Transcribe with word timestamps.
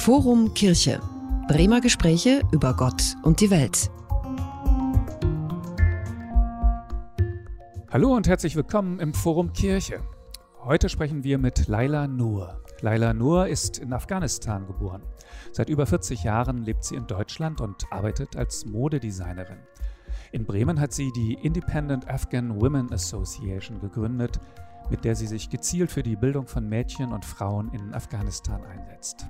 Forum 0.00 0.54
Kirche. 0.54 0.98
Bremer 1.46 1.82
Gespräche 1.82 2.40
über 2.52 2.74
Gott 2.74 3.02
und 3.22 3.42
die 3.42 3.50
Welt. 3.50 3.90
Hallo 7.92 8.16
und 8.16 8.26
herzlich 8.26 8.56
willkommen 8.56 8.98
im 8.98 9.12
Forum 9.12 9.52
Kirche. 9.52 10.00
Heute 10.64 10.88
sprechen 10.88 11.22
wir 11.22 11.36
mit 11.36 11.68
Laila 11.68 12.08
Nur. 12.08 12.64
Laila 12.80 13.12
Nur 13.12 13.48
ist 13.48 13.76
in 13.76 13.92
Afghanistan 13.92 14.66
geboren. 14.66 15.02
Seit 15.52 15.68
über 15.68 15.84
40 15.84 16.24
Jahren 16.24 16.64
lebt 16.64 16.82
sie 16.82 16.94
in 16.94 17.06
Deutschland 17.06 17.60
und 17.60 17.84
arbeitet 17.90 18.36
als 18.36 18.64
Modedesignerin. 18.64 19.58
In 20.32 20.46
Bremen 20.46 20.80
hat 20.80 20.94
sie 20.94 21.12
die 21.12 21.34
Independent 21.34 22.08
Afghan 22.08 22.58
Women 22.58 22.90
Association 22.90 23.78
gegründet, 23.80 24.40
mit 24.88 25.04
der 25.04 25.14
sie 25.14 25.26
sich 25.26 25.50
gezielt 25.50 25.92
für 25.92 26.02
die 26.02 26.16
Bildung 26.16 26.46
von 26.46 26.66
Mädchen 26.66 27.12
und 27.12 27.26
Frauen 27.26 27.70
in 27.74 27.92
Afghanistan 27.92 28.64
einsetzt. 28.64 29.26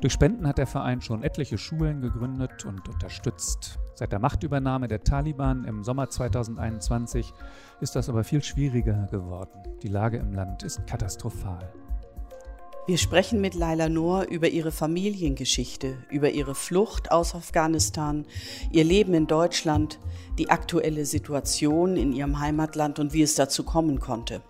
Durch 0.00 0.12
Spenden 0.12 0.46
hat 0.46 0.58
der 0.58 0.66
Verein 0.66 1.00
schon 1.00 1.22
etliche 1.22 1.58
Schulen 1.58 2.00
gegründet 2.00 2.64
und 2.64 2.88
unterstützt. 2.88 3.78
Seit 3.94 4.12
der 4.12 4.18
Machtübernahme 4.18 4.88
der 4.88 5.04
Taliban 5.04 5.64
im 5.64 5.84
Sommer 5.84 6.08
2021 6.08 7.32
ist 7.80 7.94
das 7.94 8.08
aber 8.08 8.24
viel 8.24 8.42
schwieriger 8.42 9.06
geworden. 9.10 9.62
Die 9.82 9.88
Lage 9.88 10.16
im 10.16 10.32
Land 10.32 10.62
ist 10.62 10.86
katastrophal. 10.86 11.72
Wir 12.84 12.98
sprechen 12.98 13.40
mit 13.40 13.54
Laila 13.54 13.88
Noor 13.88 14.24
über 14.24 14.48
ihre 14.48 14.72
Familiengeschichte, 14.72 15.98
über 16.10 16.30
ihre 16.30 16.56
Flucht 16.56 17.12
aus 17.12 17.32
Afghanistan, 17.32 18.26
ihr 18.72 18.82
Leben 18.82 19.14
in 19.14 19.28
Deutschland, 19.28 20.00
die 20.36 20.50
aktuelle 20.50 21.06
Situation 21.06 21.96
in 21.96 22.12
ihrem 22.12 22.40
Heimatland 22.40 22.98
und 22.98 23.12
wie 23.12 23.22
es 23.22 23.36
dazu 23.36 23.62
kommen 23.62 24.00
konnte. 24.00 24.42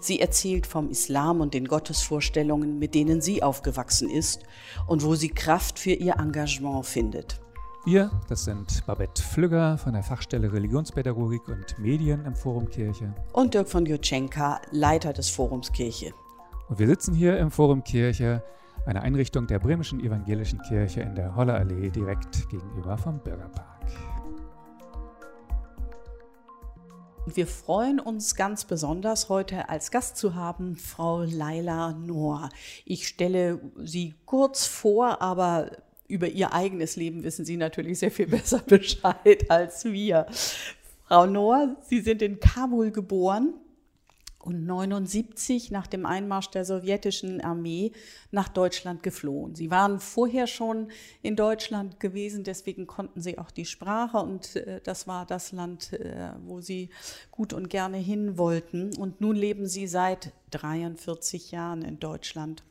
Sie 0.00 0.20
erzählt 0.20 0.66
vom 0.66 0.90
Islam 0.90 1.40
und 1.40 1.54
den 1.54 1.66
Gottesvorstellungen, 1.66 2.78
mit 2.78 2.94
denen 2.94 3.20
sie 3.20 3.42
aufgewachsen 3.42 4.10
ist 4.10 4.42
und 4.86 5.04
wo 5.04 5.14
sie 5.14 5.28
Kraft 5.28 5.78
für 5.78 5.92
ihr 5.92 6.16
Engagement 6.18 6.86
findet. 6.86 7.40
Wir, 7.86 8.10
das 8.28 8.44
sind 8.44 8.82
Babette 8.86 9.22
Flügger 9.22 9.76
von 9.76 9.92
der 9.92 10.02
Fachstelle 10.02 10.50
Religionspädagogik 10.50 11.46
und 11.48 11.78
Medien 11.78 12.24
im 12.24 12.34
Forum 12.34 12.70
Kirche. 12.70 13.14
Und 13.34 13.52
Dirk 13.52 13.68
von 13.68 13.84
Jutschenka, 13.84 14.60
Leiter 14.70 15.12
des 15.12 15.28
Forums 15.28 15.70
Kirche. 15.70 16.14
Und 16.68 16.78
wir 16.78 16.86
sitzen 16.86 17.14
hier 17.14 17.36
im 17.38 17.50
Forum 17.50 17.84
Kirche, 17.84 18.42
eine 18.86 19.02
Einrichtung 19.02 19.46
der 19.46 19.58
Bremischen 19.58 20.00
Evangelischen 20.00 20.62
Kirche 20.62 21.02
in 21.02 21.14
der 21.14 21.36
Hollerallee 21.36 21.90
direkt 21.90 22.48
gegenüber 22.48 22.96
vom 22.96 23.18
Bürgerpark. 23.18 23.73
Wir 27.26 27.46
freuen 27.46 28.00
uns 28.00 28.34
ganz 28.34 28.66
besonders, 28.66 29.30
heute 29.30 29.70
als 29.70 29.90
Gast 29.90 30.18
zu 30.18 30.34
haben 30.34 30.76
Frau 30.76 31.22
Laila 31.22 31.92
Noor. 31.92 32.50
Ich 32.84 33.08
stelle 33.08 33.60
sie 33.78 34.14
kurz 34.26 34.66
vor, 34.66 35.22
aber 35.22 35.70
über 36.06 36.28
ihr 36.28 36.52
eigenes 36.52 36.96
Leben 36.96 37.22
wissen 37.22 37.46
Sie 37.46 37.56
natürlich 37.56 37.98
sehr 37.98 38.10
viel 38.10 38.26
besser 38.28 38.58
Bescheid 38.58 39.50
als 39.50 39.86
wir. 39.86 40.26
Frau 41.08 41.24
Noor, 41.24 41.76
Sie 41.88 42.00
sind 42.00 42.20
in 42.20 42.40
Kabul 42.40 42.90
geboren, 42.90 43.54
und 44.44 44.66
79 44.66 45.70
nach 45.70 45.86
dem 45.86 46.04
Einmarsch 46.06 46.50
der 46.50 46.64
sowjetischen 46.64 47.40
Armee 47.40 47.92
nach 48.30 48.48
Deutschland 48.48 49.02
geflohen. 49.02 49.54
Sie 49.54 49.70
waren 49.70 50.00
vorher 50.00 50.46
schon 50.46 50.88
in 51.22 51.34
Deutschland 51.34 51.98
gewesen, 51.98 52.44
deswegen 52.44 52.86
konnten 52.86 53.20
sie 53.20 53.38
auch 53.38 53.50
die 53.50 53.64
Sprache 53.64 54.18
und 54.18 54.56
äh, 54.56 54.80
das 54.84 55.06
war 55.06 55.24
das 55.26 55.52
Land, 55.52 55.92
äh, 55.94 56.30
wo 56.44 56.60
sie 56.60 56.90
gut 57.30 57.52
und 57.52 57.70
gerne 57.70 57.96
hin 57.96 58.36
wollten. 58.36 58.94
Und 58.96 59.20
nun 59.20 59.36
leben 59.36 59.66
sie 59.66 59.86
seit 59.86 60.32
43 60.50 61.50
Jahren 61.50 61.82
in 61.82 61.98
Deutschland. 61.98 62.62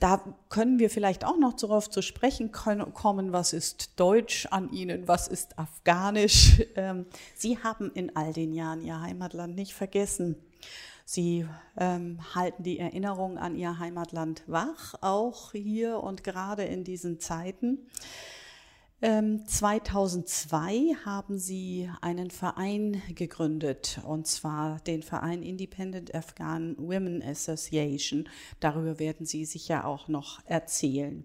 Da 0.00 0.24
können 0.48 0.78
wir 0.78 0.88
vielleicht 0.88 1.26
auch 1.26 1.36
noch 1.36 1.52
darauf 1.52 1.90
zu 1.90 2.00
sprechen 2.00 2.52
kommen, 2.52 3.32
was 3.32 3.52
ist 3.52 4.00
Deutsch 4.00 4.46
an 4.50 4.72
Ihnen, 4.72 5.06
was 5.06 5.28
ist 5.28 5.58
Afghanisch. 5.58 6.62
Ähm, 6.76 7.06
Sie 7.34 7.58
haben 7.58 7.90
in 7.92 8.14
all 8.16 8.32
den 8.32 8.52
Jahren 8.52 8.80
Ihr 8.80 9.00
Heimatland 9.00 9.56
nicht 9.56 9.74
vergessen. 9.74 10.36
Sie 11.04 11.46
ähm, 11.76 12.20
halten 12.34 12.62
die 12.62 12.78
Erinnerung 12.78 13.38
an 13.38 13.56
Ihr 13.56 13.78
Heimatland 13.78 14.44
wach, 14.46 14.94
auch 15.00 15.52
hier 15.52 16.00
und 16.00 16.22
gerade 16.22 16.62
in 16.62 16.84
diesen 16.84 17.18
Zeiten. 17.18 17.78
2002 19.02 20.74
ähm, 20.74 21.06
haben 21.06 21.38
Sie 21.38 21.90
einen 22.02 22.30
Verein 22.30 23.00
gegründet, 23.14 23.98
und 24.04 24.26
zwar 24.26 24.80
den 24.80 25.02
Verein 25.02 25.42
Independent 25.42 26.14
Afghan 26.14 26.76
Women 26.76 27.22
Association. 27.22 28.28
Darüber 28.60 28.98
werden 28.98 29.24
Sie 29.24 29.46
sicher 29.46 29.86
auch 29.86 30.08
noch 30.08 30.44
erzählen. 30.44 31.24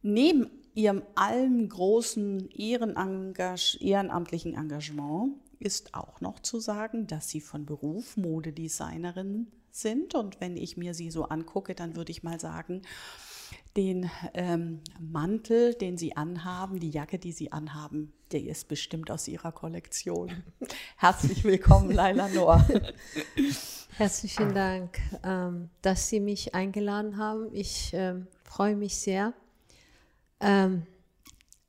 Neben 0.00 0.48
Ihrem 0.74 1.02
allen 1.14 1.68
großen 1.68 2.48
ehrenamtlichen 2.50 4.54
Engagement 4.54 5.34
ist 5.58 5.92
auch 5.92 6.22
noch 6.22 6.40
zu 6.40 6.58
sagen, 6.58 7.06
dass 7.06 7.28
Sie 7.28 7.42
von 7.42 7.66
Beruf 7.66 8.16
Modedesignerin 8.16 9.48
sind. 9.70 10.14
Und 10.14 10.40
wenn 10.40 10.56
ich 10.56 10.78
mir 10.78 10.94
Sie 10.94 11.10
so 11.10 11.24
angucke, 11.24 11.74
dann 11.74 11.96
würde 11.96 12.12
ich 12.12 12.22
mal 12.22 12.40
sagen, 12.40 12.80
den 13.76 14.10
ähm, 14.34 14.80
Mantel, 15.00 15.74
den 15.74 15.96
Sie 15.96 16.16
anhaben, 16.16 16.78
die 16.78 16.90
Jacke, 16.90 17.18
die 17.18 17.32
Sie 17.32 17.52
anhaben, 17.52 18.12
der 18.32 18.44
ist 18.44 18.68
bestimmt 18.68 19.10
aus 19.10 19.28
Ihrer 19.28 19.52
Kollektion. 19.52 20.30
Herzlich 20.96 21.44
willkommen, 21.44 21.90
Laila 21.90 22.28
Noor. 22.28 22.64
Herzlichen 23.96 24.54
Dank, 24.54 24.98
ähm, 25.22 25.70
dass 25.80 26.08
Sie 26.08 26.20
mich 26.20 26.54
eingeladen 26.54 27.16
haben. 27.16 27.48
Ich 27.52 27.92
ähm, 27.94 28.26
freue 28.44 28.76
mich 28.76 28.96
sehr, 28.96 29.32
ähm, 30.40 30.86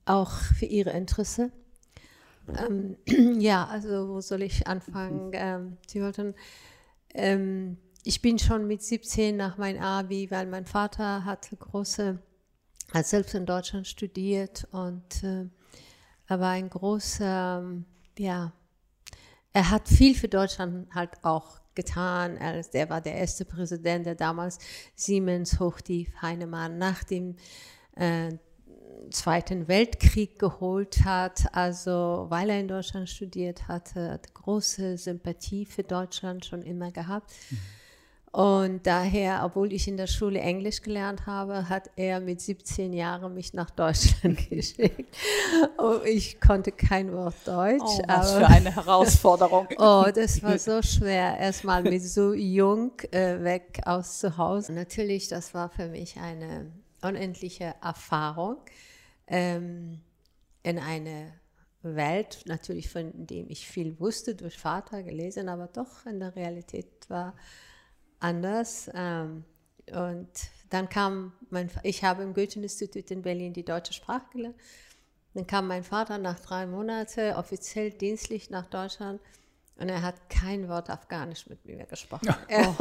auch 0.05 0.31
für 0.31 0.65
Ihre 0.65 0.91
Interesse. 0.91 1.51
Ähm, 2.57 2.97
ja, 3.39 3.65
also 3.65 4.09
wo 4.09 4.21
soll 4.21 4.41
ich 4.41 4.67
anfangen? 4.67 5.31
Ähm, 5.33 5.77
Sie 5.87 6.01
wollten 6.01 6.35
ich 8.03 8.21
bin 8.21 8.37
schon 8.37 8.67
mit 8.67 8.83
17 8.83 9.35
nach 9.35 9.57
meinem 9.57 9.81
Abi, 9.81 10.29
weil 10.29 10.45
mein 10.45 10.65
Vater 10.65 11.23
hatte 11.25 11.55
große, 11.55 12.19
hat 12.93 13.07
selbst 13.07 13.33
in 13.33 13.45
Deutschland 13.45 13.87
studiert 13.87 14.67
und 14.71 15.23
äh, 15.23 15.45
er 16.27 16.39
war 16.39 16.51
ein 16.51 16.69
großer, 16.69 17.63
ja, 18.17 18.53
er 19.53 19.69
hat 19.69 19.87
viel 19.87 20.15
für 20.15 20.27
Deutschland 20.27 20.93
halt 20.93 21.11
auch 21.23 21.61
getan. 21.75 22.37
Er, 22.37 22.63
er 22.73 22.89
war 22.89 23.01
der 23.01 23.15
erste 23.15 23.45
Präsident, 23.45 24.05
der 24.05 24.15
damals 24.15 24.57
Siemens 24.95 25.59
Hochtief 25.59 26.09
Heinemann 26.21 26.77
nach 26.77 27.03
dem 27.03 27.35
äh, 27.95 28.33
Zweiten 29.11 29.67
Weltkrieg 29.67 30.39
geholt 30.39 31.03
hat, 31.03 31.53
also 31.53 32.25
weil 32.29 32.49
er 32.49 32.59
in 32.59 32.67
Deutschland 32.67 33.09
studiert 33.09 33.67
hatte, 33.67 34.11
hat 34.11 34.33
große 34.33 34.97
Sympathie 34.97 35.65
für 35.65 35.83
Deutschland 35.83 36.45
schon 36.45 36.61
immer 36.61 36.91
gehabt. 36.91 37.31
Mhm. 37.49 37.57
Und 38.33 38.87
daher, 38.87 39.43
obwohl 39.45 39.71
ich 39.73 39.87
in 39.87 39.95
der 39.95 40.07
Schule 40.07 40.39
Englisch 40.39 40.81
gelernt 40.81 41.27
habe, 41.27 41.69
hat 41.69 41.91
er 41.95 42.19
mit 42.19 42.41
17 42.41 42.91
Jahren 42.91 43.35
mich 43.35 43.53
nach 43.53 43.69
Deutschland 43.69 44.49
geschickt. 44.49 45.15
Und 45.77 46.03
ich 46.07 46.41
konnte 46.41 46.71
kein 46.71 47.13
Wort 47.13 47.35
Deutsch. 47.45 47.83
Oh, 47.83 48.01
was 48.07 48.33
für 48.33 48.47
eine 48.47 48.75
Herausforderung. 48.75 49.67
oh, 49.77 50.05
das 50.11 50.41
war 50.41 50.57
so 50.57 50.81
schwer, 50.81 51.37
erstmal 51.37 51.83
mit 51.83 52.01
so 52.01 52.33
jung 52.33 52.93
äh, 53.11 53.43
weg 53.43 53.81
aus 53.85 54.17
zu 54.17 54.35
Hause. 54.35 54.73
Natürlich, 54.73 55.27
das 55.27 55.53
war 55.53 55.69
für 55.69 55.89
mich 55.89 56.17
eine 56.17 56.71
unendliche 57.03 57.75
Erfahrung 57.83 58.57
ähm, 59.27 60.01
in 60.63 60.79
eine 60.79 61.33
Welt, 61.83 62.39
natürlich 62.47 62.89
von 62.89 63.11
dem 63.13 63.47
ich 63.51 63.67
viel 63.67 63.99
wusste, 63.99 64.33
durch 64.33 64.57
Vater 64.57 65.03
gelesen, 65.03 65.49
aber 65.49 65.67
doch 65.67 66.07
in 66.07 66.19
der 66.19 66.35
Realität 66.35 66.87
war 67.09 67.35
anders. 68.23 68.89
Ähm, 68.93 69.43
und 69.91 70.29
dann 70.69 70.89
kam 70.89 71.33
mein, 71.49 71.69
ich 71.83 72.03
habe 72.03 72.23
im 72.23 72.33
Goethe-Institut 72.33 73.11
in 73.11 73.21
Berlin 73.21 73.53
die 73.53 73.65
deutsche 73.65 73.93
Sprache 73.93 74.25
gelernt. 74.31 74.55
Dann 75.33 75.47
kam 75.47 75.67
mein 75.67 75.83
Vater 75.83 76.17
nach 76.17 76.39
drei 76.39 76.65
Monaten 76.65 77.33
offiziell 77.33 77.91
dienstlich 77.91 78.49
nach 78.49 78.67
Deutschland 78.67 79.19
und 79.77 79.89
er 79.89 80.03
hat 80.03 80.29
kein 80.29 80.69
Wort 80.69 80.89
Afghanisch 80.89 81.47
mit 81.47 81.65
mir 81.65 81.85
gesprochen. 81.85 82.29
Oh. 82.29 82.43
Er, 82.47 82.59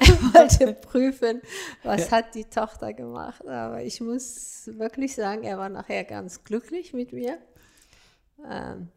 er, 0.00 0.08
wollte 0.32 0.72
prüfen, 0.72 1.42
was 1.82 2.10
ja. 2.10 2.16
hat 2.16 2.34
die 2.34 2.44
Tochter 2.44 2.94
gemacht. 2.94 3.46
Aber 3.46 3.82
ich 3.82 4.00
muss 4.00 4.70
wirklich 4.72 5.14
sagen, 5.14 5.44
er 5.44 5.58
war 5.58 5.68
nachher 5.68 6.04
ganz 6.04 6.42
glücklich 6.42 6.94
mit 6.94 7.12
mir. 7.12 7.38
Ähm, 8.50 8.88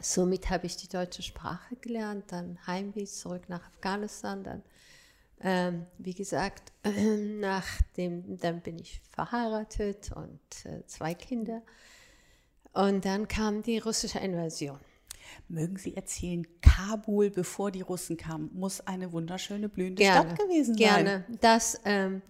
somit 0.00 0.48
habe 0.50 0.66
ich 0.66 0.76
die 0.76 0.88
deutsche 0.88 1.22
Sprache 1.22 1.74
gelernt, 1.76 2.30
dann 2.30 2.58
Heimweg 2.66 3.08
zurück 3.08 3.48
nach 3.48 3.66
Afghanistan, 3.66 4.44
dann 4.44 4.62
ähm, 5.44 5.86
wie 5.98 6.14
gesagt, 6.14 6.72
nach 6.84 7.66
dem, 7.98 8.38
dann 8.38 8.62
bin 8.62 8.78
ich 8.78 9.00
verheiratet 9.10 10.10
und 10.16 10.40
äh, 10.64 10.84
zwei 10.86 11.12
Kinder. 11.14 11.62
Und 12.72 13.04
dann 13.04 13.28
kam 13.28 13.62
die 13.62 13.78
russische 13.78 14.18
Invasion. 14.18 14.78
Mögen 15.48 15.76
Sie 15.76 15.94
erzählen, 15.94 16.46
Kabul, 16.62 17.30
bevor 17.30 17.70
die 17.70 17.82
Russen 17.82 18.16
kamen, 18.16 18.50
muss 18.54 18.80
eine 18.80 19.12
wunderschöne, 19.12 19.68
blühende 19.68 20.02
gerne, 20.02 20.30
Stadt 20.30 20.38
gewesen 20.38 20.76
sein. 20.76 21.04
Gerne. 21.04 21.24
Das, 21.40 21.78
ähm, 21.84 22.22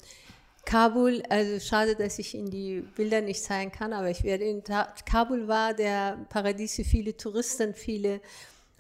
Kabul, 0.64 1.22
also 1.28 1.60
schade, 1.60 1.94
dass 1.94 2.18
ich 2.18 2.34
Ihnen 2.34 2.50
die 2.50 2.80
Bilder 2.96 3.20
nicht 3.20 3.42
zeigen 3.42 3.70
kann, 3.70 3.92
aber 3.92 4.10
ich 4.10 4.24
werde 4.24 4.44
in 4.44 4.62
Kabul 5.06 5.46
war 5.46 5.74
der 5.74 6.26
Paradies 6.30 6.74
für 6.74 6.84
viele 6.84 7.16
Touristen, 7.16 7.74
viele 7.74 8.20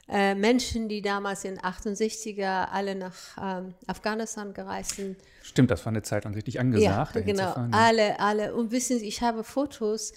äh, 0.08 0.34
Menschen, 0.34 0.88
die 0.88 1.00
damals 1.00 1.44
in 1.44 1.58
68er 1.58 2.68
alle 2.70 2.94
nach 2.94 3.14
ähm, 3.40 3.74
Afghanistan 3.86 4.52
gereist 4.52 4.96
sind. 4.96 5.16
Stimmt, 5.42 5.70
das 5.70 5.84
war 5.84 5.92
eine 5.92 6.02
Zeit 6.02 6.24
lang 6.24 6.34
richtig 6.34 6.60
angesagt. 6.60 7.16
Ja, 7.16 7.20
genau, 7.22 7.54
alle, 7.70 8.20
alle. 8.20 8.54
Und 8.54 8.70
wissen 8.70 8.98
Sie, 8.98 9.06
ich 9.06 9.22
habe 9.22 9.44
Fotos, 9.44 10.12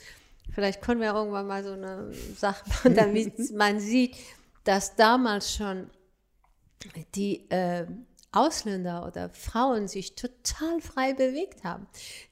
vielleicht 0.53 0.81
können 0.81 0.99
wir 0.99 1.13
irgendwann 1.13 1.47
mal 1.47 1.63
so 1.63 1.71
eine 1.71 2.11
Sache 2.35 2.67
machen, 2.67 2.95
damit 2.95 3.51
man 3.55 3.79
sieht, 3.79 4.15
dass 4.63 4.95
damals 4.95 5.55
schon 5.55 5.89
die 7.15 7.49
äh, 7.49 7.85
Ausländer 8.33 9.07
oder 9.07 9.29
Frauen 9.29 9.87
sich 9.87 10.15
total 10.15 10.81
frei 10.81 11.13
bewegt 11.13 11.63
haben. 11.63 11.87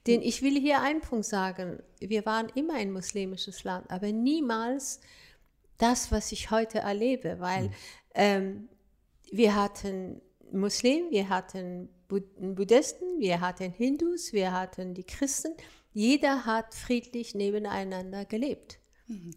Denn 0.08 0.22
ich 0.22 0.42
will 0.42 0.60
hier 0.60 0.82
einen 0.82 1.02
Punkt 1.02 1.26
sagen, 1.26 1.82
wir 2.00 2.26
waren 2.26 2.50
immer 2.54 2.76
ein 2.76 2.92
muslimisches 2.92 3.64
Land, 3.64 3.90
aber 3.90 4.12
niemals 4.12 5.00
das, 5.78 6.12
was 6.12 6.32
ich 6.32 6.52
heute 6.52 6.80
erlebe, 6.80 7.40
weil 7.40 7.72
ähm, 8.14 8.70
wir 9.32 9.56
hatten 9.56 10.22
Muslimen, 10.52 11.12
wir 11.12 11.30
hatten 11.30 11.90
Buddhisten, 12.08 13.20
wir 13.20 13.42
hatten 13.42 13.72
Hindus, 13.72 14.32
wir 14.32 14.52
hatten 14.52 14.94
die 14.94 15.04
Christen. 15.04 15.54
Jeder 15.92 16.46
hat 16.46 16.74
friedlich 16.74 17.36
nebeneinander 17.36 18.26
gelebt. 18.26 18.80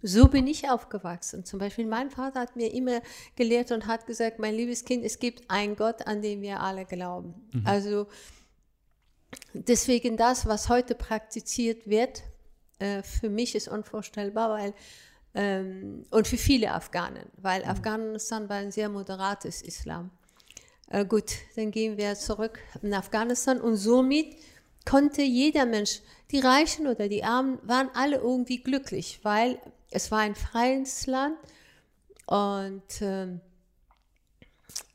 So 0.02 0.28
bin 0.28 0.46
ich 0.46 0.70
aufgewachsen. 0.70 1.44
Zum 1.44 1.58
Beispiel 1.58 1.86
mein 1.86 2.10
Vater 2.10 2.40
hat 2.40 2.56
mir 2.56 2.72
immer 2.72 3.02
gelehrt 3.36 3.70
und 3.70 3.86
hat 3.86 4.06
gesagt, 4.06 4.38
mein 4.38 4.54
liebes 4.54 4.84
Kind, 4.84 5.04
es 5.04 5.18
gibt 5.18 5.50
einen 5.50 5.76
Gott, 5.76 6.06
an 6.06 6.22
den 6.22 6.40
wir 6.40 6.60
alle 6.60 6.86
glauben. 6.86 7.34
Mhm. 7.52 7.66
Also 7.66 8.06
deswegen 9.52 10.16
das, 10.16 10.46
was 10.46 10.70
heute 10.70 10.94
praktiziert 10.94 11.86
wird, 11.86 12.22
äh, 12.78 13.02
für 13.02 13.28
mich 13.28 13.54
ist 13.54 13.68
unvorstellbar, 13.68 14.50
weil 14.50 14.74
ähm, 15.38 16.04
und 16.10 16.26
für 16.26 16.36
viele 16.36 16.72
Afghanen, 16.72 17.24
weil 17.36 17.62
mhm. 17.62 17.70
Afghanistan 17.70 18.48
war 18.48 18.56
ein 18.56 18.72
sehr 18.72 18.88
moderates 18.88 19.62
Islam. 19.62 20.10
Äh, 20.90 21.04
gut, 21.04 21.30
dann 21.54 21.70
gehen 21.70 21.96
wir 21.96 22.16
zurück 22.16 22.58
nach 22.82 22.98
Afghanistan 22.98 23.60
und 23.60 23.76
somit 23.76 24.36
konnte 24.84 25.22
jeder 25.22 25.64
Mensch, 25.64 26.00
die 26.32 26.40
Reichen 26.40 26.88
oder 26.88 27.08
die 27.08 27.22
Armen, 27.22 27.58
waren 27.62 27.88
alle 27.94 28.16
irgendwie 28.16 28.58
glücklich, 28.64 29.20
weil 29.22 29.60
es 29.92 30.10
war 30.10 30.18
ein 30.18 30.34
freies 30.34 31.06
Land 31.06 31.36
und 32.26 32.82
ähm, 33.00 33.40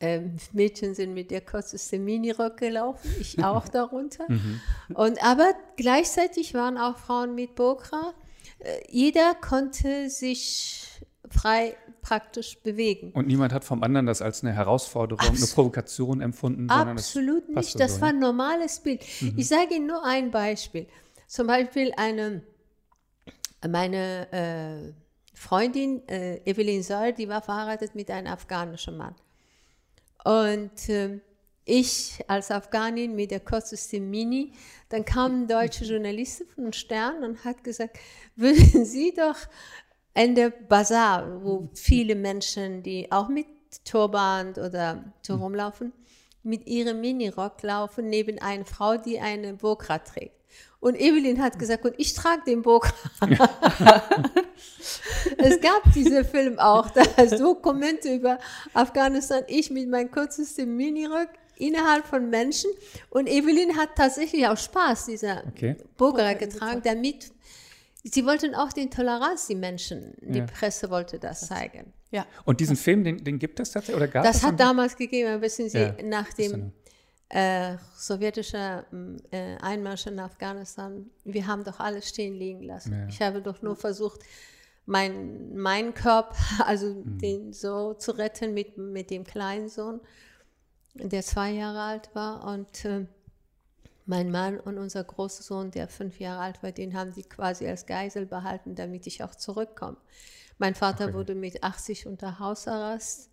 ähm, 0.02 0.36
Mädchen 0.52 0.94
sind 0.94 1.14
mit 1.14 1.32
der 1.32 1.40
kürzesten 1.40 2.04
Minirock 2.04 2.58
gelaufen, 2.58 3.16
ich 3.18 3.42
auch 3.42 3.68
darunter. 3.70 4.26
Mhm. 4.28 4.60
Und 4.94 5.24
aber 5.24 5.54
gleichzeitig 5.78 6.54
waren 6.54 6.78
auch 6.78 6.98
Frauen 6.98 7.34
mit 7.34 7.56
Burka. 7.56 8.14
Äh, 8.64 8.82
jeder 8.90 9.36
konnte 9.36 10.10
sich 10.10 10.88
frei 11.30 11.76
praktisch 12.02 12.62
bewegen. 12.62 13.12
Und 13.14 13.28
niemand 13.28 13.54
hat 13.54 13.64
vom 13.64 13.84
anderen 13.84 14.06
das 14.06 14.22
als 14.22 14.44
eine 14.44 14.54
Herausforderung, 14.54 15.26
Abs 15.26 15.42
eine 15.42 15.48
Provokation 15.54 16.22
empfunden. 16.22 16.70
Absolut 16.70 17.50
nicht. 17.50 17.80
Das 17.80 17.96
so, 17.96 18.02
war 18.02 18.10
ein 18.10 18.20
normales 18.20 18.80
Bild. 18.80 19.04
Mhm. 19.22 19.34
Ich 19.38 19.48
sage 19.48 19.76
Ihnen 19.76 19.88
nur 19.88 20.04
ein 20.06 20.32
Beispiel. 20.32 20.88
Zum 21.28 21.48
Beispiel 21.48 21.94
eine, 21.98 22.44
meine 23.68 24.32
äh, 24.32 24.94
Freundin 25.34 26.08
äh, 26.08 26.42
Evelyn 26.46 26.84
Soll, 26.84 27.14
die 27.14 27.28
war 27.28 27.42
verheiratet 27.42 27.96
mit 27.96 28.12
einem 28.12 28.28
afghanischen 28.28 28.98
Mann. 28.98 29.16
Und 30.24 30.90
äh, 30.90 31.20
ich 31.66 32.20
als 32.28 32.52
Afghanin 32.52 33.16
mit 33.16 33.32
der 33.32 33.40
kürzesten 33.40 34.10
Mini, 34.10 34.54
dann 34.90 35.06
kamen 35.06 35.48
deutsche 35.48 35.86
Journalisten 35.86 36.48
von 36.48 36.74
Stern 36.74 37.24
und 37.24 37.46
hat 37.46 37.64
gesagt, 37.64 37.98
würden 38.36 38.86
Sie 38.86 39.14
doch 39.14 39.38
in 40.14 40.36
der 40.36 40.50
Bazar, 40.50 41.44
wo 41.44 41.70
viele 41.74 42.16
Menschen, 42.16 42.84
die 42.84 43.12
auch 43.12 43.30
mit 43.30 43.48
Turban 43.86 44.52
oder 44.52 45.14
so 45.22 45.36
rumlaufen, 45.36 45.94
mit 46.44 46.68
ihrem 46.68 47.02
Minirock 47.02 47.64
laufen, 47.64 48.10
neben 48.10 48.40
einer 48.40 48.66
Frau, 48.66 48.98
die 48.98 49.20
eine 49.20 49.54
Burka 49.54 50.00
trägt. 50.00 50.36
Und 50.80 51.00
Evelyn 51.00 51.42
hat 51.42 51.58
gesagt, 51.58 51.86
und 51.86 51.96
ich 51.98 52.14
trage 52.14 52.44
den 52.46 52.62
Burka. 52.62 52.94
es 55.38 55.62
gab 55.62 55.94
diesen 55.96 56.26
Film 56.26 56.60
auch, 56.60 56.90
da 56.90 57.04
so 57.28 57.56
Kommente 57.56 58.14
über 58.14 58.38
Afghanistan, 58.74 59.44
ich 59.48 59.72
mit 59.72 59.90
meinem 59.90 60.12
kürzesten 60.12 60.76
Minirock 60.76 61.30
innerhalb 61.58 62.06
von 62.06 62.30
Menschen. 62.30 62.72
Und 63.10 63.28
Evelyn 63.28 63.78
hat 63.78 63.96
tatsächlich 63.96 64.48
auch 64.48 64.58
Spaß, 64.58 65.06
dieser 65.08 65.44
okay. 65.48 65.76
Burka 65.98 66.34
getragen, 66.34 66.82
damit 66.84 67.32
Sie 68.06 68.26
wollten 68.26 68.54
auch 68.54 68.74
die 68.74 68.90
Toleranz, 68.90 69.48
die 69.48 69.56
Menschen, 69.56 70.14
die 70.20 70.40
ja. 70.40 70.46
Presse 70.46 70.90
wollte 70.90 71.20
das 71.20 71.48
zeigen. 71.48 71.94
Ja. 72.12 72.26
Und 72.44 72.60
diesen 72.60 72.76
Film, 72.76 73.04
den, 73.04 73.24
den 73.24 73.40
gibt 73.40 73.62
es 73.62 73.72
tatsächlich 73.72 73.96
oder 73.96 74.10
gab 74.10 74.26
das? 74.26 74.42
Das 74.42 74.44
hat 74.44 74.60
damals 74.60 74.98
gegeben, 74.98 75.42
wissen 75.42 75.70
Sie, 75.70 75.78
ja. 75.78 75.96
nach 76.04 76.34
dem 76.34 76.74
äh, 77.30 77.78
sowjetischen 77.96 79.22
äh, 79.32 79.56
Einmarsch 79.62 80.06
in 80.08 80.20
Afghanistan. 80.20 81.10
Wir 81.24 81.48
haben 81.48 81.64
doch 81.64 81.80
alles 81.80 82.10
stehen 82.10 82.36
liegen 82.36 82.64
lassen. 82.64 82.94
Ja. 82.94 83.08
Ich 83.08 83.22
habe 83.22 83.42
doch 83.42 83.62
nur 83.62 83.78
versucht, 83.78 84.20
meinen 84.86 85.56
mein 85.56 85.94
Körper, 85.94 86.36
also 86.66 86.88
mhm. 86.88 87.18
den 87.20 87.54
so 87.54 87.94
zu 87.94 88.12
retten 88.12 88.54
mit, 88.54 88.78
mit 88.78 89.10
dem 89.10 89.24
kleinen 89.24 89.70
Sohn, 89.70 90.02
der 90.94 91.24
zwei 91.24 91.52
Jahre 91.52 91.82
alt 91.82 92.10
war 92.14 92.46
und 92.46 92.86
äh, 92.86 93.06
mein 94.06 94.32
Mann 94.32 94.60
und 94.60 94.78
unser 94.78 95.04
großer 95.04 95.44
Sohn, 95.44 95.72
der 95.72 95.88
fünf 95.88 96.20
Jahre 96.20 96.42
alt 96.42 96.62
war, 96.62 96.72
den 96.72 96.94
haben 96.94 97.14
die 97.14 97.24
quasi 97.24 97.68
als 97.68 97.86
Geisel 97.86 98.26
behalten, 98.26 98.76
damit 98.76 99.08
ich 99.08 99.24
auch 99.24 99.36
zurückkomme. 99.36 99.98
Mein 100.58 100.76
Vater 100.76 101.06
okay. 101.06 101.14
wurde 101.14 101.36
mit 101.36 101.64
80 101.64 102.06
unter 102.08 102.40
Hausarrest. 102.40 103.30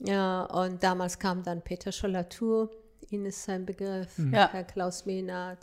Ja, 0.00 0.44
und 0.44 0.82
damals 0.82 1.18
kam 1.18 1.42
dann 1.42 1.62
Peter 1.62 1.92
Schollatur, 1.92 2.70
Ihnen 3.10 3.26
ist 3.26 3.44
sein 3.44 3.66
Begriff, 3.66 4.18
mhm. 4.18 4.34
ja. 4.34 4.50
Herr 4.50 4.64
Klaus 4.64 5.04
Mehnert, 5.04 5.58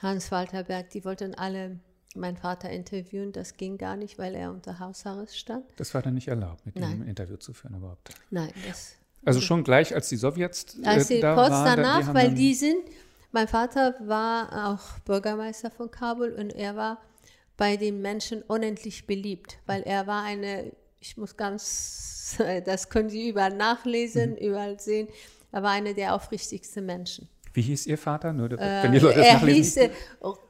Hans-Walter 0.00 0.64
Berg, 0.64 0.90
die 0.90 1.04
wollten 1.04 1.34
alle 1.34 1.78
meinen 2.14 2.36
Vater 2.36 2.70
interviewen. 2.70 3.32
Das 3.32 3.56
ging 3.56 3.78
gar 3.78 3.96
nicht, 3.96 4.18
weil 4.18 4.34
er 4.34 4.50
unter 4.50 4.78
Hausarrest 4.78 5.38
stand. 5.38 5.64
Das 5.76 5.94
war 5.94 6.02
dann 6.02 6.14
nicht 6.14 6.28
erlaubt, 6.28 6.66
mit 6.66 6.76
Nein. 6.76 6.92
ihm 6.92 7.02
ein 7.02 7.08
Interview 7.08 7.36
zu 7.36 7.54
führen 7.54 7.76
überhaupt? 7.76 8.10
Nein. 8.30 8.52
Das, 8.66 8.96
also 9.24 9.40
schon 9.40 9.64
gleich, 9.64 9.94
als 9.94 10.08
die 10.08 10.16
Sowjets 10.16 10.78
äh, 10.82 10.86
als 10.86 11.08
die 11.08 11.20
da 11.20 11.34
kurz 11.34 11.50
waren, 11.50 11.76
danach, 11.76 12.08
die 12.08 12.14
weil 12.14 12.34
die 12.34 12.54
sind 12.54 12.82
mein 13.32 13.48
Vater 13.48 13.94
war 14.00 14.68
auch 14.68 14.98
Bürgermeister 15.00 15.70
von 15.70 15.90
Kabul 15.90 16.32
und 16.32 16.50
er 16.50 16.76
war 16.76 17.00
bei 17.56 17.76
den 17.78 18.02
Menschen 18.02 18.42
unendlich 18.42 19.06
beliebt, 19.06 19.58
weil 19.64 19.82
er 19.82 20.06
war 20.06 20.22
eine, 20.22 20.72
ich 21.00 21.16
muss 21.16 21.36
ganz, 21.36 22.36
das 22.66 22.90
können 22.90 23.08
Sie 23.08 23.30
überall 23.30 23.56
nachlesen, 23.56 24.32
mhm. 24.32 24.36
überall 24.36 24.78
sehen, 24.78 25.08
er 25.50 25.62
war 25.62 25.70
einer 25.70 25.94
der 25.94 26.14
aufrichtigsten 26.14 26.84
Menschen. 26.84 27.28
Wie 27.54 27.62
hieß 27.62 27.86
Ihr 27.86 27.98
Vater? 27.98 28.32
Nur, 28.32 28.50
wenn 28.50 28.92
die 28.92 28.98
Leute 28.98 29.20
äh, 29.20 29.28
er 29.28 29.38
hieß 29.38 29.76
äh, 29.76 29.90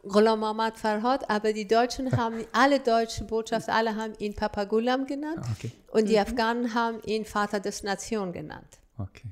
Ghulam 0.08 0.40
Mohammad 0.40 0.78
Farhad, 0.78 1.28
aber 1.28 1.52
die 1.52 1.66
Deutschen 1.66 2.12
haben, 2.12 2.44
alle 2.52 2.78
deutschen 2.78 3.26
Botschafter, 3.26 3.74
alle 3.74 3.96
haben 3.96 4.12
ihn 4.18 4.34
Papa 4.34 4.64
Ghulam 4.64 5.06
genannt 5.06 5.40
ah, 5.42 5.48
okay. 5.56 5.72
und 5.90 6.08
die 6.08 6.14
mhm. 6.14 6.20
Afghanen 6.20 6.74
haben 6.74 7.00
ihn 7.04 7.24
Vater 7.24 7.58
des 7.58 7.82
Nation 7.82 8.32
genannt. 8.32 8.78
Okay. 8.98 9.28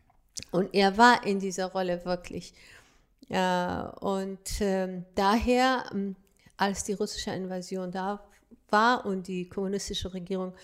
Und 0.50 0.74
er 0.74 0.96
war 0.98 1.24
in 1.24 1.38
dieser 1.38 1.66
Rolle 1.66 2.04
wirklich. 2.04 2.54
Äh, 3.28 3.82
und 4.00 4.60
äh, 4.60 5.02
daher, 5.14 5.84
ähm, 5.92 6.16
als 6.56 6.82
die 6.84 6.94
russische 6.94 7.30
Invasion 7.30 7.92
da 7.92 8.20
war 8.68 9.06
und 9.06 9.28
die 9.28 9.48
kommunistische 9.48 10.12
Regierung 10.12 10.54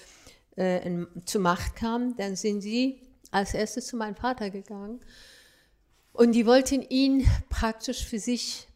äh, 0.57 0.85
in, 0.85 1.07
zur 1.25 1.41
Macht 1.41 1.77
kam, 1.77 2.17
dann 2.17 2.35
sind 2.35 2.63
sie 2.63 3.01
als 3.31 3.55
erstes 3.55 3.87
zu 3.87 3.97
meinem 3.97 4.17
Vater 4.17 4.51
gegangen 4.51 5.01
und 6.17 6.33
die 6.33 6.47
wollten 6.47 6.83
ihn 6.83 7.27
praktisch 7.49 8.05
für 8.05 8.19
sich 8.19 8.69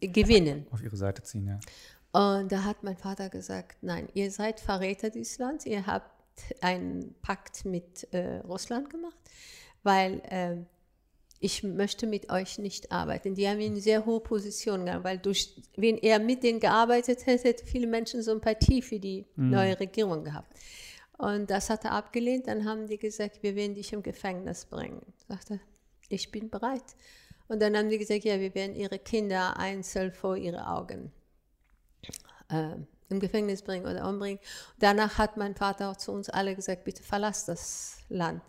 gewinnen. 0.00 0.66
Auf 0.70 0.82
ihre 0.82 0.96
Seite 0.96 1.22
ziehen, 1.22 1.46
ja. 1.46 1.60
Und 2.12 2.52
da 2.52 2.62
hat 2.62 2.84
mein 2.84 2.96
Vater 2.96 3.28
gesagt, 3.28 3.78
nein, 3.82 4.08
ihr 4.14 4.30
seid 4.30 4.60
Verräter 4.60 5.10
des 5.10 5.36
Landes, 5.38 5.66
ihr 5.66 5.86
habt 5.86 6.10
einen 6.60 7.14
Pakt 7.22 7.64
mit 7.64 8.06
äh, 8.12 8.38
Russland 8.38 8.88
gemacht, 8.90 9.16
weil 9.82 10.20
äh, 10.28 10.56
ich 11.40 11.62
möchte 11.62 12.06
mit 12.06 12.30
euch 12.30 12.58
nicht 12.58 12.92
arbeiten. 12.92 13.34
Die 13.34 13.48
haben 13.48 13.60
ihn 13.60 13.74
in 13.74 13.80
sehr 13.80 14.06
hohe 14.06 14.20
Position 14.20 14.86
gehabt, 14.86 15.04
weil 15.04 15.18
durch, 15.18 15.60
wenn 15.76 15.98
er 15.98 16.18
mit 16.18 16.42
denen 16.42 16.60
gearbeitet 16.60 17.26
hätte, 17.26 17.48
hätte 17.48 17.66
viele 17.66 17.86
Menschen 17.86 18.22
Sympathie 18.22 18.80
für 18.80 18.98
die 18.98 19.26
mhm. 19.36 19.50
neue 19.50 19.78
Regierung 19.78 20.24
gehabt. 20.24 20.56
Und 21.18 21.50
das 21.50 21.68
hat 21.68 21.84
er 21.84 21.92
abgelehnt. 21.92 22.46
Dann 22.46 22.64
haben 22.64 22.86
die 22.86 22.98
gesagt, 22.98 23.42
wir 23.42 23.54
werden 23.56 23.74
dich 23.74 23.92
im 23.92 24.02
Gefängnis 24.02 24.64
bringen. 24.64 25.02
Sagte, 25.28 25.60
ich 26.08 26.30
bin 26.30 26.50
bereit. 26.50 26.96
Und 27.48 27.60
dann 27.60 27.76
haben 27.76 27.88
die 27.88 27.98
gesagt, 27.98 28.24
ja, 28.24 28.40
wir 28.40 28.54
werden 28.54 28.74
ihre 28.74 28.98
Kinder 28.98 29.58
einzeln 29.58 30.12
vor 30.12 30.36
ihre 30.36 30.66
Augen 30.66 31.12
äh, 32.50 32.76
im 33.10 33.20
Gefängnis 33.20 33.62
bringen 33.62 33.86
oder 33.86 34.08
umbringen. 34.08 34.40
Danach 34.78 35.18
hat 35.18 35.36
mein 35.36 35.54
Vater 35.54 35.90
auch 35.90 35.96
zu 35.96 36.12
uns 36.12 36.30
alle 36.30 36.54
gesagt, 36.54 36.84
bitte 36.84 37.02
verlass 37.02 37.44
das 37.44 37.98
Land. 38.08 38.42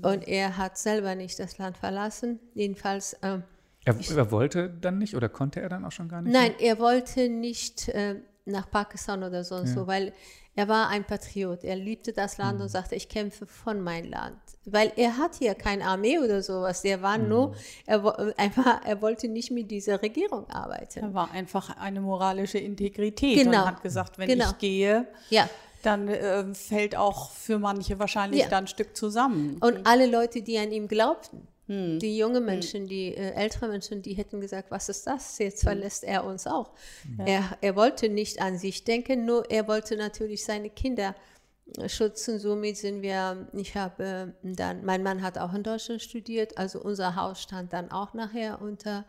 Und 0.00 0.26
er 0.26 0.56
hat 0.56 0.78
selber 0.78 1.14
nicht 1.14 1.38
das 1.38 1.58
Land 1.58 1.76
verlassen. 1.76 2.40
Jedenfalls, 2.54 3.12
äh, 3.14 3.40
Er, 3.84 3.96
er, 3.98 4.30
wollte 4.30 4.70
dann 4.70 4.98
nicht 4.98 5.14
oder 5.14 5.28
konnte 5.28 5.60
er 5.60 5.68
dann 5.68 5.84
auch 5.84 5.92
schon 5.92 6.08
gar 6.08 6.22
nicht? 6.22 6.32
Nein, 6.32 6.52
mehr? 6.52 6.60
er 6.60 6.78
wollte 6.78 7.28
nicht 7.28 7.88
äh, 7.88 8.20
nach 8.46 8.70
Pakistan 8.70 9.22
oder 9.22 9.44
sonst 9.44 9.70
ja. 9.70 9.74
so, 9.74 9.86
weil 9.86 10.14
er 10.54 10.68
war 10.68 10.88
ein 10.88 11.04
Patriot. 11.04 11.64
Er 11.64 11.76
liebte 11.76 12.12
das 12.12 12.36
Land 12.36 12.58
mhm. 12.58 12.64
und 12.64 12.68
sagte, 12.68 12.94
ich 12.94 13.08
kämpfe 13.08 13.46
von 13.46 13.80
mein 13.80 14.04
Land. 14.04 14.36
Weil 14.64 14.92
er 14.96 15.16
hat 15.16 15.36
hier 15.36 15.54
keine 15.54 15.84
Armee 15.84 16.18
oder 16.18 16.42
sowas. 16.42 16.82
Der 16.82 17.00
war 17.00 17.16
mhm. 17.16 17.28
nur, 17.28 17.54
er, 17.86 18.38
einfach, 18.38 18.84
er 18.84 19.00
wollte 19.00 19.28
nicht 19.28 19.50
mit 19.50 19.70
dieser 19.70 20.02
Regierung 20.02 20.48
arbeiten. 20.50 21.00
Er 21.00 21.14
war 21.14 21.30
einfach 21.30 21.76
eine 21.78 22.02
moralische 22.02 22.58
Integrität 22.58 23.38
genau. 23.38 23.62
und 23.62 23.66
hat 23.66 23.82
gesagt, 23.82 24.18
wenn 24.18 24.28
genau. 24.28 24.50
ich 24.50 24.58
gehe, 24.58 25.08
ja. 25.30 25.48
dann 25.82 26.08
äh, 26.08 26.54
fällt 26.54 26.96
auch 26.96 27.30
für 27.30 27.58
manche 27.58 27.98
wahrscheinlich 27.98 28.42
ja. 28.42 28.48
dann 28.48 28.64
ein 28.64 28.68
Stück 28.68 28.94
zusammen. 28.94 29.56
Und 29.60 29.86
alle 29.86 30.06
Leute, 30.06 30.42
die 30.42 30.58
an 30.58 30.70
ihm 30.70 30.86
glaubten, 30.86 31.48
hm. 31.66 31.98
Die 32.00 32.16
jungen 32.16 32.38
hm. 32.38 32.46
Menschen, 32.46 32.86
die 32.86 33.14
äh, 33.14 33.32
ältere 33.34 33.68
Menschen, 33.68 34.02
die 34.02 34.14
hätten 34.14 34.40
gesagt, 34.40 34.70
was 34.70 34.88
ist 34.88 35.06
das? 35.06 35.38
Jetzt 35.38 35.62
hm. 35.62 35.68
verlässt 35.68 36.04
er 36.04 36.24
uns 36.24 36.46
auch. 36.46 36.72
Ja. 37.18 37.24
Er, 37.26 37.58
er 37.60 37.76
wollte 37.76 38.08
nicht 38.08 38.40
an 38.40 38.58
sich 38.58 38.84
denken, 38.84 39.24
nur 39.24 39.48
er 39.50 39.68
wollte 39.68 39.96
natürlich 39.96 40.44
seine 40.44 40.70
Kinder 40.70 41.14
äh, 41.78 41.88
schützen. 41.88 42.40
Somit 42.40 42.78
sind 42.78 43.02
wir, 43.02 43.48
ich 43.52 43.76
habe 43.76 44.34
dann, 44.42 44.84
mein 44.84 45.02
Mann 45.02 45.22
hat 45.22 45.38
auch 45.38 45.54
in 45.54 45.62
Deutschland 45.62 46.02
studiert, 46.02 46.58
also 46.58 46.80
unser 46.80 47.14
Haus 47.14 47.40
stand 47.40 47.72
dann 47.72 47.92
auch 47.92 48.12
nachher 48.12 48.60
unter 48.60 49.04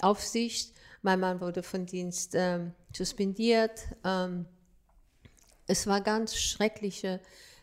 Aufsicht. 0.00 0.74
Mein 1.02 1.20
Mann 1.20 1.40
wurde 1.40 1.62
von 1.62 1.86
Dienst 1.86 2.32
ähm, 2.34 2.72
suspendiert. 2.92 3.80
Ähm, 4.04 4.46
es 5.68 5.86
war 5.86 6.00
ganz 6.00 6.36
schreckliche 6.36 7.20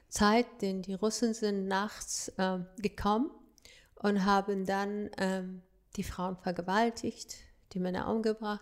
Zeit, 0.07 0.45
denn 0.61 0.81
die 0.81 0.93
Russen 0.93 1.33
sind 1.33 1.67
nachts 1.67 2.29
äh, 2.37 2.59
gekommen 2.77 3.31
und 3.99 4.25
haben 4.25 4.65
dann 4.65 5.09
ähm, 5.17 5.61
die 5.95 6.03
Frauen 6.03 6.37
vergewaltigt, 6.37 7.35
die 7.73 7.79
Männer 7.79 8.07
umgebracht. 8.07 8.61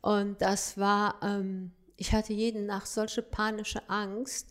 Und 0.00 0.40
das 0.40 0.78
war, 0.78 1.20
ähm, 1.22 1.72
ich 1.96 2.12
hatte 2.12 2.32
jeden 2.32 2.66
Nacht 2.66 2.88
solche 2.88 3.22
panische 3.22 3.88
Angst, 3.88 4.48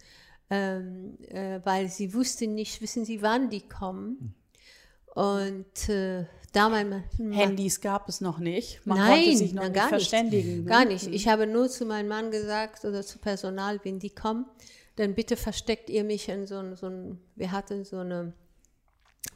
ähm, 0.50 1.18
äh, 1.30 1.60
weil 1.64 1.88
sie 1.90 2.14
wussten 2.14 2.54
nicht, 2.56 2.82
wissen 2.82 3.06
Sie, 3.06 3.22
wann 3.22 3.50
die 3.50 3.68
kommen. 3.68 4.36
Und 5.14 5.90
äh, 5.90 6.26
da 6.54 6.70
mein 6.70 6.90
Mann, 6.90 7.32
Handys 7.32 7.80
gab 7.80 8.10
es 8.10 8.22
noch 8.22 8.40
nicht. 8.40 8.86
Man 8.86 8.98
nein, 8.98 9.24
konnte 9.24 9.38
sich 9.38 9.54
noch 9.54 9.70
nicht 9.70 9.82
verständigen. 9.82 10.58
Nicht, 10.58 10.68
gar 10.68 10.86
nicht. 10.86 11.08
Ich 11.08 11.28
habe 11.28 11.48
nur 11.48 11.70
zu 11.70 11.86
meinem 11.86 12.10
Mann 12.10 12.32
gesagt 12.32 12.84
oder 12.84 13.04
zu 13.04 13.20
Personal, 13.20 13.80
wenn 13.84 14.00
die 14.00 14.10
kommen, 14.10 14.46
dann 14.98 15.16
bitte 15.16 15.38
versteckt 15.38 15.90
ihr 15.90 16.04
mich 16.04 16.28
in 16.28 16.46
so, 16.46 16.76
so 16.76 16.88
ein, 16.88 17.20
wir 17.36 17.52
hatten 17.52 17.86
so 17.86 17.98
eine 17.98 18.34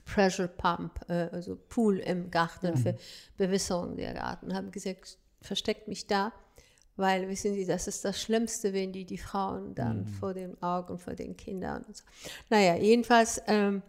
Pressure 0.05 0.47
Pump, 0.47 0.99
äh, 1.09 1.29
also 1.31 1.57
Pool 1.69 1.99
im 1.99 2.31
Garten 2.31 2.71
mhm. 2.71 2.77
für 2.77 2.95
Bewässerung 3.37 3.97
der 3.97 4.13
Garten. 4.13 4.53
Haben 4.53 4.71
gesagt, 4.71 5.17
versteckt 5.41 5.87
mich 5.87 6.07
da, 6.07 6.31
weil 6.95 7.27
wissen 7.27 7.53
Sie, 7.53 7.65
das 7.65 7.87
ist 7.87 8.05
das 8.05 8.21
Schlimmste, 8.21 8.73
wenn 8.73 8.91
die 8.91 9.05
die 9.05 9.17
Frauen 9.17 9.75
dann 9.75 10.01
mhm. 10.01 10.07
vor 10.07 10.33
den 10.33 10.61
Augen, 10.61 10.97
vor 10.97 11.13
den 11.13 11.35
Kindern 11.35 11.83
und 11.83 11.97
so. 11.97 12.03
Naja, 12.49 12.75
jedenfalls, 12.75 13.41
ähm, 13.47 13.81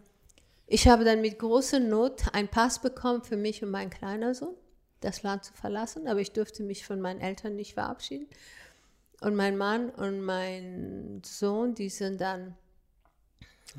ich 0.65 0.87
habe 0.87 1.05
dann 1.05 1.21
mit 1.21 1.39
großer 1.39 1.79
Not 1.79 2.33
einen 2.33 2.49
Pass 2.49 2.81
bekommen 2.81 3.23
für 3.23 3.37
mich 3.37 3.63
und 3.63 3.71
meinen 3.71 3.89
kleinen 3.89 4.33
Sohn, 4.33 4.55
das 4.99 5.23
Land 5.23 5.45
zu 5.45 5.53
verlassen, 5.53 6.07
aber 6.07 6.19
ich 6.19 6.31
durfte 6.31 6.63
mich 6.63 6.85
von 6.85 6.99
meinen 6.99 7.21
Eltern 7.21 7.55
nicht 7.55 7.75
verabschieden. 7.75 8.27
Und 9.21 9.35
mein 9.35 9.57
Mann 9.57 9.89
und 9.89 10.21
mein 10.21 11.21
Sohn, 11.25 11.73
die 11.73 11.89
sind 11.89 12.21
dann 12.21 12.55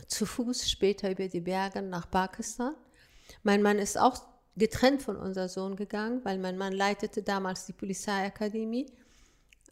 zu 0.06 0.26
Fuß 0.26 0.70
später 0.70 1.10
über 1.10 1.28
die 1.28 1.40
Berge 1.40 1.82
nach 1.82 2.10
Pakistan. 2.10 2.74
Mein 3.42 3.62
Mann 3.62 3.78
ist 3.78 3.98
auch 3.98 4.20
getrennt 4.56 5.02
von 5.02 5.16
unserem 5.16 5.48
Sohn 5.48 5.76
gegangen, 5.76 6.20
weil 6.24 6.38
mein 6.38 6.58
Mann 6.58 6.72
leitete 6.72 7.22
damals 7.22 7.66
die 7.66 7.72
Polizeiakademie. 7.72 8.86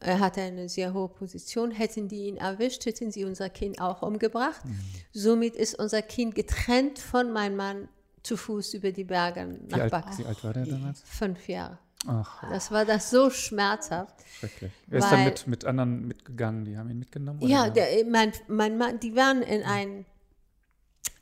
Er 0.00 0.20
hatte 0.20 0.42
eine 0.42 0.68
sehr 0.68 0.92
hohe 0.92 1.08
Position. 1.08 1.70
Hätten 1.70 2.08
die 2.08 2.26
ihn 2.26 2.36
erwischt, 2.36 2.84
hätten 2.84 3.10
sie 3.10 3.24
unser 3.24 3.48
Kind 3.48 3.80
auch 3.80 4.02
umgebracht. 4.02 4.64
Mhm. 4.64 4.78
Somit 5.12 5.56
ist 5.56 5.78
unser 5.78 6.02
Kind 6.02 6.34
getrennt 6.34 6.98
von 6.98 7.32
meinem 7.32 7.56
Mann 7.56 7.88
zu 8.22 8.36
Fuß 8.36 8.74
über 8.74 8.92
die 8.92 9.04
Berge 9.04 9.46
nach 9.68 9.78
wie 9.78 9.80
alt, 9.80 10.18
Wie 10.18 10.24
alt 10.24 10.44
war 10.44 10.52
der 10.52 10.66
damals? 10.66 11.02
Fünf 11.04 11.48
Jahre. 11.48 11.78
Ach. 12.06 12.48
Das 12.50 12.70
war 12.70 12.84
das 12.84 13.10
so 13.10 13.30
schmerzhaft. 13.30 14.14
Schrecklich. 14.38 14.72
Er 14.90 14.98
ist 14.98 15.10
dann 15.10 15.24
mit, 15.24 15.46
mit 15.46 15.64
anderen 15.64 16.06
mitgegangen, 16.06 16.64
die 16.64 16.76
haben 16.76 16.90
ihn 16.90 16.98
mitgenommen? 16.98 17.40
Ja, 17.42 17.70
der, 17.70 18.04
mein, 18.06 18.32
mein 18.48 18.78
Mann, 18.78 19.00
die 19.00 19.16
waren 19.16 19.42
in 19.42 19.62
ein 19.62 20.06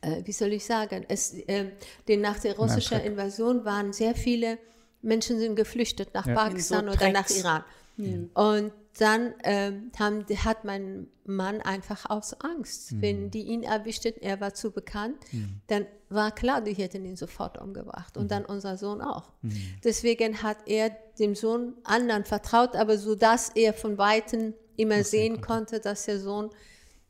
äh, 0.01 0.23
wie 0.25 0.33
soll 0.33 0.53
ich 0.53 0.65
sagen, 0.65 1.05
es, 1.09 1.35
äh, 1.35 1.71
denn 2.09 2.21
nach 2.21 2.39
der 2.39 2.57
russischen 2.57 3.01
Invasion 3.01 3.65
waren 3.65 3.93
sehr 3.93 4.15
viele 4.15 4.59
Menschen 5.05 5.39
sind 5.39 5.55
geflüchtet 5.57 6.15
nach 6.15 6.27
ja. 6.27 6.35
Pakistan 6.35 6.87
so 6.87 6.93
oder 6.93 7.11
nach 7.11 7.29
Iran. 7.31 7.65
Mhm. 7.97 8.31
Und 8.35 8.73
dann 8.99 9.35
ähm, 9.43 9.91
haben, 9.99 10.25
hat 10.45 10.65
mein 10.65 11.09
Mann 11.25 11.61
einfach 11.61 12.09
aus 12.11 12.41
Angst, 12.41 12.93
mhm. 12.93 13.03
wenn 13.03 13.31
die 13.31 13.43
ihn 13.43 13.63
erwischten, 13.63 14.15
er 14.21 14.41
war 14.41 14.55
zu 14.55 14.71
bekannt, 14.71 15.17
mhm. 15.33 15.61
dann 15.67 15.87
war 16.09 16.31
klar, 16.33 16.61
die 16.61 16.75
hätten 16.75 17.05
ihn 17.05 17.17
sofort 17.17 17.59
umgebracht 17.59 18.17
und 18.17 18.25
mhm. 18.25 18.29
dann 18.29 18.45
unser 18.45 18.77
Sohn 18.77 19.01
auch. 19.01 19.33
Mhm. 19.43 19.57
Deswegen 19.83 20.43
hat 20.43 20.59
er 20.67 20.91
dem 21.19 21.35
Sohn 21.35 21.75
anderen 21.83 22.25
vertraut, 22.25 22.77
aber 22.77 22.99
so 22.99 23.15
dass 23.15 23.51
er 23.51 23.75
von 23.75 23.99
Weitem 23.99 24.55
immer 24.77 25.03
sehen 25.03 25.41
konnte, 25.41 25.81
dass 25.81 26.05
der 26.05 26.21
Sohn 26.21 26.51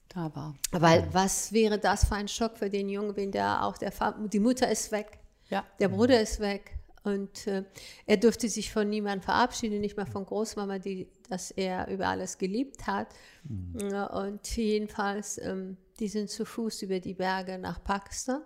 da 0.08 0.34
war. 0.34 0.54
Weil 0.70 1.06
was 1.12 1.52
wäre 1.52 1.78
das 1.78 2.06
für 2.06 2.14
ein 2.14 2.28
Schock 2.28 2.56
für 2.56 2.70
den 2.70 2.88
Jungen, 2.88 3.16
wenn 3.16 3.32
der 3.32 3.64
auch 3.64 3.76
der 3.76 3.92
Vater, 3.92 4.26
die 4.28 4.40
Mutter 4.40 4.70
ist 4.70 4.90
weg, 4.92 5.18
ja. 5.50 5.64
der 5.80 5.88
Bruder 5.88 6.20
ist 6.20 6.40
weg 6.40 6.78
und 7.02 7.46
äh, 7.46 7.64
er 8.06 8.16
durfte 8.16 8.48
sich 8.48 8.72
von 8.72 8.88
niemandem 8.88 9.22
verabschieden, 9.22 9.80
nicht 9.80 9.96
mal 9.96 10.06
von 10.06 10.24
Großmama, 10.24 10.78
die 10.78 11.08
das 11.28 11.50
er 11.50 11.88
über 11.88 12.08
alles 12.08 12.38
geliebt 12.38 12.86
hat. 12.86 13.08
Mhm. 13.44 13.92
Und 14.12 14.56
jedenfalls, 14.56 15.38
ähm, 15.38 15.76
die 15.98 16.08
sind 16.08 16.30
zu 16.30 16.44
Fuß 16.44 16.82
über 16.82 17.00
die 17.00 17.14
Berge 17.14 17.58
nach 17.58 17.82
Pakistan 17.82 18.42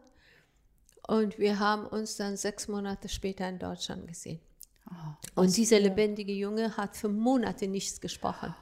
und 1.09 1.39
wir 1.39 1.59
haben 1.59 1.87
uns 1.87 2.17
dann 2.17 2.37
sechs 2.37 2.69
Monate 2.69 3.09
später 3.09 3.49
in 3.49 3.59
Deutschland 3.59 4.07
gesehen. 4.07 4.41
Oh, 4.91 5.41
und 5.43 5.57
dieser 5.57 5.81
lebendige 5.81 6.33
Junge 6.33 6.77
hat 6.77 6.97
für 6.97 7.09
Monate 7.09 7.67
nichts 7.67 8.01
gesprochen. 8.01 8.55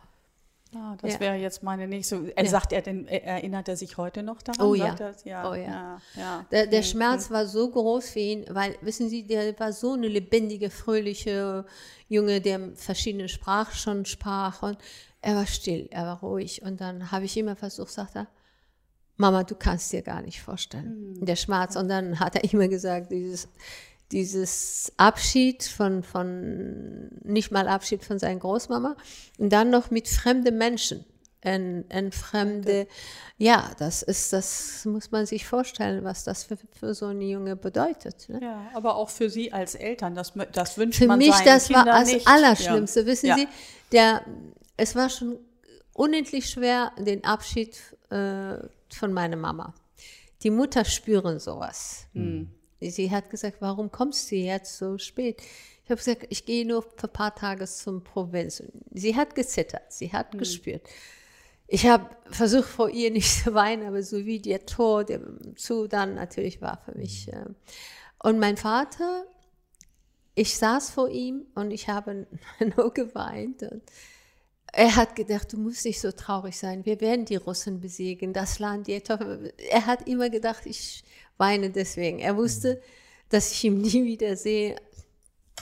Ah, 0.77 0.97
das 1.01 1.15
ja. 1.15 1.21
wäre 1.21 1.35
jetzt 1.37 1.63
meine 1.63 1.89
nächste. 1.89 2.33
Er 2.37 2.45
ja. 2.45 2.51
Sagt 2.51 2.73
er 2.73 2.83
denn, 2.83 3.09
erinnert 3.09 3.69
er 3.69 3.77
sich 3.77 3.97
heute 3.97 4.23
noch 4.23 4.43
daran? 4.43 4.67
Oh 4.67 4.75
ja. 4.75 4.95
ja. 5.25 5.51
Oh 5.51 5.55
ja. 5.55 6.01
ja. 6.15 6.47
Der, 6.51 6.67
der, 6.67 6.83
Schmerz 6.83 7.31
war 7.31 7.47
so 7.47 7.71
groß 7.71 8.11
für 8.11 8.19
ihn, 8.19 8.45
weil, 8.51 8.77
wissen 8.83 9.09
Sie, 9.09 9.27
der 9.27 9.59
war 9.59 9.73
so 9.73 9.95
eine 9.95 10.09
lebendige, 10.09 10.71
fröhliche 10.71 11.65
Junge, 12.09 12.41
der 12.41 12.73
verschiedene 12.75 13.29
Sprachen 13.29 13.75
schon 13.75 14.05
sprach 14.05 14.63
und 14.63 14.79
er 15.23 15.35
war 15.37 15.47
still, 15.47 15.89
er 15.91 16.05
war 16.05 16.21
ruhig. 16.21 16.63
Und 16.63 16.81
dann 16.81 17.11
habe 17.11 17.25
ich 17.25 17.37
immer 17.37 17.57
versucht, 17.57 17.91
sagt 17.91 18.17
er, 18.17 18.29
Mama, 19.17 19.45
du 19.45 19.55
kannst 19.55 19.93
dir 19.93 20.03
gar 20.03 20.21
nicht 20.21 20.43
vorstellen, 20.43 21.15
mhm. 21.15 21.25
der 21.25 21.37
Schmerz. 21.37 21.75
Und 21.77 21.89
dann 21.89 22.21
hat 22.21 22.37
er 22.37 22.45
immer 22.53 22.69
gesagt, 22.69 23.11
dieses, 23.11 23.49
dieses 24.13 24.93
Abschied 24.97 25.65
von, 25.65 26.03
von, 26.03 27.09
nicht 27.25 27.51
mal 27.51 27.69
Abschied 27.69 28.05
von 28.05 28.19
seiner 28.19 28.41
Großmama 28.41 28.97
und 29.39 29.53
dann 29.53 29.71
noch 29.71 29.91
mit 29.91 30.09
fremden 30.09 30.59
Menschen. 30.59 31.05
Ein, 31.43 31.85
ein 31.91 32.11
fremde, 32.11 32.89
ja, 33.39 33.71
das 33.79 34.03
ist, 34.03 34.33
das 34.33 34.85
muss 34.85 35.13
man 35.13 35.27
sich 35.27 35.47
vorstellen, 35.47 36.03
was 36.03 36.25
das 36.25 36.43
für, 36.43 36.57
für 36.73 36.93
so 36.93 37.07
eine 37.07 37.25
Junge 37.25 37.55
bedeutet. 37.55 38.29
Ne? 38.29 38.41
Ja, 38.43 38.69
aber 38.75 38.97
auch 38.97 39.11
für 39.11 39.31
Sie 39.31 39.53
als 39.53 39.77
Eltern, 39.77 40.17
das, 40.17 40.33
das 40.53 40.77
wünscht 40.77 40.99
für 40.99 41.07
man 41.07 41.19
mich, 41.19 41.33
seinen 41.33 41.45
das 41.45 41.67
Kindern 41.69 41.87
war 41.87 42.01
das 42.01 42.13
nicht. 42.13 42.27
Allerschlimmste. 42.27 43.01
Ja. 43.01 43.07
Wissen 43.07 43.27
ja. 43.27 43.37
Sie, 43.37 43.49
der, 43.93 44.23
es 44.77 44.97
war 44.97 45.09
schon 45.09 45.39
unendlich 45.93 46.51
schwer, 46.51 46.91
den 46.99 47.23
Abschied 47.23 47.77
äh, 48.11 48.57
von 48.93 49.13
meiner 49.13 49.37
Mama. 49.37 49.73
Die 50.43 50.51
Mutter 50.51 50.85
spüren 50.85 51.39
sowas. 51.39 52.07
Mhm. 52.13 52.51
Sie 52.91 53.11
hat 53.11 53.31
gesagt, 53.31 53.57
warum 53.61 53.91
kommst 53.91 54.31
du 54.31 54.37
jetzt 54.37 54.79
so 54.79 54.99
spät? 54.99 55.43
Ich 55.85 55.91
habe 55.91 55.99
gesagt, 55.99 56.27
ich 56.31 56.45
gehe 56.45 56.67
nur 56.67 56.83
für 56.83 57.07
ein 57.07 57.13
paar 57.13 57.35
Tage 57.35 57.65
zum 57.67 58.03
Provinz. 58.03 58.63
Sie 58.93 59.15
hat 59.15 59.35
gezittert, 59.35 59.93
sie 59.93 60.13
hat 60.13 60.35
mhm. 60.35 60.39
gespürt. 60.39 60.83
Ich 61.69 61.87
habe 61.87 62.11
versucht, 62.31 62.69
vor 62.69 62.91
ihr 62.91 63.11
nicht 63.11 63.45
zu 63.45 63.55
weinen, 63.55 63.87
aber 63.87 64.03
so 64.03 64.25
wie 64.25 64.41
der 64.41 64.67
Tod 64.67 65.11
zu 65.57 65.89
dann 65.89 66.15
natürlich 66.15 66.61
war 66.61 66.81
für 66.85 66.97
mich. 66.97 67.29
Äh. 67.29 67.45
Und 68.23 68.39
mein 68.39 68.57
Vater, 68.57 69.25
ich 70.35 70.57
saß 70.57 70.91
vor 70.91 71.09
ihm 71.09 71.47
und 71.55 71.71
ich 71.71 71.89
habe 71.89 72.27
nur 72.77 72.93
geweint. 72.93 73.63
Und 73.63 73.83
er 74.73 74.95
hat 74.97 75.17
gedacht, 75.17 75.53
du 75.53 75.57
musst 75.57 75.85
nicht 75.85 76.01
so 76.01 76.13
traurig 76.13 76.57
sein. 76.59 76.85
Wir 76.85 77.01
werden 77.01 77.25
die 77.25 77.37
Russen 77.37 77.81
besiegen, 77.81 78.33
das 78.33 78.59
Land. 78.59 78.89
Er 78.89 79.87
hat 79.87 80.07
immer 80.07 80.31
gedacht, 80.31 80.67
ich 80.67 81.03
weine 81.39 81.71
deswegen. 81.71 82.19
Er 82.19 82.37
wusste, 82.37 82.81
dass 83.29 83.53
ich 83.53 83.65
ihn 83.65 83.79
nie 83.83 84.05
wieder 84.05 84.37
sehe. 84.37 84.77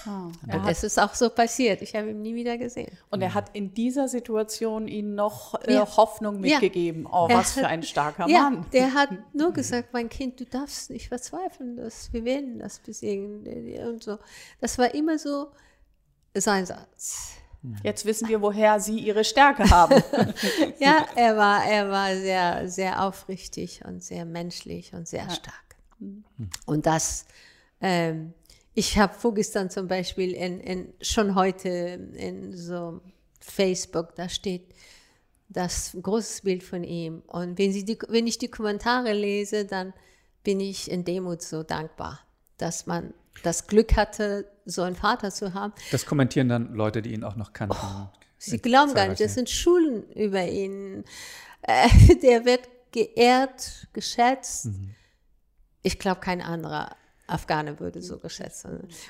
Und 0.07 0.69
es 0.69 0.85
ist 0.85 0.99
auch 1.01 1.15
so 1.15 1.31
passiert. 1.31 1.81
Ich 1.81 1.95
habe 1.95 2.11
ihn 2.11 2.21
nie 2.21 2.35
wieder 2.35 2.59
gesehen. 2.59 2.99
Und 3.11 3.23
er 3.23 3.33
hat 3.33 3.55
in 3.55 3.73
dieser 3.73 4.09
Situation 4.09 4.87
Ihnen 4.87 5.15
noch 5.15 5.55
äh, 5.63 5.75
ja. 5.75 5.97
Hoffnung 5.97 6.41
mitgegeben. 6.41 7.05
Ja. 7.05 7.11
Oh, 7.13 7.29
was 7.31 7.57
hat, 7.57 7.63
für 7.63 7.67
ein 7.69 7.83
starker 7.83 8.29
ja, 8.29 8.51
Mann. 8.51 8.67
Der 8.73 8.93
hat 8.93 9.09
nur 9.33 9.53
gesagt, 9.53 9.93
mein 9.93 10.11
Kind, 10.11 10.41
du 10.41 10.45
darfst 10.45 10.91
nicht 10.91 11.09
verzweifeln, 11.09 11.77
dass 11.77 12.13
wir 12.13 12.25
werden 12.25 12.59
das 12.59 12.81
besiegen 12.81 13.47
und 13.89 14.03
so. 14.03 14.19
Das 14.61 14.77
war 14.79 14.95
immer 14.95 15.19
so 15.19 15.47
sein 16.35 16.67
Satz. 16.67 17.37
Jetzt 17.83 18.05
wissen 18.05 18.29
wir, 18.29 18.43
woher 18.43 18.79
Sie 18.79 18.99
Ihre 18.99 19.25
Stärke 19.25 19.71
haben. 19.71 20.03
ja, 20.79 21.07
er 21.15 21.37
war, 21.37 21.65
er 21.65 21.89
war 21.89 22.15
sehr, 22.15 22.69
sehr 22.69 23.03
aufrichtig 23.03 23.83
und 23.87 24.03
sehr 24.05 24.27
menschlich 24.27 24.93
und 24.93 25.09
sehr 25.09 25.31
stark. 25.31 25.64
Und 26.67 26.87
das 26.87 27.27
ähm, 27.81 28.33
ich 28.75 28.99
habe 28.99 29.15
vorgestern 29.15 29.71
zum 29.71 29.87
Beispiel 29.87 30.33
in, 30.33 30.59
in, 30.61 30.93
schon 31.01 31.37
heute 31.37 31.69
in 31.69 32.57
so 32.57 33.01
Facebook, 33.41 34.17
da 34.17 34.29
steht 34.29 34.75
das 35.49 35.97
große 36.01 36.43
Bild 36.43 36.65
von 36.65 36.83
ihm. 36.83 37.23
Und 37.29 37.57
wenn, 37.59 37.73
sie 37.73 37.85
die, 37.85 37.97
wenn 38.09 38.27
ich 38.27 38.39
die 38.39 38.49
Kommentare 38.49 39.13
lese, 39.13 39.65
dann 39.65 39.93
bin 40.43 40.59
ich 40.59 40.91
in 40.91 41.05
Demut 41.05 41.43
so 41.43 41.63
dankbar, 41.63 42.21
dass 42.59 42.87
man 42.87 43.15
das 43.45 43.69
Glück 43.69 43.97
hatte, 43.97 44.51
so 44.65 44.83
einen 44.83 44.97
Vater 44.97 45.31
zu 45.31 45.55
haben. 45.55 45.73
Das 45.93 46.05
kommentieren 46.05 46.49
dann 46.49 46.75
Leute, 46.75 47.01
die 47.01 47.13
ihn 47.13 47.23
auch 47.23 47.37
noch 47.37 47.53
kannten. 47.53 47.77
Oh, 47.81 48.09
sie 48.39 48.59
glauben 48.59 48.95
gar 48.95 49.07
nicht, 49.07 49.21
das 49.21 49.35
sind 49.35 49.49
Schulen 49.49 50.11
über 50.13 50.45
ihn. 50.45 51.05
Äh, 51.63 52.17
der 52.23 52.45
wird 52.45 52.69
geehrt, 52.91 53.87
geschätzt. 53.93 54.67
Mhm. 54.67 54.95
Ich 55.85 56.01
glaube, 56.01 56.21
kein 56.21 56.43
anderer 56.43 56.97
Afghane 57.27 57.79
würde 57.79 58.03
so 58.03 58.19
geschätzt. 58.19 58.67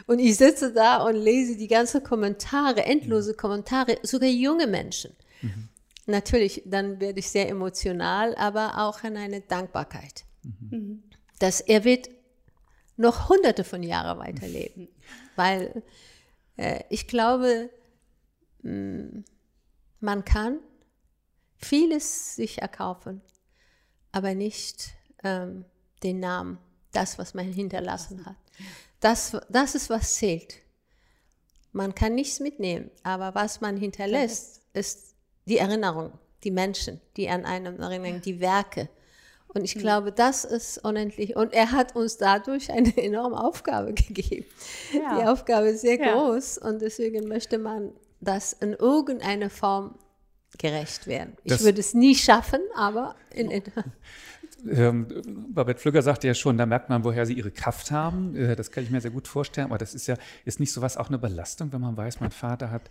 Und 0.06 0.18
ich 0.18 0.36
sitze 0.36 0.72
da 0.72 0.98
und 0.98 1.16
lese 1.16 1.56
die 1.56 1.68
ganzen 1.68 2.04
Kommentare, 2.04 2.84
endlose 2.84 3.34
Kommentare, 3.34 3.98
sogar 4.02 4.28
junge 4.28 4.66
Menschen. 4.66 5.16
Mhm. 5.40 5.68
Natürlich, 6.06 6.62
dann 6.66 7.00
werde 7.00 7.20
ich 7.20 7.30
sehr 7.30 7.48
emotional, 7.48 8.34
aber 8.36 8.78
auch 8.78 9.02
in 9.04 9.16
eine 9.16 9.40
Dankbarkeit. 9.40 10.24
Mhm. 10.42 11.02
Dass 11.38 11.60
er 11.60 11.84
wird 11.84 12.10
noch 12.96 13.28
hunderte 13.28 13.64
von 13.64 13.82
Jahren 13.82 14.18
weiterleben. 14.18 14.88
Weil 15.36 15.82
äh, 16.56 16.84
ich 16.90 17.08
glaube, 17.08 17.70
mh, 18.62 18.72
mm, 18.72 19.24
man 20.00 20.24
kann 20.24 20.58
vieles 21.56 22.36
sich 22.36 22.60
erkaufen, 22.60 23.22
aber 24.12 24.34
nicht 24.34 24.94
ähm, 25.22 25.64
den 26.02 26.20
Namen 26.20 26.58
das, 26.96 27.18
was 27.18 27.34
man 27.34 27.52
hinterlassen 27.52 28.24
hat. 28.26 28.36
Das, 29.00 29.36
das 29.48 29.74
ist, 29.74 29.90
was 29.90 30.14
zählt. 30.14 30.56
Man 31.72 31.94
kann 31.94 32.14
nichts 32.14 32.40
mitnehmen, 32.40 32.90
aber 33.02 33.34
was 33.34 33.60
man 33.60 33.76
hinterlässt, 33.76 34.62
ist 34.72 35.14
die 35.46 35.58
Erinnerung, 35.58 36.12
die 36.44 36.50
Menschen, 36.50 37.00
die 37.16 37.28
an 37.28 37.44
einem 37.44 37.80
erinnern, 37.80 38.20
die 38.20 38.40
Werke. 38.40 38.88
Und 39.48 39.64
ich 39.64 39.74
hm. 39.74 39.82
glaube, 39.82 40.12
das 40.12 40.44
ist 40.44 40.78
unendlich. 40.84 41.36
Und 41.36 41.52
er 41.52 41.72
hat 41.72 41.94
uns 41.96 42.16
dadurch 42.16 42.70
eine 42.70 42.96
enorme 43.02 43.42
Aufgabe 43.42 43.92
gegeben. 43.92 44.46
Ja. 44.92 45.18
Die 45.18 45.26
Aufgabe 45.26 45.68
ist 45.68 45.82
sehr 45.82 45.98
ja. 45.98 46.14
groß 46.14 46.58
und 46.58 46.82
deswegen 46.82 47.28
möchte 47.28 47.58
man 47.58 47.92
das 48.20 48.52
in 48.52 48.72
irgendeiner 48.72 49.50
Form 49.50 49.98
gerecht 50.58 51.06
werden. 51.06 51.36
Ich 51.44 51.52
das 51.52 51.64
würde 51.64 51.80
es 51.80 51.94
nie 51.94 52.14
schaffen, 52.14 52.60
aber 52.74 53.16
in, 53.30 53.50
in 53.50 53.62
ähm, 54.70 55.06
Babette 55.48 55.80
Flügger 55.80 56.02
sagte 56.02 56.26
ja 56.26 56.34
schon, 56.34 56.56
da 56.56 56.66
merkt 56.66 56.88
man, 56.88 57.04
woher 57.04 57.26
sie 57.26 57.34
ihre 57.34 57.50
Kraft 57.50 57.90
haben. 57.90 58.34
Äh, 58.36 58.56
das 58.56 58.70
kann 58.70 58.84
ich 58.84 58.90
mir 58.90 59.00
sehr 59.00 59.10
gut 59.10 59.28
vorstellen. 59.28 59.68
Aber 59.68 59.78
das 59.78 59.94
ist 59.94 60.06
ja, 60.06 60.16
ist 60.44 60.60
nicht 60.60 60.72
sowas 60.72 60.96
auch 60.96 61.08
eine 61.08 61.18
Belastung, 61.18 61.72
wenn 61.72 61.80
man 61.80 61.96
weiß, 61.96 62.20
mein 62.20 62.30
Vater 62.30 62.70
hat 62.70 62.88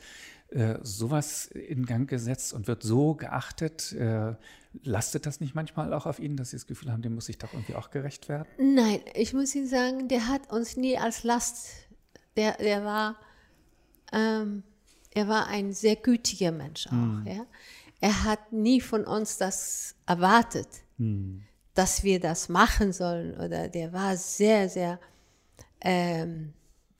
äh, 0.49 0.77
sowas 0.81 1.47
in 1.47 1.85
Gang 1.85 2.09
gesetzt 2.09 2.53
und 2.53 2.67
wird 2.67 2.83
so 2.83 3.15
geachtet. 3.15 3.91
Äh, 3.93 4.35
lastet 4.83 5.25
das 5.25 5.39
nicht 5.39 5.55
manchmal 5.55 5.93
auch 5.93 6.05
auf 6.05 6.19
Ihnen, 6.19 6.37
dass 6.37 6.51
Sie 6.51 6.57
das 6.57 6.67
Gefühl 6.67 6.91
haben, 6.91 7.01
dem 7.01 7.15
muss 7.15 7.29
ich 7.29 7.37
doch 7.37 7.53
irgendwie 7.53 7.75
auch 7.75 7.91
gerecht 7.91 8.29
werden? 8.29 8.47
Nein, 8.57 8.99
ich 9.13 9.33
muss 9.33 9.53
Ihnen 9.55 9.67
sagen, 9.67 10.07
der 10.07 10.27
hat 10.27 10.51
uns 10.51 10.77
nie 10.77 10.97
als 10.97 11.23
Last, 11.23 11.69
der, 12.35 12.53
der 12.57 12.83
war, 12.83 13.15
ähm, 14.11 14.63
er 15.13 15.27
war 15.27 15.47
ein 15.47 15.73
sehr 15.73 15.95
gütiger 15.95 16.51
Mensch 16.51 16.87
auch. 16.87 16.91
Hm. 16.91 17.23
Ja? 17.27 17.45
Er 18.01 18.23
hat 18.23 18.51
nie 18.51 18.81
von 18.81 19.05
uns 19.05 19.37
das 19.37 19.95
erwartet. 20.05 20.67
Hm 20.97 21.43
dass 21.73 22.03
wir 22.03 22.19
das 22.19 22.49
machen 22.49 22.93
sollen. 22.93 23.37
Oder 23.39 23.67
der 23.67 23.93
war 23.93 24.15
sehr, 24.17 24.69
sehr, 24.69 24.99
ähm, 25.81 26.53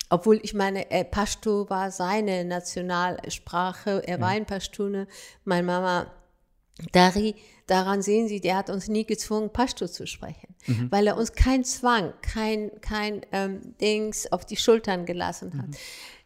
obwohl 0.10 0.40
ich 0.44 0.54
meine, 0.54 0.90
äh, 0.92 1.04
Pashto 1.04 1.70
war 1.70 1.92
seine 1.92 2.46
Nationalsprache, 2.46 4.04
er 4.06 4.16
ja. 4.16 4.22
war 4.22 4.30
ein 4.30 4.46
Pashtune. 4.46 5.08
Meine 5.44 5.64
Mama, 5.64 6.12
Dari, 6.92 7.36
daran 7.68 8.02
sehen 8.02 8.28
Sie, 8.28 8.42
der 8.42 8.58
hat 8.58 8.70
uns 8.70 8.88
nie 8.88 9.06
gezwungen, 9.06 9.52
Pashto 9.52 9.88
zu 9.88 10.08
sprechen, 10.08 10.56
mhm. 10.66 10.92
weil 10.92 11.06
er 11.06 11.18
uns 11.18 11.34
kein 11.34 11.64
Zwang, 11.64 12.14
kein, 12.22 12.72
kein 12.82 13.22
ähm, 13.32 13.76
Dings 13.80 14.32
auf 14.32 14.44
die 14.46 14.58
Schultern 14.58 15.06
gelassen 15.06 15.54
hat. 15.58 15.68
Mhm. 15.68 15.76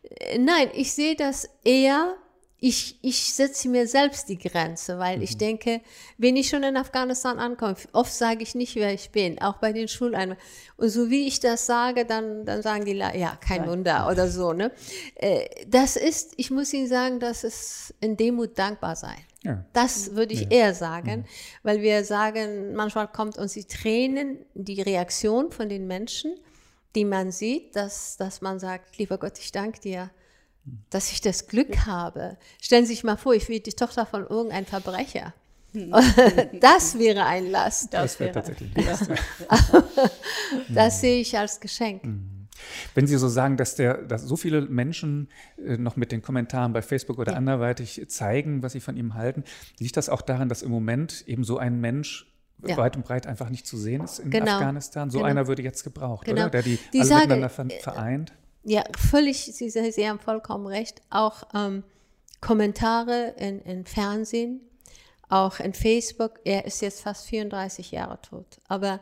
Äh, 0.04 0.38
nein, 0.38 0.70
ich 0.74 0.94
sehe 0.94 1.16
das 1.16 1.50
eher 1.66 2.16
ich, 2.60 2.98
ich 3.04 3.34
setze 3.36 3.70
mir 3.70 3.88
selbst 3.88 4.30
die 4.30 4.38
Grenze, 4.38 4.98
weil 4.98 5.18
mhm. 5.18 5.24
ich 5.24 5.38
denke, 5.38 5.82
wenn 6.18 6.36
ich 6.36 6.50
schon 6.50 6.64
in 6.64 6.76
Afghanistan 6.76 7.38
ankomme, 7.38 7.76
oft 7.94 8.12
sage 8.12 8.42
ich 8.42 8.56
nicht, 8.56 8.76
wer 8.76 8.94
ich 8.94 9.12
bin, 9.12 9.40
auch 9.40 9.58
bei 9.58 9.74
den 9.74 9.88
Schuleinrichtungen. 9.88 10.38
Und 10.78 10.90
so 10.90 11.10
wie 11.10 11.28
ich 11.28 11.40
das 11.40 11.68
sage, 11.68 12.06
dann, 12.06 12.46
dann 12.46 12.64
sagen 12.64 12.86
die, 12.86 12.94
ja, 12.94 13.36
kein 13.36 13.64
ja. 13.64 13.68
Wunder 13.70 14.08
oder 14.10 14.28
so. 14.28 14.54
Ne? 14.54 14.72
Äh, 15.16 15.46
das 15.68 15.96
ist, 15.96 16.34
ich 16.38 16.50
muss 16.50 16.74
Ihnen 16.74 16.88
sagen, 16.88 17.20
das 17.20 17.44
ist 17.44 17.94
in 18.00 18.18
Demut 18.18 18.58
dankbar 18.58 18.96
sein. 18.96 19.18
Ja. 19.44 19.64
Das 19.74 20.16
würde 20.16 20.34
ich 20.34 20.42
ja. 20.42 20.50
eher 20.50 20.74
sagen, 20.74 21.20
mhm. 21.20 21.26
weil 21.62 21.82
wir 21.82 22.04
sagen, 22.04 22.74
manchmal 22.74 23.08
kommt 23.08 23.38
uns 23.38 23.54
die 23.54 23.66
Tränen, 23.66 24.40
die 24.56 24.82
Reaktion 24.82 25.52
von 25.52 25.70
den 25.70 25.86
Menschen, 25.86 26.36
die 26.96 27.06
man 27.06 27.32
sieht, 27.32 27.76
dass, 27.76 28.18
dass 28.18 28.42
man 28.42 28.60
sagt, 28.60 28.98
lieber 28.98 29.20
Gott, 29.20 29.38
ich 29.38 29.52
danke 29.52 29.80
dir, 29.80 30.10
dass 30.90 31.12
ich 31.12 31.22
das 31.22 31.48
Glück 31.48 31.86
habe. 31.86 32.38
Stellen 32.62 32.86
Sie 32.86 32.94
sich 32.94 33.04
mal 33.04 33.18
vor, 33.18 33.34
ich 33.34 33.50
wäre 33.50 33.60
die 33.60 33.74
Tochter 33.74 34.06
von 34.06 34.26
irgendeinem 34.26 34.66
Verbrecher. 34.66 35.34
Das 36.60 36.98
wäre 36.98 37.26
ein 37.26 37.52
Last. 37.52 37.94
Das, 37.94 38.14
das 38.14 38.20
wäre 38.20 38.32
tatsächlich 38.32 38.76
ein 38.76 38.86
Last. 38.86 39.12
das 40.70 41.02
sehe 41.02 41.22
ich 41.22 41.38
als 41.38 41.60
Geschenk. 41.60 42.04
Mhm. 42.04 42.48
Wenn 42.96 43.06
Sie 43.06 43.18
so 43.18 43.28
sagen, 43.28 43.58
dass, 43.58 43.76
der, 43.76 44.02
dass 44.02 44.24
so 44.24 44.36
viele 44.36 44.62
Menschen 44.62 45.30
äh, 45.64 45.78
noch 45.78 45.96
mit 45.96 46.12
den 46.12 46.22
Kommentaren 46.22 46.74
bei 46.74 46.82
Facebook 46.82 47.20
oder 47.20 47.34
ja. 47.34 47.38
anderweitig 47.38 48.04
zeigen, 48.08 48.64
was 48.64 48.74
sie 48.74 48.80
von 48.80 48.98
ihm 48.98 49.14
halten, 49.14 49.44
liegt 49.78 49.98
das 49.98 50.10
auch 50.10 50.22
daran, 50.22 50.50
dass 50.50 50.64
im 50.64 50.72
Moment 50.72 51.24
eben 51.28 51.44
so 51.44 51.58
ein 51.58 51.80
Mensch 51.80 52.34
ja. 52.66 52.78
weit 52.78 52.96
und 52.96 53.06
breit 53.06 53.28
einfach 53.28 53.50
nicht 53.50 53.68
zu 53.68 53.78
sehen 53.78 54.04
ist 54.04 54.20
in 54.20 54.32
genau. 54.32 54.54
Afghanistan? 54.54 55.10
So 55.10 55.20
genau. 55.20 55.30
einer 55.30 55.48
würde 55.48 55.62
jetzt 55.62 55.84
gebraucht, 55.84 56.26
genau. 56.26 56.44
oder? 56.44 56.50
Der 56.50 56.64
die, 56.64 56.80
die 56.94 57.00
alle 57.00 57.08
Sage, 57.08 57.28
miteinander 57.28 57.76
äh, 57.76 57.80
vereint. 57.80 58.34
Ja, 58.70 58.84
völlig, 58.98 59.46
Sie, 59.46 59.70
Sie 59.70 60.10
haben 60.10 60.20
vollkommen 60.20 60.68
recht. 60.68 61.02
Auch 61.10 61.44
ähm, 61.54 61.84
Kommentare 62.42 63.34
in, 63.38 63.62
in 63.62 63.86
Fernsehen, 63.86 64.60
auch 65.30 65.62
in 65.62 65.74
Facebook. 65.74 66.42
Er 66.44 66.66
ist 66.66 66.82
jetzt 66.82 67.00
fast 67.00 67.28
34 67.28 67.92
Jahre 67.92 68.20
tot. 68.22 68.60
Aber 68.68 69.00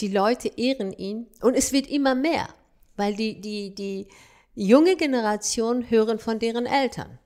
die 0.00 0.08
Leute 0.08 0.48
ehren 0.48 0.92
ihn 0.92 1.28
und 1.42 1.54
es 1.54 1.72
wird 1.72 1.86
immer 1.86 2.16
mehr, 2.16 2.48
weil 2.96 3.14
die, 3.14 3.40
die, 3.40 3.72
die 3.72 4.08
junge 4.56 4.96
Generation 4.96 5.88
hören 5.88 6.18
von 6.18 6.40
deren 6.40 6.66
Eltern. 6.66 7.20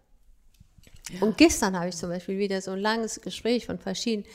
Und 1.21 1.37
gestern 1.37 1.79
habe 1.79 1.89
ich 1.89 1.97
zum 1.97 2.09
Beispiel 2.11 2.39
wieder 2.39 2.61
so 2.61 2.73
ein 2.73 2.79
langes 2.79 3.21
Gespräch 3.21 3.67
von 3.67 3.79
verschiedenen 3.79 4.27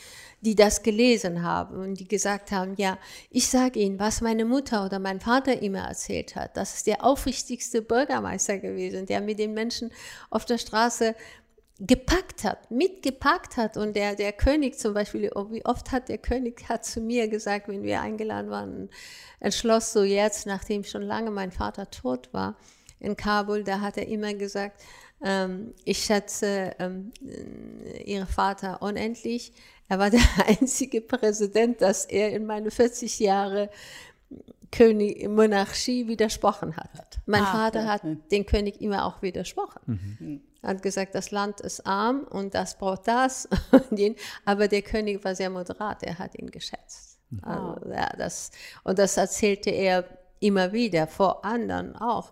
die 0.42 0.56
das 0.56 0.84
gelesen 0.84 1.44
haben 1.44 1.78
und 1.78 2.00
die 2.00 2.08
gesagt 2.08 2.52
haben, 2.52 2.76
ja, 2.78 2.98
ich 3.32 3.48
sage 3.48 3.80
Ihnen, 3.80 4.00
was 4.00 4.22
meine 4.22 4.46
Mutter 4.46 4.86
oder 4.86 5.00
mein 5.00 5.20
Vater 5.20 5.62
immer 5.62 5.88
erzählt 5.88 6.36
hat. 6.36 6.56
Das 6.56 6.76
ist 6.76 6.88
der 6.88 7.04
aufrichtigste 7.04 7.82
Bürgermeister 7.82 8.60
gewesen, 8.60 9.08
der 9.08 9.22
mit 9.22 9.40
den 9.40 9.54
Menschen 9.54 9.92
auf 10.30 10.46
der 10.46 10.60
Straße 10.60 11.16
gepackt 11.80 12.44
hat, 12.44 12.70
mitgepackt 12.70 13.58
hat. 13.58 13.78
Und 13.78 13.96
der, 13.96 14.16
der 14.16 14.32
König 14.32 14.78
zum 14.78 14.94
Beispiel, 14.94 15.32
oh, 15.34 15.48
wie 15.52 15.66
oft 15.66 15.92
hat 15.92 16.08
der 16.08 16.18
König 16.20 16.70
hat 16.70 16.86
zu 16.86 17.02
mir 17.02 17.28
gesagt, 17.28 17.68
wenn 17.68 17.84
wir 17.84 18.02
eingeladen 18.02 18.52
waren, 18.52 18.90
entschloss 19.40 19.92
so 19.92 20.04
jetzt, 20.04 20.46
nachdem 20.46 20.84
schon 20.84 21.04
lange 21.04 21.32
mein 21.32 21.52
Vater 21.52 21.90
tot 21.90 22.30
war 22.32 22.58
in 23.00 23.16
Kabul, 23.16 23.63
da 23.63 23.82
hat 23.82 23.98
er 23.98 24.08
immer 24.08 24.34
gesagt, 24.34 24.82
ähm, 25.24 25.74
ich 25.84 26.04
schätze 26.04 26.76
ähm, 26.80 27.12
Ihren 28.06 28.28
Vater 28.28 28.82
unendlich. 28.82 29.54
Er 29.88 30.00
war 30.00 30.10
der 30.12 30.22
einzige 30.46 31.02
Präsident, 31.02 31.82
dass 31.82 32.06
er 32.06 32.32
in 32.34 32.46
meine 32.46 32.72
40 32.72 33.20
Jahre 33.20 33.70
König 34.72 35.28
Monarchie 35.28 36.08
widersprochen 36.08 36.76
hat. 36.76 37.20
Mein 37.26 37.44
ah, 37.44 37.52
Vater 37.52 37.84
ja. 37.84 37.88
hat 37.88 38.02
den 38.32 38.46
König 38.46 38.82
immer 38.82 39.06
auch 39.06 39.22
widersprochen. 39.22 40.18
Mhm. 40.20 40.42
Er 40.62 40.72
hat 40.72 40.82
gesagt, 40.82 41.16
das 41.16 41.32
Land 41.32 41.62
ist 41.62 41.86
arm 41.86 42.24
und 42.30 42.54
das 42.54 42.78
braucht 42.78 43.08
das. 43.08 43.48
aber 44.46 44.68
der 44.68 44.82
König 44.82 45.24
war 45.24 45.36
sehr 45.36 45.50
moderat, 45.50 46.04
er 46.04 46.20
hat 46.20 46.38
ihn 46.38 46.52
geschätzt. 46.52 47.20
Mhm. 47.30 47.44
Also, 47.44 47.90
ja, 47.90 48.10
das, 48.18 48.52
und 48.84 49.00
das 49.00 49.16
erzählte 49.16 49.70
er 49.70 50.04
immer 50.40 50.74
wieder, 50.74 51.08
vor 51.08 51.46
anderen 51.46 51.96
auch. 51.96 52.32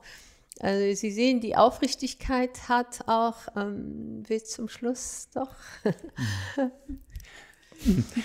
Also 0.60 0.96
Sie 0.96 1.12
sehen, 1.12 1.42
die 1.42 1.56
Aufrichtigkeit 1.58 2.70
hat 2.70 3.04
auch 3.08 3.36
ähm, 3.58 4.24
wird 4.28 4.48
zum 4.48 4.70
Schluss 4.70 5.28
doch 5.34 5.52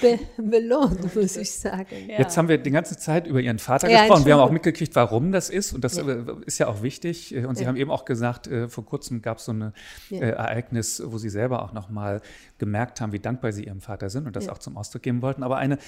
be 0.01 0.19
belohnt, 0.39 1.15
muss 1.17 1.37
ich 1.37 1.51
sagen. 1.51 2.09
Ja. 2.09 2.21
Jetzt 2.21 2.37
haben 2.39 2.49
wir 2.49 2.57
die 2.57 2.71
ganze 2.71 2.97
Zeit 2.97 3.27
über 3.27 3.41
Ihren 3.41 3.59
Vater 3.59 3.91
Ja, 3.91 4.03
gesprochen. 4.03 4.25
Wir 4.27 4.35
haben 4.35 4.41
auch 4.41 4.53
mitgekriegt, 4.53 4.95
warum 4.95 5.33
das 5.33 5.51
ist. 5.51 5.73
Und 5.73 5.83
das 5.83 5.97
Ja. 5.97 6.09
äh, 6.09 6.25
ist 6.47 6.59
ja 6.59 6.69
auch 6.69 6.83
wichtig. 6.83 7.35
Äh, 7.35 7.45
Und 7.47 7.57
Sie 7.57 7.67
haben 7.67 7.77
eben 7.77 7.91
auch 7.91 8.05
gesagt, 8.05 8.47
äh, 8.47 8.69
vor 8.69 8.87
kurzem 8.87 9.23
gab 9.23 9.39
es 9.39 9.47
so 9.47 9.53
ein 9.53 9.73
Ereignis, 10.11 11.03
wo 11.05 11.19
Sie 11.19 11.29
selber 11.31 11.63
auch 11.63 11.73
nochmal 11.73 12.23
gemerkt 12.59 13.01
haben, 13.01 13.13
wie 13.13 13.19
dankbar 13.19 13.53
Sie 13.53 13.65
Ihrem 13.65 13.81
Vater 13.81 14.09
sind 14.09 14.27
und 14.27 14.37
das 14.37 14.49
auch 14.49 14.59
zum 14.59 14.77
Ausdruck 14.77 15.03
geben 15.03 15.21
wollten. 15.21 15.43
Aber 15.43 15.57
eine 15.59 15.79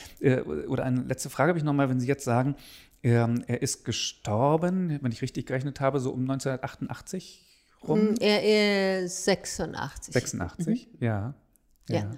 oder 0.68 0.84
eine 0.84 1.02
letzte 1.02 1.30
Frage 1.30 1.50
habe 1.50 1.58
ich 1.58 1.64
nochmal, 1.64 1.88
wenn 1.88 2.00
Sie 2.00 2.08
jetzt 2.08 2.24
sagen, 2.24 2.56
ähm, 3.02 3.44
er 3.46 3.62
ist 3.62 3.84
gestorben, 3.84 4.98
wenn 5.02 5.12
ich 5.12 5.22
richtig 5.22 5.46
gerechnet 5.46 5.80
habe, 5.80 6.00
so 6.00 6.10
um 6.10 6.20
1988 6.20 7.44
rum? 7.86 8.12
Mm, 8.12 8.14
Er 8.20 9.00
ist 9.02 9.24
86. 9.24 10.14
86? 10.14 10.88
Ja. 11.00 11.34
Mhm. 11.88 11.94
Ja. 11.94 12.10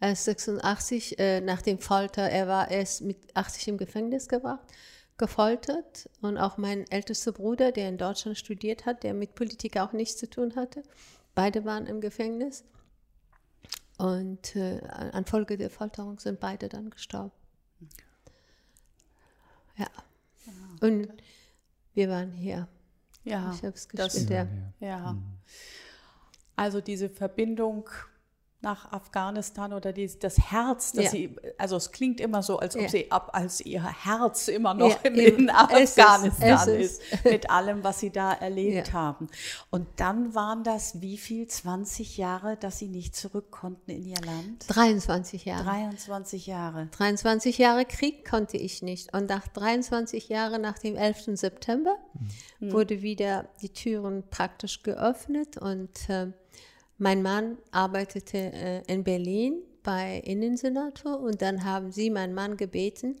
Er 0.00 0.12
ist 0.12 0.24
86 0.24 1.18
äh, 1.18 1.40
nach 1.40 1.62
dem 1.62 1.78
Folter. 1.78 2.22
Er 2.22 2.48
war 2.48 2.70
erst 2.70 3.02
mit 3.02 3.34
80 3.34 3.68
im 3.68 3.78
Gefängnis 3.78 4.28
gebracht, 4.28 4.66
gefoltert. 5.16 6.10
Und 6.20 6.36
auch 6.36 6.58
mein 6.58 6.84
ältester 6.90 7.32
Bruder, 7.32 7.72
der 7.72 7.88
in 7.88 7.96
Deutschland 7.96 8.36
studiert 8.36 8.86
hat, 8.86 9.02
der 9.02 9.14
mit 9.14 9.34
Politik 9.34 9.78
auch 9.78 9.92
nichts 9.92 10.16
zu 10.18 10.28
tun 10.28 10.56
hatte. 10.56 10.82
Beide 11.34 11.64
waren 11.64 11.86
im 11.86 12.00
Gefängnis. 12.00 12.64
Und 13.96 14.56
äh, 14.56 14.80
an 14.88 15.24
Folge 15.24 15.56
der 15.56 15.70
Folterung 15.70 16.18
sind 16.18 16.40
beide 16.40 16.68
dann 16.68 16.90
gestorben. 16.90 17.30
Ja. 19.76 19.86
Und 20.80 21.08
wir 21.94 22.08
waren 22.08 22.32
hier. 22.32 22.68
Ja, 23.24 23.52
Ich 23.54 23.58
habe 23.62 23.74
es 23.74 23.88
das- 23.88 24.12
gespielt. 24.14 24.30
Ja. 24.30 24.46
ja. 24.80 25.16
Also 26.56 26.80
diese 26.80 27.08
Verbindung 27.08 27.88
nach 28.64 28.90
Afghanistan 28.92 29.72
oder 29.72 29.92
die, 29.92 30.10
das 30.18 30.38
Herz, 30.50 30.92
dass 30.92 31.04
Ja. 31.04 31.10
sie, 31.10 31.36
also 31.58 31.76
es 31.76 31.92
klingt 31.92 32.20
immer 32.20 32.42
so, 32.42 32.58
als 32.58 32.74
ob 32.74 32.82
Ja. 32.82 32.88
sie 32.88 33.10
ab, 33.12 33.30
als 33.32 33.60
ihr 33.60 33.82
Herz 34.04 34.48
immer 34.48 34.74
noch 34.74 34.90
Ja, 34.90 34.96
in, 35.04 35.14
in 35.14 35.48
ist- 35.48 35.54
Afghanistan 35.54 36.32
es 36.56 36.66
ist, 36.66 37.02
ist. 37.12 37.24
mit 37.24 37.50
allem, 37.50 37.84
was 37.84 38.00
sie 38.00 38.10
da 38.10 38.32
erlebt 38.32 38.92
haben. 38.92 39.28
Und 39.70 39.86
dann 39.96 40.34
waren 40.34 40.64
das 40.64 41.00
wie 41.00 41.18
viel, 41.18 41.46
20 41.46 42.16
Jahre, 42.16 42.56
dass 42.56 42.78
sie 42.78 42.88
nicht 42.88 43.14
zurück 43.14 43.50
konnten 43.50 43.90
in 43.90 44.04
ihr 44.04 44.20
Land? 44.24 44.64
23 44.68 45.44
Jahre. 45.44 45.62
23 45.64 46.46
Jahre. 46.46 46.88
23 46.90 47.58
Jahre 47.58 47.84
Krieg 47.84 48.28
konnte 48.28 48.56
ich 48.56 48.82
nicht. 48.82 49.14
Und 49.14 49.28
nach 49.28 49.46
23 49.48 50.28
Jahren 50.28 50.62
nach 50.62 50.78
dem 50.78 50.96
11. 50.96 51.36
September 51.36 51.96
wurde 52.60 53.02
wieder 53.02 53.48
die 53.60 53.68
Türen 53.68 54.24
praktisch 54.30 54.82
geöffnet 54.82 55.58
und 55.58 56.08
äh, 56.08 56.32
mein 56.98 57.22
Mann 57.22 57.58
arbeitete 57.70 58.38
äh, 58.38 58.82
in 58.86 59.04
Berlin 59.04 59.62
bei 59.82 60.18
Innensenator 60.24 61.20
und 61.20 61.42
dann 61.42 61.64
haben 61.64 61.90
sie 61.90 62.10
meinen 62.10 62.34
Mann 62.34 62.56
gebeten, 62.56 63.16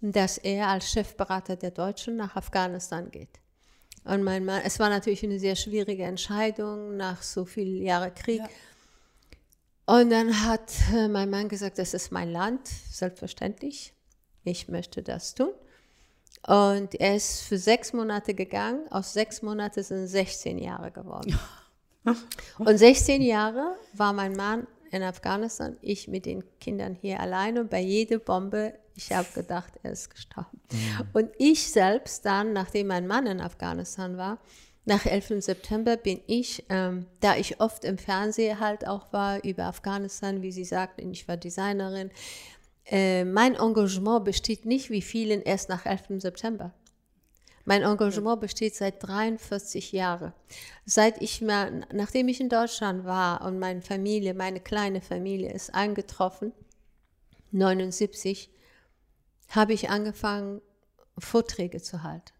dass 0.00 0.38
er 0.38 0.68
als 0.68 0.90
Chefberater 0.90 1.56
der 1.56 1.70
Deutschen 1.70 2.16
nach 2.16 2.36
Afghanistan 2.36 3.10
geht. 3.10 3.40
Und 4.04 4.24
mein 4.24 4.44
Mann, 4.44 4.62
es 4.64 4.80
war 4.80 4.88
natürlich 4.88 5.22
eine 5.22 5.38
sehr 5.38 5.54
schwierige 5.54 6.02
Entscheidung 6.04 6.96
nach 6.96 7.22
so 7.22 7.44
vielen 7.44 7.82
Jahren 7.82 8.12
Krieg. 8.14 8.40
Ja. 8.40 8.48
Und 9.86 10.10
dann 10.10 10.44
hat 10.44 10.72
äh, 10.92 11.08
mein 11.08 11.30
Mann 11.30 11.48
gesagt, 11.48 11.78
das 11.78 11.94
ist 11.94 12.10
mein 12.10 12.30
Land, 12.30 12.66
selbstverständlich. 12.66 13.94
Ich 14.44 14.68
möchte 14.68 15.02
das 15.02 15.34
tun. 15.34 15.52
Und 16.46 16.96
er 16.96 17.14
ist 17.14 17.42
für 17.42 17.58
sechs 17.58 17.92
Monate 17.92 18.34
gegangen. 18.34 18.90
Aus 18.90 19.12
sechs 19.12 19.42
Monaten 19.42 19.82
sind 19.82 20.08
16 20.08 20.58
Jahre 20.58 20.90
geworden. 20.90 21.38
Und 22.58 22.78
16 22.78 23.22
Jahre 23.22 23.76
war 23.92 24.12
mein 24.12 24.34
Mann 24.34 24.66
in 24.90 25.02
Afghanistan, 25.02 25.76
ich 25.80 26.08
mit 26.08 26.26
den 26.26 26.44
Kindern 26.60 26.94
hier 27.00 27.20
alleine. 27.20 27.60
Und 27.60 27.70
bei 27.70 27.80
jeder 27.80 28.18
Bombe, 28.18 28.74
ich 28.94 29.12
habe 29.12 29.28
gedacht, 29.34 29.72
er 29.82 29.92
ist 29.92 30.10
gestorben. 30.10 30.60
Und 31.12 31.30
ich 31.38 31.70
selbst 31.70 32.26
dann, 32.26 32.52
nachdem 32.52 32.88
mein 32.88 33.06
Mann 33.06 33.26
in 33.26 33.40
Afghanistan 33.40 34.16
war, 34.16 34.38
nach 34.84 35.06
11. 35.06 35.44
September 35.44 35.96
bin 35.96 36.20
ich, 36.26 36.64
ähm, 36.68 37.06
da 37.20 37.36
ich 37.36 37.60
oft 37.60 37.84
im 37.84 37.98
Fernsehen 37.98 38.58
halt 38.58 38.86
auch 38.86 39.12
war 39.12 39.42
über 39.44 39.64
Afghanistan, 39.64 40.42
wie 40.42 40.50
Sie 40.50 40.64
sagten, 40.64 41.12
ich 41.12 41.28
war 41.28 41.36
Designerin. 41.36 42.10
Äh, 42.86 43.24
mein 43.24 43.54
Engagement 43.54 44.24
besteht 44.24 44.66
nicht 44.66 44.90
wie 44.90 45.02
vielen 45.02 45.40
erst 45.40 45.68
nach 45.68 45.86
11. 45.86 46.20
September. 46.20 46.72
Mein 47.64 47.82
Engagement 47.82 48.40
besteht 48.40 48.74
seit 48.74 49.02
43 49.02 49.92
Jahren. 49.92 50.32
Seit 50.84 51.22
ich 51.22 51.40
mal, 51.40 51.86
nachdem 51.92 52.28
ich 52.28 52.40
in 52.40 52.48
Deutschland 52.48 53.04
war 53.04 53.42
und 53.42 53.58
meine 53.58 53.82
Familie, 53.82 54.34
meine 54.34 54.60
kleine 54.60 55.00
Familie 55.00 55.52
ist 55.52 55.72
eingetroffen, 55.72 56.52
79, 57.52 58.50
habe 59.48 59.72
ich 59.74 59.90
angefangen, 59.90 60.60
Vorträge 61.18 61.82
zu 61.82 62.02
halten. 62.02 62.32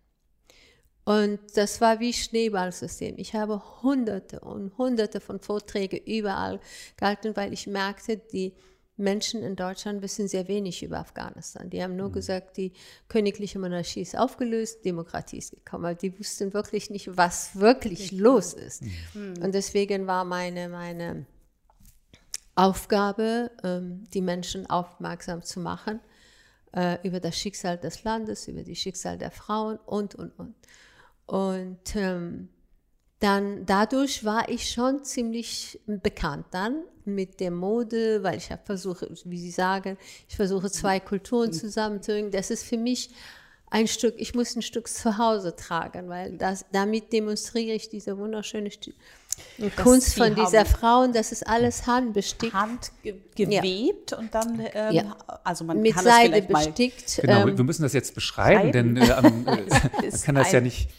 Und 1.05 1.41
das 1.57 1.81
war 1.81 2.01
wie 2.01 2.13
Schneeballsystem. 2.13 3.17
Ich 3.19 3.35
habe 3.35 3.61
hunderte 3.83 4.41
und 4.41 4.77
hunderte 4.79 5.21
von 5.21 5.41
Vorträgen 5.41 6.01
überall 6.07 6.61
gehalten, 6.97 7.35
weil 7.35 7.53
ich 7.53 7.67
merkte, 7.67 8.17
die 8.17 8.55
Menschen 9.03 9.43
in 9.43 9.57
Deutschland 9.57 10.01
wissen 10.01 10.29
sehr 10.29 10.49
wenig 10.49 10.83
über 10.83 10.99
Afghanistan. 10.99 11.69
Die 11.69 11.83
haben 11.83 11.97
nur 11.97 12.11
gesagt, 12.11 12.57
die 12.57 12.73
königliche 13.09 13.59
Monarchie 13.59 14.01
ist 14.01 14.17
aufgelöst, 14.17 14.85
Demokratie 14.85 15.38
ist 15.38 15.51
gekommen. 15.51 15.85
Aber 15.85 15.95
die 15.95 16.19
wussten 16.19 16.55
wirklich 16.55 16.88
nicht, 16.88 17.17
was 17.17 17.57
wirklich 17.57 18.12
los 18.12 18.55
ist. 18.55 18.83
Und 19.15 19.53
deswegen 19.55 20.07
war 20.07 20.25
meine, 20.25 20.69
meine 20.69 21.27
Aufgabe, 22.55 23.51
ähm, 23.62 24.05
die 24.12 24.21
Menschen 24.21 24.69
aufmerksam 24.69 25.43
zu 25.43 25.61
machen 25.61 26.01
äh, 26.75 26.99
über 27.07 27.21
das 27.21 27.37
Schicksal 27.37 27.79
des 27.79 28.05
Landes, 28.05 28.49
über 28.49 28.62
die 28.62 28.77
Schicksal 28.77 29.19
der 29.19 29.31
Frauen 29.31 29.79
und, 29.87 30.15
und, 30.15 30.38
und. 30.38 30.55
Und 31.27 31.97
ähm, 31.97 32.49
dann 33.23 33.65
dadurch 33.67 34.25
war 34.25 34.49
ich 34.49 34.71
schon 34.71 35.05
ziemlich 35.05 35.79
bekannt 35.87 36.47
dann 36.51 36.83
mit 37.05 37.41
der 37.41 37.51
Mode, 37.51 38.23
weil 38.23 38.37
ich 38.37 38.51
habe 38.51 38.63
versucht, 38.65 39.07
wie 39.25 39.39
Sie 39.39 39.51
sagen, 39.51 39.97
ich 40.29 40.37
versuche 40.37 40.71
zwei 40.71 41.01
Kulturen 41.01 41.53
zusammenzubringen. 41.53 42.31
Das 42.31 42.51
ist 42.51 42.65
für 42.65 42.77
mich 42.79 43.11
ein 43.71 43.89
Stück, 43.89 44.15
ich 44.19 44.35
muss 44.35 44.55
ein 44.55 44.63
Stück 44.63 44.87
zu 44.89 45.17
Hause 45.19 45.57
tragen, 45.57 46.09
weil 46.09 46.33
das, 46.37 46.65
damit 46.73 47.13
demonstriere 47.13 47.75
ich 47.75 47.89
diese 47.89 48.19
wunderschöne 48.19 48.69
Sti- 48.69 48.93
Kunst 49.83 50.11
Sie 50.11 50.21
von 50.21 50.35
dieser 50.35 50.59
haben- 50.61 50.67
Frauen. 50.69 51.13
Das 51.15 51.33
ist 51.33 51.47
alles 51.47 51.87
handbestickt. 51.87 52.53
Hand 52.53 52.93
ge 53.03 53.15
gewebt 53.35 54.13
und 54.13 54.35
dann, 54.35 54.61
ähm, 54.75 54.93
Ja. 54.95 55.17
also 55.43 55.65
man 55.65 55.81
mit 55.81 55.95
kann 55.95 56.05
das 56.05 56.15
Seide 56.15 56.53
mal 56.53 56.67
bestickt. 56.67 57.17
Genau, 57.23 57.47
ähm, 57.49 57.57
wir 57.57 57.65
müssen 57.65 57.83
das 57.83 57.95
jetzt 57.95 58.15
beschreiben, 58.15 58.73
schreiben. 58.73 58.95
denn 58.95 58.97
äh, 58.99 59.11
äh, 59.11 59.23
man 59.23 59.47
kann 60.23 60.35
das 60.35 60.53
ja 60.53 60.61
nicht. 60.61 60.91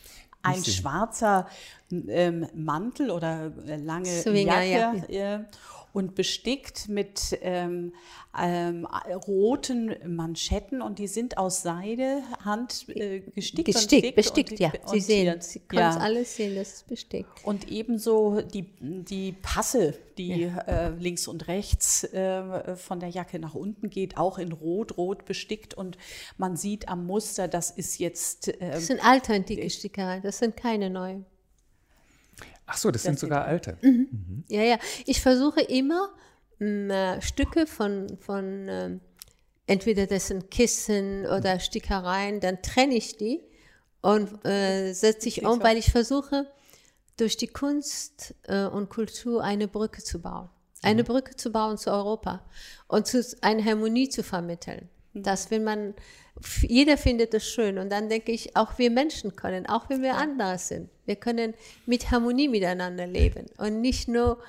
Ein 0.44 0.64
schwarzer 0.64 1.48
ähm, 1.92 2.48
Mantel 2.54 3.10
oder 3.12 3.52
äh, 3.68 3.78
lange 3.78 4.06
Swinger, 4.06 4.62
Jacke 4.62 5.12
äh, 5.12 5.40
und 5.94 6.16
bestickt 6.16 6.90
mit 6.90 7.38
ähm, 7.42 7.94
ähm, 8.38 8.88
roten 9.28 9.96
Manschetten 10.08 10.82
und 10.82 10.98
die 10.98 11.06
sind 11.06 11.38
aus 11.38 11.62
Seide 11.62 12.24
Hand 12.44 12.90
äh, 12.90 13.20
gestickt. 13.20 13.66
gestickt, 13.66 14.16
bestickt, 14.16 14.52
und, 14.54 14.60
ja. 14.60 14.72
Sie 14.86 15.00
sehen, 15.00 15.40
Sie 15.40 15.60
können 15.60 15.90
es 15.90 15.96
ja. 15.96 16.02
alles 16.02 16.36
sehen, 16.36 16.56
das 16.56 16.74
ist 16.74 16.88
bestickt. 16.88 17.30
Und 17.44 17.72
ebenso 17.72 18.42
die, 18.42 18.66
die 18.80 19.34
Passe, 19.34 19.94
die 20.18 20.44
äh, 20.46 20.90
links 20.98 21.28
und 21.28 21.48
rechts 21.48 22.04
äh, 22.06 22.76
von 22.76 23.00
der 23.00 23.10
Jacke 23.10 23.38
nach 23.38 23.54
unten 23.54 23.92
geht, 23.92 24.18
auch 24.18 24.40
in 24.40 24.52
Rot, 24.52 24.98
Rot 24.98 25.26
bestickt. 25.26 25.76
Und 25.76 26.00
man 26.38 26.58
sieht 26.58 26.90
am 26.90 27.06
Muster, 27.06 27.48
das 27.48 27.70
ist 27.70 28.00
jetzt 28.00 28.52
Das 28.60 28.88
sind 28.88 29.06
alte 29.06 29.34
antike 29.34 29.70
Stickereien, 29.70 30.24
das 30.24 30.40
sind 30.40 30.58
keine 30.58 30.90
neuen. 30.90 31.26
Ach 32.66 32.78
so, 32.78 32.92
das 32.92 33.04
sind 33.04 33.20
sogar 33.20 33.46
alte. 33.46 33.78
Ja, 34.48 34.62
ja. 34.62 34.78
Ich 35.06 35.22
versuche 35.22 35.62
immer 35.62 36.10
m, 36.60 36.90
äh, 36.90 37.22
Stücke 37.22 37.68
von, 37.68 38.18
von 38.18 38.68
ähm, 38.70 39.02
entweder 39.68 40.08
das 40.08 40.28
sind 40.28 40.52
Kissen 40.52 41.26
oder 41.26 41.60
Stickereien, 41.60 42.40
dann 42.40 42.62
trenne 42.62 42.96
ich 42.96 43.18
die 43.18 43.42
und 44.02 44.46
äh, 44.46 44.94
setze 44.94 45.28
ich 45.30 45.46
um, 45.46 45.62
weil 45.62 45.78
ich 45.78 45.92
versuche, 45.92 46.48
durch 47.18 47.38
die 47.38 47.48
Kunst 47.48 48.36
äh, 48.44 48.66
und 48.66 48.90
Kultur 48.90 49.44
eine 49.44 49.68
Brücke 49.68 50.04
zu 50.04 50.22
bauen. 50.22 50.50
Eine 50.82 51.06
Brücke 51.06 51.36
zu 51.36 51.52
bauen 51.52 51.78
zu 51.78 51.92
Europa 51.92 52.44
und 52.88 53.08
zu, 53.08 53.24
eine 53.42 53.64
Harmonie 53.64 54.10
zu 54.10 54.22
vermitteln. 54.24 54.90
Dass 55.14 55.52
wenn 55.52 55.64
man, 55.64 55.94
jeder 56.62 56.98
findet 56.98 57.34
es 57.34 57.48
schön 57.48 57.78
und 57.78 57.92
dann 57.92 58.10
denke 58.10 58.32
ich, 58.32 58.56
auch 58.56 58.78
wir 58.78 58.90
Menschen 58.90 59.36
können, 59.36 59.68
auch 59.68 59.90
wenn 59.90 60.02
wir 60.02 60.16
anders 60.16 60.70
sind, 60.70 60.90
wir 61.06 61.16
können 61.16 61.54
mit 61.86 62.12
Harmonie 62.12 62.48
miteinander 62.48 63.06
leben 63.06 63.46
und 63.58 63.82
nicht 63.82 64.08
nur, 64.08 64.42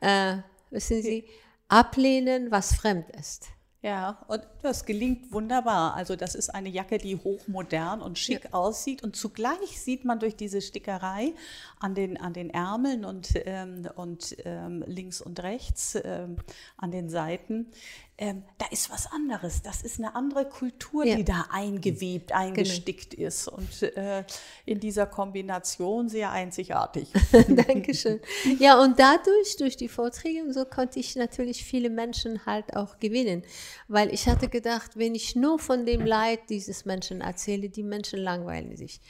äh, 0.00 0.36
wissen 0.70 1.02
Sie, 1.02 1.24
ablehnen, 1.68 2.50
was 2.50 2.74
fremd 2.74 3.06
ist. 3.18 3.48
Ja, 3.86 4.18
und 4.26 4.42
das 4.62 4.84
gelingt 4.84 5.30
wunderbar. 5.30 5.94
Also 5.94 6.16
das 6.16 6.34
ist 6.34 6.52
eine 6.52 6.68
Jacke, 6.68 6.98
die 6.98 7.14
hochmodern 7.14 8.02
und 8.02 8.18
schick 8.18 8.42
ja. 8.46 8.52
aussieht 8.52 9.04
und 9.04 9.14
zugleich 9.14 9.80
sieht 9.80 10.04
man 10.04 10.18
durch 10.18 10.34
diese 10.34 10.60
Stickerei 10.60 11.34
an 11.78 11.94
den, 11.94 12.20
an 12.20 12.32
den 12.32 12.50
Ärmeln 12.50 13.04
und, 13.04 13.34
ähm, 13.44 13.88
und 13.94 14.38
ähm, 14.44 14.82
links 14.88 15.20
und 15.20 15.40
rechts 15.40 15.96
ähm, 16.02 16.38
an 16.76 16.90
den 16.90 17.08
Seiten, 17.08 17.70
ähm, 18.18 18.44
da 18.56 18.64
ist 18.70 18.90
was 18.90 19.12
anderes. 19.12 19.60
Das 19.60 19.82
ist 19.82 19.98
eine 19.98 20.14
andere 20.14 20.46
Kultur, 20.46 21.04
ja. 21.04 21.16
die 21.16 21.24
da 21.24 21.48
eingewebt, 21.50 22.28
genau. 22.28 22.40
eingestickt 22.40 23.10
genau. 23.10 23.28
ist 23.28 23.48
und 23.48 23.82
äh, 23.82 24.24
in 24.64 24.80
dieser 24.80 25.06
Kombination 25.06 26.08
sehr 26.08 26.30
einzigartig. 26.30 27.12
Dankeschön. 27.48 28.20
Ja, 28.58 28.80
und 28.82 28.98
dadurch, 28.98 29.56
durch 29.58 29.76
die 29.76 29.88
Vorträge 29.88 30.42
und 30.42 30.54
so, 30.54 30.64
konnte 30.64 30.98
ich 30.98 31.14
natürlich 31.14 31.62
viele 31.62 31.90
Menschen 31.90 32.46
halt 32.46 32.74
auch 32.74 32.98
gewinnen, 33.00 33.42
weil 33.88 34.12
ich 34.12 34.26
hatte 34.26 34.48
gedacht, 34.48 34.92
wenn 34.96 35.14
ich 35.14 35.36
nur 35.36 35.58
von 35.58 35.86
dem 35.86 36.04
Leid 36.04 36.40
dieses 36.48 36.84
Menschen 36.84 37.20
erzähle, 37.20 37.68
die 37.68 37.82
Menschen 37.82 38.20
langweilen 38.20 38.76
sich. 38.76 39.00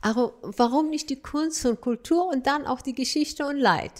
Aber 0.00 0.34
warum 0.42 0.90
nicht 0.90 1.10
die 1.10 1.20
Kunst 1.20 1.64
und 1.66 1.80
Kultur 1.80 2.26
und 2.28 2.46
dann 2.46 2.66
auch 2.66 2.80
die 2.80 2.94
Geschichte 2.94 3.46
und 3.46 3.58
Leid? 3.58 3.92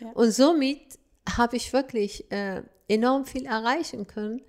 Ja. 0.00 0.10
Und 0.12 0.32
somit 0.32 0.98
habe 1.36 1.56
ich 1.56 1.72
wirklich 1.72 2.30
äh, 2.32 2.62
enorm 2.88 3.24
viel 3.26 3.46
erreichen 3.46 4.06
können. 4.06 4.42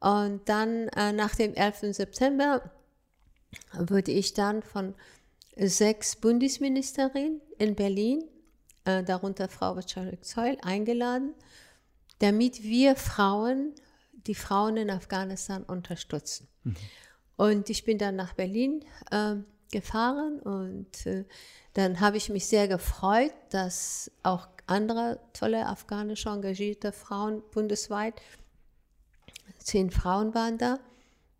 Und 0.00 0.48
dann 0.48 0.88
äh, 0.88 1.12
nach 1.12 1.34
dem 1.34 1.54
11. 1.54 1.94
September 1.96 2.70
wurde 3.72 4.12
ich 4.12 4.34
dann 4.34 4.62
von 4.62 4.94
sechs 5.56 6.16
Bundesministerinnen 6.16 7.40
in 7.58 7.74
Berlin, 7.74 8.24
äh, 8.84 9.02
darunter 9.02 9.48
Frau 9.48 9.76
Wacharik-Zeul, 9.76 10.58
eingeladen, 10.62 11.34
damit 12.18 12.62
wir 12.62 12.96
Frauen, 12.96 13.72
die 14.26 14.34
Frauen 14.34 14.76
in 14.76 14.90
Afghanistan 14.90 15.62
unterstützen. 15.62 16.48
Mhm. 16.62 16.76
Und 17.36 17.70
ich 17.70 17.84
bin 17.84 17.98
dann 17.98 18.16
nach 18.16 18.32
Berlin 18.32 18.84
äh, 19.10 19.36
gefahren 19.70 20.38
und 20.40 21.06
äh, 21.06 21.24
dann 21.72 22.00
habe 22.00 22.16
ich 22.16 22.28
mich 22.28 22.46
sehr 22.46 22.68
gefreut, 22.68 23.34
dass 23.50 24.10
auch 24.22 24.48
andere 24.66 25.18
tolle 25.32 25.66
afghanische 25.66 26.28
engagierte 26.28 26.92
Frauen 26.92 27.42
bundesweit. 27.50 28.14
Zehn 29.58 29.90
Frauen 29.90 30.34
waren 30.34 30.58
da. 30.58 30.78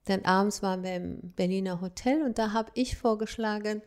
Dann 0.06 0.24
abends 0.24 0.62
waren 0.62 0.82
wir 0.82 0.96
im 0.96 1.32
Berliner 1.34 1.80
Hotel 1.80 2.22
und 2.22 2.36
da 2.38 2.52
habe 2.52 2.70
ich 2.74 2.96
vorgeschlagen, 2.96 3.80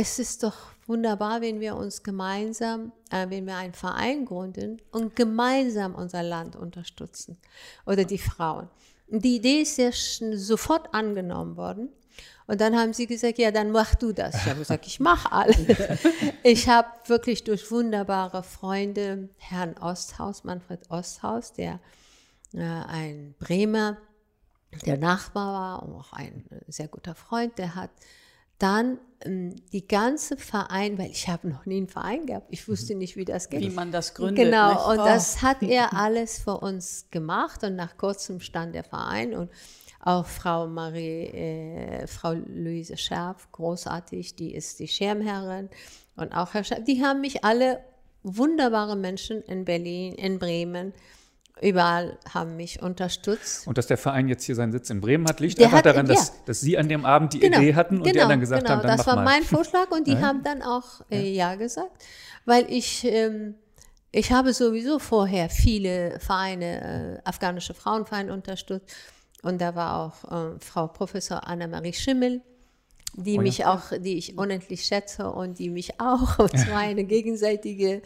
es 0.00 0.20
ist 0.20 0.44
doch 0.44 0.54
wunderbar, 0.86 1.40
wenn 1.40 1.58
wir 1.58 1.74
uns 1.74 2.04
gemeinsam, 2.04 2.92
äh, 3.10 3.28
wenn 3.30 3.48
wir 3.48 3.56
einen 3.56 3.74
Verein 3.74 4.26
gründen 4.26 4.80
und 4.92 5.16
gemeinsam 5.16 5.96
unser 5.96 6.22
Land 6.22 6.54
unterstützen 6.54 7.36
oder 7.84 8.04
die 8.04 8.18
Frauen. 8.18 8.68
Die 9.08 9.34
Idee 9.34 9.62
ist 9.62 9.76
ja 9.76 9.90
sofort 10.36 10.94
angenommen 10.94 11.56
worden. 11.56 11.88
Und 12.46 12.60
dann 12.60 12.76
haben 12.78 12.92
sie 12.92 13.08
gesagt, 13.08 13.38
ja, 13.38 13.50
dann 13.50 13.72
mach 13.72 13.96
du 13.96 14.12
das. 14.12 14.36
Ich 14.36 14.46
habe 14.46 14.60
gesagt, 14.60 14.86
ich 14.86 15.00
mache 15.00 15.32
alles. 15.32 15.58
Ich 16.44 16.68
habe 16.68 16.88
wirklich 17.06 17.42
durch 17.42 17.68
wunderbare 17.72 18.44
Freunde, 18.44 19.30
Herrn 19.36 19.76
Osthaus, 19.78 20.44
Manfred 20.44 20.88
Osthaus, 20.90 21.52
der 21.52 21.80
äh, 22.54 22.60
ein 22.60 23.34
Bremer, 23.40 23.98
der 24.86 24.96
Nachbar 24.96 25.52
war 25.52 25.82
und 25.82 25.96
auch 25.96 26.12
ein 26.12 26.44
sehr 26.68 26.86
guter 26.86 27.16
Freund, 27.16 27.58
der 27.58 27.74
hat 27.74 27.90
dann 28.58 28.98
ähm, 29.24 29.54
die 29.72 29.86
ganze 29.86 30.36
Verein, 30.36 30.98
weil 30.98 31.10
ich 31.10 31.28
habe 31.28 31.48
noch 31.48 31.66
nie 31.66 31.78
einen 31.78 31.88
Verein 31.88 32.26
gehabt, 32.26 32.46
ich 32.50 32.68
wusste 32.68 32.94
nicht, 32.94 33.16
wie 33.16 33.24
das 33.24 33.48
geht. 33.48 33.60
Wie 33.60 33.70
man 33.70 33.92
das 33.92 34.14
gründet. 34.14 34.44
Genau, 34.44 34.72
nicht? 34.72 34.86
und 34.86 34.98
oh. 35.00 35.04
das 35.04 35.42
hat 35.42 35.62
er 35.62 35.92
alles 35.96 36.38
für 36.38 36.58
uns 36.58 37.06
gemacht 37.10 37.64
und 37.64 37.76
nach 37.76 37.96
kurzem 37.96 38.40
stand 38.40 38.74
der 38.74 38.84
Verein 38.84 39.34
und 39.34 39.50
auch 40.00 40.26
Frau 40.26 40.68
Marie, 40.68 41.24
äh, 41.26 42.06
Frau 42.06 42.32
Luise 42.32 42.96
Scherf, 42.96 43.50
großartig, 43.50 44.36
die 44.36 44.54
ist 44.54 44.78
die 44.78 44.88
Schirmherrin. 44.88 45.68
Und 46.16 46.32
auch 46.32 46.54
Herr 46.54 46.64
Scherf, 46.64 46.84
die 46.84 47.04
haben 47.04 47.20
mich 47.20 47.44
alle 47.44 47.80
wunderbare 48.22 48.96
Menschen 48.96 49.42
in 49.42 49.64
Berlin, 49.64 50.14
in 50.14 50.38
Bremen, 50.38 50.92
überall 51.60 52.18
haben 52.32 52.56
mich 52.56 52.82
unterstützt. 52.82 53.66
Und 53.66 53.78
dass 53.78 53.86
der 53.86 53.98
Verein 53.98 54.28
jetzt 54.28 54.44
hier 54.44 54.54
seinen 54.54 54.72
Sitz 54.72 54.90
in 54.90 55.00
Bremen 55.00 55.26
hat, 55.28 55.40
liegt 55.40 55.58
der 55.58 55.66
einfach 55.66 55.78
hat, 55.78 55.86
daran, 55.86 56.06
dass, 56.06 56.28
ja. 56.28 56.34
dass 56.46 56.60
Sie 56.60 56.78
an 56.78 56.88
dem 56.88 57.04
Abend 57.04 57.32
die 57.32 57.40
genau, 57.40 57.58
Idee 57.58 57.74
hatten 57.74 57.98
und 57.98 58.04
genau, 58.04 58.12
die 58.12 58.20
anderen 58.20 58.40
gesagt 58.40 58.62
genau, 58.62 58.76
haben, 58.76 58.86
dann 58.86 58.96
das 58.96 59.06
war 59.06 59.16
mal. 59.16 59.24
mein 59.24 59.42
Vorschlag 59.42 59.90
und 59.90 60.06
die 60.06 60.12
ja. 60.12 60.20
haben 60.20 60.42
dann 60.42 60.62
auch 60.62 61.02
äh, 61.10 61.20
ja. 61.30 61.50
ja. 61.50 61.54
gesagt, 61.56 62.04
weil 62.44 62.66
ich 62.70 63.04
ähm, 63.04 63.54
ich 64.10 64.32
habe 64.32 64.54
sowieso 64.54 64.98
vorher 64.98 65.50
viele 65.50 66.18
Vereine, 66.18 67.18
äh, 67.18 67.28
afghanische 67.28 67.74
Frauenvereine 67.74 68.32
unterstützt 68.32 68.96
und 69.42 69.60
da 69.60 69.74
war 69.74 69.96
auch 70.24 70.54
äh, 70.54 70.58
Frau 70.60 70.86
Professor 70.88 71.46
Anna-Marie 71.46 71.92
Schimmel, 71.92 72.40
die 73.14 73.38
oh, 73.38 73.42
mich 73.42 73.64
auch, 73.66 73.92
die 73.98 74.16
ich 74.16 74.36
unendlich 74.38 74.84
schätze 74.84 75.30
und 75.30 75.58
die 75.58 75.70
mich 75.70 76.00
auch. 76.00 76.38
Und 76.38 76.58
zwar 76.58 76.78
eine 76.78 77.04
gegenseitige 77.04 78.02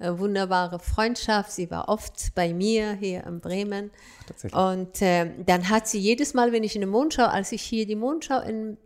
wunderbare 0.00 0.78
Freundschaft. 0.78 1.52
Sie 1.52 1.70
war 1.70 1.88
oft 1.88 2.34
bei 2.34 2.52
mir 2.52 2.92
hier 2.94 3.24
in 3.24 3.40
Bremen. 3.40 3.90
Und 4.52 5.02
äh, 5.02 5.30
dann 5.44 5.68
hat 5.68 5.88
sie 5.88 5.98
jedes 5.98 6.34
Mal, 6.34 6.52
wenn 6.52 6.64
ich 6.64 6.74
in 6.74 6.80
der 6.80 6.90
Mondschau, 6.90 7.24
als 7.24 7.52
ich 7.52 7.62
hier 7.62 7.86
die 7.86 7.96
Mondschau 7.96 8.40
im 8.40 8.76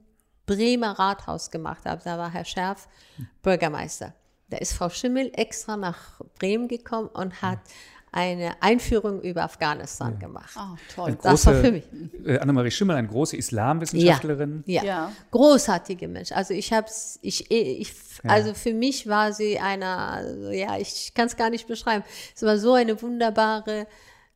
Bremer 0.47 0.99
Rathaus 0.99 1.51
gemacht 1.51 1.85
habe, 1.87 2.03
da 2.05 2.19
war 2.19 2.31
Herr 2.31 2.45
Scherf 2.45 2.89
Bürgermeister. 3.43 4.15
Da 4.51 4.59
ist 4.59 4.75
Frau 4.75 4.91
Schimmel 4.91 5.31
extra 5.35 5.77
nach 5.77 6.21
Bremen 6.39 6.69
gekommen 6.69 7.09
und 7.09 7.41
hat 7.41 7.59
hm 7.59 7.94
eine 8.15 8.63
Einführung 8.63 9.21
über 9.23 9.43
Afghanistan 9.43 10.13
ja. 10.13 10.27
gemacht. 10.27 10.57
Oh, 10.57 10.77
toll. 10.95 11.17
Große, 11.17 11.29
das 11.29 11.47
war 11.47 11.55
für 11.55 11.73
mich. 11.73 11.85
Äh, 12.25 12.39
Annemarie 12.39 12.71
Schimmel, 12.71 12.97
eine 12.97 13.09
große 13.09 13.37
Islamwissenschaftlerin. 13.37 14.63
Ja, 14.67 14.83
ja. 14.83 14.87
ja. 14.87 15.13
großartige 15.33 16.07
Mensch. 16.07 16.31
Also 16.31 16.55
ich 16.55 16.73
habe 16.73 16.87
ich, 17.23 17.51
ich 17.51 17.93
also 18.23 18.55
für 18.55 18.73
mich 18.73 19.09
war 19.09 19.33
sie 19.33 19.59
eine, 19.59 20.53
ja, 20.53 20.79
ich 20.79 21.13
kann 21.15 21.27
es 21.27 21.37
gar 21.37 21.51
nicht 21.51 21.67
beschreiben. 21.67 22.05
Es 22.37 22.43
war 22.43 22.57
so 22.57 22.75
eine 22.75 23.03
wunderbare 23.03 23.89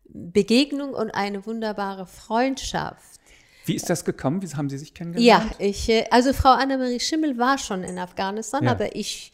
Begegnung 0.08 0.92
und 0.92 1.12
eine 1.12 1.46
wunderbare 1.46 2.06
Freundschaft. 2.06 3.20
Wie 3.64 3.74
ist 3.74 3.88
das 3.88 4.04
gekommen? 4.04 4.42
Wie 4.42 4.48
haben 4.48 4.70
Sie 4.70 4.78
sich 4.78 4.92
kennengelernt? 4.92 5.50
Ja, 5.50 5.64
ich, 5.64 5.88
äh, 5.88 6.06
also 6.10 6.32
Frau 6.32 6.50
Annemarie 6.50 6.98
Schimmel 6.98 7.38
war 7.38 7.58
schon 7.58 7.84
in 7.84 7.98
Afghanistan, 7.98 8.66
aber 8.66 8.96
ich 8.96 9.32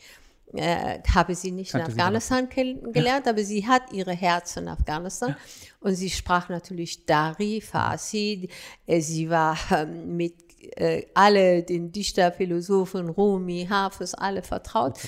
äh, 0.56 1.00
habe 1.14 1.34
sie 1.34 1.50
nicht 1.50 1.72
Kannte 1.72 1.92
in 1.92 1.92
Afghanistan 1.92 2.48
kennengelernt, 2.48 3.26
ja. 3.26 3.32
aber 3.32 3.44
sie 3.44 3.66
hat 3.66 3.92
ihre 3.92 4.12
Herz 4.12 4.56
in 4.56 4.68
Afghanistan. 4.68 5.30
Ja. 5.30 5.36
Und 5.80 5.94
sie 5.96 6.10
sprach 6.10 6.48
natürlich 6.48 7.06
Dari, 7.06 7.60
Farsi. 7.60 8.48
Äh, 8.86 9.00
sie 9.00 9.28
war 9.30 9.56
ähm, 9.70 10.16
mit 10.16 10.34
äh, 10.76 11.06
alle 11.14 11.62
den 11.62 11.92
Dichter, 11.92 12.32
Philosophen, 12.32 13.08
Rumi, 13.08 13.66
Hafiz, 13.68 14.14
alle 14.14 14.42
vertraut. 14.42 14.98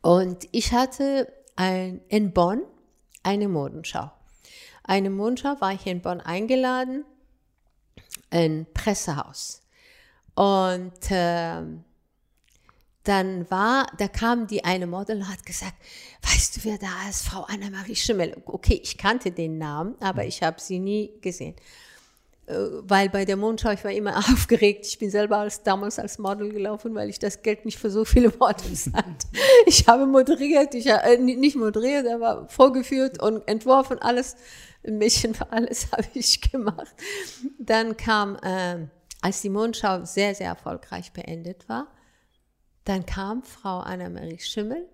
Und 0.00 0.48
ich 0.52 0.72
hatte 0.72 1.32
ein, 1.56 2.00
in 2.08 2.32
Bonn 2.32 2.62
eine 3.22 3.48
Modenschau. 3.48 4.10
Eine 4.84 5.10
Modenschau 5.10 5.60
war 5.60 5.72
ich 5.72 5.86
in 5.86 6.00
Bonn 6.00 6.20
eingeladen, 6.20 7.04
ein 8.30 8.66
Pressehaus. 8.74 9.62
Und 10.34 10.92
ähm, 11.10 11.84
dann 13.04 13.50
war, 13.50 13.86
da 13.98 14.08
kam 14.08 14.46
die 14.46 14.64
eine 14.64 14.86
Model 14.86 15.18
und 15.18 15.28
hat 15.28 15.44
gesagt, 15.44 15.74
weißt 16.22 16.56
du, 16.56 16.60
wer 16.64 16.78
da 16.78 17.08
ist? 17.08 17.24
Frau 17.24 17.42
Annemarie 17.42 17.96
Schimmel. 17.96 18.40
Okay, 18.46 18.80
ich 18.82 18.96
kannte 18.96 19.32
den 19.32 19.58
Namen, 19.58 19.96
aber 20.00 20.24
ich 20.24 20.42
habe 20.42 20.60
sie 20.60 20.78
nie 20.78 21.10
gesehen. 21.20 21.56
Äh, 22.46 22.54
weil 22.82 23.08
bei 23.08 23.24
der 23.24 23.36
Mondschau, 23.36 23.70
ich 23.70 23.84
war 23.84 23.92
immer 23.92 24.16
aufgeregt. 24.32 24.86
Ich 24.86 24.98
bin 24.98 25.10
selber 25.10 25.38
als, 25.38 25.62
damals 25.62 25.98
als 25.98 26.18
Model 26.18 26.50
gelaufen, 26.50 26.94
weil 26.94 27.08
ich 27.08 27.18
das 27.18 27.42
Geld 27.42 27.64
nicht 27.64 27.78
für 27.78 27.90
so 27.90 28.04
viele 28.04 28.32
Models 28.38 28.90
hatte. 28.94 29.26
Ich 29.66 29.86
habe 29.86 30.06
moderiert, 30.06 30.74
ich 30.74 30.86
äh, 30.86 31.16
nicht 31.18 31.56
moderiert, 31.56 32.06
aber 32.06 32.48
vorgeführt 32.48 33.22
und 33.22 33.46
entworfen, 33.48 33.98
alles, 34.00 34.36
ein 34.86 34.98
bisschen 34.98 35.34
für 35.34 35.50
alles 35.52 35.90
habe 35.92 36.06
ich 36.14 36.40
gemacht. 36.40 36.94
Dann 37.58 37.96
kam, 37.96 38.36
äh, 38.42 38.86
als 39.20 39.40
die 39.40 39.50
Mondschau 39.50 40.04
sehr, 40.04 40.34
sehr 40.34 40.48
erfolgreich 40.48 41.12
beendet 41.12 41.68
war, 41.68 41.86
dann 42.84 43.06
kam 43.06 43.42
Frau 43.42 43.80
Annemarie 43.80 44.38
Schimmel 44.38 44.88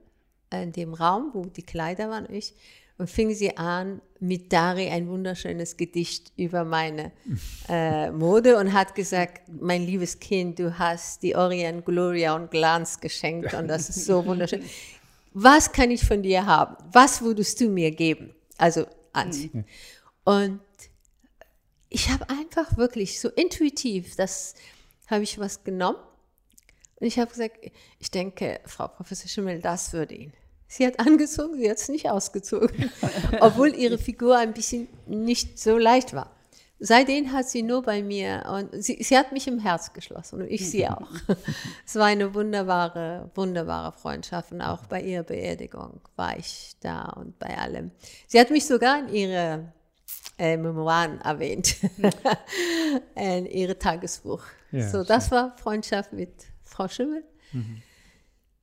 in 0.51 0.73
dem 0.73 0.95
Raum, 0.95 1.31
wo 1.33 1.45
die 1.45 1.63
Kleider 1.63 2.11
waren, 2.11 2.27
ich, 2.33 2.55
und 2.99 3.09
fing 3.09 3.33
sie 3.33 3.57
an, 3.57 4.03
mit 4.19 4.53
Dari 4.53 4.89
ein 4.89 5.09
wunderschönes 5.09 5.77
Gedicht 5.77 6.33
über 6.37 6.65
meine 6.65 7.13
äh, 7.69 8.11
Mode 8.11 8.59
und 8.59 8.73
hat 8.73 8.95
gesagt, 8.95 9.43
mein 9.49 9.87
liebes 9.87 10.19
Kind, 10.19 10.59
du 10.59 10.79
hast 10.79 11.23
die 11.23 11.37
Orient 11.37 11.85
Gloria 11.85 12.35
und 12.35 12.51
Glanz 12.51 12.99
geschenkt 13.01 13.55
und 13.55 13.69
das 13.69 13.89
ist 13.89 14.05
so 14.05 14.25
wunderschön. 14.27 14.63
Was 15.33 15.71
kann 15.71 15.91
ich 15.93 16.05
von 16.05 16.23
dir 16.23 16.45
haben? 16.47 16.77
Was 16.93 17.23
würdest 17.23 17.61
du 17.61 17.69
mir 17.69 17.93
geben? 17.93 18.35
Also 18.57 18.87
anziehen. 19.13 19.51
Mhm. 19.53 19.65
Und 20.25 20.61
ich 21.89 22.11
habe 22.11 22.29
einfach 22.29 22.77
wirklich 22.77 23.21
so 23.21 23.29
intuitiv, 23.29 24.17
das 24.17 24.55
habe 25.07 25.23
ich 25.23 25.39
was 25.39 25.63
genommen 25.63 25.99
und 27.01 27.07
ich 27.07 27.19
habe 27.19 27.31
gesagt, 27.31 27.59
ich 27.99 28.11
denke, 28.11 28.61
Frau 28.67 28.89
Professor 28.89 29.29
Schimmel, 29.29 29.61
das 29.61 29.93
würde 29.93 30.15
ihn. 30.15 30.33
Sie 30.67 30.87
hat 30.87 31.01
angezogen, 31.01 31.59
sie 31.59 31.71
hat 31.71 31.79
es 31.79 31.89
nicht 31.89 32.11
ausgezogen, 32.11 32.91
obwohl 33.41 33.75
ihre 33.75 33.99
Figur 33.99 34.37
ein 34.37 34.53
bisschen 34.53 34.89
nicht 35.07 35.59
so 35.59 35.79
leicht 35.79 36.13
war. 36.13 36.31
Seitdem 36.81 37.33
hat 37.33 37.49
sie 37.49 37.63
nur 37.63 37.83
bei 37.83 38.03
mir 38.03 38.45
und 38.53 38.85
sie, 38.85 39.03
sie 39.03 39.19
hat 39.19 39.33
mich 39.33 39.49
im 39.49 39.59
Herz 39.59 39.93
geschlossen 39.93 40.43
und 40.43 40.49
ich 40.49 40.71
sie 40.71 40.87
auch. 40.87 41.11
es 41.87 41.97
war 41.97 42.05
eine 42.05 42.35
wunderbare, 42.35 43.31
wunderbare 43.35 43.93
Freundschaft 43.93 44.53
und 44.53 44.61
auch 44.61 44.87
bei 44.87 45.03
ihrer 45.03 45.25
Beerdigung 45.25 46.01
war 46.15 46.39
ich 46.39 46.77
da 46.81 47.07
und 47.17 47.39
bei 47.39 47.59
allem. 47.59 47.91
Sie 48.29 48.39
hat 48.39 48.51
mich 48.51 48.65
sogar 48.65 49.01
in 49.01 49.09
ihre 49.09 49.73
äh, 50.39 50.57
Memoiren 50.57 51.21
erwähnt, 51.21 51.77
in 53.17 53.47
ihre 53.47 53.77
Tagesbuch. 53.77 54.45
Ja, 54.71 54.89
so, 54.89 55.03
das 55.03 55.33
war 55.33 55.57
Freundschaft 55.57 56.13
mit 56.13 56.31
Frau 56.69 56.89
Schimmel. 56.89 57.25
Mhm. 57.53 57.83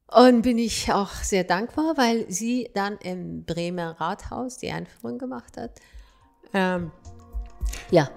Und 0.07 0.43
bin 0.43 0.57
ich 0.59 0.91
auch 0.93 1.11
sehr 1.11 1.43
dankbar, 1.43 1.97
weil 1.97 2.29
sie 2.31 2.69
dann 2.73 2.97
im 2.99 3.43
Bremer 3.43 3.99
Rathaus 3.99 4.57
die 4.57 4.71
Einführung 4.71 5.17
gemacht 5.17 5.57
hat. 5.57 5.79
Ähm, 6.53 6.91
ja. 7.91 8.09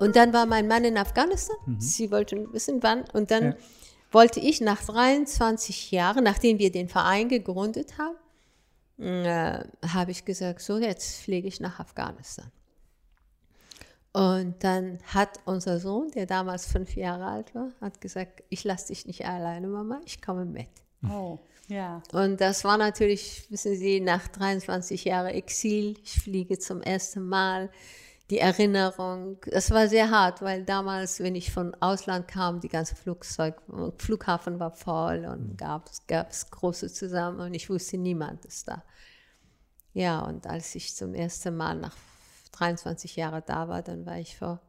Und 0.00 0.16
dann 0.16 0.32
war 0.32 0.46
mein 0.46 0.66
Mann 0.66 0.84
in 0.84 0.96
Afghanistan. 0.96 1.56
Mhm. 1.66 1.80
Sie 1.80 2.10
wollten 2.10 2.52
wissen, 2.54 2.82
wann. 2.82 3.04
Und 3.12 3.30
dann 3.30 3.44
ja. 3.44 3.56
wollte 4.10 4.40
ich 4.40 4.62
nach 4.62 4.82
23 4.82 5.90
Jahren, 5.90 6.24
nachdem 6.24 6.58
wir 6.58 6.72
den 6.72 6.88
Verein 6.88 7.28
gegründet 7.28 7.98
haben, 7.98 8.16
äh, 8.98 9.62
habe 9.86 10.10
ich 10.10 10.24
gesagt, 10.24 10.62
so 10.62 10.78
jetzt 10.78 11.20
fliege 11.22 11.46
ich 11.46 11.60
nach 11.60 11.80
Afghanistan. 11.80 12.50
Und 14.12 14.64
dann 14.64 14.98
hat 15.04 15.38
unser 15.44 15.78
Sohn, 15.78 16.10
der 16.12 16.24
damals 16.24 16.66
fünf 16.66 16.96
Jahre 16.96 17.26
alt 17.26 17.54
war, 17.54 17.70
hat 17.82 18.00
gesagt, 18.00 18.42
ich 18.48 18.64
lasse 18.64 18.88
dich 18.88 19.06
nicht 19.06 19.26
alleine, 19.26 19.68
Mama, 19.68 20.00
ich 20.06 20.20
komme 20.22 20.46
mit. 20.46 20.68
Oh, 21.08 21.38
ja. 21.68 22.02
Und 22.12 22.40
das 22.40 22.64
war 22.64 22.78
natürlich, 22.78 23.46
wissen 23.50 23.76
Sie, 23.76 24.00
nach 24.00 24.26
23 24.28 25.04
Jahren 25.04 25.28
Exil, 25.28 25.96
ich 26.02 26.20
fliege 26.22 26.58
zum 26.58 26.80
ersten 26.82 27.28
Mal, 27.28 27.70
die 28.30 28.38
Erinnerung, 28.38 29.38
das 29.46 29.72
war 29.72 29.88
sehr 29.88 30.10
hart, 30.10 30.40
weil 30.40 30.64
damals, 30.64 31.18
wenn 31.18 31.34
ich 31.34 31.52
von 31.52 31.74
Ausland 31.80 32.28
kam, 32.28 32.60
die 32.60 32.68
ganze 32.68 32.94
Flugzeug, 32.94 33.60
Flughafen 33.98 34.60
war 34.60 34.70
voll 34.70 35.26
und 35.26 35.50
mhm. 35.50 35.56
gab 35.56 35.90
es 36.30 36.50
große 36.50 36.92
zusammen 36.92 37.40
und 37.40 37.54
ich 37.54 37.68
wusste, 37.68 37.98
niemand 37.98 38.44
ist 38.44 38.68
da. 38.68 38.84
Ja, 39.92 40.20
und 40.20 40.46
als 40.46 40.76
ich 40.76 40.94
zum 40.94 41.14
ersten 41.14 41.56
Mal 41.56 41.76
nach 41.76 41.96
23 42.52 43.16
Jahren 43.16 43.42
da 43.46 43.68
war, 43.68 43.82
dann 43.82 44.06
war 44.06 44.18
ich 44.18 44.36
vor 44.36 44.60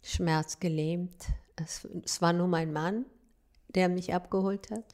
Schmerz 0.00 0.60
gelähmt. 0.60 1.24
Es, 1.56 1.88
es 2.04 2.22
war 2.22 2.32
nur 2.32 2.46
mein 2.46 2.72
Mann, 2.72 3.06
der 3.74 3.88
mich 3.88 4.14
abgeholt 4.14 4.70
hat. 4.70 4.84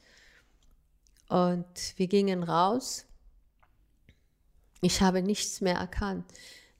Und 1.29 1.97
wir 1.97 2.07
gingen 2.07 2.41
raus. 2.41 3.05
Ich 4.81 5.01
habe 5.01 5.21
nichts 5.21 5.61
mehr 5.61 5.75
erkannt. 5.75 6.25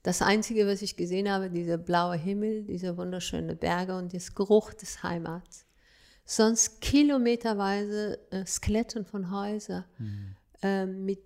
Das 0.03 0.21
Einzige, 0.21 0.65
was 0.65 0.81
ich 0.81 0.95
gesehen 0.95 1.29
habe, 1.29 1.49
dieser 1.49 1.77
blaue 1.77 2.15
Himmel, 2.15 2.63
diese 2.63 2.97
wunderschönen 2.97 3.55
Berge 3.57 3.95
und 3.95 4.13
das 4.13 4.33
Geruch 4.33 4.73
des 4.73 5.03
Heimats. 5.03 5.65
Sonst 6.25 6.81
kilometerweise 6.81 8.19
äh, 8.31 8.45
Skeletten 8.45 9.05
von 9.05 9.31
Häusern 9.31 9.85
mhm. 9.97 10.35
äh, 10.61 10.85
mit 10.85 11.19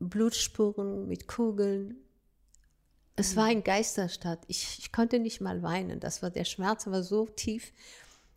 Blutspuren, 0.00 1.06
mit 1.06 1.28
Kugeln. 1.28 1.96
Es 3.14 3.32
mhm. 3.32 3.36
war 3.36 3.44
ein 3.46 3.64
Geisterstadt. 3.64 4.40
Ich, 4.48 4.78
ich 4.78 4.92
konnte 4.92 5.18
nicht 5.18 5.40
mal 5.40 5.62
weinen. 5.62 6.00
Das 6.00 6.22
war 6.22 6.30
der 6.30 6.44
Schmerz 6.44 6.86
war 6.86 7.02
so 7.02 7.26
tief. 7.26 7.72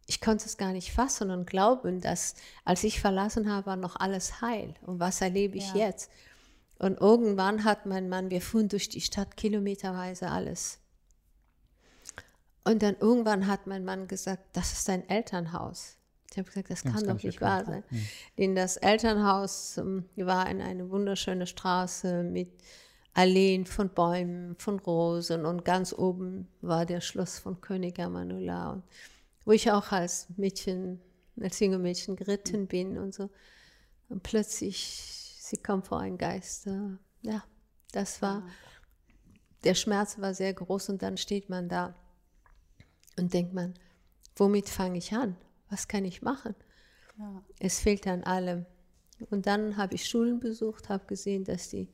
Ich 0.06 0.22
konnte 0.22 0.46
es 0.46 0.58
gar 0.58 0.72
nicht 0.72 0.92
fassen 0.92 1.30
und 1.30 1.48
glauben, 1.48 2.02
dass 2.02 2.36
als 2.66 2.84
ich 2.84 3.00
verlassen 3.00 3.52
habe, 3.52 3.68
war 3.68 3.76
noch 3.76 3.96
alles 3.96 4.42
heil. 4.42 4.74
Und 4.82 5.00
was 5.00 5.22
erlebe 5.22 5.58
ich 5.58 5.74
ja. 5.74 5.88
jetzt? 5.88 6.12
Und 6.80 7.00
irgendwann 7.00 7.66
hat 7.66 7.86
mein 7.86 8.10
Mann, 8.10 8.32
wir 8.32 8.42
fuhren 8.42 8.70
durch 8.70 8.90
die 8.90 9.02
Stadt 9.02 9.36
kilometerweise 9.36 10.30
alles. 10.30 10.80
Und 12.64 12.82
dann 12.82 12.96
irgendwann 13.00 13.48
hat 13.48 13.68
mein 13.68 13.84
Mann 13.84 14.08
gesagt, 14.08 14.44
das 14.54 14.72
ist 14.74 14.88
dein 14.88 15.08
Elternhaus. 15.10 15.98
Ich 16.32 16.38
habe 16.38 16.48
gesagt, 16.48 16.70
das, 16.70 16.84
das 16.84 16.94
kann 16.94 17.06
doch 17.06 17.22
nicht 17.22 17.42
wahr 17.42 17.66
sein. 17.66 17.84
Mhm. 17.90 18.08
Denn 18.38 18.56
das 18.56 18.78
Elternhaus 18.78 19.78
ähm, 19.78 20.06
war 20.16 20.50
in 20.50 20.62
eine 20.62 20.90
wunderschöne 20.90 21.48
Straße 21.48 22.24
mit 22.24 22.50
Alleen 23.14 23.66
von 23.66 23.90
Bäumen, 23.90 24.56
von 24.58 24.80
Rosen 24.80 25.46
und 25.46 25.66
ganz 25.66 25.92
oben 25.92 26.48
war 26.62 26.86
der 26.86 27.02
Schloss 27.02 27.40
von 27.40 27.60
König 27.60 28.00
Amanullah, 28.00 28.82
wo 29.46 29.52
ich 29.52 29.72
auch 29.72 29.92
als 29.92 30.28
Mädchen, 30.38 31.02
als 31.42 31.60
junge 31.60 31.80
Mädchen 31.80 32.16
geritten 32.16 32.68
bin 32.68 32.98
und 32.98 33.14
so. 33.14 33.30
Und 34.10 34.24
plötzlich 34.24 35.19
sie 35.50 35.58
kam 35.58 35.84
vor 35.84 36.00
ein 36.00 36.18
Geist. 36.18 36.68
Ja, 37.22 37.44
das 37.92 38.22
war, 38.22 38.44
der 39.64 39.76
Schmerz 39.76 40.20
war 40.20 40.34
sehr 40.34 40.54
groß 40.54 40.90
und 40.90 41.02
dann 41.02 41.18
steht 41.18 41.50
man 41.50 41.70
da 41.70 41.96
und 43.18 43.34
denkt 43.34 43.54
man, 43.54 43.74
womit 44.36 44.70
fange 44.70 44.98
ich 44.98 45.14
an? 45.14 45.36
Was 45.70 45.88
kann 45.88 46.06
ich 46.06 46.22
machen? 46.22 46.56
Ja. 47.18 47.44
Es 47.60 47.80
fehlt 47.80 48.08
an 48.08 48.24
allem. 48.24 48.66
Und 49.30 49.46
dann 49.46 49.76
habe 49.76 49.96
ich 49.96 50.06
Schulen 50.06 50.40
besucht, 50.40 50.88
habe 50.88 51.06
gesehen, 51.06 51.44
dass 51.44 51.70
die 51.70 51.90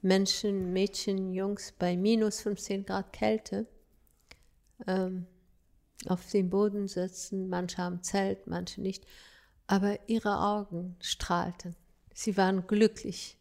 Menschen, 0.00 0.72
Mädchen, 0.72 1.32
Jungs 1.32 1.72
bei 1.72 1.96
minus 1.96 2.40
15 2.40 2.84
Grad 2.84 3.12
Kälte 3.12 3.66
ähm, 4.86 5.26
auf 6.06 6.30
dem 6.30 6.50
Boden 6.50 6.86
sitzen. 6.88 7.48
Manche 7.48 7.78
haben 7.78 8.02
Zelt, 8.02 8.46
manche 8.46 8.80
nicht. 8.80 9.04
Aber 9.66 9.98
ihre 10.08 10.40
Augen 10.40 10.96
strahlten. 11.00 11.76
Sie 12.22 12.36
waren 12.36 12.68
glücklich, 12.68 13.36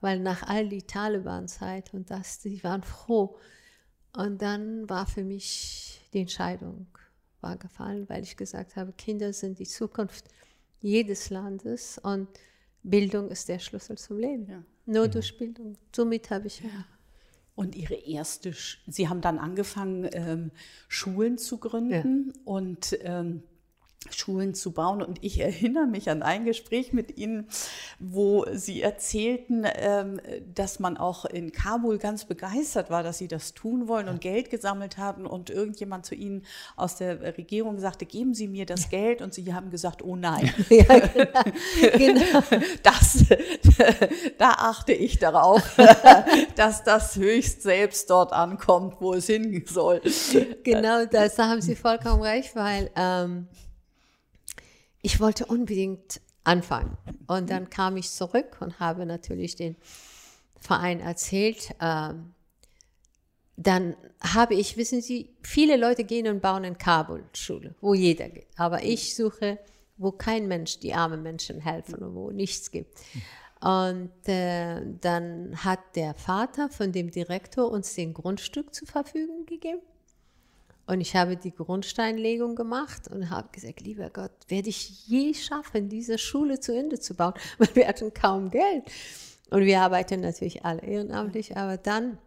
weil 0.00 0.18
nach 0.18 0.44
all 0.44 0.66
die 0.66 0.82
Taliban-Zeit 0.82 1.92
und 1.92 2.10
das, 2.10 2.40
sie 2.40 2.64
waren 2.64 2.82
froh. 2.82 3.36
Und 4.16 4.40
dann 4.40 4.88
war 4.88 5.06
für 5.06 5.24
mich 5.24 6.00
die 6.14 6.20
Entscheidung 6.20 6.86
war 7.42 7.58
gefallen, 7.58 8.08
weil 8.08 8.22
ich 8.22 8.38
gesagt 8.38 8.76
habe, 8.76 8.94
Kinder 8.94 9.34
sind 9.34 9.58
die 9.58 9.66
Zukunft 9.66 10.24
jedes 10.80 11.28
Landes 11.28 11.98
und 11.98 12.28
Bildung 12.82 13.28
ist 13.28 13.50
der 13.50 13.58
Schlüssel 13.58 13.98
zum 13.98 14.18
Leben. 14.18 14.46
Ja. 14.46 14.62
Nur 14.86 15.04
ja. 15.04 15.10
durch 15.10 15.36
Bildung. 15.36 15.76
Somit 15.94 16.30
habe 16.30 16.46
ich 16.46 16.60
ja. 16.60 16.70
Und 17.54 17.76
Ihre 17.76 17.94
erste, 17.94 18.54
Sie 18.86 19.08
haben 19.08 19.20
dann 19.20 19.38
angefangen, 19.38 20.08
ähm, 20.12 20.50
Schulen 20.88 21.36
zu 21.36 21.58
gründen 21.58 22.32
und 22.44 22.98
ähm, 23.02 23.42
Schulen 24.10 24.54
zu 24.54 24.72
bauen. 24.72 25.02
Und 25.02 25.18
ich 25.22 25.40
erinnere 25.40 25.86
mich 25.86 26.10
an 26.10 26.22
ein 26.22 26.44
Gespräch 26.44 26.92
mit 26.92 27.16
Ihnen, 27.16 27.48
wo 27.98 28.44
Sie 28.52 28.82
erzählten, 28.82 29.64
ähm, 29.76 30.20
dass 30.54 30.78
man 30.78 30.96
auch 30.96 31.24
in 31.24 31.52
Kabul 31.52 31.98
ganz 31.98 32.24
begeistert 32.24 32.90
war, 32.90 33.02
dass 33.02 33.18
Sie 33.18 33.28
das 33.28 33.54
tun 33.54 33.88
wollen 33.88 34.08
und 34.08 34.20
Geld 34.20 34.50
gesammelt 34.50 34.98
haben. 34.98 35.26
Und 35.26 35.50
irgendjemand 35.50 36.06
zu 36.06 36.14
Ihnen 36.14 36.44
aus 36.76 36.96
der 36.96 37.38
Regierung 37.38 37.78
sagte, 37.78 38.04
geben 38.06 38.34
Sie 38.34 38.48
mir 38.48 38.66
das 38.66 38.88
Geld. 38.90 39.22
Und 39.22 39.32
Sie 39.34 39.54
haben 39.54 39.70
gesagt, 39.70 40.02
oh 40.02 40.16
nein. 40.16 40.52
Ja, 40.74 40.98
genau. 40.98 41.40
genau. 41.96 42.42
Das, 42.82 43.24
da 44.38 44.50
achte 44.50 44.92
ich 44.92 45.18
darauf, 45.18 45.62
dass 46.56 46.82
das 46.82 47.16
höchst 47.16 47.62
selbst 47.62 48.10
dort 48.10 48.32
ankommt, 48.32 48.96
wo 49.00 49.14
es 49.14 49.26
hin 49.26 49.64
soll. 49.66 50.00
Genau, 50.64 51.04
das, 51.06 51.36
da 51.36 51.48
haben 51.48 51.60
Sie 51.60 51.76
vollkommen 51.76 52.22
recht, 52.22 52.56
weil 52.56 52.90
ähm, 52.96 53.46
ich 55.04 55.20
wollte 55.20 55.44
unbedingt 55.44 56.22
anfangen. 56.44 56.96
Und 57.26 57.50
dann 57.50 57.68
kam 57.68 57.96
ich 57.98 58.10
zurück 58.10 58.56
und 58.60 58.80
habe 58.80 59.04
natürlich 59.04 59.54
den 59.54 59.76
Verein 60.58 61.00
erzählt. 61.00 61.74
Ähm, 61.78 62.32
dann 63.56 63.96
habe 64.20 64.54
ich, 64.54 64.78
wissen 64.78 65.02
Sie, 65.02 65.36
viele 65.42 65.76
Leute 65.76 66.04
gehen 66.04 66.26
und 66.26 66.40
bauen 66.40 66.64
in 66.64 66.78
Kabul 66.78 67.22
Schule, 67.34 67.74
wo 67.82 67.92
jeder 67.92 68.30
geht. 68.30 68.48
Aber 68.56 68.82
ich 68.82 69.14
suche, 69.14 69.58
wo 69.98 70.10
kein 70.10 70.48
Mensch 70.48 70.80
die 70.80 70.94
armen 70.94 71.22
Menschen 71.22 71.60
helfen 71.60 71.96
und 71.96 72.14
wo 72.14 72.30
nichts 72.30 72.70
gibt. 72.70 72.98
Und 73.60 74.10
äh, 74.26 74.80
dann 75.02 75.64
hat 75.64 75.80
der 75.96 76.14
Vater 76.14 76.70
von 76.70 76.92
dem 76.92 77.10
Direktor 77.10 77.70
uns 77.70 77.94
den 77.94 78.14
Grundstück 78.14 78.74
zur 78.74 78.88
Verfügung 78.88 79.44
gegeben. 79.44 79.82
Und 80.86 81.00
ich 81.00 81.16
habe 81.16 81.36
die 81.36 81.54
Grundsteinlegung 81.54 82.56
gemacht 82.56 83.08
und 83.08 83.30
habe 83.30 83.48
gesagt, 83.52 83.80
lieber 83.80 84.10
Gott, 84.10 84.32
werde 84.48 84.68
ich 84.68 85.06
je 85.06 85.32
schaffen, 85.32 85.88
diese 85.88 86.18
Schule 86.18 86.60
zu 86.60 86.76
Ende 86.76 87.00
zu 87.00 87.14
bauen? 87.14 87.34
Weil 87.58 87.74
wir 87.74 87.88
hatten 87.88 88.12
kaum 88.12 88.50
Geld. 88.50 88.84
Und 89.50 89.64
wir 89.64 89.80
arbeiten 89.80 90.20
natürlich 90.20 90.64
alle 90.64 90.82
ehrenamtlich, 90.82 91.56
aber 91.56 91.76
dann, 91.76 92.18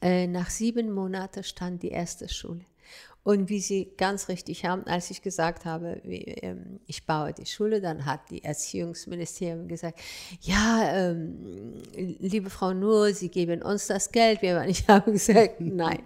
äh, 0.00 0.26
nach 0.26 0.50
sieben 0.50 0.92
Monaten 0.92 1.44
stand 1.44 1.82
die 1.82 1.90
erste 1.90 2.28
Schule. 2.28 2.64
Und 3.22 3.50
wie 3.50 3.60
Sie 3.60 3.92
ganz 3.98 4.28
richtig 4.28 4.64
haben, 4.64 4.84
als 4.86 5.10
ich 5.10 5.20
gesagt 5.20 5.66
habe, 5.66 6.00
ähm, 6.04 6.80
ich 6.86 7.04
baue 7.04 7.34
die 7.34 7.44
Schule, 7.44 7.82
dann 7.82 8.06
hat 8.06 8.20
die 8.30 8.42
Erziehungsministerium 8.42 9.68
gesagt, 9.68 10.00
ja, 10.40 10.90
ähm, 10.94 11.82
liebe 11.92 12.48
Frau 12.48 12.72
Nur, 12.72 13.12
Sie 13.12 13.28
geben 13.28 13.62
uns 13.62 13.88
das 13.88 14.10
Geld. 14.10 14.40
Ich 14.70 14.88
habe 14.88 15.12
gesagt, 15.12 15.60
nein, 15.60 16.02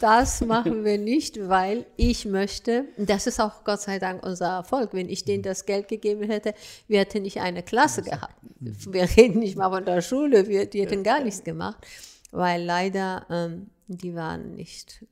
das 0.00 0.40
machen 0.40 0.84
wir 0.84 0.98
nicht, 0.98 1.48
weil 1.48 1.84
ich 1.96 2.24
möchte, 2.24 2.86
das 2.96 3.26
ist 3.26 3.40
auch 3.40 3.62
Gott 3.64 3.80
sei 3.80 3.98
Dank 3.98 4.24
unser 4.24 4.48
Erfolg, 4.48 4.94
wenn 4.94 5.08
ich 5.08 5.24
denen 5.24 5.42
das 5.42 5.64
Geld 5.64 5.88
gegeben 5.88 6.24
hätte, 6.24 6.54
wir 6.86 7.00
hätten 7.00 7.22
nicht 7.22 7.40
eine 7.40 7.62
Klasse 7.62 8.02
gehabt. 8.02 8.34
Wir 8.58 9.08
reden 9.16 9.40
nicht 9.40 9.56
mal 9.56 9.70
von 9.70 9.84
der 9.84 10.00
Schule, 10.00 10.48
wir, 10.48 10.66
die 10.66 10.80
hätten 10.80 11.02
gar 11.02 11.22
nichts 11.22 11.44
gemacht, 11.44 11.86
weil 12.32 12.62
leider 12.62 13.26
ähm, 13.30 13.70
die 13.86 14.14
waren 14.14 14.54
nicht 14.54 15.04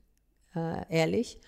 äh, 0.57 0.85
ehrlich. 0.89 1.39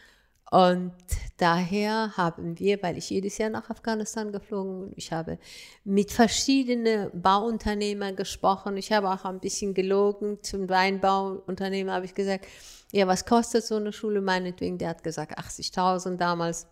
Und 0.51 0.93
daher 1.38 2.18
haben 2.18 2.57
wir, 2.57 2.82
weil 2.82 2.97
ich 2.97 3.12
jedes 3.12 3.38
Jahr 3.38 3.51
nach 3.51 3.70
Afghanistan 3.70 4.32
geflogen 4.32 4.80
bin, 4.80 4.93
ich 4.95 5.12
habe 5.12 5.38
mit 5.84 6.12
verschiedenen 6.12 7.10
Bauunternehmern 7.14 8.16
gesprochen. 8.16 8.76
Ich 8.78 8.91
habe 8.91 9.12
auch 9.12 9.26
ein 9.26 9.39
bisschen 9.39 9.76
gelogen. 9.76 10.39
Zum 10.41 10.68
Weinbauunternehmer 10.68 11.93
habe 11.93 12.05
ich 12.05 12.16
gesagt, 12.16 12.47
ja, 12.91 13.05
was 13.05 13.26
kostet 13.26 13.64
so 13.64 13.76
eine 13.76 13.93
Schule? 13.93 14.22
Meinetwegen, 14.22 14.80
der 14.80 14.89
hat 14.89 15.03
gesagt 15.03 15.38
80.000 15.38 16.18
damals. 16.18 16.66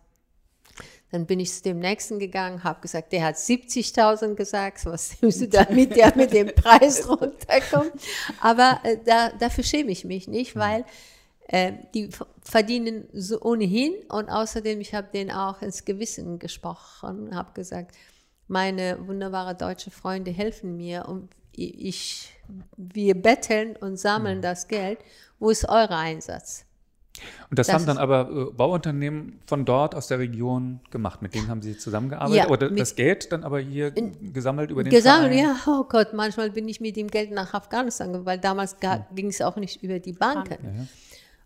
Dann 1.12 1.26
bin 1.26 1.38
ich 1.38 1.54
zu 1.54 1.62
dem 1.62 1.78
nächsten 1.78 2.18
gegangen, 2.18 2.64
habe 2.64 2.80
gesagt, 2.80 3.12
der 3.12 3.24
hat 3.24 3.36
70.000 3.36 4.34
gesagt, 4.34 4.84
was 4.86 5.16
nimmst 5.22 5.40
du 5.40 5.48
damit, 5.48 5.96
der 5.96 6.14
mit 6.16 6.32
dem 6.32 6.52
Preis 6.52 7.08
runterkommt. 7.08 7.92
Aber 8.40 8.80
äh, 8.82 8.98
da, 9.04 9.30
dafür 9.38 9.62
schäme 9.62 9.92
ich 9.92 10.04
mich 10.04 10.26
nicht, 10.26 10.56
weil 10.56 10.84
äh, 11.48 11.72
die 11.94 12.10
verdienen 12.42 13.08
so 13.12 13.40
ohnehin 13.40 13.94
und 14.10 14.28
außerdem, 14.28 14.80
ich 14.80 14.94
habe 14.94 15.08
denen 15.12 15.30
auch 15.30 15.62
ins 15.62 15.84
Gewissen 15.84 16.38
gesprochen, 16.38 17.34
habe 17.34 17.52
gesagt, 17.54 17.96
meine 18.48 19.06
wunderbare 19.06 19.54
deutsche 19.54 19.90
Freunde 19.90 20.30
helfen 20.30 20.76
mir 20.76 21.06
und 21.08 21.30
ich, 21.52 22.32
wir 22.76 23.14
betteln 23.20 23.76
und 23.76 23.98
sammeln 23.98 24.38
mhm. 24.38 24.42
das 24.42 24.68
Geld. 24.68 24.98
Wo 25.38 25.50
ist 25.50 25.68
euer 25.68 25.90
Einsatz? 25.90 26.64
Und 27.50 27.58
das, 27.58 27.66
das 27.66 27.74
haben 27.74 27.86
dann 27.86 27.98
aber 27.98 28.30
äh, 28.30 28.52
Bauunternehmen 28.52 29.40
von 29.46 29.64
dort 29.64 29.94
aus 29.94 30.06
der 30.06 30.18
Region 30.18 30.80
gemacht. 30.90 31.22
Mit 31.22 31.34
denen 31.34 31.48
haben 31.48 31.62
Sie 31.62 31.76
zusammengearbeitet? 31.76 32.44
Ja, 32.44 32.48
Oder 32.48 32.70
das 32.70 32.94
Geld 32.94 33.32
dann 33.32 33.42
aber 33.42 33.58
hier 33.58 33.96
in, 33.96 34.32
gesammelt 34.32 34.70
über 34.70 34.84
den 34.84 34.90
Gesammelt, 34.90 35.32
Verein? 35.32 35.56
ja. 35.66 35.72
Oh 35.72 35.84
Gott, 35.84 36.12
manchmal 36.12 36.50
bin 36.50 36.68
ich 36.68 36.80
mit 36.80 36.96
dem 36.96 37.08
Geld 37.08 37.32
nach 37.32 37.54
Afghanistan, 37.54 38.24
weil 38.24 38.38
damals 38.38 38.76
hm. 38.80 39.04
ging 39.14 39.28
es 39.28 39.40
auch 39.40 39.56
nicht 39.56 39.82
über 39.82 39.98
die 39.98 40.12
Banken. 40.12 40.58
Ja, 40.62 40.70
ja. 40.70 40.86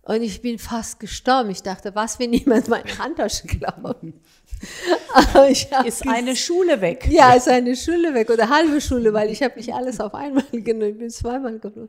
Und 0.05 0.23
ich 0.23 0.43
bin 0.43 0.59
fast 0.59 0.99
gestorben. 0.99 1.51
Ich 1.51 1.63
dachte, 1.63 1.95
was, 1.95 2.19
wenn 2.19 2.33
jemand 2.33 2.69
meine 2.69 2.99
Handtasche 2.99 3.47
klaut? 3.47 3.99
ist 5.85 6.09
eine 6.09 6.35
Schule 6.35 6.81
weg. 6.81 7.09
Ja, 7.09 7.35
ist 7.35 7.49
eine 7.49 7.77
Schule 7.77 8.13
weg 8.13 8.31
oder 8.31 8.49
halbe 8.49 8.81
Schule, 8.81 9.13
weil 9.13 9.31
ich 9.31 9.43
habe 9.43 9.57
nicht 9.57 9.73
alles 9.73 10.01
auf 10.01 10.15
einmal 10.15 10.45
genommen. 10.53 10.93
Ich 10.93 10.99
bin 10.99 11.11
zweimal 11.11 11.59
geflogen. 11.59 11.89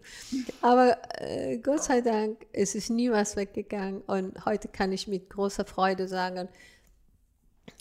Aber 0.62 0.98
äh, 1.20 1.58
Gott 1.58 1.84
sei 1.84 2.02
Dank, 2.02 2.46
es 2.52 2.76
ist 2.76 2.90
nie 2.90 3.10
was 3.12 3.36
weggegangen. 3.36 4.02
Und 4.02 4.46
heute 4.46 4.68
kann 4.68 4.92
ich 4.92 5.08
mit 5.08 5.30
großer 5.30 5.66
Freude 5.66 6.08
sagen, 6.08 6.50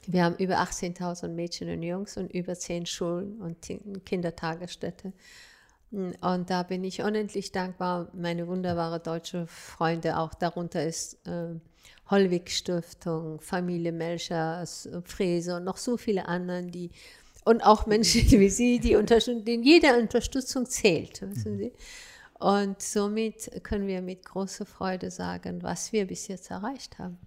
wir 0.06 0.24
haben 0.24 0.36
über 0.36 0.56
18.000 0.56 1.28
Mädchen 1.28 1.68
und 1.70 1.82
Jungs 1.82 2.16
und 2.16 2.32
über 2.32 2.54
10 2.54 2.86
Schulen 2.86 3.40
und 3.40 4.04
Kindertagesstätte. 4.04 5.12
Und 5.93 6.49
da 6.49 6.62
bin 6.62 6.84
ich 6.84 7.03
unendlich 7.03 7.53
dankbar. 7.53 8.09
Meine 8.14 8.49
wunderbare 8.49 8.99
deutsche 8.99 9.47
Freunde, 9.47 10.16
auch 10.16 10.32
darunter 10.32 10.84
ist 10.84 11.26
äh, 11.26 11.55
Hollwig 12.11 12.51
Stiftung, 12.51 13.40
Familie 13.40 13.93
Melcher, 13.93 14.64
Fräse 15.05 15.57
und 15.57 15.64
noch 15.64 15.76
so 15.76 15.99
viele 15.99 16.26
anderen, 16.26 16.70
die 16.70 16.90
und 17.45 17.62
auch 17.62 17.86
Menschen 17.86 18.30
wie 18.30 18.49
Sie, 18.49 18.78
die 18.78 18.97
unterstützen, 18.97 19.45
denen 19.45 19.64
jede 19.64 19.99
Unterstützung 19.99 20.66
zählt, 20.66 21.22
wissen 21.22 21.59
Sie. 21.59 21.72
Und 22.38 22.82
somit 22.82 23.62
können 23.62 23.86
wir 23.86 24.03
mit 24.03 24.24
großer 24.24 24.66
Freude 24.66 25.11
sagen, 25.11 25.62
was 25.62 25.93
wir 25.93 26.07
bis 26.07 26.26
jetzt 26.28 26.51
erreicht 26.51 26.99
haben. 26.99 27.18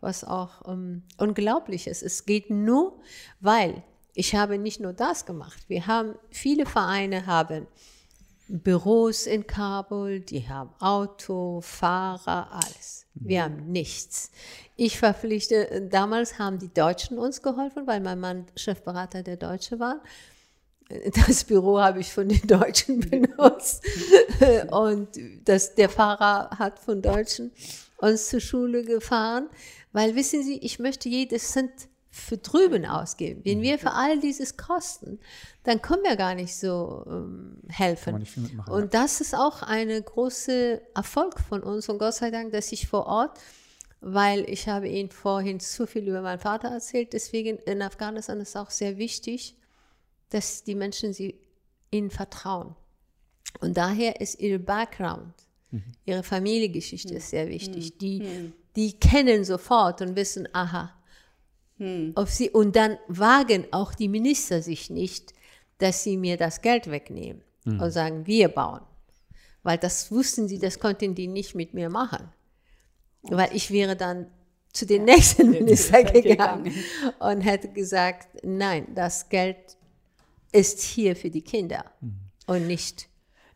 Was 0.00 0.24
auch 0.24 0.62
um, 0.62 1.02
unglaublich 1.18 1.86
ist. 1.86 2.02
Es 2.02 2.26
geht 2.26 2.50
nur, 2.50 3.00
weil 3.38 3.84
ich 4.14 4.34
habe 4.34 4.58
nicht 4.58 4.80
nur 4.80 4.92
das 4.92 5.26
gemacht. 5.26 5.62
Wir 5.68 5.86
haben, 5.86 6.14
viele 6.30 6.66
Vereine 6.66 7.26
haben 7.26 7.66
Büros 8.48 9.26
in 9.26 9.46
Kabul, 9.46 10.20
die 10.20 10.48
haben 10.48 10.70
Auto, 10.80 11.60
Fahrer, 11.60 12.50
alles. 12.52 13.06
Wir 13.14 13.40
mhm. 13.40 13.44
haben 13.44 13.72
nichts. 13.72 14.32
Ich 14.76 14.98
verpflichte, 14.98 15.88
damals 15.90 16.38
haben 16.38 16.58
die 16.58 16.72
Deutschen 16.72 17.18
uns 17.18 17.42
geholfen, 17.42 17.86
weil 17.86 18.00
mein 18.00 18.18
Mann 18.18 18.46
Chefberater 18.56 19.22
der 19.22 19.36
Deutsche 19.36 19.78
war. 19.78 20.02
Das 21.26 21.44
Büro 21.44 21.78
habe 21.78 22.00
ich 22.00 22.12
von 22.12 22.28
den 22.28 22.44
Deutschen 22.48 22.98
benutzt. 23.10 23.84
Und 24.72 25.08
das, 25.44 25.76
der 25.76 25.88
Fahrer 25.88 26.50
hat 26.58 26.80
von 26.80 27.00
Deutschen 27.00 27.52
uns 27.98 28.28
zur 28.28 28.40
Schule 28.40 28.82
gefahren, 28.82 29.48
weil 29.92 30.16
wissen 30.16 30.42
Sie, 30.42 30.58
ich 30.58 30.80
möchte 30.80 31.08
jedes 31.08 31.52
Cent 31.52 31.70
für 32.10 32.38
drüben 32.38 32.84
ausgeben. 32.84 33.42
Wenn 33.44 33.62
wir 33.62 33.78
für 33.78 33.92
all 33.92 34.18
dieses 34.18 34.56
kosten, 34.56 35.20
dann 35.62 35.80
können 35.80 36.02
wir 36.02 36.16
gar 36.16 36.34
nicht 36.34 36.56
so 36.56 37.04
ähm, 37.06 37.58
helfen. 37.68 38.26
Und 38.68 38.94
das 38.94 39.20
ist 39.20 39.34
auch 39.34 39.62
eine 39.62 40.02
große 40.02 40.82
Erfolg 40.94 41.38
von 41.38 41.62
uns 41.62 41.88
und 41.88 41.98
Gott 41.98 42.14
sei 42.14 42.30
Dank, 42.30 42.52
dass 42.52 42.72
ich 42.72 42.88
vor 42.88 43.06
Ort, 43.06 43.38
weil 44.00 44.48
ich 44.48 44.68
habe 44.68 44.88
Ihnen 44.88 45.10
vorhin 45.10 45.60
zu 45.60 45.86
viel 45.86 46.08
über 46.08 46.20
meinen 46.20 46.40
Vater 46.40 46.68
erzählt, 46.68 47.12
deswegen 47.12 47.58
in 47.58 47.80
Afghanistan 47.80 48.40
ist 48.40 48.56
auch 48.56 48.70
sehr 48.70 48.98
wichtig, 48.98 49.56
dass 50.30 50.64
die 50.64 50.74
Menschen 50.74 51.12
sie 51.12 51.38
ihnen 51.90 52.10
vertrauen. 52.10 52.74
Und 53.60 53.76
daher 53.76 54.20
ist 54.20 54.40
ihr 54.40 54.64
Background, 54.64 55.34
mhm. 55.70 55.82
ihre 56.06 56.22
Familiengeschichte 56.22 57.10
mhm. 57.10 57.16
ist 57.16 57.30
sehr 57.30 57.48
wichtig. 57.48 57.94
Mhm. 57.94 57.98
Die, 57.98 58.20
mhm. 58.20 58.52
die 58.76 58.92
kennen 58.94 59.44
sofort 59.44 60.00
und 60.00 60.16
wissen, 60.16 60.48
aha, 60.52 60.94
hm. 61.80 62.12
Auf 62.14 62.30
sie, 62.30 62.50
und 62.50 62.76
dann 62.76 62.98
wagen 63.08 63.66
auch 63.72 63.94
die 63.94 64.08
Minister 64.08 64.60
sich 64.60 64.90
nicht, 64.90 65.32
dass 65.78 66.04
sie 66.04 66.18
mir 66.18 66.36
das 66.36 66.60
Geld 66.60 66.90
wegnehmen 66.90 67.42
hm. 67.64 67.80
und 67.80 67.90
sagen, 67.90 68.26
wir 68.26 68.48
bauen. 68.48 68.82
Weil 69.62 69.78
das 69.78 70.12
wussten 70.12 70.46
sie, 70.46 70.58
das 70.58 70.78
konnten 70.78 71.14
die 71.14 71.26
nicht 71.26 71.54
mit 71.54 71.72
mir 71.72 71.88
machen. 71.88 72.28
Und 73.22 73.36
Weil 73.38 73.56
ich 73.56 73.70
wäre 73.70 73.96
dann 73.96 74.26
zu 74.74 74.84
den 74.84 75.04
nächsten 75.04 75.50
Minister 75.50 76.04
gegangen 76.04 76.70
und 77.18 77.40
hätte 77.40 77.68
gesagt, 77.68 78.28
nein, 78.44 78.94
das 78.94 79.30
Geld 79.30 79.78
ist 80.52 80.82
hier 80.82 81.16
für 81.16 81.30
die 81.30 81.42
Kinder 81.42 81.84
mhm. 82.02 82.14
und 82.46 82.66
nicht 82.66 83.08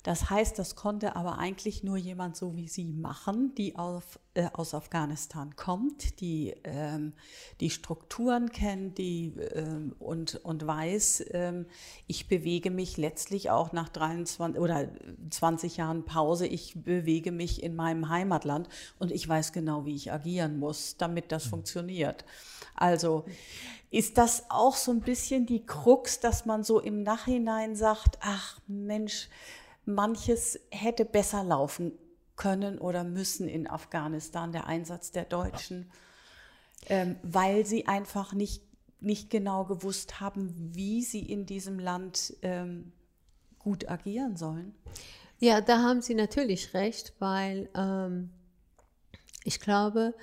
das 0.04 0.28
heißt, 0.28 0.58
das 0.58 0.76
konnte 0.76 1.16
aber 1.16 1.38
eigentlich 1.38 1.82
nur 1.82 1.96
jemand 1.96 2.36
so 2.36 2.56
wie 2.56 2.68
Sie 2.68 2.84
machen, 2.84 3.54
die 3.54 3.76
auf, 3.76 4.20
äh, 4.34 4.48
aus 4.52 4.74
Afghanistan 4.74 5.56
kommt, 5.56 6.20
die 6.20 6.54
ähm, 6.62 7.14
die 7.60 7.70
Strukturen 7.70 8.52
kennt, 8.52 8.98
die 8.98 9.32
ähm, 9.54 9.96
und, 9.98 10.36
und 10.44 10.66
weiß, 10.66 11.24
ähm, 11.30 11.64
ich 12.06 12.28
bewege 12.28 12.70
mich 12.70 12.98
letztlich 12.98 13.48
auch 13.48 13.72
nach 13.72 13.88
23 13.88 14.60
oder 14.60 14.90
20 15.30 15.78
Jahren 15.78 16.04
Pause, 16.04 16.46
ich 16.48 16.74
bewege 16.84 17.32
mich 17.32 17.62
in 17.62 17.74
meinem 17.74 18.10
Heimatland 18.10 18.68
und 18.98 19.10
ich 19.10 19.26
weiß 19.26 19.52
genau, 19.52 19.86
wie 19.86 19.94
ich 19.94 20.12
agieren 20.12 20.58
muss, 20.58 20.98
damit 20.98 21.32
das 21.32 21.46
mhm. 21.46 21.50
funktioniert. 21.50 22.26
Also 22.74 23.24
ist 23.90 24.18
das 24.18 24.44
auch 24.50 24.76
so 24.76 24.90
ein 24.90 25.00
bisschen 25.00 25.46
die 25.46 25.64
Krux, 25.64 26.20
dass 26.20 26.44
man 26.44 26.62
so 26.62 26.78
im 26.78 27.02
Nachhinein 27.02 27.74
sagt, 27.74 28.18
ach 28.20 28.60
Mensch, 28.66 29.30
manches 29.84 30.58
hätte 30.70 31.04
besser 31.04 31.44
laufen 31.44 31.92
können 32.36 32.78
oder 32.78 33.04
müssen 33.04 33.48
in 33.48 33.68
Afghanistan, 33.68 34.52
der 34.52 34.66
Einsatz 34.66 35.12
der 35.12 35.24
Deutschen, 35.24 35.90
ähm, 36.88 37.16
weil 37.22 37.64
sie 37.64 37.86
einfach 37.86 38.32
nicht, 38.32 38.62
nicht 39.00 39.30
genau 39.30 39.64
gewusst 39.64 40.20
haben, 40.20 40.54
wie 40.74 41.02
sie 41.02 41.20
in 41.20 41.46
diesem 41.46 41.78
Land 41.78 42.34
ähm, 42.42 42.92
gut 43.58 43.88
agieren 43.88 44.36
sollen. 44.36 44.74
Ja, 45.38 45.60
da 45.60 45.78
haben 45.78 46.00
Sie 46.00 46.14
natürlich 46.14 46.74
recht, 46.74 47.12
weil 47.18 47.68
ähm, 47.76 48.30
ich 49.44 49.60
glaube, 49.60 50.14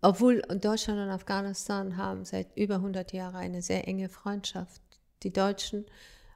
obwohl 0.00 0.40
Deutschland 0.42 1.00
und 1.00 1.10
Afghanistan 1.10 1.96
haben 1.96 2.24
seit 2.24 2.56
über 2.56 2.76
100 2.76 3.12
Jahren 3.12 3.36
eine 3.36 3.62
sehr 3.62 3.86
enge 3.86 4.08
Freundschaft. 4.08 4.82
Die 5.22 5.32
Deutschen 5.32 5.86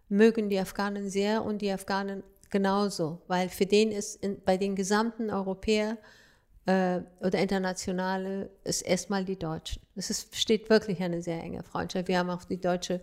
mögen 0.08 0.48
die 0.48 0.58
Afghanen 0.58 1.08
sehr 1.08 1.44
und 1.44 1.62
die 1.62 1.70
Afghanen 1.70 2.22
genauso, 2.50 3.22
weil 3.26 3.48
für 3.48 3.66
den 3.66 3.92
ist 3.92 4.16
in, 4.22 4.42
bei 4.44 4.56
den 4.56 4.74
gesamten 4.76 5.30
Europäern 5.30 5.98
äh, 6.66 7.00
oder 7.20 7.38
Internationale 7.38 8.50
ist 8.64 8.82
erstmal 8.82 9.24
die 9.24 9.38
Deutschen. 9.38 9.82
Es 9.96 10.10
ist, 10.10 10.36
steht 10.36 10.70
wirklich 10.70 11.02
eine 11.02 11.22
sehr 11.22 11.42
enge 11.42 11.62
Freundschaft. 11.62 12.08
Wir 12.08 12.18
haben 12.18 12.30
auch 12.30 12.44
die 12.44 12.60
deutsche 12.60 13.00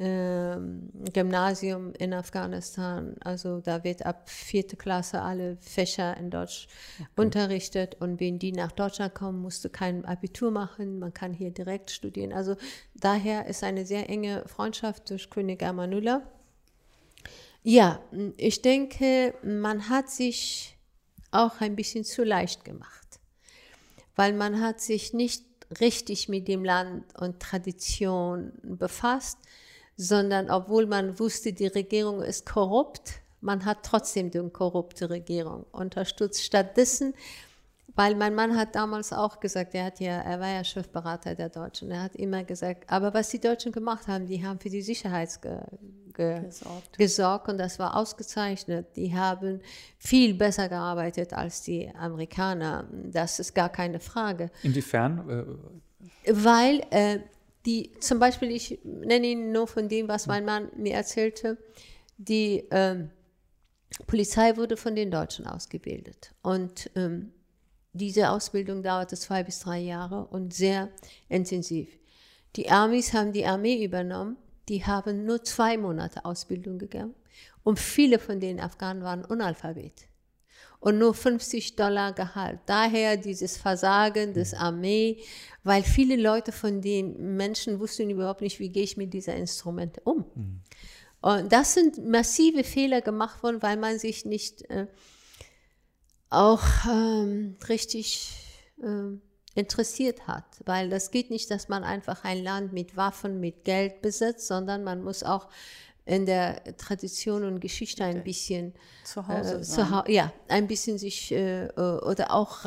ähm, 0.00 0.88
Gymnasium 1.12 1.92
in 1.98 2.14
Afghanistan. 2.14 3.16
Also 3.20 3.60
da 3.60 3.84
wird 3.84 4.06
ab 4.06 4.30
vierte 4.30 4.76
Klasse 4.76 5.20
alle 5.20 5.58
Fächer 5.58 6.16
in 6.16 6.30
Deutsch 6.30 6.68
okay. 6.98 7.08
unterrichtet 7.16 7.96
und 8.00 8.18
wenn 8.18 8.38
die 8.38 8.52
nach 8.52 8.72
Deutschland 8.72 9.14
kommen, 9.14 9.42
musst 9.42 9.62
du 9.64 9.68
kein 9.68 10.06
Abitur 10.06 10.50
machen, 10.50 10.98
man 10.98 11.12
kann 11.12 11.34
hier 11.34 11.50
direkt 11.50 11.90
studieren. 11.90 12.32
Also 12.32 12.56
daher 12.94 13.46
ist 13.46 13.62
eine 13.62 13.84
sehr 13.84 14.08
enge 14.08 14.44
Freundschaft 14.46 15.10
durch 15.10 15.28
König 15.28 15.62
Amanullah. 15.62 16.22
Ja, 17.62 18.00
ich 18.38 18.62
denke, 18.62 19.34
man 19.42 19.88
hat 19.90 20.08
sich 20.08 20.78
auch 21.30 21.60
ein 21.60 21.76
bisschen 21.76 22.04
zu 22.04 22.24
leicht 22.24 22.64
gemacht, 22.64 23.20
weil 24.16 24.32
man 24.32 24.60
hat 24.60 24.80
sich 24.80 25.12
nicht 25.12 25.44
richtig 25.80 26.28
mit 26.28 26.48
dem 26.48 26.64
Land 26.64 27.04
und 27.20 27.40
Tradition 27.40 28.52
befasst, 28.62 29.38
sondern 29.96 30.50
obwohl 30.50 30.86
man 30.86 31.18
wusste, 31.18 31.52
die 31.52 31.66
Regierung 31.66 32.22
ist 32.22 32.46
korrupt, 32.46 33.20
man 33.42 33.64
hat 33.64 33.82
trotzdem 33.82 34.30
die 34.30 34.40
korrupte 34.50 35.10
Regierung 35.10 35.64
unterstützt. 35.72 36.42
Stattdessen, 36.42 37.14
weil 37.94 38.14
mein 38.14 38.34
Mann 38.34 38.56
hat 38.56 38.74
damals 38.74 39.12
auch 39.12 39.40
gesagt, 39.40 39.74
er, 39.74 39.86
hat 39.86 40.00
ja, 40.00 40.20
er 40.20 40.40
war 40.40 40.48
ja 40.48 40.64
Chefberater 40.64 41.34
der 41.34 41.48
Deutschen, 41.48 41.90
er 41.90 42.02
hat 42.02 42.14
immer 42.16 42.44
gesagt, 42.44 42.90
aber 42.90 43.12
was 43.14 43.30
die 43.30 43.40
Deutschen 43.40 43.72
gemacht 43.72 44.06
haben, 44.08 44.26
die 44.26 44.44
haben 44.44 44.58
für 44.58 44.70
die 44.70 44.82
Sicherheit 44.82 45.40
ge, 45.42 45.58
ge, 46.14 46.40
gesorgt. 46.42 46.98
gesorgt 46.98 47.48
und 47.48 47.58
das 47.58 47.78
war 47.78 47.96
ausgezeichnet. 47.96 48.96
Die 48.96 49.14
haben 49.14 49.60
viel 49.98 50.34
besser 50.34 50.68
gearbeitet 50.68 51.32
als 51.32 51.62
die 51.62 51.90
Amerikaner. 51.94 52.88
Das 52.92 53.38
ist 53.38 53.54
gar 53.54 53.68
keine 53.68 54.00
Frage. 54.00 54.50
Inwiefern? 54.62 55.28
Äh, 55.28 56.32
weil 56.44 56.82
äh, 56.90 57.20
die 57.66 57.92
zum 58.00 58.18
Beispiel, 58.18 58.50
ich 58.50 58.78
nenne 58.84 59.26
ihn 59.26 59.52
nur 59.52 59.66
von 59.66 59.88
dem, 59.88 60.08
was 60.08 60.26
mein 60.26 60.44
Mann 60.44 60.68
mir 60.76 60.94
erzählte, 60.94 61.58
die 62.16 62.64
ähm, 62.70 63.10
Polizei 64.06 64.56
wurde 64.56 64.76
von 64.76 64.94
den 64.94 65.10
Deutschen 65.10 65.46
ausgebildet. 65.46 66.32
Und 66.42 66.90
ähm, 66.94 67.32
diese 67.92 68.30
Ausbildung 68.30 68.82
dauerte 68.82 69.16
zwei 69.16 69.42
bis 69.42 69.60
drei 69.60 69.78
Jahre 69.78 70.26
und 70.26 70.54
sehr 70.54 70.88
intensiv. 71.28 71.88
Die 72.56 72.70
Armys 72.70 73.12
haben 73.12 73.32
die 73.32 73.46
Armee 73.46 73.84
übernommen, 73.84 74.36
die 74.68 74.84
haben 74.84 75.24
nur 75.24 75.42
zwei 75.42 75.76
Monate 75.76 76.24
Ausbildung 76.24 76.78
gegeben 76.78 77.14
und 77.62 77.78
viele 77.78 78.18
von 78.18 78.40
den 78.40 78.60
Afghanen 78.60 79.02
waren 79.02 79.24
Unalphabet 79.24 80.08
und 80.80 80.98
nur 80.98 81.14
50 81.14 81.76
Dollar 81.76 82.12
Gehalt. 82.12 82.58
Daher 82.66 83.16
dieses 83.16 83.56
Versagen 83.56 84.32
des 84.32 84.54
Armee, 84.54 85.18
weil 85.62 85.82
viele 85.82 86.16
Leute 86.16 86.52
von 86.52 86.80
den 86.80 87.36
Menschen 87.36 87.78
wussten 87.78 88.10
überhaupt 88.10 88.40
nicht, 88.40 88.58
wie 88.58 88.70
gehe 88.70 88.82
ich 88.82 88.96
mit 88.96 89.12
dieser 89.12 89.36
Instrumente 89.36 90.00
um. 90.04 90.24
Mhm. 90.34 90.60
Und 91.20 91.52
das 91.52 91.74
sind 91.74 92.02
massive 92.04 92.64
Fehler 92.64 93.02
gemacht 93.02 93.42
worden, 93.42 93.62
weil 93.62 93.76
man 93.76 93.98
sich 93.98 94.24
nicht 94.24 94.62
äh, 94.70 94.86
auch 96.30 96.62
ähm, 96.88 97.56
richtig 97.68 98.32
äh, 98.82 99.18
interessiert 99.54 100.26
hat. 100.26 100.44
Weil 100.64 100.88
das 100.88 101.10
geht 101.10 101.30
nicht, 101.30 101.50
dass 101.50 101.68
man 101.68 101.84
einfach 101.84 102.24
ein 102.24 102.42
Land 102.42 102.72
mit 102.72 102.96
Waffen, 102.96 103.40
mit 103.40 103.64
Geld 103.64 104.00
besetzt, 104.00 104.46
sondern 104.46 104.84
man 104.84 105.02
muss 105.02 105.22
auch 105.22 105.48
in 106.06 106.26
der 106.26 106.76
Tradition 106.76 107.44
und 107.44 107.60
Geschichte 107.60 108.04
ein 108.04 108.24
bisschen 108.24 108.74
zu 109.04 109.26
Hause 109.28 109.58
äh, 109.58 109.62
zu 109.62 109.90
ha 109.90 110.04
ja 110.08 110.32
ein 110.48 110.66
bisschen 110.66 110.98
sich 110.98 111.30
äh, 111.30 111.66
äh 111.66 111.70
oder 111.76 112.32
auch 112.32 112.64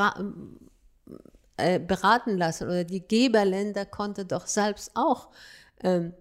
äh, 1.57 1.80
beraten 1.80 2.38
lassen 2.38 2.66
oder 2.66 2.84
die 2.84 3.05
Geberländer 3.05 3.86
konnten 3.86 4.28
doch 4.28 4.47
selbst 4.47 4.91
auch 4.93 5.30
ähm, 5.84 6.14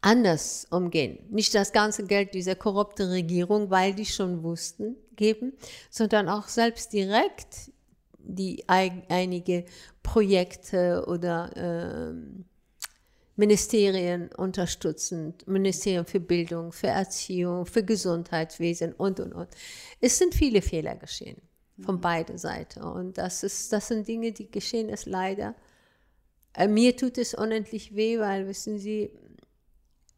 anders 0.00 0.66
umgehen. 0.70 1.18
Nicht 1.30 1.54
das 1.54 1.72
ganze 1.72 2.04
Geld 2.04 2.34
dieser 2.34 2.56
korrupten 2.56 3.08
Regierung, 3.08 3.70
weil 3.70 3.94
die 3.94 4.06
schon 4.06 4.42
wussten, 4.42 4.96
geben, 5.20 5.52
sondern 5.90 6.28
auch 6.28 6.48
selbst 6.48 6.92
direkt 6.92 7.70
die 8.18 8.64
einige 8.68 9.64
Projekte 10.02 11.04
oder 11.06 11.50
ähm, 11.56 12.44
Ministerien 13.36 14.30
unterstützen, 14.36 15.34
Ministerien 15.46 16.04
für 16.04 16.20
Bildung, 16.20 16.72
für 16.72 16.88
Erziehung, 16.88 17.66
für 17.66 17.82
Gesundheitswesen 17.82 18.92
und, 18.94 19.20
und, 19.20 19.32
und. 19.32 19.48
Es 20.00 20.18
sind 20.18 20.34
viele 20.34 20.62
Fehler 20.62 20.96
geschehen 20.96 21.40
von 21.80 21.96
mhm. 21.96 22.00
beiden 22.00 22.38
Seiten. 22.38 22.82
Und 22.82 23.18
das, 23.18 23.42
ist, 23.42 23.72
das 23.72 23.88
sind 23.88 24.08
Dinge, 24.08 24.32
die 24.32 24.50
geschehen 24.50 24.88
ist 24.88 25.06
leider. 25.06 25.54
Äh, 26.54 26.68
mir 26.68 26.96
tut 26.96 27.18
es 27.18 27.34
unendlich 27.34 27.94
weh, 27.94 28.18
weil, 28.18 28.46
wissen 28.46 28.78
Sie, 28.78 29.10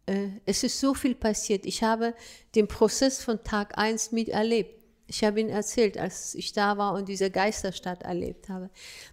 äh, 0.07 0.29
es 0.45 0.63
ist 0.65 0.81
so 0.81 0.95
viel 0.95 1.15
passiert. 1.15 1.67
Ich 1.67 1.83
habe 1.83 2.15
den 2.55 2.69
Prozess 2.69 3.23
von 3.23 3.43
Tag 3.45 3.79
1 3.79 4.13
miterlebt. 4.13 4.82
Ich 5.07 5.25
habe 5.25 5.41
Ihnen 5.41 5.51
erzählt, 5.51 5.99
als 5.99 6.35
ich 6.35 6.53
da 6.53 6.79
war 6.79 6.95
und 6.95 7.09
diese 7.09 7.31
Geisterstadt 7.31 8.03
erlebt 8.03 8.49
habe. 8.49 8.71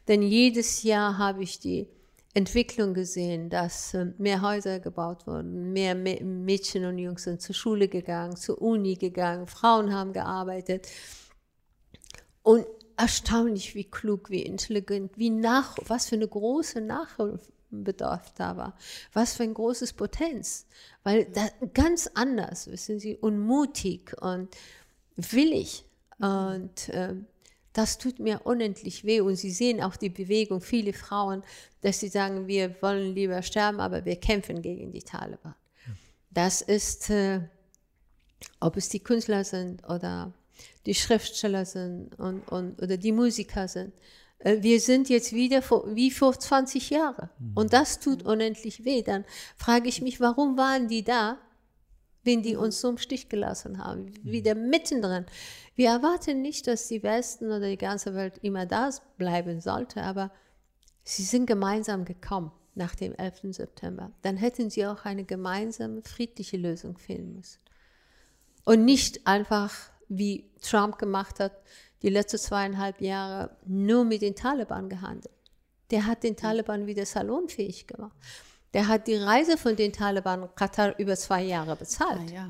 Denn 0.07 0.21
jedes 0.21 0.83
Jahr 0.83 1.17
habe 1.17 1.43
ich 1.43 1.59
die 1.59 1.87
Entwicklung 2.33 2.93
gesehen, 2.93 3.49
dass 3.49 3.93
äh, 3.93 4.13
mehr 4.17 4.41
Häuser 4.41 4.79
gebaut 4.79 5.25
wurden, 5.25 5.73
mehr 5.73 5.95
Mädchen 5.95 6.85
und 6.85 6.97
Jungs 6.97 7.23
sind 7.23 7.41
zur 7.41 7.55
Schule 7.55 7.87
gegangen, 7.87 8.35
zur 8.35 8.61
Uni 8.61 8.95
gegangen, 8.95 9.47
Frauen 9.47 9.93
haben 9.93 10.13
gearbeitet. 10.13 10.87
Und 12.43 12.65
erstaunlich, 12.97 13.75
wie 13.75 13.85
klug, 13.85 14.29
wie 14.29 14.43
intelligent, 14.43 15.17
wie 15.17 15.29
nach, 15.29 15.77
was 15.87 16.09
für 16.09 16.15
eine 16.15 16.27
große 16.27 16.81
Nachholbedarf 16.81 18.33
da 18.35 18.57
war, 18.57 18.77
was 19.13 19.33
für 19.33 19.43
ein 19.43 19.53
großes 19.53 19.93
Potenz, 19.93 20.67
weil 21.03 21.25
das 21.25 21.51
ganz 21.73 22.09
anders, 22.13 22.67
wissen 22.67 22.99
Sie, 22.99 23.17
und 23.17 23.39
mutig 23.39 24.15
und 24.21 24.55
willig 25.31 25.85
und 26.19 26.89
äh, 26.89 27.15
das 27.73 27.97
tut 27.97 28.19
mir 28.19 28.41
unendlich 28.45 29.05
weh. 29.05 29.21
Und 29.21 29.35
Sie 29.35 29.51
sehen 29.51 29.81
auch 29.81 29.95
die 29.95 30.09
Bewegung, 30.09 30.59
viele 30.59 30.93
Frauen, 30.93 31.43
dass 31.81 31.99
sie 31.99 32.09
sagen, 32.09 32.47
wir 32.47 32.75
wollen 32.81 33.13
lieber 33.13 33.41
sterben, 33.41 33.79
aber 33.79 34.03
wir 34.05 34.17
kämpfen 34.17 34.61
gegen 34.61 34.91
die 34.91 35.01
Taliban. 35.01 35.55
Das 36.31 36.61
ist, 36.61 37.09
äh, 37.09 37.41
ob 38.59 38.77
es 38.77 38.89
die 38.89 38.99
Künstler 38.99 39.43
sind 39.43 39.87
oder 39.87 40.33
die 40.85 40.93
Schriftsteller 40.93 41.65
sind 41.65 42.17
und, 42.19 42.47
und, 42.49 42.81
oder 42.81 42.97
die 42.97 43.11
Musiker 43.11 43.67
sind. 43.67 43.93
Äh, 44.39 44.61
wir 44.61 44.79
sind 44.79 45.09
jetzt 45.09 45.33
wieder 45.33 45.61
vor, 45.61 45.95
wie 45.95 46.11
vor 46.11 46.37
20 46.37 46.89
Jahren. 46.89 47.29
Mhm. 47.39 47.51
Und 47.55 47.73
das 47.73 47.99
tut 47.99 48.23
unendlich 48.23 48.83
weh. 48.85 49.01
Dann 49.01 49.25
frage 49.55 49.89
ich 49.89 50.01
mich, 50.01 50.19
warum 50.19 50.57
waren 50.57 50.87
die 50.87 51.03
da, 51.03 51.37
wenn 52.23 52.41
die 52.41 52.55
uns 52.55 52.81
so 52.81 52.89
im 52.89 52.97
Stich 52.97 53.29
gelassen 53.29 53.83
haben? 53.83 54.13
Wieder 54.23 54.55
mittendrin. 54.55 55.25
Wir 55.75 55.89
erwarten 55.89 56.41
nicht, 56.41 56.67
dass 56.67 56.87
die 56.87 57.03
Westen 57.03 57.45
oder 57.47 57.69
die 57.69 57.77
ganze 57.77 58.13
Welt 58.13 58.39
immer 58.41 58.65
da 58.65 58.89
bleiben 59.17 59.61
sollte, 59.61 60.03
aber 60.03 60.31
sie 61.03 61.23
sind 61.23 61.45
gemeinsam 61.45 62.05
gekommen 62.05 62.51
nach 62.75 62.95
dem 62.95 63.13
11. 63.15 63.53
September. 63.55 64.11
Dann 64.21 64.37
hätten 64.37 64.69
sie 64.69 64.85
auch 64.85 65.05
eine 65.05 65.23
gemeinsame 65.23 66.01
friedliche 66.01 66.57
Lösung 66.57 66.97
finden 66.97 67.35
müssen. 67.35 67.59
Und 68.65 68.85
nicht 68.85 69.25
einfach, 69.25 69.73
wie 70.07 70.49
Trump 70.61 70.97
gemacht 70.97 71.39
hat, 71.39 71.53
die 72.01 72.09
letzten 72.09 72.37
zweieinhalb 72.37 73.01
Jahre 73.01 73.57
nur 73.65 74.05
mit 74.05 74.21
den 74.21 74.35
Taliban 74.35 74.89
gehandelt. 74.89 75.33
Der 75.91 76.05
hat 76.05 76.23
den 76.23 76.35
Taliban 76.35 76.85
wieder 76.85 77.05
salonfähig 77.05 77.87
gemacht. 77.87 78.15
Der 78.73 78.87
hat 78.87 79.07
die 79.07 79.15
Reise 79.15 79.57
von 79.57 79.75
den 79.75 79.93
Taliban 79.93 80.49
Katar 80.55 80.97
über 80.99 81.15
zwei 81.15 81.43
Jahre 81.43 81.75
bezahlt. 81.75 82.29
Ah, 82.29 82.33
ja. 82.33 82.49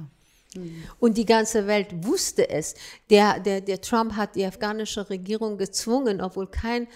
Und 1.00 1.18
die 1.18 1.26
ganze 1.26 1.68
Welt 1.68 2.06
wusste 2.06 2.50
es. 2.50 2.74
Der, 3.10 3.40
der, 3.40 3.62
der 3.62 3.82
Trump 3.82 4.16
hat 4.16 4.36
die 4.36 4.46
afghanische 4.46 5.10
Regierung 5.10 5.58
gezwungen, 5.58 6.22
obwohl 6.22 6.48
kein 6.48 6.88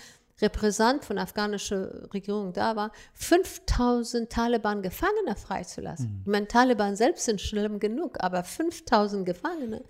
Repräsentant 0.41 1.05
von 1.05 1.17
der 1.17 1.23
afghanischen 1.23 1.83
Regierung 2.13 2.51
da 2.53 2.75
war, 2.75 2.91
5000 3.13 4.29
Taliban-Gefangene 4.29 5.35
freizulassen. 5.35 6.07
Mhm. 6.07 6.21
Ich 6.21 6.27
meine, 6.27 6.47
Taliban 6.47 6.95
selbst 6.95 7.25
sind 7.25 7.39
schlimm 7.39 7.79
genug, 7.79 8.17
aber 8.23 8.43
5000 8.43 9.25
Gefangene, 9.25 9.83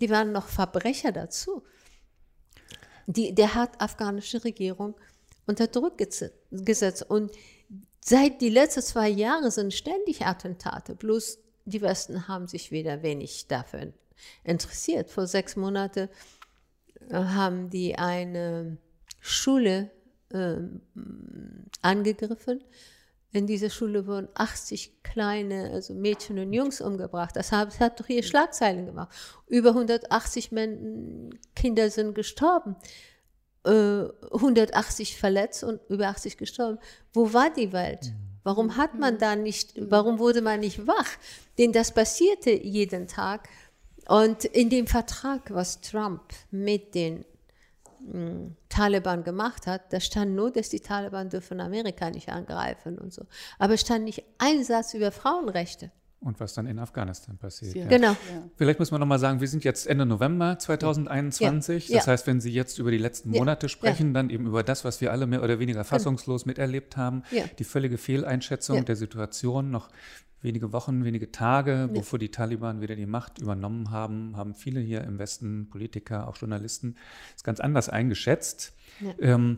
die 0.00 0.10
waren 0.10 0.32
noch 0.32 0.48
Verbrecher 0.48 1.12
dazu. 1.12 1.62
Die, 3.06 3.34
der 3.34 3.54
hat 3.54 3.80
afghanische 3.80 4.42
Regierung 4.44 4.94
unter 5.46 5.68
Druck 5.68 5.98
gesetzt. 6.50 7.08
Und 7.08 7.30
seit 8.04 8.40
die 8.40 8.50
letzten 8.50 8.82
zwei 8.82 9.08
Jahre 9.08 9.50
sind 9.50 9.74
ständig 9.74 10.24
Attentate. 10.26 10.94
Bloß 10.94 11.38
die 11.64 11.80
Westen 11.80 12.28
haben 12.28 12.46
sich 12.46 12.70
wieder 12.70 13.02
wenig 13.02 13.48
dafür 13.48 13.92
interessiert. 14.44 15.10
Vor 15.10 15.26
sechs 15.26 15.56
Monaten 15.56 16.08
äh, 17.08 17.14
haben 17.14 17.70
die 17.70 17.96
eine 17.96 18.76
Schule 19.20 19.90
äh, 20.30 20.56
angegriffen. 21.80 22.62
In 23.32 23.46
dieser 23.48 23.70
Schule 23.70 24.06
wurden 24.06 24.28
80 24.34 25.02
kleine, 25.02 25.70
also 25.72 25.94
Mädchen 25.94 26.38
und 26.38 26.52
Jungs 26.52 26.80
umgebracht. 26.80 27.34
Das 27.34 27.50
hat, 27.50 27.68
das 27.68 27.80
hat 27.80 27.98
doch 27.98 28.06
hier 28.06 28.22
Schlagzeilen 28.22 28.86
gemacht. 28.86 29.12
Über 29.48 29.70
180 29.70 30.52
Men 30.52 31.36
Kinder 31.56 31.90
sind 31.90 32.14
gestorben. 32.14 32.76
180 33.64 35.14
äh, 35.14 35.18
verletzt 35.18 35.64
und 35.64 35.80
über 35.88 36.08
80 36.08 36.36
gestorben. 36.36 36.78
Wo 37.12 37.32
war 37.32 37.50
die 37.50 37.72
Welt? 37.72 38.12
Mhm 38.12 38.24
Warum 38.44 38.76
hat 38.76 38.94
man 38.94 39.18
da 39.18 39.36
nicht, 39.36 39.72
warum 39.76 40.18
wurde 40.18 40.42
man 40.42 40.60
nicht 40.60 40.86
wach? 40.86 41.08
Denn 41.58 41.72
das 41.72 41.92
passierte 41.92 42.50
jeden 42.50 43.08
Tag. 43.08 43.48
Und 44.06 44.44
in 44.44 44.68
dem 44.68 44.86
Vertrag, 44.86 45.52
was 45.52 45.80
Trump 45.80 46.20
mit 46.50 46.94
den 46.94 47.24
mh, 48.00 48.50
Taliban 48.68 49.24
gemacht 49.24 49.66
hat, 49.66 49.90
da 49.94 49.98
stand 49.98 50.34
nur, 50.34 50.50
dass 50.50 50.68
die 50.68 50.80
Taliban 50.80 51.30
dürfen 51.30 51.58
Amerika 51.58 52.10
nicht 52.10 52.28
angreifen 52.28 52.98
und 52.98 53.14
so. 53.14 53.22
Aber 53.58 53.74
es 53.74 53.80
stand 53.80 54.04
nicht 54.04 54.22
ein 54.36 54.62
Satz 54.62 54.92
über 54.92 55.10
Frauenrechte. 55.10 55.90
Und 56.24 56.40
was 56.40 56.54
dann 56.54 56.66
in 56.66 56.78
Afghanistan 56.78 57.36
passiert. 57.36 57.74
Ja. 57.74 57.86
Genau. 57.86 58.16
Vielleicht 58.56 58.78
muss 58.78 58.90
man 58.90 58.98
nochmal 58.98 59.18
sagen, 59.18 59.40
wir 59.40 59.48
sind 59.48 59.62
jetzt 59.62 59.86
Ende 59.86 60.06
November 60.06 60.58
2021. 60.58 61.88
Ja. 61.90 61.98
Das 61.98 62.06
heißt, 62.08 62.26
wenn 62.26 62.40
Sie 62.40 62.50
jetzt 62.50 62.78
über 62.78 62.90
die 62.90 62.96
letzten 62.98 63.32
Ja. 63.34 63.40
Monate 63.40 63.68
sprechen, 63.68 64.14
dann 64.14 64.30
eben 64.30 64.46
über 64.46 64.62
das, 64.62 64.84
was 64.86 65.00
wir 65.02 65.12
alle 65.12 65.26
mehr 65.26 65.42
oder 65.42 65.58
weniger 65.58 65.84
fassungslos 65.84 66.46
miterlebt 66.46 66.96
haben, 66.96 67.22
Ja. 67.30 67.44
die 67.58 67.64
völlige 67.64 67.98
Fehleinschätzung 67.98 68.76
Ja. 68.78 68.82
der 68.84 68.96
Situation, 68.96 69.70
noch 69.70 69.90
wenige 70.40 70.72
Wochen, 70.72 71.04
wenige 71.04 71.30
Tage, 71.30 71.88
bevor 71.92 72.18
die 72.18 72.30
Taliban 72.30 72.80
wieder 72.80 72.96
die 72.96 73.06
Macht 73.06 73.38
übernommen 73.38 73.90
haben, 73.90 74.36
haben 74.36 74.54
viele 74.54 74.80
hier 74.80 75.02
im 75.04 75.18
Westen, 75.18 75.68
Politiker, 75.70 76.28
auch 76.28 76.36
Journalisten, 76.36 76.96
es 77.36 77.44
ganz 77.44 77.60
anders 77.60 77.88
eingeschätzt. 77.88 78.74
Ähm, 79.20 79.56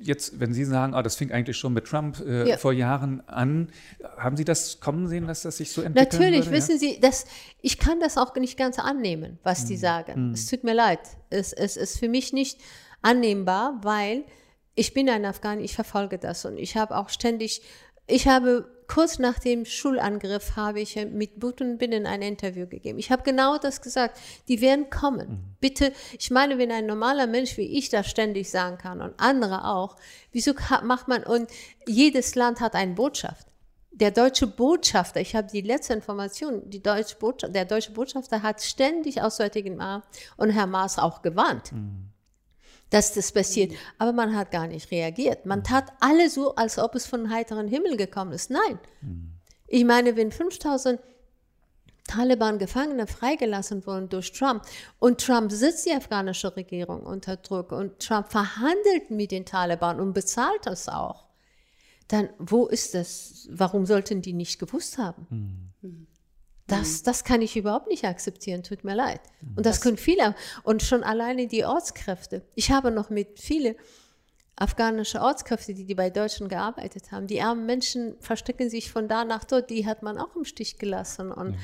Jetzt, 0.00 0.38
wenn 0.40 0.52
Sie 0.54 0.64
sagen, 0.64 0.94
oh, 0.94 1.02
das 1.02 1.16
fing 1.16 1.32
eigentlich 1.32 1.56
schon 1.56 1.72
mit 1.72 1.86
Trump 1.86 2.20
äh, 2.20 2.48
Ja. 2.50 2.56
vor 2.58 2.72
Jahren 2.72 3.20
an, 3.28 3.70
haben 4.16 4.36
Sie 4.36 4.44
das 4.44 4.80
kommen 4.80 5.08
sehen, 5.08 5.26
dass 5.26 5.42
das 5.42 5.56
sich 5.56 5.72
so 5.72 5.82
entwickelt? 5.82 6.12
Natürlich, 6.12 6.50
wissen 6.50 6.78
Sie, 6.78 7.00
das, 7.00 7.24
ich 7.62 7.78
kann 7.78 7.98
das 8.00 8.16
auch 8.18 8.34
nicht 8.36 8.56
ganz 8.56 8.78
annehmen, 8.78 9.38
was 9.42 9.60
Hm. 9.62 9.68
die 9.68 9.76
sagen. 9.76 10.32
Es 10.32 10.46
tut 10.46 10.64
mir 10.64 10.74
leid. 10.74 11.00
Es, 11.30 11.52
es 11.52 11.76
ist 11.76 11.98
für 11.98 12.08
mich 12.08 12.32
nicht 12.32 12.60
annehmbar, 13.02 13.80
weil 13.82 14.24
ich 14.74 14.92
bin 14.94 15.08
ein 15.08 15.24
Afghan, 15.24 15.60
ich 15.60 15.74
verfolge 15.74 16.18
das 16.18 16.44
und 16.44 16.58
ich 16.58 16.76
habe 16.76 16.96
auch 16.96 17.08
ständig, 17.08 17.62
ich 18.06 18.28
habe 18.28 18.68
kurz 18.88 19.18
nach 19.18 19.38
dem 19.38 19.64
Schulangriff 19.64 20.54
habe 20.54 20.80
ich 20.80 20.96
mit 21.10 21.40
Buten 21.40 21.76
Binnen 21.78 22.06
ein 22.06 22.22
Interview 22.22 22.66
gegeben. 22.66 22.98
Ich 22.98 23.10
habe 23.10 23.24
genau 23.24 23.58
das 23.58 23.82
gesagt. 23.82 24.18
Die 24.46 24.60
werden 24.60 24.90
kommen. 24.90 25.56
Bitte, 25.60 25.92
ich 26.18 26.30
meine, 26.30 26.56
wenn 26.58 26.70
ein 26.70 26.86
normaler 26.86 27.26
Mensch 27.26 27.56
wie 27.56 27.78
ich 27.78 27.88
das 27.88 28.08
ständig 28.08 28.50
sagen 28.50 28.78
kann 28.78 29.00
und 29.00 29.14
andere 29.18 29.64
auch, 29.64 29.96
wieso 30.30 30.52
macht 30.84 31.08
man, 31.08 31.24
und 31.24 31.50
jedes 31.86 32.36
Land 32.36 32.60
hat 32.60 32.74
eine 32.74 32.94
Botschaft 32.94 33.48
der 33.96 34.10
deutsche 34.10 34.46
Botschafter, 34.46 35.20
ich 35.20 35.34
habe 35.34 35.48
die 35.50 35.62
letzte 35.62 35.94
Information, 35.94 36.68
die 36.68 36.82
deutsche 36.82 37.16
Botschaft, 37.16 37.54
der 37.54 37.64
deutsche 37.64 37.92
Botschafter 37.92 38.42
hat 38.42 38.62
ständig 38.62 39.22
Auswärtigen 39.22 39.80
Amt 39.80 40.04
und 40.36 40.50
Herr 40.50 40.66
Maas 40.66 40.98
auch 40.98 41.22
gewarnt, 41.22 41.72
dass 42.90 43.12
das 43.14 43.32
passiert. 43.32 43.72
Aber 43.98 44.12
man 44.12 44.36
hat 44.36 44.50
gar 44.50 44.66
nicht 44.66 44.90
reagiert. 44.90 45.46
Man 45.46 45.64
tat 45.64 45.92
alle 46.00 46.30
so, 46.30 46.54
als 46.54 46.78
ob 46.78 46.94
es 46.94 47.06
von 47.06 47.30
heiteren 47.30 47.68
Himmel 47.68 47.96
gekommen 47.96 48.32
ist. 48.32 48.50
Nein. 48.50 48.78
Ich 49.66 49.84
meine, 49.84 50.16
wenn 50.16 50.30
5000 50.30 51.00
Taliban-Gefangene 52.06 53.06
freigelassen 53.06 53.84
wurden 53.86 54.08
durch 54.08 54.32
Trump 54.32 54.62
und 54.98 55.20
Trump 55.20 55.50
sitzt 55.50 55.86
die 55.86 55.92
afghanische 55.92 56.54
Regierung 56.56 57.02
unter 57.02 57.36
Druck 57.36 57.72
und 57.72 57.98
Trump 57.98 58.30
verhandelt 58.30 59.10
mit 59.10 59.32
den 59.32 59.44
Taliban 59.44 60.00
und 60.00 60.12
bezahlt 60.12 60.64
das 60.64 60.88
auch, 60.88 61.26
dann 62.08 62.28
wo 62.38 62.66
ist 62.66 62.94
das? 62.94 63.48
Warum 63.50 63.86
sollten 63.86 64.22
die 64.22 64.32
nicht 64.32 64.60
gewusst 64.60 64.98
haben? 64.98 65.72
Das, 66.66 67.02
das 67.02 67.22
kann 67.22 67.42
ich 67.42 67.56
überhaupt 67.56 67.86
nicht 67.86 68.04
akzeptieren, 68.04 68.64
tut 68.64 68.82
mir 68.82 68.94
leid. 68.94 69.20
Und 69.54 69.66
das 69.66 69.80
können 69.80 69.96
viele. 69.96 70.34
Und 70.64 70.82
schon 70.82 71.04
alleine 71.04 71.46
die 71.46 71.64
Ortskräfte. 71.64 72.42
Ich 72.56 72.72
habe 72.72 72.90
noch 72.90 73.08
mit 73.08 73.38
vielen 73.38 73.76
afghanische 74.56 75.20
Ortskräfte, 75.20 75.74
die, 75.74 75.84
die 75.84 75.94
bei 75.94 76.10
Deutschen 76.10 76.48
gearbeitet 76.48 77.12
haben. 77.12 77.26
Die 77.26 77.42
armen 77.42 77.66
Menschen 77.66 78.16
verstecken 78.20 78.70
sich 78.70 78.90
von 78.90 79.06
da 79.06 79.24
nach 79.24 79.44
dort, 79.44 79.70
die 79.70 79.86
hat 79.86 80.02
man 80.02 80.18
auch 80.18 80.34
im 80.34 80.44
Stich 80.44 80.78
gelassen 80.78 81.30
und 81.30 81.56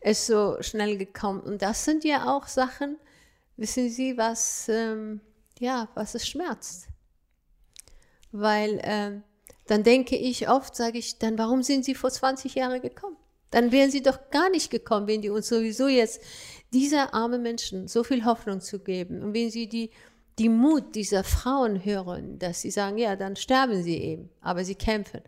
ist 0.00 0.26
so 0.26 0.56
schnell 0.60 0.96
gekommen. 0.96 1.40
Und 1.40 1.62
das 1.62 1.84
sind 1.84 2.04
ja 2.04 2.34
auch 2.34 2.48
Sachen, 2.48 2.96
wissen 3.56 3.90
Sie, 3.90 4.16
was, 4.16 4.68
ähm, 4.68 5.20
ja, 5.58 5.88
was 5.94 6.14
es 6.14 6.26
schmerzt. 6.26 6.88
Weil 8.32 8.80
ähm, 8.82 9.22
dann 9.66 9.82
denke 9.82 10.16
ich 10.16 10.48
oft, 10.48 10.74
sage 10.74 10.98
ich, 10.98 11.18
dann 11.18 11.38
warum 11.38 11.62
sind 11.62 11.84
Sie 11.84 11.94
vor 11.94 12.10
20 12.10 12.54
Jahren 12.54 12.80
gekommen? 12.80 13.16
Dann 13.50 13.72
wären 13.72 13.90
Sie 13.90 14.02
doch 14.02 14.30
gar 14.30 14.50
nicht 14.50 14.70
gekommen, 14.70 15.06
wenn 15.06 15.22
die 15.22 15.30
uns 15.30 15.48
sowieso 15.48 15.88
jetzt 15.88 16.20
dieser 16.72 17.14
armen 17.14 17.42
Menschen 17.42 17.88
so 17.88 18.04
viel 18.04 18.24
Hoffnung 18.24 18.60
zu 18.60 18.78
geben. 18.78 19.22
Und 19.22 19.34
wenn 19.34 19.50
Sie 19.50 19.68
die, 19.68 19.90
die 20.38 20.48
Mut 20.48 20.94
dieser 20.94 21.24
Frauen 21.24 21.84
hören, 21.84 22.38
dass 22.38 22.60
sie 22.60 22.70
sagen, 22.70 22.98
ja, 22.98 23.16
dann 23.16 23.34
sterben 23.36 23.82
sie 23.82 23.96
eben, 23.96 24.30
aber 24.40 24.64
sie 24.64 24.76
kämpfen. 24.76 25.20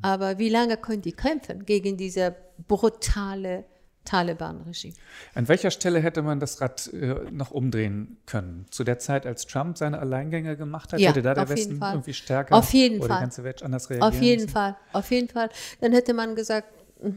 Aber 0.00 0.38
wie 0.38 0.48
lange 0.48 0.78
können 0.78 1.02
die 1.02 1.12
kämpfen 1.12 1.66
gegen 1.66 1.98
diese 1.98 2.34
brutale 2.66 3.64
Taliban-Regime? 4.06 4.94
An 5.34 5.48
welcher 5.48 5.70
Stelle 5.70 6.00
hätte 6.00 6.22
man 6.22 6.40
das 6.40 6.60
Rad 6.60 6.90
äh, 6.94 7.14
noch 7.30 7.50
umdrehen 7.50 8.16
können? 8.24 8.64
Zu 8.70 8.84
der 8.84 8.98
Zeit, 8.98 9.26
als 9.26 9.46
Trump 9.46 9.76
seine 9.76 9.98
Alleingänge 9.98 10.56
gemacht 10.56 10.92
hat, 10.94 11.00
Ja, 11.00 11.10
hätte 11.10 11.20
da 11.22 11.34
der 11.34 11.48
Westen 11.48 11.80
irgendwie 11.82 12.14
stärker 12.14 12.54
Auf 12.54 12.72
jeden 12.72 13.00
oder 13.00 13.08
Fall. 13.08 13.16
die 13.18 13.20
ganze 13.22 13.44
Welt 13.44 13.62
anders 13.62 13.90
reagieren 13.90 14.08
Auf 14.14 14.22
jeden 14.22 14.42
müssen? 14.42 14.52
Fall, 14.54 14.76
auf 14.92 15.10
jeden 15.10 15.28
Fall. 15.28 15.50
Dann 15.80 15.92
hätte 15.92 16.14
man 16.14 16.34
gesagt, 16.34 16.68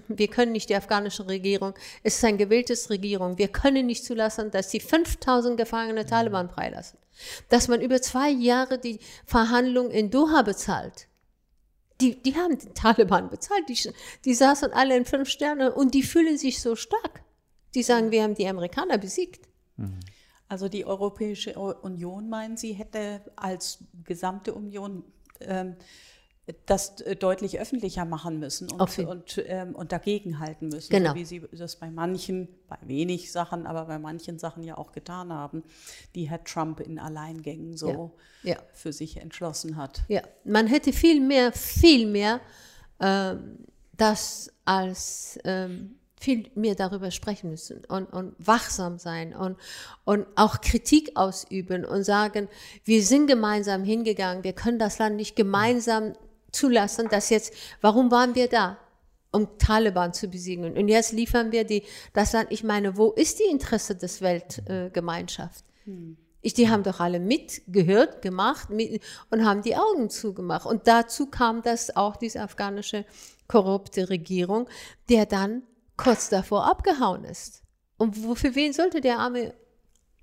wir 0.08 0.28
können 0.28 0.52
nicht 0.52 0.70
die 0.70 0.76
afghanische 0.76 1.28
Regierung, 1.28 1.74
es 2.04 2.18
ist 2.18 2.26
eine 2.26 2.38
gewähltes 2.38 2.90
Regierung, 2.90 3.38
wir 3.38 3.48
können 3.48 3.86
nicht 3.86 4.04
zulassen, 4.04 4.52
dass 4.52 4.70
die 4.70 4.80
5000 4.80 5.58
gefangene 5.58 6.06
Taliban 6.06 6.50
freilassen. 6.50 7.00
Dass 7.50 7.68
man 7.68 7.82
über 7.82 8.02
zwei 8.02 8.30
Jahre 8.30 8.78
die 8.78 9.00
Verhandlungen 9.26 9.92
in 9.92 10.10
Doha 10.10 10.42
bezahlt. 10.42 11.08
Die, 12.02 12.22
die 12.22 12.36
haben 12.36 12.58
den 12.58 12.74
Taliban 12.74 13.30
bezahlt, 13.30 13.68
die, 13.68 13.78
die 14.24 14.34
saßen 14.34 14.72
alle 14.72 14.96
in 14.96 15.06
fünf 15.06 15.30
Sterne 15.30 15.74
und 15.74 15.94
die 15.94 16.04
fühlen 16.04 16.38
sich 16.38 16.62
so 16.62 16.76
stark. 16.76 17.24
Die 17.76 17.84
sagen, 17.84 18.12
wir 18.12 18.24
haben 18.24 18.36
die 18.36 18.48
Amerikaner 18.48 18.98
besiegt. 18.98 19.48
Also 20.48 20.68
die 20.68 20.86
Europäische 20.86 21.54
Union, 21.54 22.30
meinen 22.30 22.58
Sie, 22.58 22.74
hätte 22.74 23.22
als 23.36 23.84
gesamte 24.04 24.54
Union 24.54 25.04
ähm, 25.42 25.76
das 26.66 27.02
äh, 27.02 27.16
deutlich 27.16 27.60
öffentlicher 27.60 28.06
machen 28.06 28.40
müssen 28.40 28.72
und, 28.72 28.98
jeden- 28.98 29.10
und, 29.10 29.44
ähm, 29.46 29.76
und 29.76 29.92
dagegenhalten 29.92 30.70
müssen, 30.70 30.90
Genau. 30.92 31.12
so 31.12 31.16
wie 31.16 31.26
Sie 31.26 31.42
das 31.52 31.76
bei 31.78 31.90
manchen, 31.90 32.48
bei 32.68 32.78
wenig 32.84 33.32
Sachen, 33.32 33.66
aber 33.68 33.86
bei 33.86 34.00
manchen 34.00 34.40
Sachen 34.40 34.64
ja 34.64 34.78
auch 34.78 34.92
getan 34.92 35.32
haben, 35.34 35.64
die 36.16 36.30
Herr 36.30 36.44
Trump 36.44 36.80
in 36.80 37.00
Alleingängen 37.00 37.78
so 37.78 38.16
Ja. 38.44 38.58
für 38.74 38.94
sich 38.94 39.18
entschlossen 39.18 39.76
hat. 39.78 40.02
Ja, 40.08 40.22
man 40.44 40.68
hätte 40.68 40.94
viel 40.94 41.20
mehr, 41.22 41.52
viel 41.52 42.08
mehr 42.08 42.42
ähm, 43.00 43.60
das 43.98 44.52
als 44.66 45.38
ähm, 45.44 45.96
viel 46.22 46.50
mehr 46.54 46.76
darüber 46.76 47.12
sprechen 47.12 47.50
müssen 47.50 47.82
und, 47.88 48.06
und 48.12 48.36
wachsam 48.40 48.98
sein 49.00 49.34
und, 49.34 49.58
und 50.04 50.26
auch 50.36 50.60
Kritik 50.60 51.12
ausüben 51.16 51.86
und 51.86 52.04
sagen, 52.04 52.50
wir 52.84 53.04
sind 53.04 53.28
gemeinsam 53.28 53.86
hingegangen, 53.86 54.44
wir 54.44 54.52
können 54.52 54.80
das 54.80 55.00
Land 55.00 55.16
nicht 55.16 55.38
gemeinsam 55.38 56.14
zulassen, 56.52 57.08
dass 57.10 57.30
jetzt, 57.30 57.54
warum 57.82 58.12
waren 58.12 58.36
wir 58.36 58.48
da? 58.48 58.78
um 59.32 59.60
Taliban 59.60 60.14
zu 60.14 60.28
besiegen. 60.28 60.76
Und 60.76 60.88
jetzt 60.88 61.12
liefern 61.12 61.52
wir 61.52 61.64
die, 61.64 61.84
das 62.14 62.34
Land, 62.34 62.48
ich 62.52 62.64
meine, 62.64 62.98
wo 62.98 63.12
ist 63.12 63.40
die 63.40 63.52
Interesse 63.52 63.96
des 63.96 64.22
Weltgemeinschaft? 64.22 65.66
Ich, 66.42 66.54
die 66.54 66.70
haben 66.70 66.84
doch 66.84 67.00
alle 67.00 67.20
mitgehört, 67.20 68.22
gemacht 68.22 68.70
mit, 68.70 69.04
und 69.30 69.46
haben 69.46 69.62
die 69.62 69.76
Augen 69.76 70.10
zugemacht. 70.10 70.66
Und 70.66 70.88
dazu 70.88 71.28
kam 71.28 71.62
das 71.62 71.96
auch 71.96 72.16
diese 72.16 72.42
afghanische 72.42 73.06
korrupte 73.48 74.10
Regierung, 74.10 74.70
der 75.10 75.26
dann 75.26 75.64
kurz 75.98 76.30
davor 76.30 76.66
abgehauen 76.66 77.26
ist. 77.26 77.64
Und 77.98 78.24
wo, 78.24 78.36
für 78.36 78.56
wen 78.56 78.72
sollte 78.72 79.02
der 79.02 79.20
arme 79.20 79.54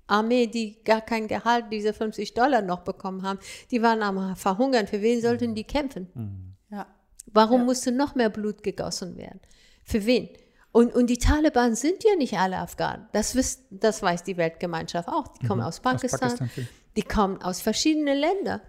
Armee, 0.07 0.47
die 0.47 0.83
gar 0.83 1.01
kein 1.01 1.27
Gehalt, 1.27 1.65
diese 1.71 1.93
50 1.93 2.33
Dollar 2.33 2.61
noch 2.61 2.79
bekommen 2.79 3.23
haben, 3.23 3.39
die 3.71 3.81
waren 3.81 4.01
am 4.01 4.35
Verhungern. 4.35 4.87
Für 4.87 5.01
wen 5.01 5.21
sollten 5.21 5.53
die 5.53 5.65
kämpfen? 5.65 6.55
Ja. 6.69 6.87
Warum 7.27 7.65
musste 7.65 7.91
noch 7.91 8.15
mehr 8.15 8.29
Blut 8.29 8.63
gegossen 8.63 9.17
werden? 9.17 9.39
Für 9.83 10.05
wen? 10.05 10.29
Und, 10.71 10.93
und 10.93 11.07
die 11.07 11.17
Taliban 11.17 11.75
sind 11.75 12.03
ja 12.03 12.15
nicht 12.15 12.37
alle 12.37 12.57
Afghanen. 12.57 13.07
Das, 13.11 13.35
wisst, 13.35 13.63
das 13.69 14.01
weiß 14.01 14.23
die 14.23 14.37
Weltgemeinschaft 14.37 15.09
auch. 15.09 15.27
Die 15.27 15.47
kommen 15.47 15.61
aus 15.61 15.79
Pakistan, 15.79 16.19
Pakistan 16.19 16.49
viel. 16.49 16.67
die 16.95 17.03
kommen 17.03 17.41
aus 17.41 17.61
verschiedenen 17.61 18.17
Ländern. 18.17 18.61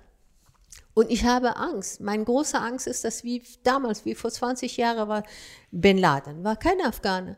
Und 0.94 1.10
ich 1.10 1.24
habe 1.24 1.56
Angst. 1.56 2.00
Meine 2.00 2.24
große 2.24 2.58
Angst 2.58 2.86
ist, 2.86 3.04
dass 3.04 3.24
wie 3.24 3.42
damals, 3.62 4.04
wie 4.04 4.14
vor 4.14 4.30
20 4.30 4.76
Jahren 4.76 5.08
war, 5.08 5.22
Bin 5.70 5.98
Laden 5.98 6.42
war 6.42 6.56
kein 6.56 6.80
Afghane. 6.80 7.36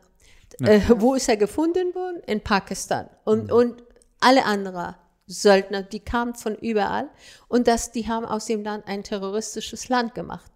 Äh, 0.59 0.81
wo 0.97 1.15
ist 1.15 1.29
er 1.29 1.37
gefunden 1.37 1.93
worden? 1.93 2.21
In 2.25 2.41
Pakistan. 2.41 3.09
Und, 3.23 3.51
und 3.51 3.83
alle 4.21 4.45
anderen 4.45 4.95
Söldner, 5.27 5.83
die 5.83 5.99
kamen 5.99 6.35
von 6.35 6.55
überall. 6.55 7.09
Und 7.47 7.67
das, 7.67 7.91
die 7.91 8.07
haben 8.07 8.25
aus 8.25 8.45
dem 8.45 8.63
Land 8.63 8.87
ein 8.87 9.03
terroristisches 9.03 9.89
Land 9.89 10.15
gemacht. 10.15 10.51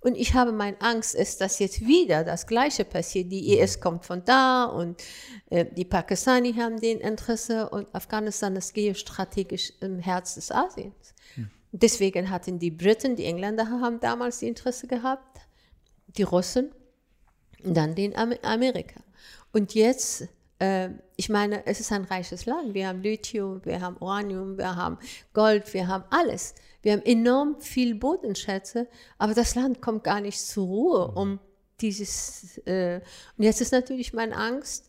Und 0.00 0.16
ich 0.16 0.34
habe 0.34 0.52
meine 0.52 0.80
Angst, 0.80 1.14
ist, 1.14 1.40
dass 1.40 1.58
jetzt 1.58 1.80
wieder 1.80 2.22
das 2.22 2.46
Gleiche 2.46 2.84
passiert. 2.84 3.32
Die 3.32 3.58
IS 3.58 3.80
kommt 3.80 4.04
von 4.04 4.24
da 4.24 4.64
und 4.64 5.02
äh, 5.50 5.64
die 5.64 5.84
Pakistani 5.84 6.52
haben 6.52 6.80
den 6.80 7.00
Interesse 7.00 7.68
und 7.70 7.92
Afghanistan 7.92 8.54
ist 8.54 8.72
geostrategisch 8.72 9.72
im 9.80 9.98
Herz 9.98 10.36
des 10.36 10.52
Asiens. 10.52 11.14
Deswegen 11.72 12.30
hatten 12.30 12.58
die 12.58 12.70
Briten, 12.70 13.16
die 13.16 13.24
Engländer 13.24 13.68
haben 13.68 14.00
damals 14.00 14.38
die 14.38 14.48
Interesse 14.48 14.86
gehabt, 14.86 15.40
die 16.06 16.22
Russen, 16.22 16.72
dann 17.62 17.94
den 17.94 18.14
Amerika. 18.16 19.00
Und 19.52 19.74
jetzt, 19.74 20.28
ich 20.58 21.28
meine, 21.28 21.66
es 21.66 21.80
ist 21.80 21.92
ein 21.92 22.04
reiches 22.04 22.46
Land. 22.46 22.72
Wir 22.72 22.88
haben 22.88 23.02
Lithium, 23.02 23.62
wir 23.64 23.80
haben 23.80 23.96
Uranium, 24.00 24.56
wir 24.56 24.74
haben 24.74 24.98
Gold, 25.34 25.72
wir 25.74 25.86
haben 25.86 26.04
alles. 26.10 26.54
Wir 26.82 26.92
haben 26.92 27.02
enorm 27.04 27.60
viel 27.60 27.94
Bodenschätze, 27.94 28.88
aber 29.18 29.34
das 29.34 29.54
Land 29.54 29.82
kommt 29.82 30.04
gar 30.04 30.20
nicht 30.20 30.40
zur 30.40 30.66
Ruhe, 30.66 31.12
um 31.12 31.40
dieses. 31.80 32.58
Äh, 32.58 33.00
und 33.36 33.44
jetzt 33.44 33.60
ist 33.60 33.72
natürlich 33.72 34.12
meine 34.12 34.36
Angst, 34.36 34.88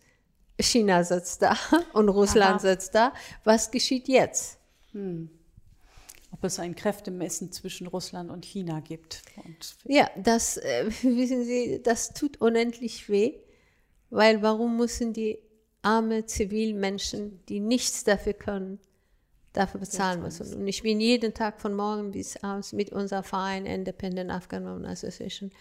China 0.59 1.03
sitzt 1.03 1.41
da 1.41 1.57
und 1.93 2.09
Russland 2.09 2.55
Aha. 2.55 2.59
sitzt 2.59 2.95
da. 2.95 3.13
Was 3.43 3.71
geschieht 3.71 4.07
jetzt? 4.07 4.59
Hm. 4.91 5.29
Ob 6.31 6.43
es 6.43 6.59
ein 6.59 6.75
Kräftemessen 6.75 7.51
zwischen 7.51 7.87
Russland 7.87 8.29
und 8.29 8.45
China 8.45 8.79
gibt. 8.79 9.23
Und 9.37 9.75
ja, 9.85 10.09
das, 10.17 10.57
äh, 10.57 10.85
wissen 11.01 11.45
Sie, 11.45 11.81
das 11.81 12.13
tut 12.13 12.39
unendlich 12.41 13.09
weh, 13.09 13.39
weil 14.09 14.41
warum 14.41 14.77
müssen 14.77 15.13
die 15.13 15.39
arme 15.87 16.25
Zivilmenschen, 16.25 17.39
die 17.47 17.59
nichts 17.59 18.03
dafür 18.03 18.33
können, 18.33 18.79
dafür 19.53 19.79
bezahlen 19.79 20.21
müssen? 20.21 20.53
Und 20.53 20.67
ich 20.67 20.83
bin 20.83 20.99
jeden 20.99 21.33
Tag 21.33 21.61
von 21.61 21.73
morgen 21.73 22.11
bis 22.11 22.35
abends 22.43 22.73
mit 22.73 22.91
unserem 22.91 23.23
Verein 23.23 23.65
Independent 23.65 24.29
Afghan 24.29 24.65
Women 24.65 24.85
Association. 24.85 25.51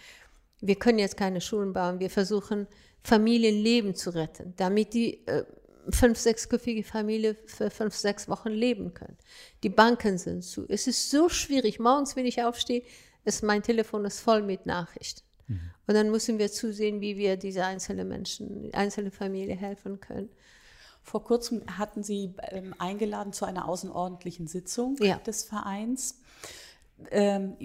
Wir 0.59 0.75
können 0.75 0.99
jetzt 0.99 1.17
keine 1.17 1.39
Schulen 1.39 1.71
bauen. 1.71 1.99
Wir 1.99 2.09
versuchen, 2.09 2.67
Familienleben 3.03 3.95
zu 3.95 4.09
retten, 4.09 4.53
damit 4.57 4.93
die 4.93 5.25
äh, 5.27 5.45
fünf, 5.91 6.17
sechsköpfige 6.17 6.83
Familie 6.83 7.35
für 7.45 7.69
fünf, 7.69 7.95
sechs 7.95 8.27
Wochen 8.27 8.49
leben 8.49 8.93
können. 8.93 9.17
Die 9.63 9.69
Banken 9.69 10.17
sind 10.17 10.43
zu. 10.43 10.65
Es 10.67 10.87
ist 10.87 11.09
so 11.09 11.29
schwierig. 11.29 11.79
Morgens, 11.79 12.15
wenn 12.15 12.25
ich 12.25 12.43
aufstehe, 12.43 12.83
ist 13.23 13.43
mein 13.43 13.63
Telefon 13.63 14.05
ist 14.05 14.19
voll 14.19 14.41
mit 14.41 14.65
Nachrichten. 14.65 15.26
Und 15.87 15.93
dann 15.93 16.11
müssen 16.11 16.37
wir 16.37 16.51
zusehen, 16.51 17.01
wie 17.01 17.17
wir 17.17 17.37
diese 17.37 17.63
einzelnen 17.65 18.07
Menschen, 18.07 18.69
einzelne 18.73 19.09
Familie 19.09 19.55
helfen 19.55 19.99
können. 19.99 20.29
Vor 21.01 21.23
kurzem 21.23 21.63
hatten 21.77 22.03
Sie 22.03 22.33
ähm, 22.51 22.75
eingeladen 22.77 23.31
zu 23.31 23.45
einer 23.45 23.69
außerordentlichen 23.69 24.47
Sitzung 24.47 24.97
ja. 24.99 25.17
des 25.19 25.43
Vereins. 25.43 26.19
Ähm, 27.11 27.55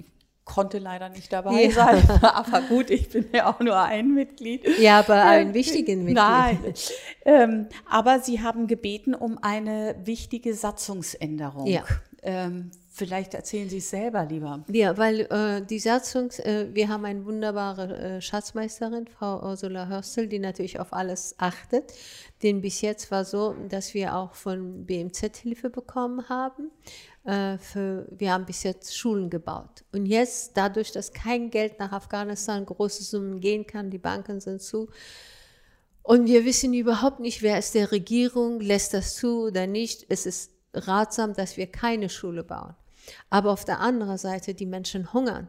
konnte 0.45 0.79
leider 0.79 1.09
nicht 1.09 1.33
dabei 1.33 1.65
ja. 1.65 1.71
sein. 1.71 2.09
aber 2.23 2.63
gut, 2.63 2.91
ich 2.91 3.09
bin 3.09 3.27
ja 3.33 3.53
auch 3.53 3.61
nur 3.61 3.81
ein 3.81 4.15
Mitglied. 4.15 4.67
Ja, 4.79 5.01
aber 5.01 5.23
ein 5.23 5.49
ähm, 5.49 5.55
wichtiges 5.55 5.97
Mitglied. 5.97 6.15
Nein. 6.15 6.75
Ähm, 7.25 7.67
aber 7.89 8.21
Sie 8.21 8.41
haben 8.41 8.67
gebeten 8.67 9.15
um 9.15 9.39
eine 9.43 9.97
wichtige 10.05 10.55
Satzungsänderung. 10.55 11.67
Ja. 11.67 11.85
Vielleicht 13.03 13.35
erzählen 13.35 13.69
Sie 13.69 13.79
es 13.79 13.91
selber 13.91 14.25
lieber. 14.25 14.65
Ja, 14.69 14.97
weil 14.97 15.23
äh, 15.23 15.67
die 15.67 15.81
Satzung, 15.81 16.31
äh, 16.39 16.67
wir 16.73 16.89
haben 16.89 17.05
eine 17.05 17.25
wunderbare 17.25 17.97
äh, 17.97 18.21
Schatzmeisterin, 18.21 19.09
Frau 19.09 19.43
Ursula 19.43 19.89
Hörstel, 19.89 20.29
die 20.29 20.39
natürlich 20.39 20.79
auf 20.79 20.93
alles 20.93 21.35
achtet. 21.39 21.93
Denn 22.45 22.61
bis 22.61 22.81
jetzt 22.81 23.11
war 23.11 23.25
so, 23.25 23.57
dass 23.69 23.93
wir 23.93 24.15
auch 24.15 24.35
von 24.35 24.87
BMZ 24.87 25.37
Hilfe 25.37 25.69
bekommen 25.69 26.29
haben. 26.29 26.71
Äh, 27.25 27.59
für, 27.59 28.07
wir 28.11 28.33
haben 28.33 28.47
bis 28.47 28.63
jetzt 28.63 28.97
Schulen 28.97 29.31
gebaut. 29.31 29.83
Und 29.93 30.07
jetzt, 30.07 30.57
dadurch, 30.57 30.93
dass 30.93 31.13
kein 31.13 31.51
Geld 31.51 31.81
nach 31.81 31.91
Afghanistan, 31.91 32.65
große 32.65 33.03
Summen 33.03 33.41
gehen 33.41 33.67
kann, 33.67 33.91
die 33.91 33.99
Banken 33.99 34.41
sind 34.41 34.63
zu, 34.63 34.89
und 36.05 36.27
wir 36.27 36.45
wissen 36.45 36.75
überhaupt 36.75 37.21
nicht, 37.21 37.43
wer 37.43 37.59
ist 37.59 37.75
der 37.75 37.93
Regierung, 37.93 38.61
lässt 38.61 38.93
das 38.93 39.15
zu 39.15 39.47
oder 39.47 39.67
nicht. 39.67 40.07
Es 40.09 40.27
ist 40.27 40.51
ratsam, 40.75 41.35
dass 41.35 41.57
wir 41.57 41.69
keine 41.69 42.09
Schule 42.09 42.43
bauen. 42.43 42.75
Aber 43.31 43.51
auf 43.53 43.65
der 43.65 43.81
anderen 43.81 44.19
Seite, 44.19 44.55
die 44.55 44.67
Menschen 44.67 45.13
hungern. 45.13 45.49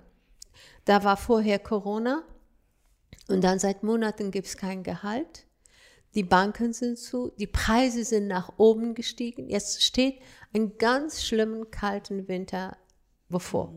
Da 0.86 1.04
war 1.04 1.18
vorher 1.18 1.60
Corona 1.60 2.24
und 3.28 3.44
dann 3.44 3.60
seit 3.60 3.84
Monaten 3.84 4.32
gibt 4.32 4.48
es 4.48 4.58
kein 4.58 4.84
Gehalt. 4.84 5.46
Die 6.16 6.24
Banken 6.24 6.74
sind 6.74 7.00
zu, 7.00 7.32
die 7.40 7.48
Preise 7.48 8.04
sind 8.04 8.28
nach 8.28 8.54
oben 8.58 8.94
gestiegen. 8.94 9.50
Jetzt 9.50 9.82
steht 9.82 10.20
ein 10.54 10.78
ganz 10.78 11.24
schlimmen 11.24 11.72
kalten 11.72 12.28
Winter 12.28 12.78
bevor. 13.30 13.74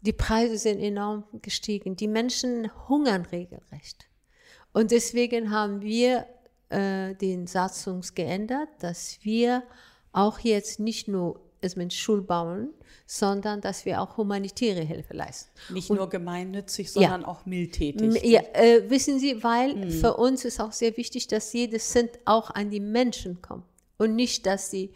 Die 0.00 0.12
Preise 0.12 0.58
sind 0.58 0.80
enorm 0.80 1.24
gestiegen. 1.42 1.96
Die 1.96 2.08
Menschen 2.08 2.70
hungern 2.88 3.24
regelrecht. 3.26 4.06
Und 4.72 4.90
deswegen 4.90 5.50
haben 5.50 5.80
wir 5.80 6.26
äh, 6.70 7.14
den 7.14 7.46
Satzungs 7.46 8.14
geändert, 8.14 8.68
dass 8.80 9.18
wir 9.22 9.62
auch 10.12 10.40
jetzt 10.40 10.80
nicht 10.80 11.06
nur 11.06 11.40
es 11.64 11.76
mit 11.76 11.92
Schul 11.92 12.22
bauen, 12.22 12.70
sondern 13.06 13.60
dass 13.60 13.84
wir 13.84 14.00
auch 14.00 14.16
humanitäre 14.16 14.80
Hilfe 14.80 15.14
leisten. 15.14 15.50
Nicht 15.70 15.90
und, 15.90 15.96
nur 15.96 16.08
gemeinnützig, 16.08 16.92
sondern 16.92 17.22
ja, 17.22 17.28
auch 17.28 17.44
mildtätig. 17.46 18.22
Ja, 18.24 18.40
äh, 18.52 18.88
wissen 18.88 19.18
Sie, 19.18 19.42
weil 19.42 19.74
mhm. 19.74 19.90
für 19.90 20.16
uns 20.16 20.44
ist 20.44 20.60
auch 20.60 20.72
sehr 20.72 20.96
wichtig, 20.96 21.26
dass 21.26 21.52
jedes 21.52 21.88
Cent 21.88 22.10
auch 22.24 22.50
an 22.50 22.70
die 22.70 22.80
Menschen 22.80 23.42
kommt 23.42 23.64
und 23.98 24.14
nicht, 24.14 24.46
dass 24.46 24.70
sie 24.70 24.92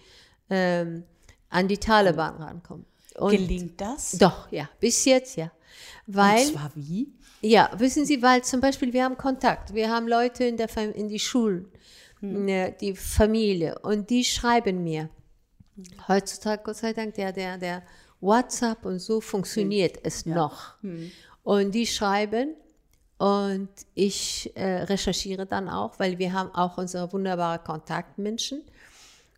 ähm, 0.50 1.04
an 1.50 1.68
die 1.68 1.78
Taliban 1.78 2.36
mhm. 2.36 2.42
rankommen. 2.42 2.86
Und 3.16 3.32
Gelingt 3.32 3.80
das? 3.80 4.12
Doch, 4.12 4.50
ja, 4.52 4.68
bis 4.80 5.04
jetzt 5.04 5.36
ja. 5.36 5.50
Weil, 6.06 6.46
und 6.46 6.52
zwar 6.52 6.70
wie? 6.74 7.12
Ja, 7.40 7.70
wissen 7.76 8.04
Sie, 8.04 8.22
weil 8.22 8.42
zum 8.42 8.60
Beispiel 8.60 8.92
wir 8.92 9.04
haben 9.04 9.16
Kontakt, 9.16 9.74
wir 9.74 9.90
haben 9.90 10.08
Leute 10.08 10.44
in, 10.44 10.56
der, 10.56 10.68
in 10.94 11.08
die 11.08 11.18
Schulen, 11.18 11.68
mhm. 12.20 12.44
Ne, 12.44 12.76
die 12.80 12.94
Familie 12.94 13.78
und 13.80 14.10
die 14.10 14.24
schreiben 14.24 14.82
mir. 14.82 15.10
Heutzutage, 16.08 16.62
Gott 16.64 16.76
sei 16.76 16.92
Dank, 16.92 17.14
der, 17.14 17.32
der, 17.32 17.58
der 17.58 17.82
WhatsApp 18.20 18.84
und 18.84 18.98
so 18.98 19.20
funktioniert 19.20 19.96
mhm. 19.96 20.02
es 20.04 20.24
ja. 20.24 20.34
noch. 20.34 20.82
Mhm. 20.82 21.10
Und 21.42 21.74
die 21.74 21.86
schreiben 21.86 22.54
und 23.18 23.68
ich 23.94 24.52
äh, 24.54 24.82
recherchiere 24.82 25.46
dann 25.46 25.68
auch, 25.68 25.98
weil 25.98 26.18
wir 26.18 26.32
haben 26.32 26.54
auch 26.54 26.78
unsere 26.78 27.12
wunderbaren 27.12 27.62
Kontaktmenschen. 27.64 28.62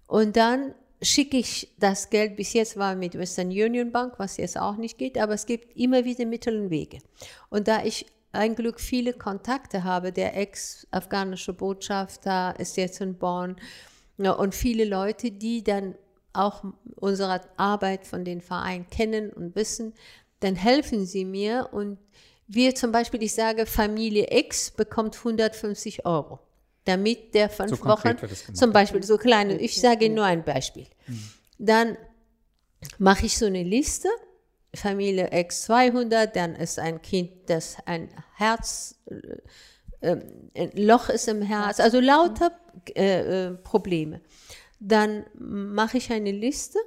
Und 0.06 0.36
dann 0.36 0.74
schicke 1.02 1.38
ich 1.38 1.72
das 1.78 2.10
Geld, 2.10 2.36
bis 2.36 2.52
jetzt 2.52 2.76
war 2.76 2.94
mit 2.94 3.16
Western 3.16 3.48
Union 3.48 3.90
Bank, 3.90 4.14
was 4.18 4.36
jetzt 4.36 4.58
auch 4.58 4.76
nicht 4.76 4.98
geht, 4.98 5.16
aber 5.18 5.34
es 5.34 5.46
gibt 5.46 5.76
immer 5.76 6.04
wieder 6.04 6.26
Mittel 6.26 6.60
und 6.60 6.70
Wege. 6.70 6.98
Und 7.48 7.68
da 7.68 7.82
ich 7.84 8.06
ein 8.32 8.54
Glück 8.54 8.80
viele 8.80 9.12
Kontakte 9.12 9.82
habe, 9.84 10.12
der 10.12 10.36
ex-afghanische 10.36 11.52
Botschafter 11.52 12.54
ist 12.58 12.76
jetzt 12.76 13.00
in 13.00 13.16
Bonn 13.16 13.56
ja, 14.18 14.32
und 14.32 14.54
viele 14.54 14.84
Leute, 14.84 15.30
die 15.30 15.64
dann 15.64 15.94
auch 16.32 16.64
unsere 16.96 17.40
Arbeit 17.56 18.06
von 18.06 18.24
den 18.24 18.40
Vereinen 18.40 18.88
kennen 18.88 19.30
und 19.30 19.56
wissen, 19.56 19.94
dann 20.40 20.56
helfen 20.56 21.06
sie 21.06 21.24
mir 21.24 21.68
und 21.72 21.98
wir 22.46 22.74
zum 22.74 22.90
Beispiel, 22.90 23.22
ich 23.22 23.34
sage, 23.34 23.64
Familie 23.64 24.26
X 24.30 24.72
bekommt 24.72 25.16
150 25.16 26.04
Euro, 26.04 26.40
damit 26.84 27.34
der 27.34 27.48
fünf 27.48 27.78
so 27.78 27.84
Wochen, 27.84 28.16
zum 28.54 28.72
Beispiel 28.72 29.02
so 29.04 29.18
kleine, 29.18 29.56
ich 29.58 29.80
sage 29.80 30.10
nur 30.10 30.24
ein 30.24 30.44
Beispiel. 30.44 30.86
Mhm. 31.06 31.30
Dann 31.58 31.96
mache 32.98 33.26
ich 33.26 33.38
so 33.38 33.46
eine 33.46 33.62
Liste, 33.62 34.08
Familie 34.74 35.30
X 35.32 35.62
200, 35.62 36.34
dann 36.34 36.56
ist 36.56 36.78
ein 36.78 37.02
Kind, 37.02 37.30
das 37.46 37.76
ein 37.86 38.08
Herz, 38.36 38.96
äh, 40.00 40.16
ein 40.56 40.70
Loch 40.74 41.08
ist 41.08 41.28
im 41.28 41.42
Herz, 41.42 41.78
also 41.78 42.00
lauter 42.00 42.52
äh, 42.94 43.48
äh, 43.48 43.50
Probleme. 43.52 44.20
Dann 44.80 45.24
mache 45.34 45.98
ich 45.98 46.10
eine 46.10 46.32
Liste 46.32 46.78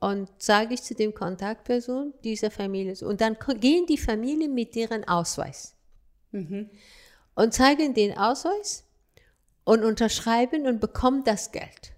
und 0.00 0.28
sage 0.38 0.74
ich 0.74 0.82
zu 0.82 0.94
dem 0.94 1.14
Kontaktperson 1.14 2.12
dieser 2.24 2.50
Familie. 2.50 2.94
Und 3.06 3.20
dann 3.20 3.36
gehen 3.60 3.86
die 3.86 3.98
Familien 3.98 4.54
mit 4.54 4.74
deren 4.74 5.06
Ausweis 5.06 5.74
mhm. 6.32 6.70
und 7.34 7.54
zeigen 7.54 7.94
den 7.94 8.16
Ausweis 8.16 8.84
und 9.64 9.84
unterschreiben 9.84 10.66
und 10.66 10.80
bekommen 10.80 11.24
das 11.24 11.52
Geld. 11.52 11.92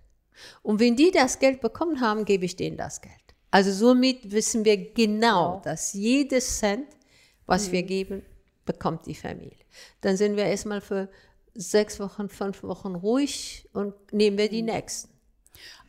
Und 0.63 0.81
wenn 0.81 0.97
die 0.97 1.11
das 1.11 1.39
Geld 1.39 1.61
bekommen 1.61 2.01
haben, 2.01 2.25
gebe 2.25 2.45
ich 2.45 2.57
denen 2.57 2.77
das 2.77 3.01
Geld. 3.01 3.15
Also 3.51 3.73
somit 3.73 4.31
wissen 4.31 4.65
wir 4.65 4.93
genau, 4.93 5.61
dass 5.65 5.93
jedes 5.93 6.59
Cent, 6.59 6.87
was 7.47 7.69
mhm. 7.69 7.73
wir 7.73 7.83
geben, 7.85 8.23
bekommt 8.65 9.07
die 9.07 9.15
Familie. 9.15 9.65
Dann 10.01 10.17
sind 10.17 10.37
wir 10.37 10.45
erstmal 10.45 10.81
für 10.81 11.09
sechs 11.55 11.99
Wochen, 12.01 12.29
fünf 12.29 12.63
Wochen 12.63 12.95
ruhig 12.95 13.69
und 13.73 13.95
nehmen 14.13 14.37
wir 14.37 14.49
die 14.49 14.63
mhm. 14.63 14.69
nächsten. 14.69 15.16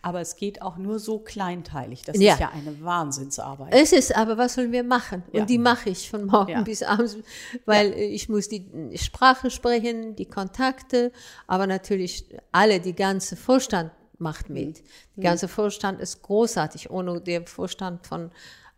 Aber 0.07 0.21
es 0.21 0.37
geht 0.37 0.61
auch 0.61 0.77
nur 0.77 0.99
so 0.99 1.19
kleinteilig. 1.19 2.03
Das 2.03 2.17
ja. 2.17 2.35
ist 2.35 2.39
ja 2.39 2.49
eine 2.51 2.81
Wahnsinnsarbeit. 2.81 3.73
Es 3.73 3.91
ist, 3.91 4.15
aber 4.15 4.37
was 4.37 4.53
sollen 4.53 4.71
wir 4.71 4.85
machen? 4.85 5.21
Und 5.33 5.39
ja. 5.39 5.45
die 5.45 5.57
mache 5.57 5.89
ich 5.89 6.09
von 6.09 6.27
morgen 6.27 6.51
ja. 6.51 6.61
bis 6.61 6.81
abends, 6.81 7.17
weil 7.65 7.91
ich 7.91 8.29
muss 8.29 8.47
die 8.47 8.65
Sprache 8.95 9.51
sprechen, 9.51 10.15
die 10.15 10.25
Kontakte, 10.25 11.11
aber 11.45 11.67
natürlich 11.67 12.23
alle, 12.53 12.79
die 12.79 12.95
ganze 12.95 13.35
Vorstand 13.35 13.91
macht 14.17 14.49
mit. 14.49 14.81
Der 15.17 15.23
ganze 15.25 15.49
Vorstand 15.49 15.99
ist 15.99 16.21
großartig. 16.21 16.89
Ohne 16.89 17.19
den 17.19 17.45
Vorstand 17.45 18.07
von 18.07 18.31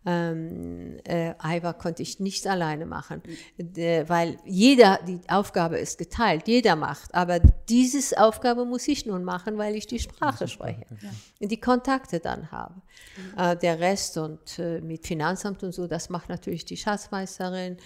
ähm, 0.05 0.97
äh, 1.03 1.33
Aiwa 1.39 1.73
konnte 1.73 2.03
ich 2.03 2.19
nicht 2.19 2.47
alleine 2.47 2.85
machen, 2.85 3.21
äh, 3.57 4.05
weil 4.07 4.37
jeder, 4.45 4.99
die 5.05 5.19
Aufgabe 5.27 5.77
ist 5.77 5.97
geteilt, 5.97 6.47
jeder 6.47 6.75
macht, 6.75 7.13
aber 7.13 7.39
diese 7.67 8.17
Aufgabe 8.21 8.65
muss 8.65 8.87
ich 8.87 9.05
nun 9.05 9.23
machen, 9.23 9.57
weil 9.57 9.75
ich 9.75 9.87
die 9.87 9.99
Sprache 9.99 10.47
spreche 10.47 10.85
ja. 11.01 11.09
und 11.41 11.51
die 11.51 11.59
Kontakte 11.59 12.19
dann 12.19 12.51
habe. 12.51 12.75
Mhm. 12.75 13.39
Äh, 13.39 13.55
der 13.57 13.79
Rest 13.79 14.17
und 14.17 14.57
äh, 14.57 14.79
mit 14.79 15.05
Finanzamt 15.05 15.63
und 15.63 15.73
so, 15.73 15.85
das 15.85 16.09
macht 16.09 16.29
natürlich 16.29 16.63
die 16.65 16.77
Schatzmeisterin, 16.77 17.77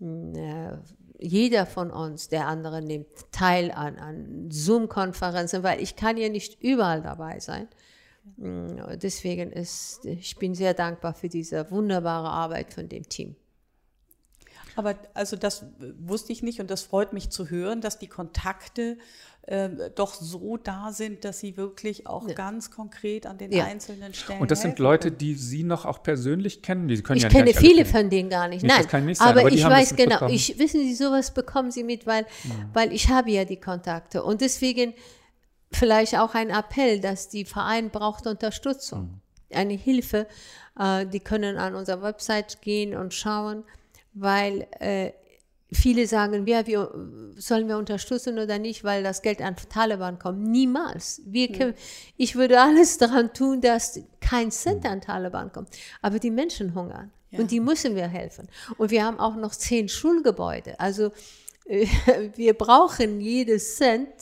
äh, 0.00 0.76
jeder 1.18 1.66
von 1.66 1.90
uns, 1.90 2.28
der 2.28 2.48
andere 2.48 2.82
nimmt 2.82 3.06
teil 3.30 3.70
an, 3.70 3.96
an 3.98 4.48
Zoom-Konferenzen, 4.50 5.62
weil 5.62 5.80
ich 5.80 5.96
kann 5.96 6.16
ja 6.16 6.28
nicht 6.28 6.60
überall 6.62 7.02
dabei 7.02 7.38
sein. 7.38 7.64
Mm, 7.64 7.68
deswegen 8.24 9.50
ist, 9.52 10.04
ich 10.04 10.36
bin 10.36 10.54
sehr 10.54 10.74
dankbar 10.74 11.14
für 11.14 11.28
diese 11.28 11.70
wunderbare 11.70 12.28
Arbeit 12.28 12.72
von 12.72 12.88
dem 12.88 13.08
Team. 13.08 13.36
Aber 14.76 14.94
also 15.14 15.36
das 15.36 15.66
wusste 15.98 16.32
ich 16.32 16.42
nicht 16.42 16.60
und 16.60 16.70
das 16.70 16.82
freut 16.82 17.12
mich 17.12 17.30
zu 17.30 17.50
hören, 17.50 17.80
dass 17.80 17.98
die 17.98 18.06
Kontakte 18.06 18.96
äh, 19.42 19.68
doch 19.94 20.14
so 20.14 20.56
da 20.56 20.92
sind, 20.92 21.24
dass 21.24 21.40
sie 21.40 21.56
wirklich 21.56 22.06
auch 22.06 22.28
ja. 22.28 22.34
ganz 22.34 22.70
konkret 22.70 23.26
an 23.26 23.38
den 23.38 23.52
ja. 23.52 23.64
einzelnen 23.64 24.14
Stellen. 24.14 24.40
Und 24.40 24.50
das 24.50 24.62
sind 24.62 24.78
Leute, 24.78 25.10
die 25.10 25.34
Sie 25.34 25.64
noch 25.64 25.84
auch 25.84 26.02
persönlich 26.02 26.62
kennen. 26.62 26.88
Die 26.88 27.02
können 27.02 27.16
ich 27.16 27.24
ja 27.24 27.28
kenne 27.28 27.52
viele 27.52 27.84
von 27.84 28.08
denen 28.08 28.30
gar 28.30 28.48
nicht. 28.48 28.64
Nein, 28.64 28.78
das 28.78 28.88
kann 28.88 29.04
nicht 29.04 29.18
sein, 29.18 29.28
aber, 29.28 29.40
aber 29.40 29.52
ich 29.52 29.64
weiß 29.64 29.96
genau. 29.96 30.28
Ich 30.28 30.58
wissen 30.58 30.80
Sie, 30.80 30.94
sowas 30.94 31.34
bekommen 31.34 31.70
Sie 31.70 31.82
mit, 31.82 32.06
weil, 32.06 32.24
ja. 32.44 32.50
weil 32.72 32.92
ich 32.92 33.08
habe 33.08 33.30
ja 33.30 33.44
die 33.44 33.58
Kontakte 33.58 34.22
und 34.22 34.40
deswegen 34.40 34.94
vielleicht 35.72 36.18
auch 36.18 36.34
ein 36.34 36.50
Appell, 36.50 37.00
dass 37.00 37.28
die 37.28 37.44
Verein 37.44 37.90
braucht 37.90 38.26
Unterstützung, 38.26 39.20
mhm. 39.50 39.56
eine 39.56 39.74
Hilfe. 39.74 40.26
Äh, 40.78 41.06
die 41.06 41.20
können 41.20 41.56
an 41.56 41.74
unsere 41.74 42.02
Website 42.02 42.62
gehen 42.62 42.96
und 42.96 43.14
schauen 43.14 43.64
weil 44.14 44.66
äh, 44.78 45.12
viele 45.72 46.06
sagen, 46.06 46.46
ja, 46.46 46.66
wir, 46.66 46.92
sollen 47.36 47.68
wir 47.68 47.78
unterstützen 47.78 48.38
oder 48.38 48.58
nicht, 48.58 48.84
weil 48.84 49.02
das 49.02 49.22
Geld 49.22 49.40
an 49.40 49.56
Taliban 49.56 50.18
kommt. 50.18 50.42
Niemals. 50.42 51.22
Wir 51.24 51.48
hm. 51.48 51.56
können, 51.56 51.74
Ich 52.16 52.34
würde 52.34 52.60
alles 52.60 52.98
daran 52.98 53.32
tun, 53.32 53.60
dass 53.60 54.00
kein 54.20 54.50
Cent 54.50 54.84
an 54.84 55.00
Taliban 55.00 55.50
kommt. 55.52 55.70
Aber 56.02 56.18
die 56.18 56.30
Menschen 56.30 56.74
hungern. 56.74 57.10
Ja. 57.30 57.40
Und 57.40 57.50
die 57.50 57.60
müssen 57.60 57.96
wir 57.96 58.08
helfen. 58.08 58.48
Und 58.76 58.90
wir 58.90 59.04
haben 59.04 59.18
auch 59.18 59.36
noch 59.36 59.52
zehn 59.52 59.88
Schulgebäude. 59.88 60.78
Also 60.78 61.12
wir 62.36 62.54
brauchen 62.54 63.20
jedes 63.20 63.76
Cent. 63.76 64.12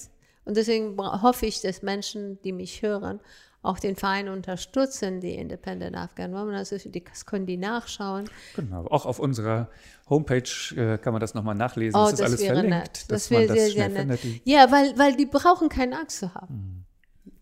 Und 0.45 0.57
deswegen 0.57 0.97
hoffe 0.99 1.47
ich, 1.47 1.61
dass 1.61 1.83
Menschen, 1.83 2.41
die 2.43 2.53
mich 2.53 2.83
hören, 2.83 3.21
auch 3.63 3.79
den 3.79 3.95
Verein 3.95 4.29
unterstützen, 4.29 5.21
die 5.21 5.35
Independent 5.35 5.95
Afghan 5.95 6.33
Women. 6.33 6.55
Also 6.55 6.77
das 6.77 7.27
können 7.27 7.47
die 7.47 7.59
nachschauen. 7.59 8.29
Genau, 8.57 8.87
auch 8.87 9.05
auf 9.05 9.19
unserer 9.19 9.69
Homepage 10.09 10.49
äh, 10.77 10.97
kann 10.99 11.13
man 11.13 11.21
das 11.21 11.35
nochmal 11.35 11.55
nachlesen. 11.55 12.01
Oh, 12.01 12.05
das 12.05 12.15
ist 12.15 12.23
alles 12.23 12.45
verlinkt, 12.45 12.71
nett. 12.71 13.05
Das 13.09 13.29
dass 13.29 13.31
man 13.31 13.47
das 13.47 13.57
sehr, 13.57 13.71
schnell 13.71 13.91
sehr 13.91 14.01
findet. 14.01 14.25
Nett. 14.25 14.43
Ja, 14.45 14.71
weil, 14.73 14.99
weil 14.99 15.17
die 15.17 15.27
brauchen 15.27 15.69
keine 15.69 15.99
Angst 15.99 16.19
zu 16.21 16.35
haben. 16.35 16.55
Mhm. 16.55 16.85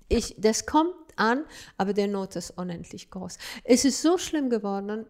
Ich, 0.09 0.35
das 0.39 0.67
kommt 0.67 0.95
an, 1.17 1.45
aber 1.77 1.93
der 1.93 2.09
Not 2.09 2.35
ist 2.37 2.51
unendlich 2.51 3.11
groß. 3.11 3.39
Es 3.65 3.85
ist 3.85 4.03
so 4.03 4.19
schlimm 4.19 4.51
geworden, 4.51 5.07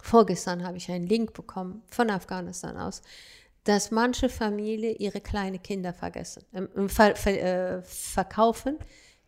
vorgestern 0.00 0.66
habe 0.66 0.76
ich 0.76 0.90
einen 0.90 1.06
Link 1.06 1.34
bekommen 1.34 1.82
von 1.88 2.10
Afghanistan 2.10 2.76
aus, 2.76 3.02
dass 3.64 3.90
manche 3.90 4.28
Familien 4.28 4.96
ihre 4.96 5.20
kleinen 5.20 5.62
Kinder 5.62 5.92
vergessen, 5.92 6.44
äh, 6.52 6.88
ver, 6.88 7.16
ver, 7.16 7.42
äh, 7.42 7.82
verkaufen, 7.82 8.78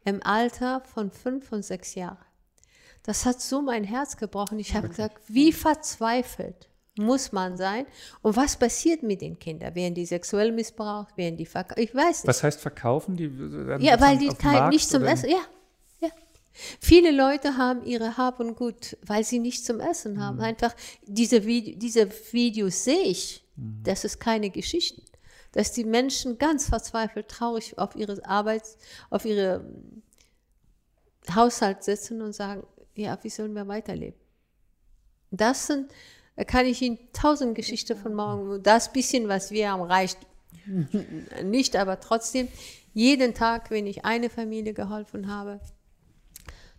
im 0.05 0.22
Alter 0.22 0.82
von 0.84 1.11
fünf 1.11 1.51
und 1.53 1.64
sechs 1.64 1.95
Jahren. 1.95 2.18
Das 3.03 3.24
hat 3.24 3.41
so 3.41 3.62
mein 3.62 3.84
Herz 3.84 4.16
gebrochen. 4.16 4.59
Ich 4.59 4.74
habe 4.74 4.89
gesagt, 4.89 5.20
wie 5.28 5.53
verzweifelt 5.53 6.68
muss 6.99 7.32
man 7.32 7.57
sein? 7.57 7.87
Und 8.22 8.37
was 8.37 8.57
passiert 8.57 9.03
mit 9.03 9.20
den 9.20 9.39
Kindern? 9.39 9.74
Werden 9.74 9.95
die 9.95 10.07
sexuell 10.07 10.51
missbraucht? 10.53 11.16
Werden 11.16 11.37
die 11.37 11.47
verkauft? 11.47 11.78
Ich 11.78 11.95
weiß 11.95 12.22
nicht. 12.22 12.28
Was 12.28 12.43
heißt 12.43 12.61
verkaufen? 12.61 13.16
Die 13.16 13.30
ja, 13.84 14.01
weil 14.01 14.18
die 14.18 14.28
kein, 14.28 14.70
nicht 14.70 14.89
zum 14.89 15.05
Essen. 15.05 15.30
Ja, 15.30 15.41
ja. 16.01 16.09
Viele 16.80 17.11
Leute 17.11 17.57
haben 17.57 17.84
ihre 17.84 18.16
Hab 18.16 18.41
und 18.41 18.57
Gut, 18.57 18.97
weil 19.03 19.24
sie 19.24 19.39
nicht 19.39 19.64
zum 19.64 19.80
Essen 19.80 20.20
haben. 20.20 20.39
Mhm. 20.39 20.45
Einfach 20.45 20.74
diese, 21.07 21.45
Vide 21.45 21.76
diese 21.76 22.09
Videos 22.32 22.84
sehe 22.84 23.03
ich. 23.03 23.45
Mhm. 23.57 23.82
Das 23.84 24.04
ist 24.04 24.20
keine 24.20 24.50
Geschichten 24.50 25.02
dass 25.57 25.72
die 25.72 25.84
Menschen 25.84 26.36
ganz 26.36 26.68
verzweifelt 26.68 27.28
traurig 27.28 27.78
auf 27.78 27.96
ihre 27.96 28.22
Arbeit, 28.26 28.62
auf 29.09 29.24
ihre 29.24 29.61
hm, 29.61 30.02
Haushalt 31.34 31.82
sitzen 31.82 32.20
und 32.20 32.34
sagen, 32.34 32.62
ja, 32.94 33.18
wie 33.22 33.30
sollen 33.30 33.54
wir 33.54 33.66
weiterleben? 33.66 34.20
Das 35.30 35.66
sind, 35.66 35.90
da 36.36 36.44
kann 36.44 36.66
ich 36.66 36.82
Ihnen 36.82 36.98
tausend 37.14 37.54
Geschichten 37.54 37.96
von 37.96 38.12
morgen, 38.12 38.62
das 38.62 38.92
bisschen, 38.92 39.28
was 39.28 39.50
wir 39.50 39.70
haben, 39.70 39.82
reicht 39.82 40.18
nicht, 41.42 41.74
aber 41.74 42.00
trotzdem, 42.00 42.48
jeden 42.92 43.32
Tag, 43.32 43.70
wenn 43.70 43.86
ich 43.86 44.04
eine 44.04 44.28
Familie 44.28 44.74
geholfen 44.74 45.28
habe, 45.28 45.61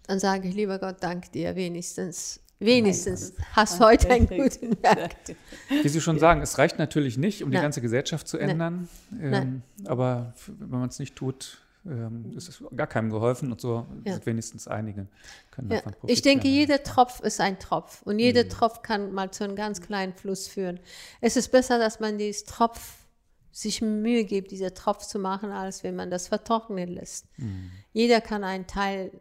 dann 0.04 0.20
sage 0.20 0.50
ich, 0.50 0.54
lieber 0.54 0.78
Gott, 0.78 0.98
dank 1.02 1.32
dir 1.32 1.56
wenigstens 1.56 2.42
Wenigstens 2.60 3.34
hast 3.54 3.80
du 3.80 3.86
heute 3.86 4.10
einen 4.10 4.28
guten 4.28 4.82
Tag. 4.82 5.16
Wie 5.70 5.90
Sie 5.90 6.02
schon 6.02 6.18
sagen, 6.18 6.42
es 6.42 6.58
reicht 6.58 6.80
natürlich 6.80 7.18
nicht, 7.18 7.44
um 7.44 7.50
Nein. 7.50 7.60
die 7.60 7.62
ganze 7.64 7.82
Gesellschaft 7.82 8.28
zu 8.28 8.38
ändern. 8.38 8.90
Ähm, 9.22 9.62
aber 9.86 10.34
wenn 10.48 10.80
man 10.80 10.90
es 10.90 10.98
nicht 10.98 11.16
tut, 11.16 11.60
ähm, 11.86 12.34
ist 12.36 12.50
es 12.50 12.64
gar 12.76 12.88
keinem 12.88 13.12
geholfen 13.12 13.52
und 13.52 13.62
so 13.62 13.86
ja. 14.04 14.14
sind 14.14 14.26
wenigstens 14.26 14.68
einige 14.68 15.08
können 15.52 15.70
ja. 15.70 15.78
davon 15.78 15.94
profitieren. 15.94 16.14
Ich 16.18 16.22
denke, 16.22 16.48
jeder 16.48 16.84
Tropf 16.84 17.20
ist 17.22 17.40
ein 17.40 17.60
Tropf 17.60 18.02
und 18.04 18.20
jeder 18.20 18.44
mhm. 18.44 18.50
Tropf 18.50 18.82
kann 18.82 19.14
mal 19.14 19.32
zu 19.32 19.44
einem 19.44 19.56
ganz 19.56 19.80
kleinen 19.80 20.14
Fluss 20.14 20.48
führen. 20.48 20.80
Es 21.22 21.38
ist 21.38 21.50
besser, 21.50 21.80
dass 21.80 22.00
man 22.00 22.18
diesen 22.18 22.48
Tropf 22.48 23.06
sich 23.52 23.82
Mühe 23.82 24.24
gibt, 24.24 24.52
dieser 24.52 24.74
Tropf 24.74 25.06
zu 25.06 25.18
machen, 25.18 25.52
als 25.52 25.84
wenn 25.84 25.96
man 25.96 26.12
das 26.12 26.28
vertrocknen 26.28 26.90
lässt. 26.90 27.26
Mhm. 27.38 27.72
Jeder 27.94 28.22
kann 28.22 28.44
einen 28.44 28.68
Teil, 28.68 29.12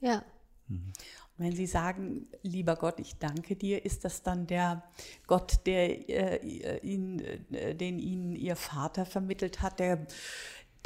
ja. 0.00 0.22
Mhm. 0.68 0.92
Wenn 1.38 1.54
Sie 1.54 1.66
sagen, 1.66 2.28
lieber 2.42 2.76
Gott, 2.76 2.98
ich 2.98 3.16
danke 3.18 3.56
dir, 3.56 3.84
ist 3.84 4.04
das 4.04 4.22
dann 4.22 4.46
der 4.46 4.82
Gott, 5.26 5.60
der, 5.66 6.08
äh, 6.08 6.78
ihn, 6.82 7.20
äh, 7.52 7.74
den 7.74 7.98
Ihnen 7.98 8.34
Ihr 8.34 8.56
Vater 8.56 9.04
vermittelt 9.04 9.60
hat, 9.60 9.78
der, 9.78 10.06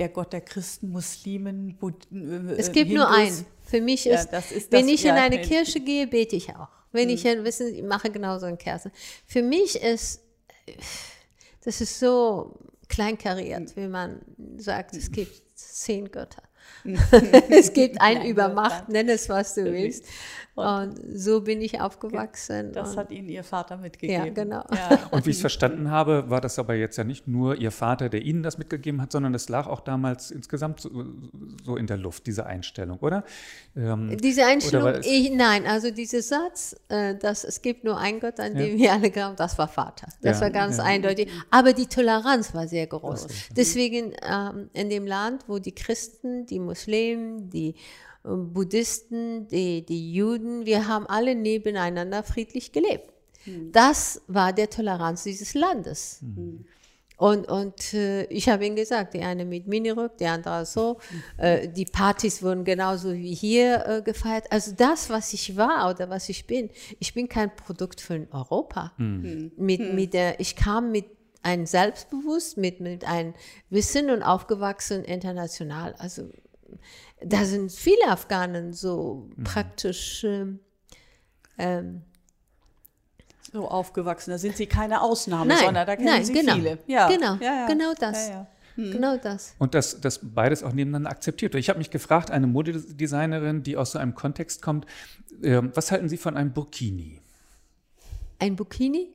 der 0.01 0.09
Gott 0.09 0.33
der 0.33 0.41
Christen, 0.41 0.91
Muslimen, 0.91 1.76
Bud 1.76 2.09
äh, 2.12 2.55
Es 2.57 2.72
gibt 2.72 2.89
Hindus? 2.89 3.07
nur 3.07 3.16
einen. 3.16 3.47
Für 3.64 3.81
mich 3.81 4.07
ist, 4.07 4.33
ja, 4.33 4.39
ist 4.39 4.72
wenn 4.72 4.87
das, 4.87 4.95
ich 4.95 5.05
in 5.05 5.12
eine 5.12 5.41
Kirche 5.41 5.81
gehe, 5.81 6.09
bete 6.09 6.35
ich 6.35 6.51
auch. 6.57 6.68
Wenn 6.91 7.07
mhm. 7.07 7.14
ich, 7.14 7.24
wissen 7.24 7.72
ich 7.72 7.85
mache 7.85 8.11
genauso 8.11 8.47
ein 8.47 8.59
Kerzen. 8.59 8.91
Für 9.26 9.43
mich 9.43 9.81
ist, 9.81 10.20
das 11.62 11.81
ist 11.81 12.01
so 12.01 12.59
kleinkariert, 12.89 13.76
wie 13.76 13.87
man 13.87 14.20
sagt, 14.57 14.97
es 14.97 15.12
gibt 15.12 15.57
zehn 15.57 16.11
Götter. 16.11 16.43
es 17.51 17.73
gibt 17.73 18.01
ein 18.01 18.25
Übermacht, 18.25 18.89
nenn 18.89 19.09
es, 19.09 19.29
was 19.29 19.55
du 19.55 19.64
willst. 19.64 20.07
Und 20.61 21.00
so 21.14 21.40
bin 21.42 21.61
ich 21.61 21.80
aufgewachsen. 21.80 22.72
Das 22.72 22.96
hat 22.96 23.11
Ihnen 23.11 23.28
Ihr 23.28 23.44
Vater 23.44 23.76
mitgegeben. 23.76 24.26
Ja, 24.26 24.32
genau. 24.32 24.64
Ja. 24.70 24.98
Und 25.11 25.26
wie 25.26 25.30
ich 25.30 25.36
es 25.36 25.40
verstanden 25.40 25.90
habe, 25.90 26.28
war 26.28 26.40
das 26.40 26.58
aber 26.58 26.74
jetzt 26.74 26.96
ja 26.96 27.04
nicht 27.04 27.26
nur 27.26 27.56
Ihr 27.56 27.70
Vater, 27.70 28.08
der 28.08 28.22
Ihnen 28.22 28.42
das 28.42 28.58
mitgegeben 28.58 29.00
hat, 29.00 29.12
sondern 29.12 29.34
es 29.34 29.48
lag 29.48 29.66
auch 29.66 29.80
damals 29.80 30.30
insgesamt 30.30 30.80
so, 30.80 30.90
so 31.64 31.76
in 31.76 31.86
der 31.86 31.96
Luft, 31.96 32.26
diese 32.26 32.46
Einstellung, 32.46 32.98
oder? 32.98 33.24
Ähm, 33.76 34.16
diese 34.18 34.44
Einstellung, 34.46 35.00
ich, 35.02 35.30
nein, 35.30 35.66
also 35.66 35.90
dieser 35.90 36.22
Satz, 36.22 36.76
äh, 36.88 37.14
dass 37.16 37.44
es 37.44 37.62
gibt 37.62 37.84
nur 37.84 37.98
einen 37.98 38.20
Gott, 38.20 38.40
an 38.40 38.56
ja. 38.56 38.66
dem 38.66 38.78
wir 38.78 38.92
alle 38.92 39.11
glauben, 39.11 39.36
das 39.36 39.58
war 39.58 39.68
Vater. 39.68 40.08
Das 40.22 40.38
ja, 40.38 40.42
war 40.42 40.50
ganz 40.50 40.78
eindeutig. 40.78 41.28
Aber 41.50 41.72
die 41.72 41.86
Toleranz 41.86 42.54
war 42.54 42.68
sehr 42.68 42.86
groß. 42.86 43.26
Deswegen 43.56 44.12
ähm, 44.22 44.70
in 44.72 44.90
dem 44.90 45.06
Land, 45.06 45.44
wo 45.46 45.58
die 45.58 45.74
Christen, 45.74 46.46
die 46.46 46.58
Muslimen, 46.58 47.50
die 47.50 47.74
Buddhisten, 48.23 49.49
die, 49.49 49.85
die 49.85 50.12
Juden, 50.12 50.66
wir 50.66 50.87
haben 50.87 51.07
alle 51.07 51.35
nebeneinander 51.35 52.23
friedlich 52.23 52.73
gelebt. 52.73 53.12
Mhm. 53.47 53.73
Das 53.73 54.21
war 54.27 54.53
der 54.53 54.68
Toleranz 54.68 55.25
dieses 55.25 55.55
Landes. 55.55 56.18
Mhm. 56.21 56.66
Und, 57.16 57.51
und 57.51 57.93
äh, 57.93 58.25
ich 58.25 58.49
habe 58.49 58.64
ihnen 58.64 58.77
gesagt, 58.77 59.12
die 59.12 59.21
eine 59.21 59.45
mit 59.45 59.66
Minirück, 59.66 60.16
die 60.16 60.27
andere 60.27 60.64
so. 60.64 60.99
Äh, 61.37 61.68
die 61.68 61.85
Partys 61.87 62.43
wurden 62.43 62.64
genauso 62.64 63.14
wie 63.14 63.35
hier 63.35 63.87
äh, 63.87 64.03
gefeiert. 64.03 64.51
Also 64.51 64.73
das, 64.77 65.09
was 65.09 65.33
ich 65.33 65.57
war 65.57 65.91
oder 65.91 66.11
was 66.11 66.29
ich 66.29 66.47
bin, 66.47 66.71
ich 66.99 67.14
bin 67.14 67.29
kein 67.29 67.55
Produkt 67.55 68.01
von 68.01 68.27
Europa. 68.31 68.93
Mhm. 68.99 69.53
Mit, 69.57 69.81
hm. 69.81 69.95
mit 69.95 70.12
der, 70.12 70.41
ich 70.41 70.57
kam 70.57 70.93
mit 70.93 71.07
einem 71.43 71.66
Selbstbewusst, 71.66 72.59
mit, 72.59 72.81
mit 72.81 73.05
einem 73.07 73.35
Wissen 73.71 74.11
und 74.11 74.23
aufgewachsen 74.23 75.05
international. 75.05 75.95
Also 75.99 76.29
da 77.25 77.45
sind 77.45 77.73
viele 77.73 78.09
Afghanen 78.09 78.73
so 78.73 79.29
mhm. 79.37 79.45
praktisch 79.45 80.25
ähm, 80.25 80.61
ähm, 81.59 82.03
so 83.53 83.68
aufgewachsen. 83.68 84.31
Da 84.31 84.39
sind 84.39 84.57
sie 84.57 84.66
keine 84.66 85.03
Ausnahme, 85.03 85.47
nein, 85.47 85.64
sondern 85.64 85.87
da 85.87 85.97
kennen 85.97 86.09
nein, 86.09 86.25
sie 86.25 86.33
genau, 86.33 86.55
viele. 86.55 86.79
Ja, 86.87 87.09
genau, 87.09 87.35
ja, 87.35 87.55
ja. 87.55 87.66
genau 87.66 87.93
das. 87.99 88.29
Ja, 88.29 88.47
hm. 88.77 88.93
Genau 88.93 89.16
das. 89.16 89.55
Und 89.59 89.75
das, 89.75 90.01
das 90.01 90.21
beides 90.23 90.62
auch 90.62 90.73
nebeneinander 90.73 91.11
akzeptiert. 91.11 91.55
Ich 91.55 91.68
habe 91.68 91.79
mich 91.79 91.91
gefragt, 91.91 92.31
eine 92.31 92.47
Modedesignerin, 92.47 93.62
die 93.62 93.77
aus 93.77 93.93
so 93.93 93.99
einem 93.99 94.14
Kontext 94.14 94.62
kommt, 94.62 94.87
äh, 95.43 95.61
was 95.75 95.91
halten 95.91 96.09
Sie 96.09 96.16
von 96.16 96.37
einem 96.37 96.53
Burkini? 96.53 97.21
Ein 98.39 98.57
Burkini? 98.57 99.12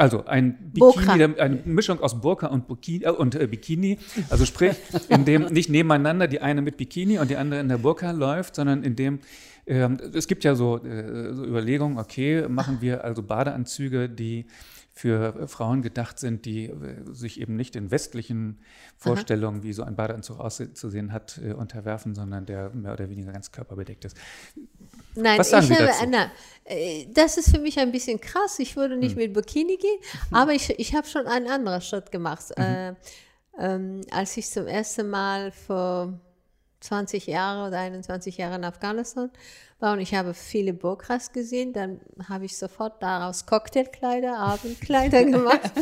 Also 0.00 0.24
ein 0.24 0.56
Bikini, 0.72 1.24
eine 1.38 1.60
Mischung 1.66 2.00
aus 2.00 2.18
Burka 2.22 2.46
und, 2.46 2.66
Bikini, 2.66 3.04
äh, 3.04 3.10
und 3.10 3.34
äh, 3.34 3.46
Bikini. 3.46 3.98
Also 4.30 4.46
sprich, 4.46 4.74
in 5.10 5.26
dem 5.26 5.44
nicht 5.44 5.68
nebeneinander 5.68 6.26
die 6.26 6.40
eine 6.40 6.62
mit 6.62 6.78
Bikini 6.78 7.18
und 7.18 7.28
die 7.28 7.36
andere 7.36 7.60
in 7.60 7.68
der 7.68 7.76
Burka 7.76 8.10
läuft, 8.10 8.54
sondern 8.54 8.82
in 8.82 8.96
dem 8.96 9.18
äh, 9.66 9.86
es 10.14 10.26
gibt 10.26 10.42
ja 10.44 10.54
so, 10.54 10.82
äh, 10.82 11.34
so 11.34 11.44
Überlegungen, 11.44 11.98
okay, 11.98 12.48
machen 12.48 12.78
wir 12.80 13.04
also 13.04 13.22
Badeanzüge, 13.22 14.08
die 14.08 14.46
für 14.92 15.46
Frauen 15.48 15.82
gedacht 15.82 16.18
sind, 16.18 16.46
die 16.46 16.66
äh, 16.66 17.04
sich 17.12 17.38
eben 17.38 17.56
nicht 17.56 17.76
in 17.76 17.90
westlichen 17.90 18.58
Vorstellungen, 18.96 19.58
Aha. 19.58 19.64
wie 19.64 19.72
so 19.74 19.82
ein 19.82 19.96
Badeanzug 19.96 20.40
auszusehen 20.40 21.12
hat, 21.12 21.38
äh, 21.44 21.52
unterwerfen, 21.52 22.14
sondern 22.14 22.46
der 22.46 22.70
mehr 22.70 22.94
oder 22.94 23.10
weniger 23.10 23.32
ganz 23.32 23.52
körperbedeckt 23.52 24.06
ist. 24.06 24.16
Nein, 25.14 25.38
Was 25.38 25.50
sagen 25.50 25.66
ich 25.66 25.72
habe, 25.72 25.86
dazu? 25.86 26.06
Na, 26.08 26.30
äh, 26.64 27.06
das 27.12 27.36
ist 27.36 27.50
für 27.50 27.60
mich 27.60 27.78
ein 27.78 27.92
bisschen 27.92 28.20
krass. 28.20 28.58
Ich 28.58 28.76
würde 28.76 28.96
nicht 28.96 29.12
hm. 29.12 29.18
mit 29.18 29.34
Bikini 29.34 29.76
gehen, 29.76 29.98
mhm. 30.30 30.36
aber 30.36 30.52
ich, 30.52 30.70
ich 30.78 30.94
habe 30.94 31.06
schon 31.06 31.26
einen 31.26 31.48
anderen 31.48 31.80
Schritt 31.80 32.10
gemacht. 32.12 32.46
Mhm. 32.56 32.64
Äh, 32.64 32.94
ähm, 33.58 34.00
als 34.10 34.36
ich 34.36 34.48
zum 34.48 34.66
ersten 34.66 35.10
Mal 35.10 35.50
vor 35.50 36.18
20 36.80 37.26
Jahren 37.26 37.68
oder 37.68 37.78
21 37.78 38.38
Jahren 38.38 38.62
in 38.62 38.64
Afghanistan 38.64 39.30
war 39.80 39.94
und 39.94 40.00
ich 40.00 40.14
habe 40.14 40.34
viele 40.34 40.72
Burkas 40.72 41.32
gesehen, 41.32 41.72
dann 41.72 42.00
habe 42.28 42.44
ich 42.44 42.56
sofort 42.56 43.02
daraus 43.02 43.46
Cocktailkleider, 43.46 44.36
Abendkleider 44.36 45.24
gemacht, 45.30 45.72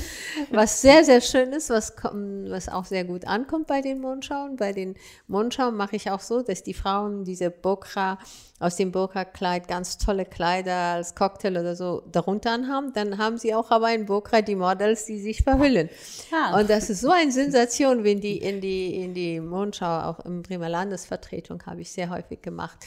was 0.50 0.80
sehr, 0.80 1.04
sehr 1.04 1.20
schön 1.20 1.52
ist, 1.52 1.70
was, 1.70 1.94
was 2.02 2.68
auch 2.68 2.84
sehr 2.84 3.04
gut 3.04 3.26
ankommt 3.26 3.66
bei 3.66 3.80
den 3.80 4.00
Mondschauen. 4.00 4.56
Bei 4.56 4.72
den 4.72 4.94
Mondschauen 5.26 5.76
mache 5.76 5.96
ich 5.96 6.10
auch 6.10 6.20
so, 6.20 6.42
dass 6.42 6.62
die 6.62 6.74
Frauen 6.74 7.24
diese 7.24 7.50
Burka, 7.50 8.18
aus 8.60 8.74
dem 8.74 8.90
Burka-Kleid 8.90 9.68
ganz 9.68 9.98
tolle 9.98 10.24
Kleider 10.24 10.74
als 10.74 11.14
Cocktail 11.14 11.58
oder 11.58 11.76
so 11.76 12.02
darunter 12.10 12.50
anhaben. 12.50 12.92
Dann 12.92 13.18
haben 13.18 13.38
sie 13.38 13.54
auch 13.54 13.70
aber 13.70 13.86
ein 13.86 14.06
Burka, 14.06 14.42
die 14.42 14.56
Models, 14.56 15.04
die 15.04 15.20
sich 15.20 15.42
verhüllen. 15.44 15.88
Ja. 16.30 16.58
Und 16.58 16.68
das 16.68 16.90
ist 16.90 17.00
so 17.00 17.10
eine 17.10 17.30
Sensation, 17.30 18.02
wenn 18.02 18.20
die 18.20 18.38
in 18.38 18.60
die, 18.60 18.96
in 18.96 19.14
die 19.14 19.40
Mondschau, 19.40 20.00
auch 20.00 20.20
im 20.24 20.42
Bremer 20.42 20.68
Landesvertretung 20.68 21.62
habe 21.66 21.82
ich 21.82 21.92
sehr 21.92 22.10
häufig 22.10 22.42
gemacht 22.42 22.84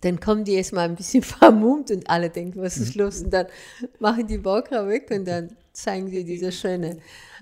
dann 0.00 0.20
kommen 0.20 0.44
die 0.44 0.54
erstmal 0.54 0.88
ein 0.88 0.96
bisschen 0.96 1.22
vermummt 1.22 1.90
und 1.90 2.08
alle 2.08 2.30
denken, 2.30 2.60
was 2.60 2.76
ist 2.76 2.96
mhm. 2.96 3.02
los? 3.02 3.22
Und 3.22 3.30
dann 3.30 3.46
machen 3.98 4.26
die 4.26 4.38
Bokra 4.38 4.86
weg 4.86 5.10
und 5.10 5.26
dann 5.26 5.50
zeigen 5.72 6.08
sie 6.08 6.24
diese 6.24 6.52
schöne. 6.52 6.98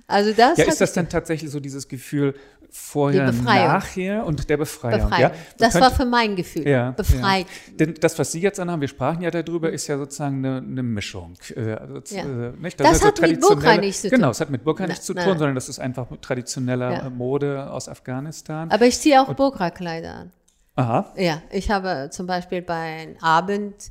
Also 0.06 0.32
das 0.32 0.56
ja, 0.58 0.64
ist 0.64 0.80
das 0.80 0.92
dann 0.94 1.08
tatsächlich 1.08 1.50
so 1.50 1.60
dieses 1.60 1.86
Gefühl 1.86 2.34
vorher, 2.70 3.32
nachher 3.32 4.24
und 4.24 4.48
der 4.48 4.56
Befreiung? 4.56 5.02
Befreiung. 5.02 5.32
Ja? 5.32 5.32
Das 5.58 5.72
könnt, 5.72 5.84
war 5.84 5.90
für 5.90 6.04
mein 6.04 6.36
Gefühl. 6.36 6.66
Ja, 6.66 6.92
Befreit. 6.92 7.46
Ja. 7.46 7.74
Denn 7.74 7.94
das, 8.00 8.18
was 8.18 8.32
Sie 8.32 8.40
jetzt 8.40 8.58
anhaben, 8.58 8.80
wir 8.80 8.88
sprachen 8.88 9.22
ja 9.22 9.30
darüber, 9.30 9.70
ist 9.70 9.86
ja 9.86 9.98
sozusagen 9.98 10.44
eine, 10.44 10.58
eine 10.58 10.82
Mischung. 10.82 11.34
Äh, 11.54 11.72
also, 11.72 12.14
ja. 12.14 12.22
äh, 12.22 12.52
nicht? 12.58 12.80
Das, 12.80 12.90
das 12.90 13.04
hat 13.04 13.18
so 13.18 13.22
mit 13.22 13.40
Burka 13.40 13.76
nichts 13.76 14.02
zu 14.02 14.08
tun. 14.08 14.16
Genau, 14.16 14.30
es 14.30 14.40
hat 14.40 14.50
mit 14.50 14.64
Burka 14.64 14.86
nichts 14.86 15.04
zu 15.04 15.14
tun, 15.14 15.38
sondern 15.38 15.54
das 15.54 15.68
ist 15.68 15.78
einfach 15.78 16.06
traditioneller 16.20 17.10
Mode 17.10 17.70
aus 17.70 17.88
Afghanistan. 17.88 18.70
Aber 18.70 18.86
ich 18.86 18.98
ziehe 18.98 19.20
auch 19.20 19.32
Burka-Kleider 19.34 20.14
an. 20.14 20.32
Aha. 20.78 21.12
Ja, 21.16 21.42
ich 21.50 21.72
habe 21.72 22.08
zum 22.12 22.28
Beispiel 22.28 22.62
bei 22.62 23.16
Abend, 23.20 23.90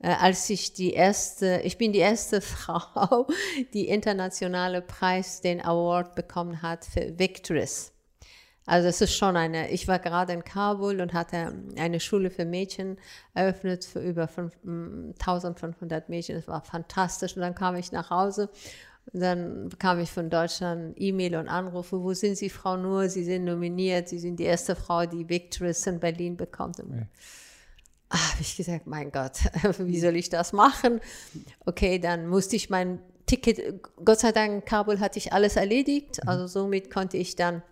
äh, 0.00 0.08
als 0.08 0.50
ich 0.50 0.72
die 0.72 0.92
erste, 0.92 1.60
ich 1.62 1.78
bin 1.78 1.92
die 1.92 2.00
erste 2.00 2.40
Frau, 2.40 3.28
die 3.72 3.86
internationale 3.86 4.82
Preis, 4.82 5.42
den 5.42 5.64
Award 5.64 6.16
bekommen 6.16 6.60
hat 6.60 6.84
für 6.86 7.16
Victories. 7.20 7.92
Also 8.66 8.88
es 8.88 9.00
ist 9.00 9.14
schon 9.14 9.36
eine, 9.36 9.70
ich 9.70 9.86
war 9.86 10.00
gerade 10.00 10.32
in 10.32 10.42
Kabul 10.42 11.00
und 11.00 11.12
hatte 11.12 11.54
eine 11.78 12.00
Schule 12.00 12.30
für 12.30 12.44
Mädchen 12.44 12.98
eröffnet 13.34 13.84
für 13.84 14.00
über 14.00 14.26
5, 14.26 14.54
1500 14.64 16.08
Mädchen. 16.08 16.34
Das 16.34 16.48
war 16.48 16.62
fantastisch. 16.62 17.36
Und 17.36 17.42
dann 17.42 17.54
kam 17.54 17.76
ich 17.76 17.92
nach 17.92 18.10
Hause 18.10 18.48
dann 19.12 19.68
bekam 19.68 20.00
ich 20.00 20.10
von 20.10 20.30
Deutschland 20.30 20.94
E-Mail 20.98 21.36
und 21.36 21.48
Anrufe, 21.48 22.02
wo 22.02 22.14
sind 22.14 22.36
Sie, 22.36 22.48
Frau 22.48 22.76
Nur? 22.76 23.08
Sie 23.08 23.24
sind 23.24 23.44
nominiert, 23.44 24.08
Sie 24.08 24.18
sind 24.18 24.36
die 24.36 24.44
erste 24.44 24.74
Frau, 24.74 25.06
die 25.06 25.28
Victories 25.28 25.86
in 25.86 26.00
Berlin 26.00 26.36
bekommt. 26.36 26.78
Ja. 26.78 26.84
Ah, 28.08 28.32
habe 28.32 28.42
ich 28.42 28.56
gesagt, 28.56 28.86
mein 28.86 29.10
Gott, 29.12 29.38
wie 29.78 30.00
soll 30.00 30.16
ich 30.16 30.30
das 30.30 30.52
machen? 30.52 31.00
Okay, 31.66 31.98
dann 31.98 32.28
musste 32.28 32.56
ich 32.56 32.70
mein 32.70 32.98
Ticket, 33.26 33.82
Gott 34.04 34.20
sei 34.20 34.32
Dank, 34.32 34.52
in 34.52 34.64
Kabul 34.64 35.00
hatte 35.00 35.18
ich 35.18 35.32
alles 35.32 35.56
erledigt, 35.56 36.20
mhm. 36.22 36.28
also 36.28 36.46
somit 36.46 36.92
konnte 36.92 37.16
ich 37.16 37.36
dann 37.36 37.62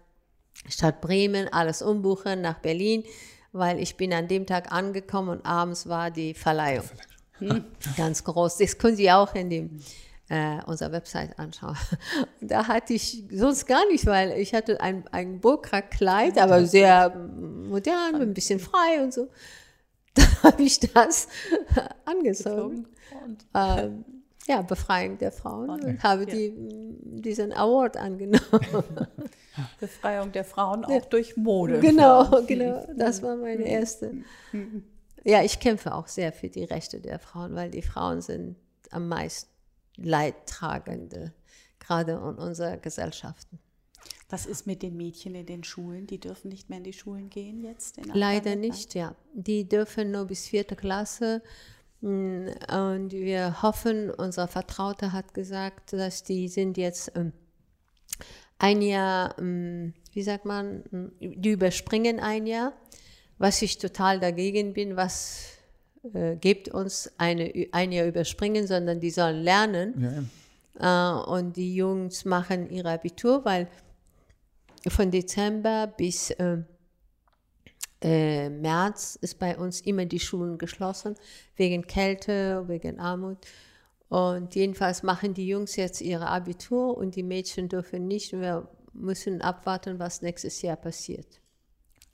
statt 0.69 1.01
Bremen 1.01 1.49
alles 1.53 1.83
umbuchen 1.83 2.41
nach 2.41 2.59
Berlin, 2.59 3.05
weil 3.53 3.79
ich 3.79 3.97
bin 3.97 4.13
an 4.13 4.29
dem 4.29 4.47
Tag 4.47 4.73
angekommen 4.73 5.29
und 5.29 5.47
abends 5.47 5.89
war 5.89 6.11
die 6.11 6.35
Verleihung. 6.35 6.89
Hm, 7.39 7.65
ganz 7.97 8.25
groß. 8.25 8.59
Das 8.59 8.79
können 8.79 8.97
Sie 8.97 9.11
auch 9.11 9.35
in 9.35 9.51
dem 9.51 9.81
äh, 10.29 10.59
unsere 10.67 10.93
Website 10.93 11.39
anschauen. 11.39 11.77
da 12.41 12.69
hatte 12.69 12.95
ich 12.95 13.25
sonst 13.31 13.67
gar 13.67 13.87
nicht, 13.89 14.07
weil 14.07 14.33
ich 14.33 14.55
hatte 14.55 14.81
ein, 14.81 15.05
ein 15.13 15.41
Burka-Kleid, 15.41 16.39
aber 16.39 16.65
sehr 16.65 17.11
modern, 17.11 18.17
ein 18.17 18.35
bisschen 18.35 18.61
frei 18.61 19.03
und 19.03 19.13
so. 19.13 19.29
Da 20.15 20.25
habe 20.43 20.63
ich 20.63 20.79
das 20.79 21.27
angezogen. 22.05 22.87
Ähm, 23.55 24.05
ja, 24.47 24.61
Befreiung 24.61 25.17
der 25.17 25.33
Frauen 25.33 25.71
und 25.71 26.03
habe 26.03 26.25
ja. 26.25 26.35
die, 26.35 26.53
diesen 27.23 27.55
Award 27.55 27.97
angenommen. 27.97 29.07
Befreiung 29.81 30.31
der 30.33 30.45
Frauen 30.45 30.85
auch 30.85 31.05
durch 31.07 31.39
Mode. 31.39 31.81
Genau, 31.81 32.43
genau. 32.47 32.87
Das 32.95 33.23
war 33.23 33.37
meine 33.37 33.63
erste. 33.63 34.13
Ja, 35.25 35.43
ich 35.43 35.61
kämpfe 35.61 35.95
auch 35.95 36.09
sehr 36.09 36.31
für 36.31 36.51
die 36.51 36.65
Rechte 36.65 37.01
der 37.01 37.19
Frauen, 37.19 37.55
weil 37.55 37.71
die 37.71 37.81
Frauen 37.81 38.21
sind 38.21 38.57
am 38.91 39.09
meisten 39.09 39.52
Leidtragende, 39.97 41.33
gerade 41.79 42.13
in 42.13 42.19
unserer 42.19 42.77
Gesellschaften. 42.77 43.59
Was 44.33 44.47
ist 44.47 44.67
mit 44.67 44.83
den 44.83 44.97
Mädchen 44.97 45.35
in 45.35 45.45
den 45.45 45.63
Schulen? 45.63 46.07
Die 46.07 46.19
dürfen 46.19 46.49
nicht 46.49 46.71
mehr 46.71 46.79
in 46.79 46.85
die 46.85 46.95
Schulen 46.95 47.29
gehen 47.29 47.63
jetzt? 47.63 48.01
Leider 48.15 48.57
nicht, 48.57 48.95
ja. 48.95 49.15
Die 49.35 49.69
dürfen 49.69 50.11
nur 50.11 50.25
bis 50.25 50.49
vierte 50.49 50.75
Klasse. 50.75 51.43
Mm, 52.01 52.49
und 52.71 53.13
wir 53.13 53.61
hoffen, 53.61 54.11
unser 54.11 54.49
Vertrauter 54.49 55.13
hat 55.13 55.35
gesagt, 55.35 55.93
dass 55.93 56.25
die 56.25 56.49
sind 56.49 56.79
jetzt 56.79 57.13
ähm, 57.15 57.33
ein 58.59 58.81
Jahr, 58.81 59.39
ähm, 59.39 59.93
wie 60.13 60.23
sagt 60.23 60.47
man, 60.47 60.79
mm, 60.91 61.13
die 61.21 61.51
überspringen 61.51 62.19
ein 62.19 62.47
Jahr, 62.47 62.73
was 63.37 63.61
ich 63.61 63.77
total 63.77 64.19
dagegen 64.19 64.73
bin, 64.73 64.97
was 64.97 65.52
äh, 66.15 66.37
gebt 66.37 66.69
uns 66.69 67.13
eine, 67.19 67.69
ein 67.73 67.93
Jahr 67.93 68.07
überspringen, 68.07 68.67
sondern 68.67 69.01
die 69.01 69.11
sollen 69.11 69.43
lernen. 69.43 69.95
Ja, 70.01 70.25
Äh, 70.79 71.31
und 71.31 71.57
die 71.57 71.75
Jungs 71.75 72.25
machen 72.25 72.71
ihr 72.71 72.87
Abitur, 72.87 73.45
weil 73.45 73.69
von 74.89 75.11
Dezember 75.11 75.87
bis 75.87 76.31
äh, 76.31 76.59
äh, 78.03 78.49
März 78.49 79.17
ist 79.21 79.39
bei 79.39 79.57
uns 79.57 79.81
immer 79.83 80.07
die 80.07 80.19
Schulen 80.19 80.59
geschlossen, 80.59 81.15
wegen 81.57 81.87
Kälte, 81.87 82.65
wegen 82.67 82.99
Armut. 82.99 83.39
Und 84.09 84.55
jedenfalls 84.55 85.03
machen 85.03 85.35
die 85.35 85.47
Jungs 85.47 85.77
jetzt 85.77 86.01
ihre 86.01 86.27
Abitur 86.27 86.97
und 86.97 87.17
die 87.17 87.23
Mädchen 87.23 87.69
dürfen 87.69 88.09
nicht. 88.09 88.33
Wir 88.33 88.69
müssen 88.93 89.41
abwarten, 89.41 89.99
was 89.99 90.21
nächstes 90.21 90.61
Jahr 90.61 90.77
passiert. 90.77 91.41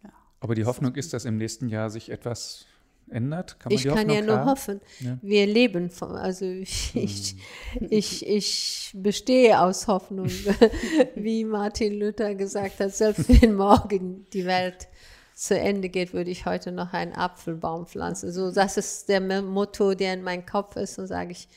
Ja. 0.05 0.11
Aber 0.41 0.55
die 0.55 0.65
Hoffnung 0.65 0.95
ist, 0.95 1.13
dass 1.13 1.25
im 1.25 1.39
nächsten 1.39 1.69
Jahr 1.69 1.91
sich 1.91 2.11
etwas 2.11 2.67
ändert? 3.11 3.59
Kann 3.61 3.73
ich 3.73 3.85
kann 3.85 4.11
ja 4.11 4.23
nur 4.23 4.39
haben? 4.39 4.51
hoffen. 4.51 4.81
Ja. 5.01 5.19
Wir 5.23 5.47
leben 5.47 5.91
von, 5.91 6.13
also 6.13 6.45
ich, 6.45 6.95
hm. 6.95 7.03
ich, 7.03 7.37
ich, 7.81 8.27
ich 8.27 8.93
bestehe 8.95 9.61
aus 9.61 9.87
Hoffnung, 9.87 10.29
wie 11.15 11.45
Martin 11.45 11.99
Luther 11.99 12.35
gesagt 12.35 12.81
hat, 12.81 12.95
selbst 12.95 13.29
wenn 13.43 13.55
morgen 13.55 14.27
die 14.33 14.47
Welt 14.47 14.89
zu 15.35 15.59
Ende 15.59 15.89
geht, 15.89 16.13
würde 16.13 16.31
ich 16.31 16.47
heute 16.47 16.73
noch 16.73 16.93
einen 16.93 17.13
Apfelbaum 17.13 17.87
pflanzen. 17.87 18.33
So, 18.33 18.51
das 18.51 18.77
ist 18.77 19.09
der 19.09 19.21
Motto, 19.43 19.95
der 19.95 20.15
in 20.15 20.23
meinem 20.23 20.45
Kopf 20.45 20.77
ist 20.77 20.99
und 20.99 21.07
sage 21.07 21.33
ich, 21.33 21.49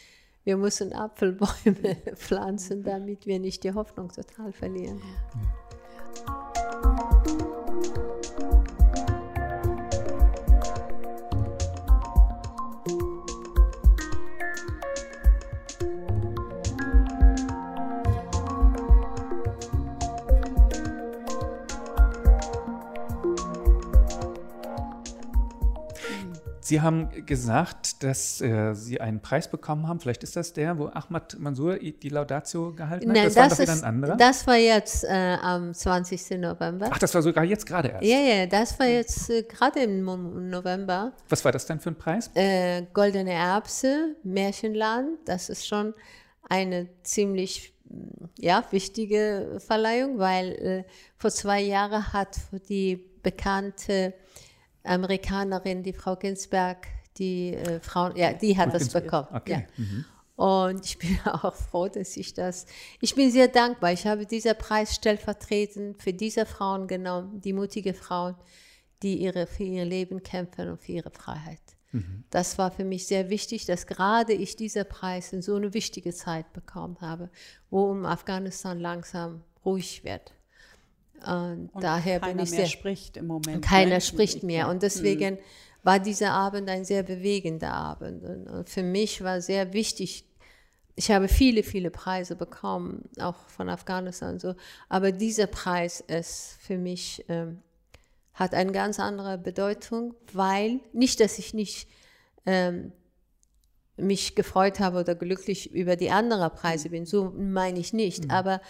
wir 0.43 0.57
müssen 0.57 0.93
Apfelbäume 0.93 1.95
pflanzen, 2.15 2.83
damit 2.83 3.25
wir 3.25 3.39
nicht 3.39 3.63
die 3.63 3.73
Hoffnung 3.73 4.09
total 4.09 4.51
verlieren. 4.51 5.01
Ja. 6.25 6.90
Sie 26.71 26.79
haben 26.79 27.25
gesagt, 27.25 28.01
dass 28.01 28.39
äh, 28.39 28.73
Sie 28.73 29.01
einen 29.01 29.21
Preis 29.21 29.49
bekommen 29.49 29.89
haben. 29.89 29.99
Vielleicht 29.99 30.23
ist 30.23 30.37
das 30.37 30.53
der, 30.53 30.77
wo 30.77 30.85
Ahmad 30.85 31.37
Mansour 31.37 31.79
die 31.79 32.07
Laudatio 32.07 32.73
gehalten 32.73 33.09
hat. 33.09 33.13
Nein, 33.13 33.25
das, 33.25 33.33
das 33.33 33.43
war 33.43 33.49
doch 33.49 33.59
wieder 33.59 33.73
ein 33.73 33.83
anderer. 33.83 34.15
Das 34.15 34.47
war 34.47 34.55
jetzt 34.55 35.03
äh, 35.03 35.35
am 35.41 35.73
20. 35.73 36.39
November. 36.39 36.87
Ach, 36.89 36.97
das 36.97 37.13
war 37.13 37.21
sogar 37.23 37.43
jetzt 37.43 37.65
gerade 37.65 37.89
erst. 37.89 38.05
Ja, 38.05 38.19
ja, 38.19 38.45
das 38.45 38.79
war 38.79 38.87
jetzt 38.87 39.29
äh, 39.29 39.43
gerade 39.43 39.81
im 39.81 40.05
November. 40.49 41.11
Was 41.27 41.43
war 41.43 41.51
das 41.51 41.65
denn 41.65 41.81
für 41.81 41.89
ein 41.89 41.97
Preis? 41.97 42.31
Äh, 42.35 42.83
Goldene 42.93 43.33
Erbse, 43.33 44.15
Märchenland. 44.23 45.19
Das 45.25 45.49
ist 45.49 45.67
schon 45.67 45.93
eine 46.47 46.87
ziemlich 47.03 47.73
ja, 48.39 48.63
wichtige 48.71 49.57
Verleihung, 49.59 50.19
weil 50.19 50.51
äh, 50.53 50.83
vor 51.17 51.31
zwei 51.31 51.59
Jahren 51.59 52.13
hat 52.13 52.39
die 52.69 52.95
bekannte 53.21 54.13
Amerikanerin, 54.83 55.83
die 55.83 55.93
Frau 55.93 56.15
Ginsberg, 56.15 56.87
die 57.17 57.55
äh, 57.55 57.79
Frau, 57.79 58.11
ja, 58.15 58.33
die 58.33 58.57
hat 58.57 58.73
das 58.73 58.89
bekommen. 58.89 59.27
Okay. 59.33 59.67
Ja. 59.77 59.83
Mhm. 59.83 60.05
Und 60.35 60.85
ich 60.85 60.97
bin 60.97 61.19
auch 61.25 61.53
froh, 61.53 61.87
dass 61.87 62.17
ich 62.17 62.33
das, 62.33 62.65
ich 62.99 63.13
bin 63.13 63.31
sehr 63.31 63.47
dankbar. 63.47 63.91
Ich 63.91 64.07
habe 64.07 64.25
diesen 64.25 64.57
Preis 64.57 64.95
stellvertretend 64.95 66.01
für 66.01 66.13
diese 66.13 66.45
Frauen 66.45 66.87
genommen, 66.87 67.41
die 67.41 67.53
mutige 67.53 67.93
Frauen, 67.93 68.35
die 69.03 69.17
ihre, 69.17 69.45
für 69.45 69.63
ihr 69.63 69.85
Leben 69.85 70.23
kämpfen 70.23 70.69
und 70.69 70.81
für 70.81 70.93
ihre 70.93 71.11
Freiheit. 71.11 71.61
Mhm. 71.91 72.23
Das 72.29 72.57
war 72.57 72.71
für 72.71 72.85
mich 72.85 73.07
sehr 73.07 73.29
wichtig, 73.29 73.65
dass 73.65 73.85
gerade 73.85 74.33
ich 74.33 74.55
diesen 74.55 74.87
Preis 74.87 75.33
in 75.33 75.41
so 75.41 75.55
eine 75.55 75.73
wichtige 75.73 76.13
Zeit 76.13 76.51
bekommen 76.53 76.97
habe, 77.01 77.29
wo 77.69 77.91
um 77.91 78.05
Afghanistan 78.05 78.79
langsam 78.79 79.43
ruhig 79.65 80.03
wird. 80.03 80.33
Und, 81.25 81.69
daher 81.79 82.19
bin 82.19 82.39
ich 82.39 82.49
sehr. 82.49 82.65
spricht 82.65 83.17
im 83.17 83.27
Moment. 83.27 83.63
Keiner 83.63 83.95
ne? 83.95 84.01
spricht 84.01 84.43
mehr. 84.43 84.69
Und 84.69 84.83
deswegen 84.83 85.35
mhm. 85.35 85.39
war 85.83 85.99
dieser 85.99 86.31
Abend 86.31 86.69
ein 86.69 86.85
sehr 86.85 87.03
bewegender 87.03 87.73
Abend. 87.73 88.23
Und 88.23 88.69
für 88.69 88.83
mich 88.83 89.23
war 89.23 89.41
sehr 89.41 89.73
wichtig, 89.73 90.25
ich 90.95 91.11
habe 91.11 91.27
viele, 91.27 91.63
viele 91.63 91.89
Preise 91.89 92.35
bekommen, 92.35 93.09
auch 93.19 93.37
von 93.47 93.69
Afghanistan 93.69 94.33
und 94.33 94.41
so. 94.41 94.55
Aber 94.89 95.11
dieser 95.11 95.47
Preis 95.47 96.01
ist 96.01 96.57
für 96.59 96.77
mich, 96.77 97.25
ähm, 97.29 97.61
hat 98.33 98.53
eine 98.53 98.71
ganz 98.71 98.99
andere 98.99 99.37
Bedeutung, 99.37 100.13
weil 100.33 100.79
nicht, 100.93 101.19
dass 101.19 101.39
ich 101.39 101.53
nicht 101.53 101.87
ähm, 102.45 102.91
mich 103.97 104.35
gefreut 104.35 104.79
habe 104.79 104.99
oder 104.99 105.15
glücklich 105.15 105.71
über 105.73 105.95
die 105.95 106.11
anderen 106.11 106.51
Preise 106.51 106.89
bin, 106.89 107.05
so 107.05 107.31
meine 107.37 107.79
ich 107.79 107.93
nicht. 107.93 108.25
Mhm. 108.25 108.31
Aber 108.31 108.61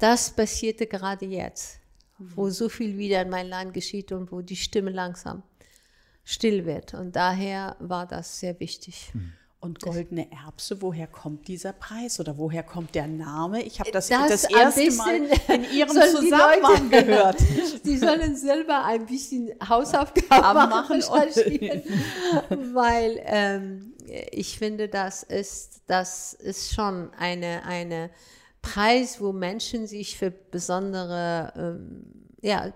das 0.00 0.30
passierte 0.30 0.86
gerade 0.86 1.26
jetzt, 1.26 1.80
wo 2.18 2.50
so 2.50 2.68
viel 2.68 2.96
wieder 2.98 3.22
in 3.22 3.30
mein 3.30 3.48
Land 3.48 3.74
geschieht 3.74 4.12
und 4.12 4.32
wo 4.32 4.40
die 4.40 4.56
Stimme 4.56 4.90
langsam 4.90 5.42
still 6.24 6.66
wird. 6.66 6.94
Und 6.94 7.16
daher 7.16 7.76
war 7.78 8.06
das 8.06 8.40
sehr 8.40 8.58
wichtig. 8.60 9.10
Mhm. 9.14 9.32
Und 9.58 9.80
goldene 9.80 10.30
Erbse, 10.30 10.80
woher 10.82 11.06
kommt 11.06 11.48
dieser 11.48 11.72
Preis 11.72 12.20
oder 12.20 12.36
woher 12.36 12.62
kommt 12.62 12.94
der 12.94 13.08
Name? 13.08 13.62
Ich 13.62 13.80
habe 13.80 13.90
das, 13.90 14.08
das, 14.08 14.28
das 14.28 14.44
erste 14.44 14.92
Mal 14.92 15.16
in 15.16 15.64
Ihrem 15.72 15.88
Zusammenhang 15.88 16.90
Leute, 16.90 17.04
gehört. 17.04 17.36
Die 17.84 17.96
sollen 17.96 18.36
selber 18.36 18.84
ein 18.84 19.06
bisschen 19.06 19.50
Hausaufgaben 19.66 20.68
machen, 20.70 21.00
weil 22.74 23.20
ähm, 23.24 23.94
ich 24.30 24.58
finde, 24.58 24.88
das 24.88 25.22
ist, 25.22 25.80
das 25.86 26.34
ist 26.34 26.74
schon 26.74 27.10
eine, 27.14 27.64
eine 27.64 28.10
Preis, 28.72 29.20
wo 29.20 29.32
Menschen 29.32 29.86
sich 29.86 30.18
für 30.18 30.30
besondere 30.30 31.52
ähm, 31.56 32.04
ja, 32.40 32.72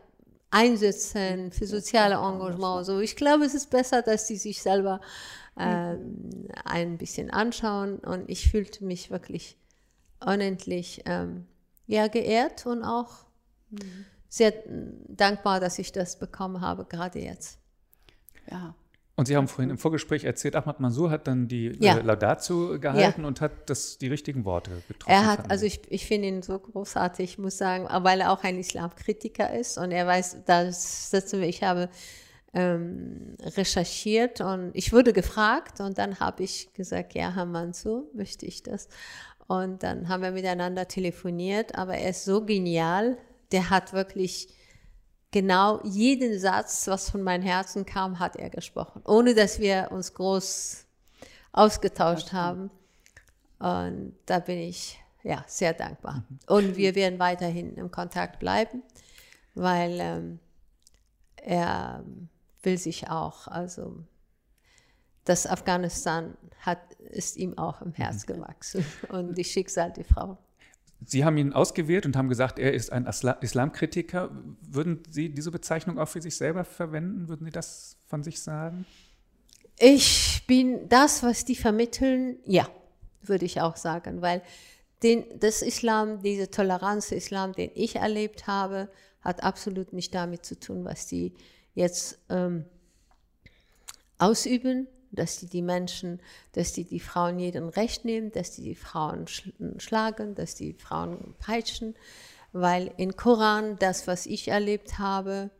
einsetzen, 0.50 1.52
für 1.52 1.66
soziale 1.66 2.14
Engagement. 2.14 2.86
So, 2.86 3.00
ich 3.00 3.16
glaube, 3.16 3.44
es 3.44 3.54
ist 3.54 3.70
besser, 3.70 4.02
dass 4.02 4.26
sie 4.26 4.36
sich 4.36 4.62
selber 4.62 5.00
ähm, 5.58 6.48
ein 6.64 6.98
bisschen 6.98 7.30
anschauen. 7.30 7.98
Und 7.98 8.28
ich 8.28 8.50
fühlte 8.50 8.84
mich 8.84 9.10
wirklich 9.10 9.56
unendlich 10.24 11.02
ähm, 11.06 11.46
ja, 11.86 12.08
geehrt 12.08 12.66
und 12.66 12.84
auch 12.84 13.26
mhm. 13.70 14.06
sehr 14.28 14.52
dankbar, 15.08 15.60
dass 15.60 15.78
ich 15.78 15.92
das 15.92 16.18
bekommen 16.18 16.60
habe, 16.60 16.84
gerade 16.84 17.18
jetzt. 17.18 17.58
Ja. 18.50 18.74
Und 19.20 19.26
Sie 19.26 19.36
haben 19.36 19.48
vorhin 19.48 19.68
im 19.68 19.76
Vorgespräch 19.76 20.24
erzählt, 20.24 20.56
Ahmad 20.56 20.80
Mansour 20.80 21.10
hat 21.10 21.26
dann 21.26 21.46
die 21.46 21.76
ja. 21.78 21.98
Laudatio 21.98 22.80
gehalten 22.80 23.20
ja. 23.20 23.28
und 23.28 23.42
hat 23.42 23.68
das, 23.68 23.98
die 23.98 24.06
richtigen 24.06 24.46
Worte 24.46 24.70
getroffen. 24.88 25.12
Er 25.12 25.26
hat, 25.26 25.50
also 25.50 25.66
ich, 25.66 25.82
ich 25.90 26.06
finde 26.06 26.28
ihn 26.28 26.40
so 26.40 26.58
großartig, 26.58 27.32
ich 27.32 27.38
muss 27.38 27.58
sagen, 27.58 27.86
weil 28.02 28.22
er 28.22 28.32
auch 28.32 28.42
ein 28.44 28.58
Islamkritiker 28.58 29.52
ist 29.52 29.76
und 29.76 29.90
er 29.90 30.06
weiß, 30.06 30.44
dass, 30.46 31.10
dass 31.10 31.30
ich 31.34 31.62
habe 31.62 31.90
ähm, 32.54 33.36
recherchiert 33.42 34.40
und 34.40 34.70
ich 34.72 34.90
wurde 34.90 35.12
gefragt 35.12 35.80
und 35.80 35.98
dann 35.98 36.18
habe 36.18 36.42
ich 36.42 36.72
gesagt, 36.72 37.12
ja, 37.12 37.34
Herr 37.34 37.44
Mansour, 37.44 38.04
möchte 38.14 38.46
ich 38.46 38.62
das. 38.62 38.88
Und 39.46 39.82
dann 39.82 40.08
haben 40.08 40.22
wir 40.22 40.30
miteinander 40.30 40.88
telefoniert, 40.88 41.74
aber 41.74 41.92
er 41.98 42.08
ist 42.08 42.24
so 42.24 42.42
genial, 42.46 43.18
der 43.52 43.68
hat 43.68 43.92
wirklich 43.92 44.48
genau 45.30 45.80
jeden 45.84 46.38
Satz, 46.38 46.86
was 46.88 47.10
von 47.10 47.22
meinem 47.22 47.42
Herzen 47.42 47.86
kam, 47.86 48.18
hat 48.18 48.36
er 48.36 48.50
gesprochen, 48.50 49.02
ohne 49.04 49.34
dass 49.34 49.58
wir 49.58 49.88
uns 49.90 50.14
groß 50.14 50.84
ausgetauscht 51.52 52.32
haben. 52.32 52.70
Und 53.58 54.16
da 54.26 54.38
bin 54.38 54.58
ich 54.58 55.00
ja 55.22 55.44
sehr 55.46 55.74
dankbar. 55.74 56.24
Mhm. 56.28 56.38
Und 56.46 56.76
wir 56.76 56.94
werden 56.94 57.18
weiterhin 57.18 57.76
im 57.76 57.90
Kontakt 57.90 58.38
bleiben, 58.38 58.82
weil 59.54 59.98
ähm, 60.00 60.38
er 61.36 62.04
will 62.62 62.78
sich 62.78 63.08
auch, 63.08 63.46
also 63.48 64.04
das 65.24 65.46
Afghanistan 65.46 66.36
hat, 66.60 66.94
ist 66.98 67.36
ihm 67.36 67.56
auch 67.58 67.82
im 67.82 67.92
Herz 67.92 68.26
mhm. 68.26 68.34
gewachsen 68.34 68.84
und 69.08 69.36
die 69.36 69.44
Schicksal 69.44 69.92
der 69.92 70.04
Frau. 70.04 70.38
Sie 71.04 71.24
haben 71.24 71.36
ihn 71.38 71.52
ausgewählt 71.52 72.04
und 72.06 72.16
haben 72.16 72.28
gesagt, 72.28 72.58
er 72.58 72.74
ist 72.74 72.92
ein 72.92 73.06
Islamkritiker. 73.06 74.30
Würden 74.60 75.02
Sie 75.08 75.30
diese 75.30 75.50
Bezeichnung 75.50 75.98
auch 75.98 76.08
für 76.08 76.20
sich 76.20 76.36
selber 76.36 76.64
verwenden? 76.64 77.28
Würden 77.28 77.46
Sie 77.46 77.50
das 77.52 77.96
von 78.06 78.22
sich 78.22 78.40
sagen? 78.42 78.84
Ich 79.78 80.42
bin 80.46 80.88
das, 80.88 81.22
was 81.22 81.46
die 81.46 81.56
vermitteln, 81.56 82.36
ja, 82.44 82.68
würde 83.22 83.46
ich 83.46 83.60
auch 83.62 83.76
sagen, 83.76 84.20
weil 84.20 84.42
den, 85.02 85.24
das 85.38 85.62
Islam, 85.62 86.22
diese 86.22 86.50
Toleranz 86.50 87.12
Islam, 87.12 87.54
den 87.54 87.70
ich 87.74 87.96
erlebt 87.96 88.46
habe, 88.46 88.90
hat 89.22 89.42
absolut 89.42 89.94
nicht 89.94 90.14
damit 90.14 90.44
zu 90.44 90.58
tun, 90.58 90.84
was 90.84 91.06
die 91.06 91.32
jetzt 91.74 92.18
ähm, 92.28 92.64
ausüben, 94.18 94.86
dass 95.12 95.38
die 95.38 95.46
die 95.46 95.62
Menschen, 95.62 96.20
dass 96.52 96.72
die 96.72 96.84
die 96.84 97.00
Frauen 97.00 97.38
jeden 97.38 97.68
Recht 97.68 98.04
nehmen, 98.04 98.32
dass 98.32 98.52
die 98.52 98.62
die 98.62 98.74
Frauen 98.74 99.26
schlagen, 99.78 100.34
dass 100.34 100.54
die 100.54 100.74
Frauen 100.74 101.34
peitschen, 101.38 101.94
weil 102.52 102.92
im 102.96 103.16
Koran 103.16 103.76
das, 103.78 104.06
was 104.06 104.26
ich 104.26 104.48
erlebt 104.48 104.98
habe, 104.98 105.50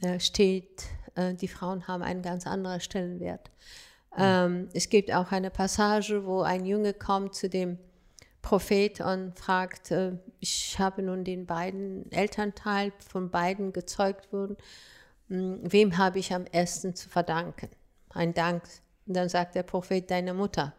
äh, 0.00 0.20
steht, 0.20 0.84
äh, 1.14 1.34
die 1.34 1.48
Frauen 1.48 1.88
haben 1.88 2.02
einen 2.02 2.22
ganz 2.22 2.46
anderen 2.46 2.80
Stellenwert. 2.80 3.50
Mhm. 4.16 4.70
Es 4.72 4.88
gibt 4.88 5.12
auch 5.12 5.30
eine 5.30 5.50
Passage, 5.50 6.24
wo 6.24 6.40
ein 6.40 6.64
Junge 6.64 6.94
kommt 6.94 7.34
zu 7.34 7.50
dem 7.50 7.76
Prophet 8.46 9.00
und 9.00 9.36
fragt, 9.36 9.90
äh, 9.90 10.12
ich 10.38 10.78
habe 10.78 11.02
nun 11.02 11.24
den 11.24 11.46
beiden 11.46 12.10
Elternteil 12.12 12.92
von 12.98 13.28
beiden 13.28 13.72
gezeugt 13.72 14.32
worden, 14.32 14.56
hm, 15.28 15.60
wem 15.64 15.98
habe 15.98 16.20
ich 16.20 16.32
am 16.32 16.46
ersten 16.46 16.94
zu 16.94 17.08
verdanken? 17.08 17.68
Ein 18.16 18.34
Dank. 18.34 18.62
Und 19.06 19.16
dann 19.16 19.28
sagt 19.28 19.54
der 19.54 19.62
Prophet, 19.62 20.10
deine 20.10 20.34
Mutter. 20.34 20.74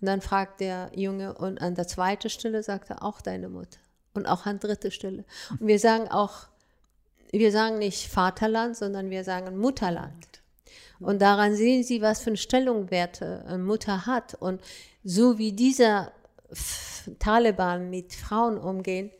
Und 0.00 0.06
dann 0.06 0.20
fragt 0.20 0.60
der 0.60 0.90
Junge, 0.94 1.34
und 1.34 1.60
an 1.60 1.74
der 1.74 1.86
zweiten 1.86 2.28
Stelle 2.28 2.62
sagt 2.62 2.90
er 2.90 3.02
auch 3.02 3.20
deine 3.20 3.48
Mutter. 3.48 3.78
Und 4.12 4.26
auch 4.26 4.46
an 4.46 4.58
dritter 4.58 4.90
Stelle. 4.90 5.24
Und 5.50 5.66
wir 5.66 5.78
sagen 5.78 6.08
auch, 6.08 6.48
wir 7.30 7.50
sagen 7.52 7.78
nicht 7.78 8.08
Vaterland, 8.08 8.76
sondern 8.76 9.10
wir 9.10 9.24
sagen 9.24 9.56
Mutterland. 9.56 10.42
Und 11.00 11.20
daran 11.20 11.56
sehen 11.56 11.82
Sie, 11.82 12.00
was 12.00 12.20
für 12.20 12.30
eine 12.30 12.36
Stellungwerte 12.36 13.44
eine 13.46 13.58
Mutter 13.58 14.06
hat. 14.06 14.34
Und 14.34 14.60
so 15.02 15.38
wie 15.38 15.52
dieser 15.52 16.12
Taliban 17.18 17.90
mit 17.90 18.14
Frauen 18.14 18.56
umgehen, 18.56 19.10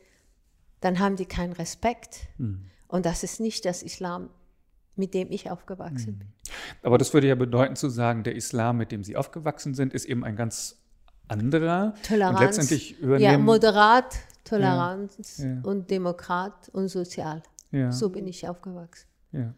dann 0.79 0.99
haben 0.99 1.17
die 1.17 1.25
keinen 1.25 1.53
Respekt. 1.53 2.19
Mhm. 2.37 2.69
Und 2.87 3.05
das 3.05 3.23
ist 3.23 3.39
nicht 3.39 3.65
das 3.65 3.83
Islam 3.83 4.29
mit 4.95 5.13
dem 5.13 5.31
ich 5.31 5.49
aufgewachsen 5.49 6.13
mhm. 6.13 6.19
bin. 6.19 6.33
Aber 6.83 6.97
das 6.97 7.13
würde 7.13 7.27
ja 7.27 7.35
bedeuten 7.35 7.75
zu 7.75 7.89
sagen, 7.89 8.23
der 8.23 8.35
Islam, 8.35 8.77
mit 8.77 8.91
dem 8.91 9.03
Sie 9.03 9.17
aufgewachsen 9.17 9.73
sind, 9.73 9.93
ist 9.93 10.05
eben 10.05 10.23
ein 10.23 10.35
ganz 10.35 10.77
anderer. 11.27 11.93
Toleranz. 12.07 12.39
Und 12.39 12.45
letztendlich 12.45 12.99
übernehmen, 12.99 13.31
ja, 13.31 13.37
moderat, 13.37 14.15
Toleranz 14.43 15.39
ja, 15.39 15.45
ja. 15.45 15.61
und 15.63 15.89
Demokrat 15.89 16.69
und 16.69 16.87
sozial. 16.87 17.41
Ja. 17.71 17.91
So 17.91 18.09
bin 18.09 18.27
ich 18.27 18.47
aufgewachsen. 18.47 19.07
Ja. 19.31 19.53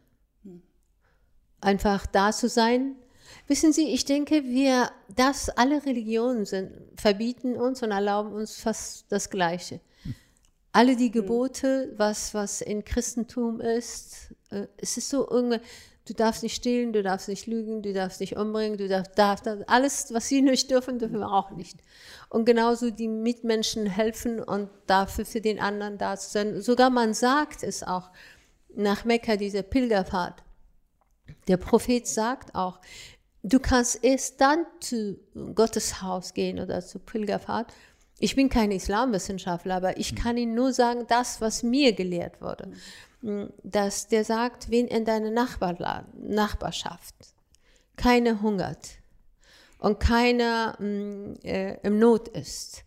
Einfach 1.59 2.05
da 2.05 2.31
zu 2.31 2.47
sein. 2.47 2.95
Wissen 3.47 3.73
Sie, 3.73 3.89
ich 3.89 4.05
denke, 4.05 4.43
wir, 4.45 4.89
das 5.13 5.49
alle 5.49 5.85
Religionen 5.85 6.45
sind, 6.45 6.71
verbieten 6.95 7.55
uns 7.57 7.83
und 7.83 7.91
erlauben 7.91 8.31
uns 8.31 8.59
fast 8.61 9.11
das 9.11 9.29
Gleiche. 9.29 9.81
Alle 10.71 10.95
die 10.95 11.11
Gebote, 11.11 11.93
was, 11.97 12.33
was 12.33 12.61
in 12.61 12.85
Christentum 12.85 13.59
ist, 13.59 14.35
äh, 14.51 14.67
es 14.77 14.97
ist 14.97 15.09
so 15.09 15.27
irgendwie, 15.29 15.59
du 16.07 16.13
darfst 16.13 16.43
nicht 16.43 16.55
stehlen, 16.55 16.93
du 16.93 17.03
darfst 17.03 17.27
nicht 17.27 17.47
lügen, 17.47 17.81
du 17.81 17.91
darfst 17.93 18.21
nicht 18.21 18.37
umbringen, 18.37 18.77
du 18.77 18.87
darfst, 18.87 19.17
darfst 19.17 19.47
alles, 19.67 20.13
was 20.13 20.27
sie 20.27 20.41
nicht 20.43 20.71
dürfen, 20.71 20.99
dürfen 20.99 21.19
wir 21.19 21.31
auch 21.31 21.51
nicht. 21.51 21.77
Und 22.29 22.45
genauso 22.45 22.89
die 22.89 23.07
Mitmenschen 23.07 23.85
helfen 23.85 24.41
und 24.41 24.69
dafür 24.87 25.25
für 25.25 25.41
den 25.41 25.59
anderen 25.59 25.97
da 25.97 26.15
zu 26.17 26.29
sein. 26.29 26.61
Sogar 26.61 26.89
man 26.89 27.13
sagt 27.13 27.63
es 27.63 27.83
auch 27.83 28.09
nach 28.73 29.05
Mekka, 29.05 29.35
diese 29.35 29.63
Pilgerfahrt. 29.63 30.43
Der 31.47 31.57
Prophet 31.57 32.07
sagt 32.07 32.55
auch, 32.55 32.79
du 33.43 33.59
kannst 33.59 34.03
erst 34.03 34.39
dann 34.39 34.65
zu 34.79 35.19
Gottes 35.55 36.01
Haus 36.01 36.33
gehen 36.33 36.59
oder 36.59 36.81
zur 36.81 37.05
Pilgerfahrt. 37.05 37.73
Ich 38.19 38.35
bin 38.35 38.49
kein 38.49 38.71
Islamwissenschaftler, 38.71 39.75
aber 39.75 39.97
ich 39.97 40.09
hm. 40.09 40.17
kann 40.17 40.37
Ihnen 40.37 40.55
nur 40.55 40.73
sagen, 40.73 41.05
das, 41.07 41.41
was 41.41 41.63
mir 41.63 41.93
gelehrt 41.93 42.41
wurde 42.41 42.71
dass 43.21 44.07
der 44.07 44.23
sagt, 44.23 44.69
wen 44.69 44.87
in 44.87 45.05
deiner 45.05 45.31
Nachbarschaft 45.31 47.15
keine 47.95 48.41
hungert 48.41 48.99
und 49.79 49.99
keiner 49.99 50.75
mh, 50.79 50.85
mm, 50.85 51.35
äh, 51.43 51.77
im 51.81 51.99
Not 51.99 52.27
ist. 52.29 52.83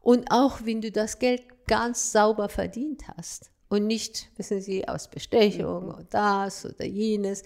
Und 0.00 0.30
auch 0.30 0.60
wenn 0.64 0.80
du 0.80 0.90
das 0.90 1.18
Geld 1.18 1.42
ganz 1.66 2.12
sauber 2.12 2.48
verdient 2.48 3.08
hast 3.16 3.50
und 3.68 3.86
nicht, 3.86 4.30
wissen 4.36 4.60
Sie, 4.60 4.86
aus 4.86 5.08
Bestechung 5.08 5.88
oder 5.88 6.04
das 6.04 6.64
oder 6.64 6.84
jenes, 6.84 7.42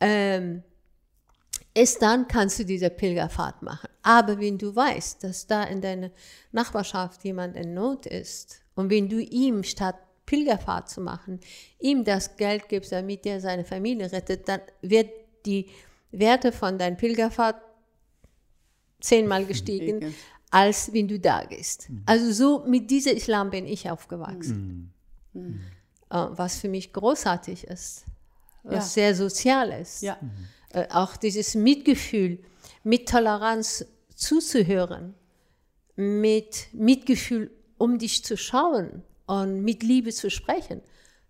ähm, 0.00 0.62
erst 1.74 2.02
dann 2.02 2.28
kannst 2.28 2.58
du 2.58 2.64
diese 2.64 2.90
Pilgerfahrt 2.90 3.62
machen. 3.62 3.88
Aber 4.02 4.38
wenn 4.38 4.58
du 4.58 4.74
weißt, 4.74 5.24
dass 5.24 5.46
da 5.46 5.64
in 5.64 5.80
deiner 5.80 6.10
Nachbarschaft 6.52 7.24
jemand 7.24 7.56
in 7.56 7.74
Not 7.74 8.06
ist 8.06 8.60
und 8.74 8.90
wenn 8.90 9.08
du 9.08 9.20
ihm 9.20 9.62
statt 9.62 9.96
Pilgerfahrt 10.30 10.88
zu 10.88 11.00
machen, 11.00 11.40
ihm 11.80 12.04
das 12.04 12.36
Geld 12.36 12.68
gibst, 12.68 12.92
damit 12.92 13.26
er 13.26 13.40
seine 13.40 13.64
Familie 13.64 14.12
rettet, 14.12 14.48
dann 14.48 14.60
wird 14.80 15.10
die 15.44 15.66
Werte 16.12 16.52
von 16.52 16.78
deiner 16.78 16.94
Pilgerfahrt 16.94 17.60
zehnmal 19.00 19.44
gestiegen, 19.44 20.14
als 20.52 20.92
wenn 20.92 21.08
du 21.08 21.18
da 21.18 21.42
gehst. 21.44 21.90
Mhm. 21.90 22.02
Also 22.06 22.30
so 22.30 22.64
mit 22.64 22.88
diesem 22.92 23.16
Islam 23.16 23.50
bin 23.50 23.66
ich 23.66 23.90
aufgewachsen. 23.90 24.92
Mhm. 25.32 25.42
Mhm. 25.42 25.60
Äh, 26.10 26.26
was 26.30 26.58
für 26.58 26.68
mich 26.68 26.92
großartig 26.92 27.64
ist, 27.64 28.04
was 28.62 28.74
ja. 28.74 28.80
sehr 28.82 29.14
sozial 29.16 29.72
ist. 29.72 30.00
Ja. 30.02 30.16
Äh, 30.68 30.86
auch 30.90 31.16
dieses 31.16 31.56
Mitgefühl, 31.56 32.38
mit 32.84 33.08
Toleranz 33.08 33.84
zuzuhören, 34.14 35.14
mit 35.96 36.68
Mitgefühl 36.72 37.50
um 37.78 37.98
dich 37.98 38.24
zu 38.24 38.36
schauen 38.36 39.02
und 39.30 39.62
mit 39.62 39.84
Liebe 39.84 40.10
zu 40.10 40.28
sprechen. 40.28 40.82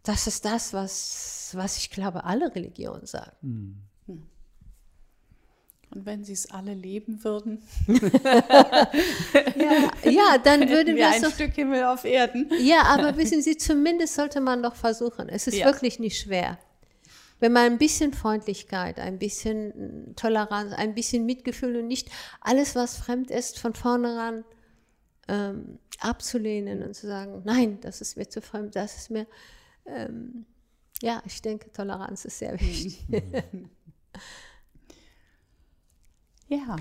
Das 0.02 0.26
ist 0.26 0.46
das, 0.46 0.72
was, 0.72 1.50
was 1.52 1.76
ich 1.76 1.90
glaube, 1.90 2.24
alle 2.24 2.54
Religionen 2.54 3.04
sagen. 3.04 3.36
Mhm. 4.06 4.26
Und 5.90 6.06
wenn 6.06 6.24
sie 6.24 6.32
es 6.32 6.50
alle 6.50 6.72
leben 6.72 7.22
würden? 7.24 7.62
ja, 9.56 9.90
ja, 10.08 10.38
dann 10.38 10.68
würden 10.70 10.96
wir 10.96 11.08
ein 11.08 11.20
so, 11.20 11.30
Stück 11.30 11.52
Himmel 11.54 11.84
auf 11.84 12.04
Erden. 12.04 12.48
ja, 12.60 12.84
aber 12.84 13.16
wissen 13.18 13.42
Sie, 13.42 13.58
zumindest 13.58 14.14
sollte 14.14 14.40
man 14.40 14.62
doch 14.62 14.76
versuchen. 14.76 15.28
Es 15.28 15.46
ist 15.46 15.58
ja. 15.58 15.66
wirklich 15.66 15.98
nicht 15.98 16.18
schwer. 16.18 16.58
Wenn 17.38 17.52
man 17.52 17.64
ein 17.64 17.78
bisschen 17.78 18.14
Freundlichkeit, 18.14 18.98
ein 18.98 19.18
bisschen 19.18 20.14
Toleranz, 20.14 20.72
ein 20.72 20.94
bisschen 20.94 21.26
Mitgefühl 21.26 21.76
und 21.76 21.88
nicht 21.88 22.08
alles, 22.40 22.76
was 22.76 22.96
fremd 22.96 23.30
ist, 23.30 23.58
von 23.58 23.74
vornherein 23.74 24.44
ähm, 25.30 25.78
abzulehnen 26.00 26.82
und 26.82 26.94
zu 26.94 27.06
sagen, 27.06 27.42
nein, 27.44 27.78
das 27.80 28.00
ist 28.00 28.16
mir 28.16 28.28
zu 28.28 28.42
fremd, 28.42 28.74
das 28.74 28.96
ist 28.96 29.10
mir, 29.10 29.26
ähm, 29.86 30.44
ja, 31.00 31.22
ich 31.24 31.40
denke, 31.40 31.70
Toleranz 31.72 32.24
ist 32.24 32.38
sehr 32.38 32.60
wichtig. 32.60 33.06
Ja. 36.52 36.74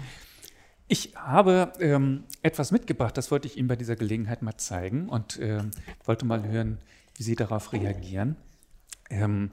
Ich 0.88 1.14
habe 1.16 1.74
ähm, 1.80 2.24
etwas 2.42 2.72
mitgebracht, 2.72 3.16
das 3.16 3.30
wollte 3.30 3.48
ich 3.48 3.56
Ihnen 3.56 3.68
bei 3.68 3.76
dieser 3.76 3.96
Gelegenheit 3.96 4.42
mal 4.42 4.58
zeigen 4.58 5.08
und 5.08 5.38
ähm, 5.40 5.70
wollte 6.06 6.26
mal 6.26 6.48
hören, 6.48 6.80
wie 7.16 7.22
Sie 7.22 7.36
darauf 7.36 7.72
reagieren. 7.72 8.36
Ähm, 9.12 9.52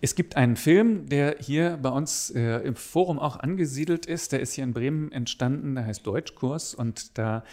es 0.00 0.16
gibt 0.16 0.36
einen 0.36 0.56
Film, 0.56 1.08
der 1.08 1.36
hier 1.38 1.78
bei 1.80 1.90
uns 1.90 2.30
äh, 2.30 2.58
im 2.58 2.74
Forum 2.74 3.20
auch 3.20 3.36
angesiedelt 3.36 4.06
ist. 4.06 4.32
Der 4.32 4.40
ist 4.40 4.54
hier 4.54 4.64
in 4.64 4.72
Bremen 4.72 5.12
entstanden, 5.12 5.76
der 5.76 5.86
heißt 5.86 6.04
Deutschkurs 6.04 6.74
und 6.74 7.16
da 7.16 7.44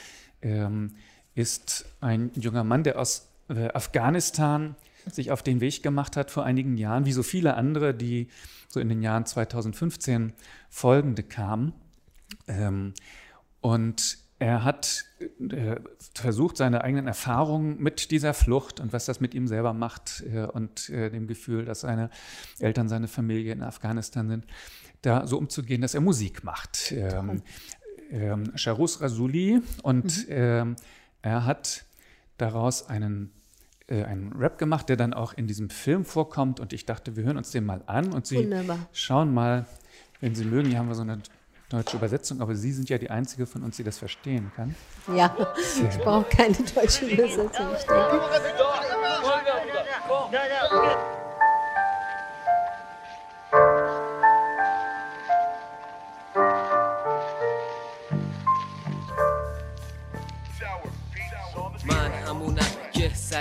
ähm, 0.46 0.96
ist 1.34 1.86
ein 2.00 2.32
junger 2.36 2.64
Mann, 2.64 2.84
der 2.84 3.00
aus 3.00 3.28
äh, 3.50 3.68
Afghanistan 3.70 4.76
sich 5.12 5.32
auf 5.32 5.44
den 5.44 5.60
Weg 5.62 5.84
gemacht 5.84 6.18
hat 6.18 6.32
vor 6.32 6.46
einigen 6.46 6.78
Jahren, 6.78 7.06
wie 7.06 7.12
so 7.12 7.24
viele 7.24 7.56
andere, 7.56 7.94
die 7.94 8.30
so 8.70 8.80
in 8.80 8.90
den 8.90 9.02
Jahren 9.02 9.26
2015 9.26 10.34
folgende 10.70 11.24
kamen. 11.24 11.74
Ähm, 12.48 12.94
und 13.62 14.18
er 14.38 14.64
hat 14.64 15.06
äh, 15.40 15.78
versucht, 16.14 16.58
seine 16.58 16.84
eigenen 16.84 17.08
Erfahrungen 17.08 17.82
mit 17.82 18.12
dieser 18.12 18.34
Flucht 18.34 18.80
und 18.80 18.94
was 18.94 19.06
das 19.06 19.20
mit 19.20 19.34
ihm 19.34 19.48
selber 19.48 19.74
macht 19.74 20.24
äh, 20.32 20.46
und 20.46 20.90
äh, 20.90 21.10
dem 21.10 21.28
Gefühl, 21.28 21.66
dass 21.66 21.82
seine 21.82 22.10
Eltern, 22.60 22.90
seine 22.90 23.08
Familie 23.08 23.54
in 23.54 23.64
Afghanistan 23.64 24.28
sind, 24.28 24.46
da 25.02 25.28
so 25.28 25.38
umzugehen, 25.38 25.82
dass 25.82 25.94
er 25.94 26.02
Musik 26.02 26.44
macht. 26.44 26.92
Ähm, 26.92 27.44
ähm, 28.12 28.52
Sharus 28.56 29.02
Rasuli 29.02 29.62
und 29.84 30.28
mhm. 30.28 30.34
ähm, 30.34 30.76
er 31.22 31.46
hat 31.46 31.86
daraus 32.38 32.88
einen 32.90 33.32
äh, 33.88 34.04
einen 34.04 34.34
Rap 34.34 34.58
gemacht, 34.58 34.90
der 34.90 34.98
dann 34.98 35.14
auch 35.14 35.34
in 35.34 35.46
diesem 35.46 35.70
Film 35.70 36.06
vorkommt. 36.06 36.60
Und 36.60 36.74
ich 36.74 36.86
dachte, 36.86 37.16
wir 37.16 37.24
hören 37.24 37.38
uns 37.38 37.52
den 37.52 37.66
mal 37.66 37.84
an 37.86 38.14
und 38.14 38.26
Sie 38.26 38.38
Wunderbar. 38.38 38.80
schauen 38.94 39.32
mal, 39.34 39.66
wenn 40.22 40.34
Sie 40.34 40.44
mögen, 40.44 40.70
hier 40.70 40.80
haben 40.80 40.88
wir 40.88 40.96
so 40.96 41.04
eine 41.04 41.20
deutsche 41.70 41.98
Übersetzung, 41.98 42.42
aber 42.42 42.56
Sie 42.56 42.72
sind 42.72 42.90
ja 42.90 42.98
die 42.98 43.12
Einzige 43.12 43.46
von 43.46 43.62
uns, 43.62 43.78
die 43.78 43.84
das 43.84 44.00
verstehen 44.00 44.52
kann. 44.56 44.76
Ja, 45.16 45.36
ich 45.58 45.98
brauche 46.00 46.28
keine 46.30 46.56
deutsche 46.56 47.06
Übersetzung, 47.06 47.68
ich 47.78 47.86
denke. 47.86 48.22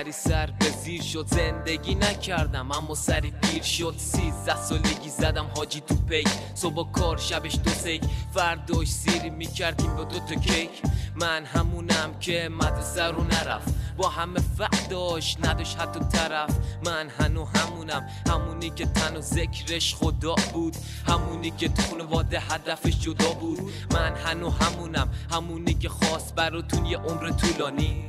سری 0.04 0.12
سر 0.12 0.50
به 0.58 0.70
زیر 0.70 1.02
شد. 1.02 1.26
زندگی 1.26 1.94
نکردم 1.94 2.72
اما 2.72 2.94
سری 2.94 3.30
پیر 3.30 3.62
شد. 3.62 3.94
سیزده 3.98 4.62
سالگی 4.62 5.08
زدم 5.08 5.50
حاجی 5.56 5.80
تو 5.80 5.94
پیک. 5.94 6.28
صبح 6.54 6.92
کار 6.92 7.16
شبش 7.16 7.58
دو 7.64 7.70
سیک. 7.70 8.02
فرداش 8.34 8.88
سیری 8.88 9.30
می‌کردیم 9.30 9.96
با 9.96 10.04
دو 10.04 10.18
تا 10.18 10.34
کیک. 10.34 10.70
من 11.14 11.44
همونم 11.44 12.18
که 12.20 12.48
مدرسه 12.48 13.04
رو 13.04 13.24
نرفت. 13.24 13.74
با 13.96 14.08
همه 14.08 14.40
فقداش 14.58 15.36
نداشت 15.42 15.80
حتی 15.80 16.00
طرف. 16.00 16.50
من 16.84 17.08
هنو 17.18 17.44
همونم 17.44 18.08
همونی 18.28 18.70
که 18.70 18.86
تن 18.86 19.16
و 19.16 19.20
ذکرش 19.20 19.94
خدا 19.94 20.34
بود. 20.52 20.76
همونی 21.08 21.50
که 21.50 21.68
تو 21.68 21.82
خانواده 21.82 22.40
هدفش 22.40 23.00
جدا 23.00 23.32
بود. 23.32 23.60
من 23.90 24.16
هنو 24.16 24.50
همونم 24.50 25.08
همونی 25.30 25.74
که 25.74 25.88
خواست 25.88 26.34
براتون 26.34 26.86
یه 26.86 26.98
عمر 26.98 27.30
طولانی. 27.30 28.04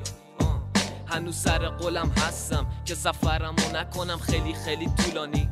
هنوز 1.07 1.35
سر 1.35 1.69
قولم 1.69 2.11
هستم 2.17 2.65
که 2.85 2.95
سفرمو 2.95 3.71
نکنم 3.73 4.17
خیلی 4.17 4.53
خیلی 4.53 4.89
طولانی. 4.97 5.49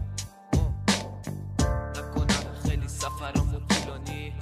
نکنم 1.95 2.53
خیلی 2.63 2.87
سفرمو 2.87 3.59
طولانی. 3.59 4.33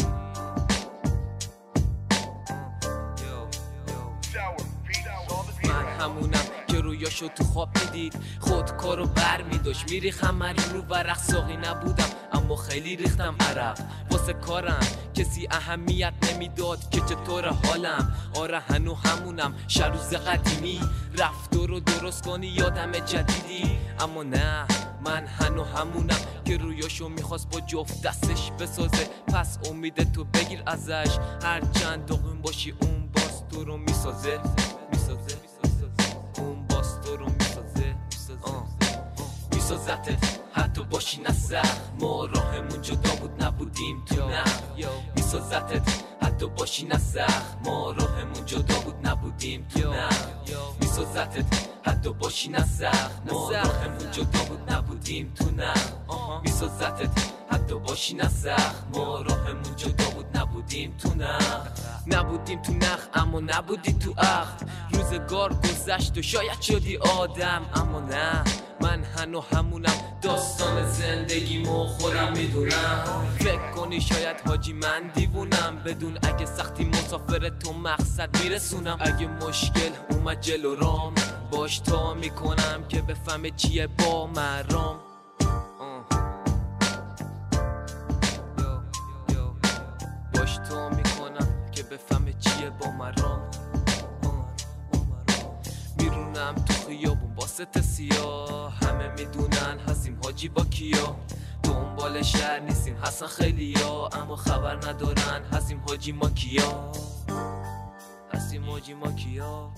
من 5.64 5.86
همونم 6.00 6.51
رویاشو 7.02 7.28
تو 7.28 7.44
خواب 7.44 7.69
می‌دید. 7.78 8.15
خود 8.40 8.72
کارو 8.78 9.06
بر 9.06 9.41
میداشت 9.41 9.91
میریخم 9.91 10.44
رو 10.73 10.82
ورق 10.82 11.18
ساقی 11.18 11.57
نبودم. 11.57 12.10
اما 12.34 12.56
خیلی 12.56 12.95
ریختم 12.95 13.36
عرق. 13.40 13.80
واسه 14.11 14.34
کارم 14.34 14.88
کسی 15.14 15.48
اهمیت 15.52 16.14
نمی‌داد 16.32 16.90
که 16.90 16.99
چطور 17.02 17.48
حالم. 17.48 18.15
آره 18.36 18.60
هنو 18.60 18.95
همونم. 18.95 19.53
شروز 19.68 20.14
قدیمی. 20.14 20.80
رفتار 21.18 21.68
رو 21.68 21.80
درست 21.80 22.26
کنی 22.26 22.48
یادم 22.48 22.91
جدیدی. 22.91 23.78
اما 23.99 24.23
نه 24.23 24.65
من 25.06 25.26
هنو 25.26 25.64
همونم 25.64 26.19
که 26.45 26.57
رویاشو 26.57 27.10
می‌خواست 27.10 27.49
با 27.49 27.60
جفت 27.60 28.02
دستش 28.02 28.52
بسازه. 28.52 29.07
پس 29.28 29.57
امید 29.69 30.11
تو 30.14 30.23
بگیر 30.23 30.64
ازش. 30.65 31.18
هر 31.44 31.61
چند 31.61 32.06
باشی 32.41 32.73
اون 32.82 33.10
باز 33.14 33.44
تو 33.52 33.64
رو 33.64 33.78
می‌سازه. 33.78 34.40
می‌سازه. 34.91 35.41
اون 36.38 36.61
میسازتت 39.54 40.40
حتی 40.54 40.84
باشی 40.84 41.22
نه 41.22 41.62
ما 42.00 42.26
راهمون 42.26 42.82
جدا 42.82 43.16
بود 43.16 43.44
نبودیم 43.44 44.06
تو 44.06 44.30
نه 44.30 44.44
میسازتت 45.16 45.82
حتی 46.23 46.48
باشی 46.48 46.85
نه 46.85 46.99
ما 47.65 47.91
راهمون 47.91 48.45
جدا 48.45 48.80
بود 48.80 49.07
نبودیم 49.07 49.68
تو 49.73 49.93
نه 49.93 50.10
میسازتت 50.81 51.45
حتی 51.85 52.14
باشی 52.14 52.49
نه 52.49 52.65
ما 53.31 53.52
راهمون 53.52 54.11
جدا 54.11 54.43
بود 54.49 54.72
نبودیم 54.73 55.34
تو 55.35 55.52
نه 55.52 55.73
میسازتت 56.43 57.10
حتی 57.52 57.76
باشی 57.80 58.14
نه 58.15 58.30
ما 58.93 59.22
راهمون 59.22 59.76
جدا 59.77 60.10
بود 60.10 60.38
نبودیم 60.38 60.95
تو 60.98 61.14
نه 61.15 61.38
نبودیم 62.07 62.61
تو 62.61 62.73
نخ 62.73 63.07
اما 63.14 63.39
نبودی 63.39 63.93
تو 63.93 64.11
عقد. 64.11 64.69
روزگار 64.93 65.53
گذشت 65.53 66.18
و 66.18 66.22
شاید 66.22 66.61
شدی 66.61 66.98
آدم 66.98 67.61
اما 67.76 67.99
نه. 67.99 68.43
من 68.81 69.03
هنو 69.03 69.41
همونم 69.41 69.93
داستان 70.22 70.91
زندگیمو 70.91 71.88
خودم 71.88 72.31
می‌دونم. 72.38 73.06
فکر 73.39 73.72
کنی 73.72 74.02
شاید 74.02 74.41
حاجی 74.48 74.73
من 74.73 75.11
دیوونم 75.15 75.81
بدون 75.85 76.11
اگه 76.24 76.46
سختی 76.46 76.86
مسافر 76.86 77.50
تو 77.50 77.74
مقصد 77.74 78.44
میرسونم. 78.44 78.98
اگه 79.00 79.28
مشکل 79.28 79.92
اومد 80.10 80.42
جلو 80.42 80.76
رام 80.76 81.16
باش 81.52 81.80
تا 81.80 82.14
می‌کنم 82.14 82.84
که 82.90 83.02
بفهمه 83.02 83.52
چیه 83.52 83.88
با 83.88 84.28
مرام 84.28 85.00
با 92.80 92.92
مرام 92.92 93.42
میرونم 95.98 96.56
تو 96.56 96.74
خیابون 96.88 97.36
با 97.36 97.48
ست 97.48 97.82
سیاه. 97.82 98.74
همه 98.74 99.08
می‌دونن 99.18 99.80
هستیم 99.90 100.20
حاجی 100.24 100.50
با 100.50 100.64
کیا. 100.64 101.16
دنبال 101.64 102.22
شهر 102.22 102.60
نیستیم. 102.60 102.96
حسن 103.04 103.28
خیلی 103.28 103.66
یا 103.66 104.08
اما 104.08 104.36
خبر 104.36 104.76
ندارن. 104.76 105.44
هستیم 105.54 105.82
حاجی 105.88 106.12
ما 106.12 106.30
کیا؟ 106.30 106.92
هستیم 108.34 108.70
حاجی 108.70 108.94
ما 108.94 109.12
کیا؟ 109.12 109.72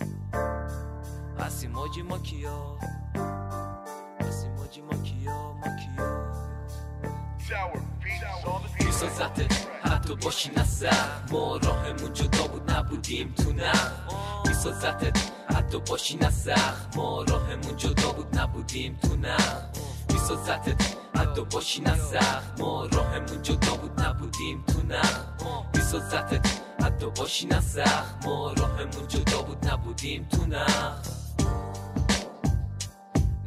هستیم 1.39 1.76
حاجی 1.76 2.01
ما 2.01 2.18
کیا؟ 2.18 2.77
هستیم 4.22 4.57
حاجی 4.57 4.81
ما 4.81 4.97
کیا؟ 5.03 5.53
ما 5.53 5.68
کیا؟ 5.77 6.34
میسازته 8.80 9.47
حتی 9.84 10.15
باشی 10.15 10.51
نسر 10.57 11.05
ما 11.31 11.57
راهمون 11.57 12.14
جدا 12.14 12.47
بود 12.47 12.72
نبودیم 12.72 13.34
تو 13.38 13.53
نه. 13.53 13.72
میسازته 14.47 15.14
حتی 15.55 15.80
باشی 15.80 16.18
نسر 16.18 16.73
ما 16.95 17.23
راهمون 17.23 17.77
جدا 17.77 18.11
بود 18.11 18.39
نبودیم 18.39 18.99
تو 19.01 19.15
نه. 19.15 19.38
میسازته 20.14 20.76
حتی 21.14 21.44
باشی 21.44 21.80
نسر 21.82 22.40
ما 22.59 22.86
راهمون 22.86 23.42
جدا 23.42 23.74
بود 23.76 24.00
نبودیم 24.00 24.64
تو 24.66 24.82
نه 24.82 25.02
میسازته 25.74 26.40
حتی 26.82 27.06
باشی 27.06 27.46
نسر 27.46 28.02
ما 28.24 28.52
راهمون 28.52 29.09
جدا 29.09 29.42
بود 29.42 29.68
نبودیم 29.68 30.26
تو 30.30 30.46
نه 30.46 30.66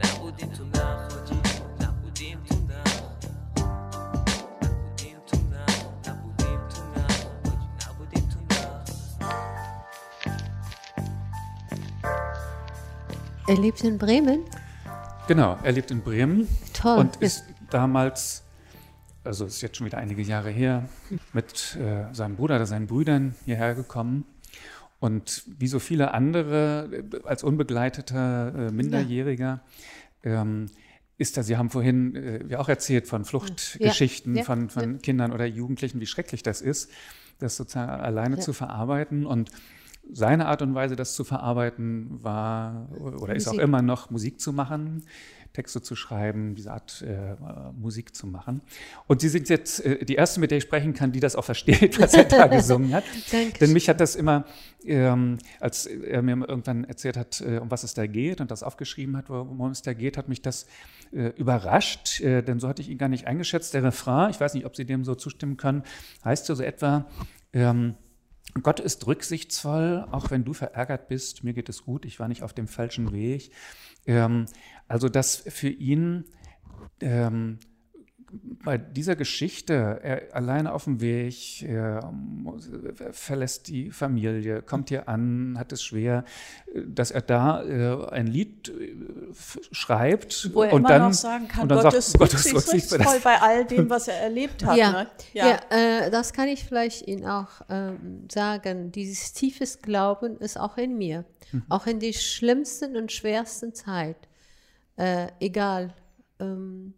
نبودیم 0.03 0.49
تو 0.49 0.63
نه 0.63 1.07
خاجی 1.09 1.39
نبودیم 1.81 2.39
تو 2.49 2.55
نه 2.55 2.83
نبودیم 4.61 5.19
تو 5.27 5.37
نه 5.37 5.65
نبودیم 6.07 6.59
تو 6.69 6.81
نه 6.93 7.07
خاجی 7.43 7.67
نبودیم 7.87 8.29
تو 8.29 8.39
نه 8.55 8.61
Er 13.47 13.57
lebt 13.57 13.83
in 13.83 13.97
Bremen. 13.97 14.39
Genau, 15.27 15.57
er 15.63 15.73
lebt 15.73 15.91
in 15.91 16.01
Bremen 16.01 16.47
Toll. 16.73 16.99
und 16.99 17.17
ist 17.21 17.43
damals, 17.70 18.44
also 19.24 19.44
ist 19.46 19.60
jetzt 19.60 19.76
schon 19.76 19.86
wieder 19.86 19.98
einige 19.98 20.22
Jahre 20.22 20.50
her, 20.50 20.88
mit 21.32 21.76
äh, 21.80 22.12
seinem 22.14 22.36
Bruder 22.36 22.56
oder 22.56 22.66
seinen 22.66 22.86
Brüdern 22.86 23.34
hierher 23.44 23.74
gekommen. 23.74 24.24
Und 24.98 25.44
wie 25.58 25.66
so 25.66 25.78
viele 25.78 26.14
andere, 26.14 26.88
äh, 27.12 27.20
als 27.24 27.42
unbegleiteter 27.44 28.68
äh, 28.68 28.72
Minderjähriger, 28.72 29.60
ähm, 30.22 30.66
ist 31.18 31.36
er, 31.36 31.42
Sie 31.44 31.56
haben 31.56 31.70
vorhin 31.70 32.14
äh, 32.14 32.44
ja 32.48 32.58
auch 32.58 32.68
erzählt 32.68 33.06
von 33.06 33.24
Fluchtgeschichten 33.24 34.34
Ja, 34.34 34.40
ja, 34.40 34.44
von, 34.44 34.68
von 34.70 34.92
ja. 34.94 34.98
Kindern 34.98 35.32
oder 35.32 35.46
Jugendlichen, 35.46 36.00
wie 36.00 36.06
schrecklich 36.06 36.42
das 36.42 36.60
ist, 36.60 36.90
das 37.38 37.56
sozusagen 37.56 37.90
alleine 37.90 38.36
Ja. 38.36 38.40
zu 38.42 38.52
verarbeiten. 38.52 39.26
Und 39.26 39.50
seine 40.12 40.46
Art 40.46 40.62
und 40.62 40.74
Weise, 40.74 40.94
das 40.94 41.14
zu 41.14 41.24
verarbeiten, 41.24 42.22
war 42.22 42.88
oder 43.00 43.34
ist 43.34 43.48
auch 43.48 43.52
Musik. 43.52 43.64
immer 43.64 43.82
noch 43.82 44.10
Musik 44.10 44.40
zu 44.40 44.52
machen, 44.52 45.04
Texte 45.56 45.80
zu 45.80 45.96
schreiben, 45.96 46.54
diese 46.54 46.70
Art 46.70 47.02
äh, 47.02 47.34
Musik 47.72 48.14
zu 48.14 48.26
machen. 48.26 48.60
Und 49.06 49.22
Sie 49.22 49.30
sind 49.30 49.48
jetzt 49.48 49.84
äh, 49.84 50.04
die 50.04 50.14
Erste, 50.14 50.38
mit 50.38 50.50
der 50.50 50.58
ich 50.58 50.64
sprechen 50.64 50.92
kann, 50.92 51.12
die 51.12 51.20
das 51.20 51.34
auch 51.34 51.44
versteht, 51.44 51.98
was 51.98 52.12
er 52.12 52.24
da 52.24 52.46
gesungen 52.58 52.92
hat. 52.92 53.04
Denn 53.60 53.72
mich 53.72 53.88
hat 53.88 54.00
das 54.00 54.16
immer, 54.16 54.44
ähm, 54.84 55.38
als 55.58 55.86
er 55.86 56.20
mir 56.20 56.36
irgendwann 56.46 56.84
erzählt 56.84 57.16
hat, 57.16 57.40
äh, 57.40 57.58
um 57.58 57.70
was 57.70 57.84
es 57.84 57.94
da 57.94 58.06
geht 58.06 58.42
und 58.42 58.50
das 58.50 58.62
aufgeschrieben 58.62 59.16
hat, 59.16 59.30
worum 59.30 59.70
es 59.70 59.80
da 59.80 59.94
geht, 59.94 60.18
hat 60.18 60.28
mich 60.28 60.42
das 60.42 60.66
äh, 61.12 61.28
überrascht, 61.36 62.20
äh, 62.20 62.42
denn 62.42 62.60
so 62.60 62.68
hatte 62.68 62.82
ich 62.82 62.90
ihn 62.90 62.98
gar 62.98 63.08
nicht 63.08 63.26
eingeschätzt. 63.26 63.72
Der 63.72 63.82
Refrain, 63.82 64.30
ich 64.30 64.38
weiß 64.38 64.52
nicht, 64.52 64.66
ob 64.66 64.76
Sie 64.76 64.84
dem 64.84 65.04
so 65.04 65.14
zustimmen 65.14 65.56
können, 65.56 65.84
heißt 66.22 66.48
ja 66.50 66.54
so 66.54 66.62
etwa, 66.62 67.06
ähm, 67.54 67.94
Gott 68.62 68.80
ist 68.80 69.06
rücksichtsvoll, 69.06 70.06
auch 70.10 70.30
wenn 70.30 70.44
du 70.44 70.52
verärgert 70.52 71.08
bist, 71.08 71.44
mir 71.44 71.52
geht 71.52 71.68
es 71.68 71.84
gut, 71.84 72.04
ich 72.04 72.20
war 72.20 72.28
nicht 72.28 72.42
auf 72.42 72.52
dem 72.52 72.68
falschen 72.68 73.12
Weg. 73.12 73.50
Ähm, 74.06 74.46
also, 74.88 75.08
dass 75.08 75.36
für 75.36 75.68
ihn 75.68 76.24
ähm, 77.00 77.58
bei 78.64 78.76
dieser 78.76 79.14
Geschichte, 79.14 80.00
er 80.02 80.34
alleine 80.34 80.72
auf 80.72 80.84
dem 80.84 81.00
Weg, 81.00 81.62
er 81.62 82.10
muss- 82.12 82.68
verlässt 83.12 83.68
die 83.68 83.92
Familie, 83.92 84.62
kommt 84.62 84.88
hier 84.88 85.08
an, 85.08 85.54
hat 85.58 85.72
es 85.72 85.82
schwer, 85.82 86.24
dass 86.86 87.12
er 87.12 87.22
da 87.22 87.62
äh, 87.62 88.10
ein 88.10 88.26
Lied 88.26 88.68
äh, 88.68 88.94
schreibt 89.70 90.50
Wo 90.52 90.62
er 90.64 90.72
und 90.72 90.80
immer 90.80 90.88
dann, 90.88 91.02
noch 91.02 91.12
sagen 91.12 91.46
kann, 91.48 91.62
und 91.62 91.68
dann 91.68 91.82
Gott 91.82 91.92
sagt, 91.92 91.96
ist 91.98 92.18
Gott 92.18 92.34
ist 92.34 92.52
rücksichtsvoll. 92.54 93.20
bei 93.22 93.40
all 93.40 93.64
dem, 93.64 93.88
was 93.88 94.08
er 94.08 94.16
erlebt 94.20 94.64
hat. 94.66 94.76
ja, 94.76 94.90
Ne? 94.92 95.06
ja. 95.32 95.60
äh, 95.70 96.10
das 96.10 96.32
kann 96.32 96.48
ich 96.48 96.64
vielleicht 96.64 97.06
Ihnen 97.06 97.26
auch 97.26 97.48
ähm, 97.70 98.26
sagen. 98.30 98.90
Dieses 98.90 99.32
tiefes 99.32 99.80
Glauben 99.80 100.36
ist 100.38 100.58
auch 100.58 100.76
in 100.76 100.98
mir. 100.98 101.24
Auch 101.68 101.86
in 101.86 102.00
die 102.00 102.12
schlimmsten 102.12 102.96
und 102.96 103.12
schwersten 103.12 103.72
Zeit. 103.72 104.16
Äh, 104.96 105.28
egal. 105.40 105.94
Ähm, 106.38 106.94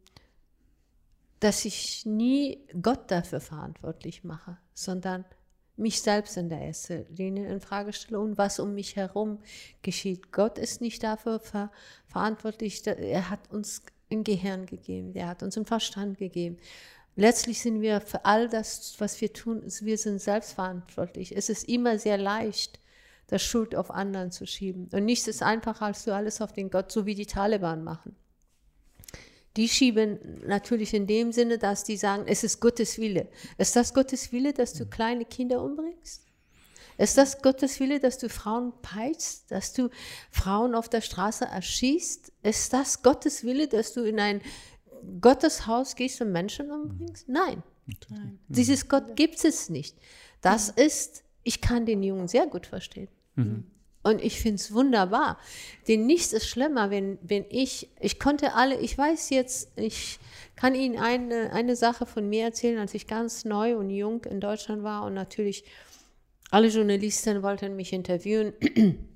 dass 1.40 1.64
ich 1.64 2.04
nie 2.04 2.66
Gott 2.82 3.10
dafür 3.10 3.40
verantwortlich 3.40 4.24
mache, 4.24 4.58
sondern 4.74 5.24
mich 5.76 6.02
selbst 6.02 6.36
in 6.36 6.48
der 6.48 6.60
ersten 6.60 7.06
Linie 7.14 7.48
in 7.48 7.60
Frage 7.60 7.92
stelle 7.92 8.18
und 8.18 8.36
was 8.36 8.58
um 8.58 8.74
mich 8.74 8.96
herum 8.96 9.38
geschieht. 9.82 10.32
Gott 10.32 10.58
ist 10.58 10.80
nicht 10.80 11.02
dafür 11.04 11.38
ver 11.38 11.70
verantwortlich. 12.06 12.84
Er 12.86 13.30
hat 13.30 13.52
uns 13.52 13.82
ein 14.10 14.24
Gehirn 14.24 14.66
gegeben, 14.66 15.14
er 15.14 15.28
hat 15.28 15.42
uns 15.42 15.56
einen 15.56 15.66
Verstand 15.66 16.18
gegeben. 16.18 16.56
Letztlich 17.14 17.60
sind 17.60 17.80
wir 17.80 18.00
für 18.00 18.24
all 18.24 18.48
das, 18.48 18.94
was 18.98 19.20
wir 19.20 19.32
tun, 19.32 19.62
wir 19.80 19.98
sind 19.98 20.20
selbst 20.20 20.54
verantwortlich. 20.54 21.36
Es 21.36 21.48
ist 21.48 21.68
immer 21.68 21.98
sehr 21.98 22.18
leicht, 22.18 22.80
das 23.28 23.42
Schuld 23.42 23.76
auf 23.76 23.90
anderen 23.90 24.32
zu 24.32 24.46
schieben. 24.46 24.88
Und 24.92 25.04
nichts 25.04 25.28
ist 25.28 25.42
einfacher, 25.42 25.86
als 25.86 26.04
du 26.04 26.14
alles 26.14 26.40
auf 26.40 26.52
den 26.52 26.70
Gott, 26.70 26.90
so 26.90 27.06
wie 27.06 27.14
die 27.14 27.26
Taliban 27.26 27.84
machen. 27.84 28.16
Die 29.56 29.68
schieben 29.68 30.18
natürlich 30.46 30.94
in 30.94 31.06
dem 31.06 31.32
Sinne, 31.32 31.58
dass 31.58 31.84
die 31.84 31.96
sagen, 31.96 32.24
es 32.26 32.44
ist 32.44 32.60
Gottes 32.60 32.98
Wille. 32.98 33.28
Ist 33.56 33.76
das 33.76 33.92
Gottes 33.92 34.32
Wille, 34.32 34.52
dass 34.52 34.72
du 34.72 34.86
kleine 34.86 35.24
Kinder 35.24 35.62
umbringst? 35.62 36.24
Ist 36.96 37.16
das 37.16 37.42
Gottes 37.42 37.78
Wille, 37.80 38.00
dass 38.00 38.18
du 38.18 38.28
Frauen 38.28 38.72
peitschst, 38.82 39.50
dass 39.50 39.72
du 39.72 39.88
Frauen 40.30 40.74
auf 40.74 40.88
der 40.88 41.00
Straße 41.00 41.44
erschießt? 41.44 42.32
Ist 42.42 42.72
das 42.72 43.02
Gottes 43.02 43.44
Wille, 43.44 43.68
dass 43.68 43.92
du 43.92 44.02
in 44.02 44.18
ein 44.18 44.42
Gotteshaus 45.20 45.94
gehst 45.94 46.20
und 46.20 46.32
Menschen 46.32 46.70
umbringst? 46.70 47.28
Nein. 47.28 47.62
Dieses 48.48 48.88
Gott 48.88 49.16
gibt 49.16 49.44
es 49.44 49.68
nicht. 49.70 49.96
Das 50.40 50.70
ist, 50.70 51.22
ich 51.42 51.60
kann 51.60 51.86
den 51.86 52.02
Jungen 52.02 52.28
sehr 52.28 52.46
gut 52.46 52.66
verstehen. 52.66 53.08
Und 54.02 54.22
ich 54.22 54.40
finde 54.40 54.56
es 54.56 54.72
wunderbar. 54.72 55.38
Denn 55.86 56.06
nichts 56.06 56.32
ist 56.32 56.46
schlimmer, 56.46 56.90
wenn, 56.90 57.18
wenn 57.22 57.44
ich, 57.50 57.88
ich 58.00 58.18
konnte 58.18 58.54
alle, 58.54 58.78
ich 58.80 58.96
weiß 58.96 59.30
jetzt, 59.30 59.72
ich 59.76 60.18
kann 60.56 60.74
Ihnen 60.74 60.98
eine, 60.98 61.52
eine 61.52 61.76
Sache 61.76 62.06
von 62.06 62.28
mir 62.28 62.44
erzählen, 62.44 62.78
als 62.78 62.94
ich 62.94 63.06
ganz 63.06 63.44
neu 63.44 63.76
und 63.76 63.90
jung 63.90 64.24
in 64.24 64.40
Deutschland 64.40 64.82
war 64.82 65.04
und 65.04 65.14
natürlich 65.14 65.64
alle 66.50 66.68
Journalisten 66.68 67.42
wollten 67.42 67.76
mich 67.76 67.92
interviewen. 67.92 68.54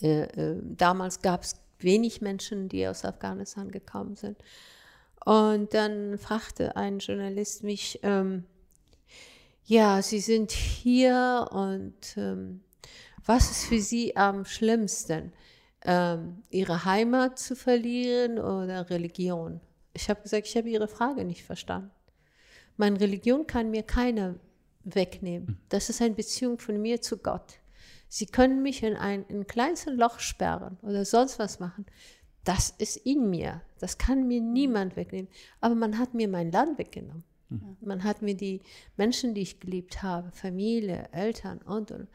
äh, 0.00 0.22
äh, 0.22 0.56
damals 0.62 1.20
gab 1.20 1.42
es 1.42 1.56
wenig 1.78 2.20
Menschen, 2.20 2.68
die 2.68 2.86
aus 2.86 3.04
Afghanistan 3.04 3.70
gekommen 3.70 4.16
sind. 4.16 4.38
Und 5.24 5.74
dann 5.74 6.16
fragte 6.18 6.76
ein 6.76 6.98
Journalist 6.98 7.62
mich, 7.62 8.00
ähm, 8.02 8.44
ja, 9.64 10.00
Sie 10.02 10.20
sind 10.20 10.50
hier 10.50 11.48
und 11.52 12.16
ähm, 12.16 12.62
was 13.24 13.50
ist 13.50 13.64
für 13.64 13.80
Sie 13.80 14.16
am 14.16 14.44
schlimmsten? 14.44 15.32
Ähm, 15.82 16.42
ihre 16.50 16.84
Heimat 16.84 17.38
zu 17.38 17.56
verlieren 17.56 18.38
oder 18.38 18.90
Religion? 18.90 19.60
Ich 19.94 20.08
habe 20.08 20.22
gesagt, 20.22 20.46
ich 20.46 20.56
habe 20.56 20.68
Ihre 20.68 20.88
Frage 20.88 21.24
nicht 21.24 21.44
verstanden. 21.44 21.90
Meine 22.76 23.00
Religion 23.00 23.46
kann 23.46 23.70
mir 23.70 23.82
keiner 23.82 24.36
wegnehmen. 24.84 25.58
Das 25.68 25.90
ist 25.90 26.00
eine 26.00 26.14
Beziehung 26.14 26.58
von 26.58 26.80
mir 26.80 27.00
zu 27.00 27.18
Gott. 27.18 27.58
Sie 28.08 28.26
können 28.26 28.62
mich 28.62 28.82
in 28.82 28.96
ein, 28.96 29.24
in 29.26 29.40
ein 29.40 29.46
kleines 29.46 29.86
Loch 29.86 30.18
sperren 30.18 30.78
oder 30.82 31.04
sonst 31.04 31.38
was 31.38 31.60
machen. 31.60 31.86
Das 32.44 32.70
ist 32.78 32.96
in 32.96 33.30
mir. 33.30 33.62
Das 33.78 33.98
kann 33.98 34.26
mir 34.26 34.40
niemand 34.40 34.96
wegnehmen. 34.96 35.30
Aber 35.60 35.74
man 35.74 35.98
hat 35.98 36.14
mir 36.14 36.28
mein 36.28 36.50
Land 36.50 36.78
weggenommen. 36.78 37.24
Man 37.80 38.04
hat 38.04 38.22
mir 38.22 38.36
die 38.36 38.60
Menschen, 38.96 39.34
die 39.34 39.42
ich 39.42 39.58
geliebt 39.58 40.02
habe, 40.02 40.30
Familie, 40.30 41.08
Eltern 41.12 41.58
und, 41.58 41.90
und. 41.90 42.08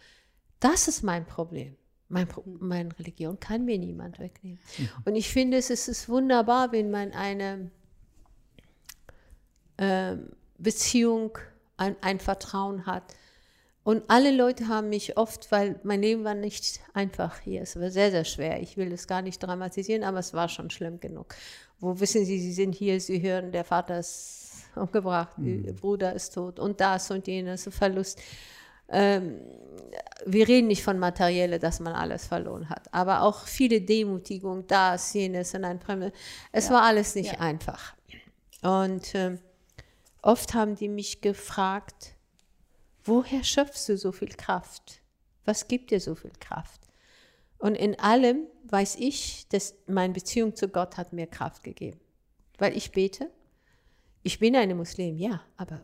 Das 0.59 0.87
ist 0.87 1.03
mein 1.03 1.25
Problem. 1.25 1.75
Mein 2.07 2.27
meine 2.59 2.97
Religion 2.99 3.39
kann 3.39 3.65
mir 3.65 3.77
niemand 3.79 4.19
wegnehmen. 4.19 4.59
Und 5.05 5.15
ich 5.15 5.29
finde, 5.29 5.57
es 5.57 5.69
ist, 5.69 6.07
wunderbar, 6.07 6.71
wenn 6.71 6.91
man 6.91 7.11
eine 7.13 7.71
ähm, 9.77 10.29
Beziehung, 10.57 11.37
ein, 11.77 11.95
ein 12.01 12.19
Vertrauen 12.19 12.85
hat. 12.85 13.03
Und 13.83 14.03
alle 14.07 14.31
Leute 14.31 14.67
haben 14.67 14.89
mich 14.89 15.17
oft, 15.17 15.51
weil 15.51 15.79
mein 15.83 16.01
Leben 16.01 16.23
war 16.23 16.33
nicht 16.33 16.79
einfach 16.93 17.39
hier, 17.41 17.61
es 17.61 17.79
war 17.79 17.91
sehr, 17.91 18.09
sehr 18.09 18.25
schwer. 18.25 18.61
Ich 18.61 18.77
will 18.77 18.91
es 18.91 19.07
gar 19.07 19.21
nicht 19.21 19.37
dramatisieren, 19.43 20.03
aber 20.03 20.19
es 20.19 20.33
war 20.33 20.49
schon 20.49 20.71
schlimm 20.71 20.99
genug. 20.99 21.35
Wo 21.79 21.99
wissen 21.99 22.25
Sie, 22.25 22.39
Sie 22.39 22.53
sind 22.53 22.73
hier, 22.73 22.99
Sie 22.99 23.21
hören, 23.21 23.51
der 23.51 23.63
Vater 23.63 23.99
ist 23.99 24.63
umgebracht, 24.75 25.37
Ihr 25.37 25.73
Bruder 25.73 26.13
ist 26.13 26.33
tot 26.33 26.59
und 26.59 26.79
das 26.81 27.11
und 27.11 27.27
jenes, 27.27 27.67
Verlust. 27.71 28.19
Ähm, 28.89 29.39
wir 30.25 30.47
reden 30.47 30.67
nicht 30.67 30.83
von 30.83 30.97
Materielle, 30.99 31.59
dass 31.59 31.79
man 31.79 31.93
alles 31.93 32.27
verloren 32.27 32.69
hat, 32.69 32.91
aber 32.93 33.21
auch 33.21 33.45
viele 33.45 33.81
Demutigung, 33.81 34.65
das, 34.67 35.13
jenes 35.13 35.53
und 35.53 35.63
ein 35.65 35.79
Fremde. 35.79 36.11
Es 36.51 36.65
Ja. 36.67 36.75
war 36.75 36.81
alles 36.83 37.15
nicht 37.15 37.33
Ja. 37.33 37.39
einfach. 37.39 37.95
Und 38.61 39.13
ähm, 39.15 39.39
oft 40.21 40.53
haben 40.53 40.75
die 40.75 40.87
mich 40.89 41.21
gefragt, 41.21 42.15
woher 43.03 43.43
schöpfst 43.43 43.87
du 43.89 43.97
so 43.97 44.11
viel 44.11 44.29
Kraft? 44.29 45.01
Was 45.45 45.67
gibt 45.67 45.91
dir 45.91 45.99
so 45.99 46.15
viel 46.15 46.31
Kraft? 46.39 46.81
Und 47.59 47.75
in 47.75 47.99
allem 47.99 48.47
weiß 48.63 48.95
ich, 48.95 49.47
dass 49.49 49.75
meine 49.87 50.13
Beziehung 50.13 50.55
zu 50.55 50.67
Gott 50.67 50.97
hat 50.97 51.13
mir 51.13 51.27
Kraft 51.27 51.63
gegeben. 51.63 51.99
Weil 52.57 52.75
ich 52.75 52.91
bete. 52.91 53.29
Ich 54.23 54.39
bin 54.39 54.55
eine 54.55 54.73
Muslim, 54.73 55.17
ja, 55.17 55.41
aber 55.57 55.81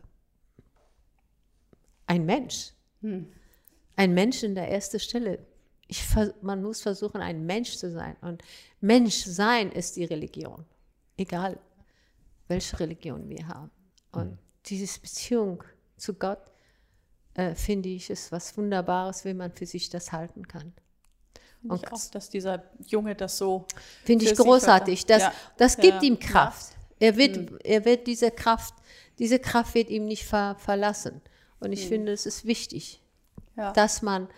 ein 2.06 2.26
Mensch. 2.26 2.72
Ein 3.02 4.14
Mensch 4.14 4.42
in 4.42 4.54
der 4.54 4.70
ersten 4.70 5.00
Stelle. 5.00 5.38
Ich, 5.88 6.02
man 6.40 6.62
muss 6.62 6.80
versuchen, 6.80 7.20
ein 7.20 7.44
Mensch 7.44 7.76
zu 7.76 7.90
sein. 7.90 8.16
Und 8.22 8.42
Mensch 8.80 9.24
sein 9.24 9.70
ist 9.72 9.96
die 9.96 10.04
Religion. 10.04 10.64
Egal, 11.16 11.58
welche 12.48 12.78
Religion 12.80 13.28
wir 13.28 13.46
haben. 13.46 13.70
Und 14.12 14.38
diese 14.66 15.00
Beziehung 15.00 15.62
zu 15.96 16.14
Gott, 16.14 16.40
äh, 17.34 17.54
finde 17.54 17.88
ich, 17.90 18.08
ist 18.10 18.32
was 18.32 18.56
Wunderbares, 18.56 19.24
wenn 19.24 19.36
man 19.36 19.52
für 19.52 19.66
sich 19.66 19.90
das 19.90 20.12
halten 20.12 20.46
kann. 20.48 20.72
Und 21.64 21.82
ich 21.82 21.92
auch, 21.92 22.10
dass 22.10 22.28
dieser 22.28 22.64
Junge 22.86 23.14
das 23.14 23.38
so. 23.38 23.66
Finde 24.04 24.24
ich 24.24 24.34
großartig. 24.34 25.06
Das, 25.06 25.22
Ja. 25.22 25.34
das 25.56 25.76
gibt 25.76 25.94
Ja. 25.94 26.02
ihm 26.02 26.18
Kraft. 26.18 26.74
Er 26.98 27.16
wird, 27.16 27.64
er 27.64 27.84
wird 27.84 28.06
diese 28.06 28.30
Kraft, 28.30 28.74
diese 29.18 29.38
Kraft 29.38 29.74
wird 29.74 29.90
ihm 29.90 30.06
nicht 30.06 30.24
ver, 30.24 30.56
verlassen. 30.58 31.20
Und 31.62 31.72
ich 31.72 31.86
finde, 31.86 32.12
es 32.12 32.26
ist 32.26 32.44
wichtig, 32.44 33.00
Ja. 33.56 33.72
dass 33.72 34.02
man, 34.02 34.28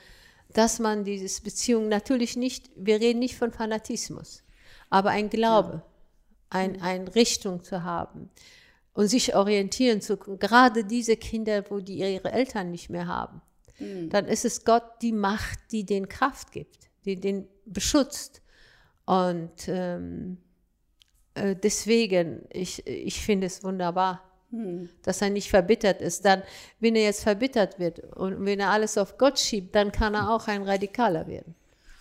dass 0.52 0.78
man 0.78 1.04
diese 1.04 1.42
Beziehung 1.42 1.88
natürlich 1.88 2.36
nicht, 2.36 2.70
wir 2.76 3.00
reden 3.00 3.18
nicht 3.18 3.36
von 3.36 3.52
Fanatismus, 3.52 4.42
aber 4.90 5.10
ein 5.10 5.30
Glaube, 5.30 5.82
ein, 6.50 6.80
eine 6.82 7.14
Richtung 7.14 7.62
zu 7.64 7.82
haben 7.82 8.30
und 8.92 9.08
sich 9.08 9.34
orientieren 9.34 10.00
zu 10.00 10.16
können. 10.16 10.38
Gerade 10.38 10.84
diese 10.84 11.16
Kinder, 11.16 11.64
wo 11.70 11.80
die 11.80 11.98
ihre 11.98 12.30
Eltern 12.32 12.70
nicht 12.70 12.90
mehr 12.90 13.06
haben, 13.06 13.40
dann 14.10 14.26
ist 14.26 14.44
es 14.44 14.64
Gott 14.64 14.84
die 15.02 15.10
Macht, 15.12 15.58
die 15.72 15.84
den 15.84 16.08
Kraft 16.08 16.52
gibt, 16.52 16.88
die 17.04 17.16
den 17.16 17.48
beschützt. 17.64 18.40
Und 19.04 19.66
ähm, 19.66 20.38
äh, 21.34 21.56
deswegen, 21.56 22.46
ich, 22.50 22.86
ich 22.86 23.20
finde 23.20 23.48
es 23.48 23.64
wunderbar, 23.64 24.22
dass 25.02 25.22
er 25.22 25.30
nicht 25.30 25.50
verbittert 25.50 26.00
ist. 26.00 26.24
Dann, 26.24 26.42
wenn 26.80 26.96
er 26.96 27.04
jetzt 27.04 27.22
verbittert 27.22 27.78
wird 27.78 28.00
und 28.16 28.44
wenn 28.44 28.60
er 28.60 28.70
alles 28.70 28.98
auf 28.98 29.18
Gott 29.18 29.38
schiebt, 29.38 29.74
dann 29.74 29.92
kann 29.92 30.14
er 30.14 30.30
auch 30.30 30.48
ein 30.48 30.62
Radikaler 30.62 31.26
werden. 31.26 31.54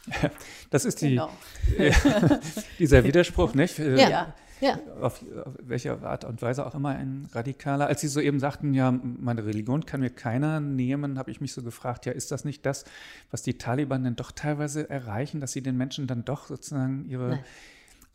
Das 0.69 0.85
ist 0.85 1.01
die, 1.01 1.11
Genau. 1.11 1.29
dieser 2.79 3.03
Widerspruch, 3.03 3.53
nicht? 3.53 3.79
Äh, 3.79 3.95
Ja, 3.97 4.33
ja. 4.63 4.79
Auf, 5.01 5.21
auf 5.45 5.53
welche 5.61 6.01
Art 6.01 6.23
und 6.23 6.41
Weise 6.41 6.65
auch 6.65 6.73
immer 6.73 6.89
ein 6.89 7.27
Radikaler. 7.33 7.87
Als 7.87 8.01
Sie 8.01 8.07
soeben 8.07 8.39
sagten, 8.39 8.73
ja, 8.73 8.91
meine 8.91 9.45
Religion 9.45 9.85
kann 9.85 9.99
mir 9.99 10.09
keiner 10.09 10.61
nehmen, 10.61 11.19
habe 11.19 11.31
ich 11.31 11.41
mich 11.41 11.53
so 11.53 11.61
gefragt, 11.61 12.05
ja, 12.05 12.13
ist 12.13 12.31
das 12.31 12.45
nicht 12.45 12.65
das, 12.65 12.85
was 13.29 13.43
die 13.43 13.57
Taliban 13.57 14.03
denn 14.03 14.15
doch 14.15 14.31
teilweise 14.31 14.89
erreichen, 14.89 15.41
dass 15.41 15.51
sie 15.51 15.61
den 15.61 15.75
Menschen 15.75 16.07
dann 16.07 16.23
doch 16.23 16.47
sozusagen 16.47 17.05
ihre 17.09 17.29
Nein. 17.29 17.43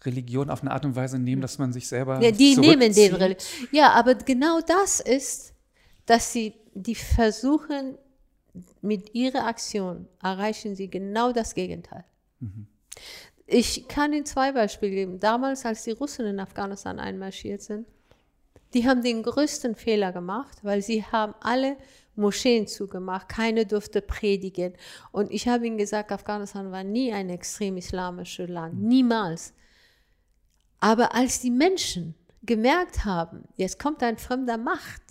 Religion 0.04 0.50
auf 0.50 0.62
eine 0.62 0.70
Art 0.70 0.84
und 0.84 0.96
Weise 0.96 1.18
nehmen, 1.18 1.42
dass 1.42 1.58
man 1.58 1.72
sich 1.72 1.88
selber 1.88 2.20
Ja, 2.20 2.30
die 2.30 2.56
nehmen 2.56 2.80
den 2.80 2.94
zurückzieht? 2.94 3.20
Rel 3.20 3.36
Ja, 3.72 3.92
aber 3.92 4.14
genau 4.14 4.60
das 4.60 5.00
ist, 5.00 5.54
dass 6.06 6.32
sie 6.32 6.54
die 6.74 6.94
versuchen, 6.94 7.98
mit 8.80 9.14
ihrer 9.14 9.46
Aktion 9.46 10.06
erreichen 10.22 10.74
sie 10.74 10.88
genau 10.88 11.32
das 11.32 11.54
Gegenteil. 11.54 12.04
Ich 13.46 13.88
kann 13.88 14.12
Ihnen 14.12 14.26
zwei 14.26 14.52
Beispiele 14.52 14.92
geben. 14.92 15.20
Damals, 15.20 15.64
als 15.64 15.84
die 15.84 15.92
Russen 15.92 16.26
in 16.26 16.40
Afghanistan 16.40 16.98
einmarschiert 16.98 17.62
sind, 17.62 17.86
die 18.74 18.86
haben 18.86 19.02
den 19.02 19.22
größten 19.22 19.74
Fehler 19.74 20.12
gemacht, 20.12 20.58
weil 20.62 20.82
sie 20.82 21.02
haben 21.02 21.34
alle 21.40 21.76
Moscheen 22.14 22.66
zugemacht, 22.66 23.28
keine 23.28 23.64
durfte 23.64 24.02
predigen. 24.02 24.74
Und 25.12 25.30
ich 25.30 25.48
habe 25.48 25.66
ihnen 25.66 25.78
gesagt, 25.78 26.12
Afghanistan 26.12 26.70
war 26.70 26.84
nie 26.84 27.12
ein 27.12 27.30
extrem 27.30 27.76
islamisches 27.78 28.48
Land, 28.50 28.74
niemals. 28.74 29.54
Aber 30.80 31.14
als 31.14 31.40
die 31.40 31.50
Menschen 31.50 32.14
gemerkt 32.42 33.04
haben, 33.04 33.44
jetzt 33.56 33.78
kommt 33.78 34.02
ein 34.02 34.18
fremder 34.18 34.56
Macht, 34.56 35.02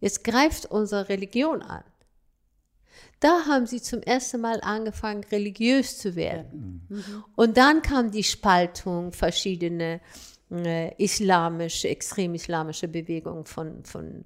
jetzt 0.00 0.24
greift 0.24 0.66
unsere 0.66 1.08
Religion 1.08 1.62
an, 1.62 1.84
da 3.20 3.46
haben 3.46 3.66
sie 3.66 3.80
zum 3.80 4.02
ersten 4.02 4.40
Mal 4.40 4.60
angefangen, 4.60 5.24
religiös 5.24 5.98
zu 5.98 6.14
werden. 6.14 6.86
Und 7.36 7.56
dann 7.56 7.80
kam 7.80 8.10
die 8.10 8.22
Spaltung, 8.22 9.12
verschiedene 9.12 10.00
äh, 10.50 10.94
islamische, 11.02 11.88
extrem 11.88 12.34
islamische 12.34 12.86
Bewegungen 12.86 13.46
von, 13.46 13.82
von 13.84 14.24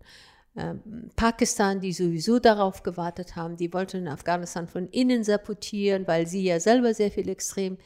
ähm, 0.57 1.11
Pakistan, 1.15 1.81
die 1.81 1.93
sowieso 1.93 2.41
darauf 2.41 2.83
gewartet 2.83 3.37
haben. 3.37 3.57
Die 3.57 3.73
wollten 3.73 4.09
Afghanistan 4.09 4.67
von 4.67 4.89
innen 4.89 5.23
sabotieren, 5.23 6.07
weil 6.09 6.27
sie 6.27 6.43
ja 6.43 6.59
selber 6.59 6.93
sehr 6.93 7.13
viel 7.13 7.29
extrem 7.29 7.79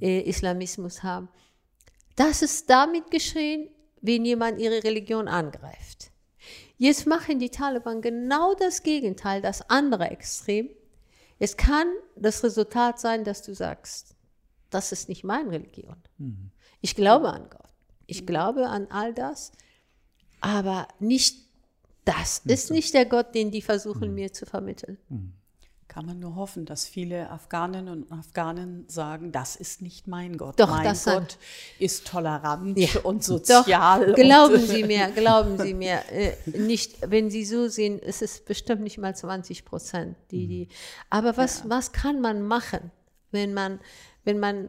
äh, 0.00 0.20
Islamismus 0.20 1.02
haben. 1.02 1.28
Das 2.18 2.42
ist 2.42 2.68
damit 2.68 3.12
geschehen, 3.12 3.70
wenn 4.00 4.24
jemand 4.24 4.58
ihre 4.58 4.82
Religion 4.82 5.28
angreift. 5.28 6.10
Jetzt 6.76 7.06
machen 7.06 7.38
die 7.38 7.50
Taliban 7.50 8.02
genau 8.02 8.54
das 8.54 8.82
Gegenteil, 8.82 9.40
das 9.40 9.70
andere 9.70 10.10
Extrem. 10.10 10.68
Es 11.38 11.56
kann 11.56 11.86
das 12.16 12.42
Resultat 12.42 12.98
sein, 12.98 13.22
dass 13.22 13.42
du 13.42 13.54
sagst, 13.54 14.16
das 14.70 14.90
ist 14.90 15.08
nicht 15.08 15.22
meine 15.22 15.52
Religion. 15.52 15.96
Ich 16.80 16.96
glaube 16.96 17.30
an 17.30 17.48
Gott. 17.50 17.62
Ich 18.06 18.26
glaube 18.26 18.66
an 18.66 18.88
all 18.90 19.14
das, 19.14 19.52
aber 20.40 20.88
nicht, 20.98 21.46
das 22.04 22.42
ist 22.46 22.70
nicht 22.72 22.94
der 22.94 23.06
Gott, 23.06 23.34
den 23.34 23.52
die 23.52 23.62
versuchen 23.62 24.14
mir 24.14 24.32
zu 24.32 24.44
vermitteln. 24.44 24.98
Kann 25.88 26.04
man 26.04 26.20
nur 26.20 26.36
hoffen, 26.36 26.66
dass 26.66 26.86
viele 26.86 27.30
Afghaninnen 27.30 27.88
und 27.88 28.12
Afghanen 28.12 28.84
sagen, 28.88 29.32
das 29.32 29.56
ist 29.56 29.80
nicht 29.80 30.06
mein 30.06 30.36
Gott. 30.36 30.60
Doch, 30.60 30.68
mein 30.68 30.84
das 30.84 31.06
Gott 31.06 31.38
ist 31.78 32.06
tolerant 32.06 32.78
Ja. 32.78 32.88
und 33.04 33.22
Doch, 33.22 33.44
sozial. 33.44 34.12
glauben 34.12 34.54
und, 34.54 34.68
Sie 34.68 34.84
mir, 34.86 35.08
glauben 35.08 35.58
Sie 35.58 35.72
mir, 35.72 36.02
äh, 36.12 36.34
nicht, 36.46 36.98
wenn 37.10 37.30
Sie 37.30 37.44
so 37.44 37.68
sehen, 37.68 37.98
ist 37.98 38.20
es 38.20 38.44
bestimmt 38.44 38.82
nicht 38.82 38.98
mal 38.98 39.16
20 39.16 39.64
Prozent, 39.64 40.16
die, 40.30 40.46
die, 40.46 40.68
aber 41.08 41.38
was, 41.38 41.68
was 41.68 41.90
kann 41.92 42.20
man 42.20 42.42
machen, 42.42 42.90
wenn 43.30 43.54
man, 43.54 43.80
wenn 44.24 44.38
man 44.38 44.68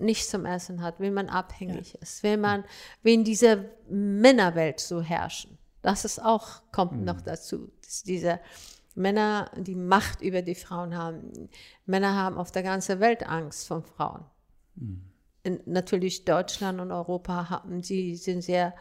nichts 0.00 0.28
zum 0.28 0.44
Essen 0.44 0.82
hat, 0.82 0.98
wenn 0.98 1.14
man 1.14 1.28
abhängig 1.28 1.94
ist, 2.02 2.24
wenn 2.24 2.40
man, 2.40 2.64
wenn 3.04 3.22
diese 3.22 3.70
Männerwelt 3.88 4.80
so 4.80 5.00
herrschen, 5.00 5.56
das 5.82 6.04
ist 6.04 6.20
auch, 6.22 6.62
kommt 6.72 7.04
noch 7.04 7.20
dazu, 7.20 7.70
diese 8.06 8.40
Männer 8.98 9.50
die 9.56 9.74
Macht 9.74 10.20
über 10.20 10.42
die 10.42 10.54
Frauen 10.54 10.96
haben. 10.96 11.48
Männer 11.86 12.14
haben 12.14 12.36
auf 12.36 12.52
der 12.52 12.62
ganzen 12.62 13.00
Welt 13.00 13.26
Angst 13.26 13.66
vor 13.66 13.82
Frauen 13.82 14.24
in, 15.48 15.60
natürlich 15.66 16.24
Deutschland 16.24 16.80
und 16.80 16.92
Europa 16.92 17.50
haben, 17.50 17.82
sie 17.82 18.16
sind 18.16 18.42
sehr, 18.42 18.74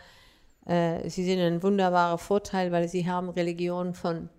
äh, 0.65 1.10
sie 1.10 1.23
sind 1.23 1.39
ein 1.39 1.64
wunderbarer 1.64 2.18
Vorteil, 2.18 2.72
weil 2.72 2.88
sie 2.88 3.07
haben 3.10 3.30
Religion 3.30 3.94
von 3.94 4.30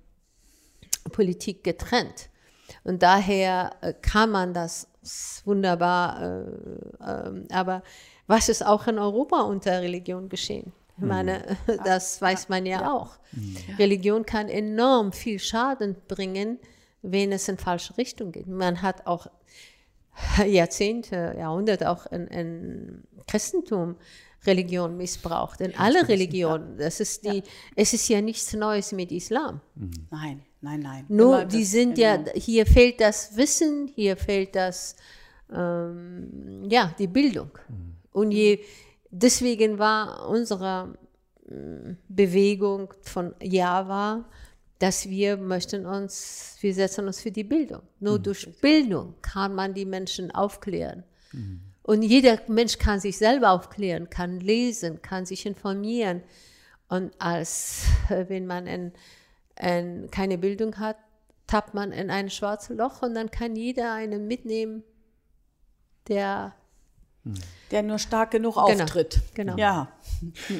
Politik 1.11 1.65
getrennt. 1.65 2.29
Und 2.85 3.03
daher 3.03 3.73
äh, 3.81 3.95
kann 3.95 4.31
man 4.31 4.53
das 4.53 4.89
wunderbar, 5.45 6.23
äh, 6.23 7.29
ähm, 7.29 7.47
aber 7.51 7.83
was 8.27 8.51
ist 8.51 8.65
auch 8.65 8.87
in 8.87 8.99
Europa 8.99 9.41
unter 9.41 9.81
Religion 9.81 10.29
geschehen? 10.29 10.73
Ich 10.99 11.05
meine, 11.05 11.57
das 11.85 12.21
weiß 12.21 12.49
man 12.49 12.67
ja, 12.67 12.93
auch. 12.93 13.19
Religion 13.79 14.27
kann 14.27 14.49
enorm 14.49 15.13
viel 15.13 15.39
Schaden 15.39 15.97
bringen, 16.09 16.59
wenn 17.03 17.33
es 17.33 17.49
in 17.49 17.59
falsche 17.59 17.97
Richtung 17.99 18.33
geht. 18.33 18.47
Man 18.47 18.83
hat 18.83 19.07
auch 19.07 19.29
Jahrzehnte, 20.47 21.35
Jahrhunderte 21.39 21.91
auch 21.91 22.07
in, 22.07 22.27
in 22.27 23.05
Christentum 23.27 23.97
Religion 24.47 24.97
missbraucht, 24.97 25.61
in 25.61 25.77
alle 25.77 26.09
Religionen. 26.09 26.79
Das 26.79 27.01
ist 27.01 27.25
die, 27.25 27.43
es 27.77 27.93
ist 27.93 28.09
ja 28.09 28.21
nichts 28.21 28.53
Neues 28.55 28.93
mit 28.93 29.11
Islam. 29.13 29.61
Nein, 30.11 30.43
nein, 30.61 30.81
nein. 30.81 31.05
Nur 31.09 31.45
die 31.45 31.65
sind 31.65 31.99
ja, 31.99 32.25
hier 32.35 32.67
fehlt 32.67 33.01
das 33.01 33.37
Wissen, 33.37 33.91
hier 33.95 34.17
fehlt 34.17 34.55
das, 34.55 34.97
ähm, 35.53 36.65
ja, 36.69 36.95
die 36.99 37.09
Bildung. 37.09 37.51
Und 38.13 38.31
je, 38.31 38.61
deswegen 39.11 39.79
war 39.79 40.29
unsere 40.29 40.95
mm, 41.49 41.93
Bewegung 42.09 42.93
von 43.03 43.35
Java, 43.43 44.25
dass 44.79 45.09
wir 45.09 45.37
möchten 45.37 45.87
uns, 45.87 46.57
wir 46.61 46.73
setzen 46.73 47.07
uns 47.07 47.21
für 47.21 47.33
die 47.33 47.45
Bildung. 47.45 47.83
Nur 47.99 48.19
durch 48.19 48.49
Bildung 48.61 49.15
kann 49.23 49.55
man 49.55 49.75
die 49.75 49.85
Menschen 49.85 50.31
aufklären. 50.31 51.03
Und 51.83 52.03
jeder 52.03 52.39
Mensch 52.49 52.79
kann 52.79 53.01
sich 53.01 53.19
selber 53.19 53.51
aufklären, 53.51 54.09
kann 54.11 54.41
lesen, 54.41 55.03
kann 55.03 55.27
sich 55.27 55.47
informieren. 55.47 56.23
Und 56.89 57.13
als 57.19 57.85
äh, 58.09 58.27
wenn 58.29 58.47
man 58.47 58.67
ein, 58.67 58.93
ein, 59.57 60.09
keine 60.11 60.39
Bildung 60.39 60.79
hat, 60.79 60.97
tappt 61.47 61.75
man 61.75 61.93
in 61.93 62.11
ein 62.11 62.31
schwarzes 62.31 62.77
Loch 62.77 63.03
und 63.03 63.15
dann 63.15 63.31
kann 63.31 63.57
jeder 63.57 63.95
einen 63.95 64.27
mitnehmen, 64.27 64.85
der 66.09 66.55
Der 67.71 67.83
nur 67.83 67.99
stark 67.99 68.31
genug 68.31 68.55
Genau, 68.55 68.83
auftritt. 68.85 69.21
genau. 69.35 69.57
Ja. 69.59 69.89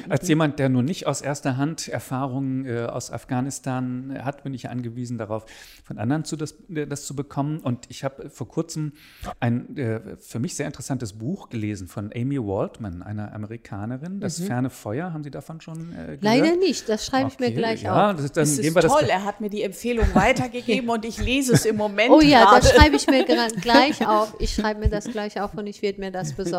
Als 0.09 0.27
jemand, 0.27 0.59
der 0.59 0.69
nun 0.69 0.85
nicht 0.85 1.07
aus 1.07 1.21
erster 1.21 1.57
Hand 1.57 1.87
Erfahrungen 1.87 2.65
äh, 2.65 2.83
aus 2.85 3.11
Afghanistan 3.11 4.15
hat, 4.23 4.43
bin 4.43 4.53
ich 4.53 4.69
angewiesen 4.69 5.17
darauf, 5.17 5.45
von 5.83 5.97
anderen 5.97 6.23
zu 6.23 6.35
das, 6.35 6.53
äh, 6.73 6.85
das 6.85 7.05
zu 7.05 7.15
bekommen. 7.15 7.59
Und 7.61 7.87
ich 7.89 8.03
habe 8.03 8.29
vor 8.29 8.47
kurzem 8.47 8.93
ein 9.39 9.75
äh, 9.75 9.99
für 10.19 10.37
mich 10.37 10.55
sehr 10.55 10.67
interessantes 10.67 11.13
Buch 11.13 11.49
gelesen 11.49 11.87
von 11.87 12.11
Amy 12.15 12.37
Waldman, 12.37 13.01
einer 13.01 13.33
Amerikanerin. 13.33 14.19
Das 14.19 14.39
Ferne 14.39 14.69
Feuer, 14.69 15.11
haben 15.11 15.23
Sie 15.23 15.31
davon 15.31 15.61
schon 15.61 15.91
äh, 15.91 15.95
gehört? 15.95 16.21
Mhm. 16.21 16.25
Leider 16.25 16.55
nicht, 16.57 16.87
das 16.87 17.07
schreibe 17.07 17.29
ich 17.29 17.39
mir 17.39 17.47
Okay, 17.47 17.55
gleich 17.55 17.81
ja, 17.81 18.11
auf. 18.11 18.15
Das 18.17 18.25
ist, 18.25 18.37
dann 18.37 18.43
Das 18.43 18.57
ist 18.59 18.75
das 18.75 18.85
toll. 18.85 19.09
Er 19.09 19.25
hat 19.25 19.41
mir 19.41 19.49
die 19.49 19.63
Empfehlung 19.63 20.05
weitergegeben 20.13 20.87
und 20.91 21.03
ich 21.05 21.17
lese 21.19 21.53
es 21.53 21.65
im 21.65 21.75
Moment. 21.77 22.11
Oh 22.11 22.21
ja, 22.21 22.41
das 22.55 22.65
gerade. 22.69 22.79
schreibe 22.81 22.95
ich 22.97 23.07
mir 23.07 23.25
gleich 23.61 24.07
auf. 24.07 24.35
Ich 24.37 24.53
schreibe 24.53 24.79
mir 24.79 24.89
das 24.89 25.05
gleich 25.05 25.41
auf 25.41 25.55
und 25.55 25.65
ich 25.65 25.81
werde 25.81 25.99
mir 25.99 26.11
das 26.11 26.33
besorgen. 26.33 26.58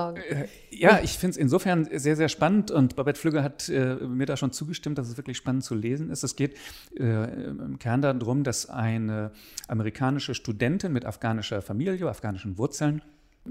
Ja, 0.70 1.00
ich 1.02 1.18
finde 1.18 1.32
es 1.32 1.36
insofern 1.36 1.88
sehr, 1.92 2.16
sehr 2.16 2.28
spannend 2.28 2.70
und 2.70 2.96
Babette 2.96 3.18
Flügge 3.18 3.42
hat 3.42 3.68
äh, 3.68 3.96
mir 3.96 4.26
da 4.26 4.36
schon 4.36 4.52
zugestimmt, 4.52 4.98
dass 4.98 5.08
es 5.08 5.16
wirklich 5.16 5.36
spannend 5.36 5.64
zu 5.64 5.74
lesen 5.74 6.10
ist. 6.10 6.22
Es 6.22 6.36
geht 6.36 6.56
äh, 6.98 7.24
im 7.24 7.78
Kern 7.78 8.02
darum, 8.02 8.44
dass 8.44 8.68
eine 8.68 9.30
amerikanische 9.68 10.34
Studentin 10.34 10.92
mit 10.92 11.04
afghanischer 11.04 11.62
Familie, 11.62 12.08
afghanischen 12.08 12.58
Wurzeln, 12.58 13.02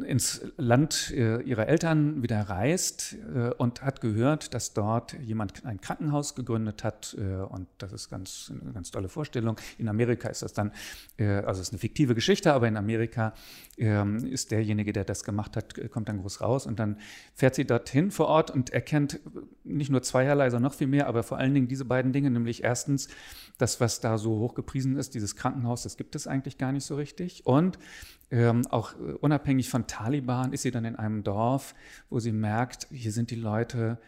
ins 0.01 0.41
Land 0.57 1.11
äh, 1.11 1.41
ihrer 1.41 1.67
Eltern 1.67 2.23
wieder 2.23 2.41
reist 2.41 3.15
äh, 3.35 3.49
und 3.57 3.81
hat 3.81 4.01
gehört, 4.01 4.53
dass 4.53 4.73
dort 4.73 5.13
jemand 5.19 5.65
ein 5.65 5.81
Krankenhaus 5.81 6.35
gegründet 6.35 6.83
hat 6.83 7.15
äh, 7.19 7.35
und 7.35 7.67
das 7.77 7.93
ist 7.93 8.09
ganz, 8.09 8.51
eine 8.61 8.73
ganz 8.73 8.91
tolle 8.91 9.09
Vorstellung. 9.09 9.57
In 9.77 9.87
Amerika 9.87 10.29
ist 10.29 10.41
das 10.41 10.53
dann, 10.53 10.71
also 11.17 11.61
es 11.61 11.67
ist 11.67 11.73
eine 11.73 11.79
fiktive 11.79 12.15
Geschichte, 12.15 12.53
aber 12.53 12.67
in 12.67 12.77
Amerika 12.77 13.33
ähm, 13.77 14.25
ist 14.25 14.51
derjenige, 14.51 14.93
der 14.93 15.03
das 15.03 15.23
gemacht 15.23 15.57
hat, 15.57 15.73
kommt 15.91 16.09
dann 16.09 16.19
groß 16.21 16.41
raus 16.41 16.65
und 16.65 16.79
dann 16.79 16.97
fährt 17.33 17.55
sie 17.55 17.65
dorthin 17.65 18.11
vor 18.11 18.27
Ort 18.27 18.51
und 18.51 18.69
erkennt 18.69 19.19
nicht 19.63 19.89
nur 19.89 20.01
zweierlei, 20.01 20.49
sondern 20.49 20.71
noch 20.71 20.77
viel 20.77 20.87
mehr, 20.87 21.07
aber 21.07 21.23
vor 21.23 21.37
allen 21.37 21.53
Dingen 21.53 21.67
diese 21.67 21.85
beiden 21.85 22.13
Dinge, 22.13 22.29
nämlich 22.29 22.63
erstens 22.63 23.09
das, 23.57 23.79
was 23.79 23.99
da 23.99 24.17
so 24.17 24.39
hoch 24.39 24.53
gepriesen 24.53 24.97
ist, 24.97 25.13
dieses 25.13 25.35
Krankenhaus, 25.35 25.83
das 25.83 25.97
gibt 25.97 26.15
es 26.15 26.27
eigentlich 26.27 26.57
gar 26.57 26.71
nicht 26.71 26.85
so 26.85 26.95
richtig 26.95 27.45
und 27.45 27.77
ähm, 28.31 28.67
auch 28.67 28.93
äh, 28.93 29.13
unabhängig 29.19 29.69
von 29.69 29.87
Taliban 29.87 30.53
ist 30.53 30.61
sie 30.61 30.71
dann 30.71 30.85
in 30.85 30.95
einem 30.95 31.23
Dorf, 31.23 31.73
wo 32.09 32.19
sie 32.19 32.31
merkt, 32.31 32.87
hier 32.91 33.11
sind 33.11 33.31
die 33.31 33.35
Leute 33.35 33.99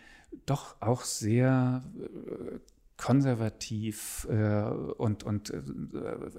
doch 0.45 0.75
auch 0.79 1.03
sehr 1.03 1.83
äh, 1.99 2.59
konservativ 3.01 4.27
äh, 4.29 4.61
und, 4.61 5.23
und 5.23 5.49
äh, 5.49 5.61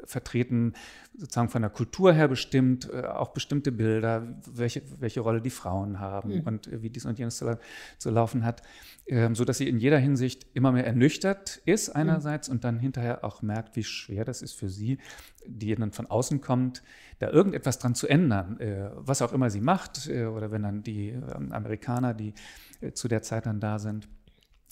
vertreten 0.05 0.75
sozusagen 1.17 1.49
von 1.49 1.63
der 1.63 1.73
Kultur 1.73 2.13
her 2.13 2.29
bestimmt, 2.29 2.89
äh, 2.89 3.03
auch 3.03 3.33
bestimmte 3.33 3.73
Bilder, 3.73 4.41
welche, 4.47 4.83
welche 5.01 5.21
Rolle 5.21 5.43
die 5.43 5.51
Frauen 5.51 5.99
haben 5.99 6.41
und 6.43 6.69
äh, 6.69 6.81
wie 6.81 6.89
dies 6.89 7.05
und 7.05 7.19
jenes 7.19 7.39
zu, 7.39 7.59
zu 7.99 8.11
laufen 8.11 8.45
hat, 8.45 8.63
ähm, 9.09 9.35
so 9.35 9.45
dass 9.45 9.59
sie 9.59 9.69
in 9.69 9.79
jeder 9.79 9.99
Hinsicht 9.99 10.47
immer 10.55 10.71
mehr 10.71 10.87
ernüchtert 10.87 11.61
ist 11.65 11.91
einerseits 11.91 12.49
und 12.49 12.63
dann 12.63 12.79
hinterher 12.79 13.25
auch 13.25 13.43
merkt, 13.43 13.75
wie 13.75 13.83
schwer 13.83 14.25
das 14.25 14.41
ist 14.41 14.53
für 14.53 14.69
sie, 14.69 14.99
die 15.45 15.75
dann 15.75 15.91
von 15.91 16.07
außen 16.07 16.41
kommt, 16.41 16.85
da 17.19 17.29
irgendetwas 17.31 17.81
dran 17.81 17.97
zu 17.97 18.07
ändern, 18.07 18.61
äh, 18.61 18.89
was 18.95 19.21
auch 19.21 19.33
immer 19.33 19.51
sie 19.51 19.61
macht 19.61 20.09
äh, 20.09 20.27
oder 20.27 20.53
wenn 20.53 20.63
dann 20.63 20.85
die 20.85 21.09
ähm, 21.09 21.51
Amerikaner, 21.51 22.15
die 22.15 22.35
äh, 22.81 22.93
zu 22.93 23.09
der 23.09 23.23
Zeit 23.23 23.47
dann 23.47 23.59
da 23.59 23.81
sind, 23.81 24.09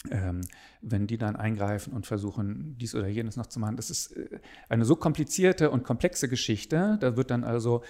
ähm, 0.09 0.41
wenn 0.81 1.05
die 1.05 1.17
dann 1.17 1.35
eingreifen 1.35 1.93
und 1.93 2.07
versuchen, 2.07 2.75
dies 2.79 2.95
oder 2.95 3.07
jenes 3.07 3.35
noch 3.35 3.45
zu 3.45 3.59
machen. 3.59 3.75
Das 3.75 3.89
ist 3.89 4.17
äh, 4.17 4.39
eine 4.67 4.85
so 4.85 4.95
komplizierte 4.95 5.69
und 5.69 5.83
komplexe 5.83 6.27
Geschichte. 6.27 6.97
Da 6.99 7.15
wird 7.15 7.29
dann 7.29 7.43
also 7.43 7.83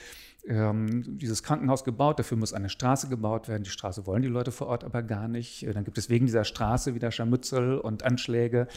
ähm, 0.46 1.18
dieses 1.18 1.44
Krankenhaus 1.44 1.84
gebaut, 1.84 2.20
dafür 2.20 2.38
muss 2.38 2.54
eine 2.54 2.70
Straße 2.70 3.08
gebaut 3.08 3.48
werden. 3.48 3.64
Die 3.64 3.70
Straße 3.70 4.06
wollen 4.08 4.24
die 4.24 4.28
Leute 4.28 4.52
vor 4.52 4.68
Ort 4.68 4.84
aber 4.84 5.04
gar 5.04 5.28
nicht. 5.28 5.64
Äh, 5.64 5.74
Dann 5.74 5.84
gibt 5.86 5.98
es 5.98 6.10
wegen 6.10 6.26
dieser 6.26 6.44
Straße 6.44 6.96
wieder 6.96 7.12
Scharmützel 7.12 7.78
und 7.78 8.04
Anschläge. 8.04 8.68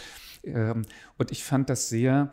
Ähm, 0.44 0.82
und 1.18 1.32
ich 1.32 1.42
fand 1.42 1.70
das 1.70 1.88
sehr 1.88 2.32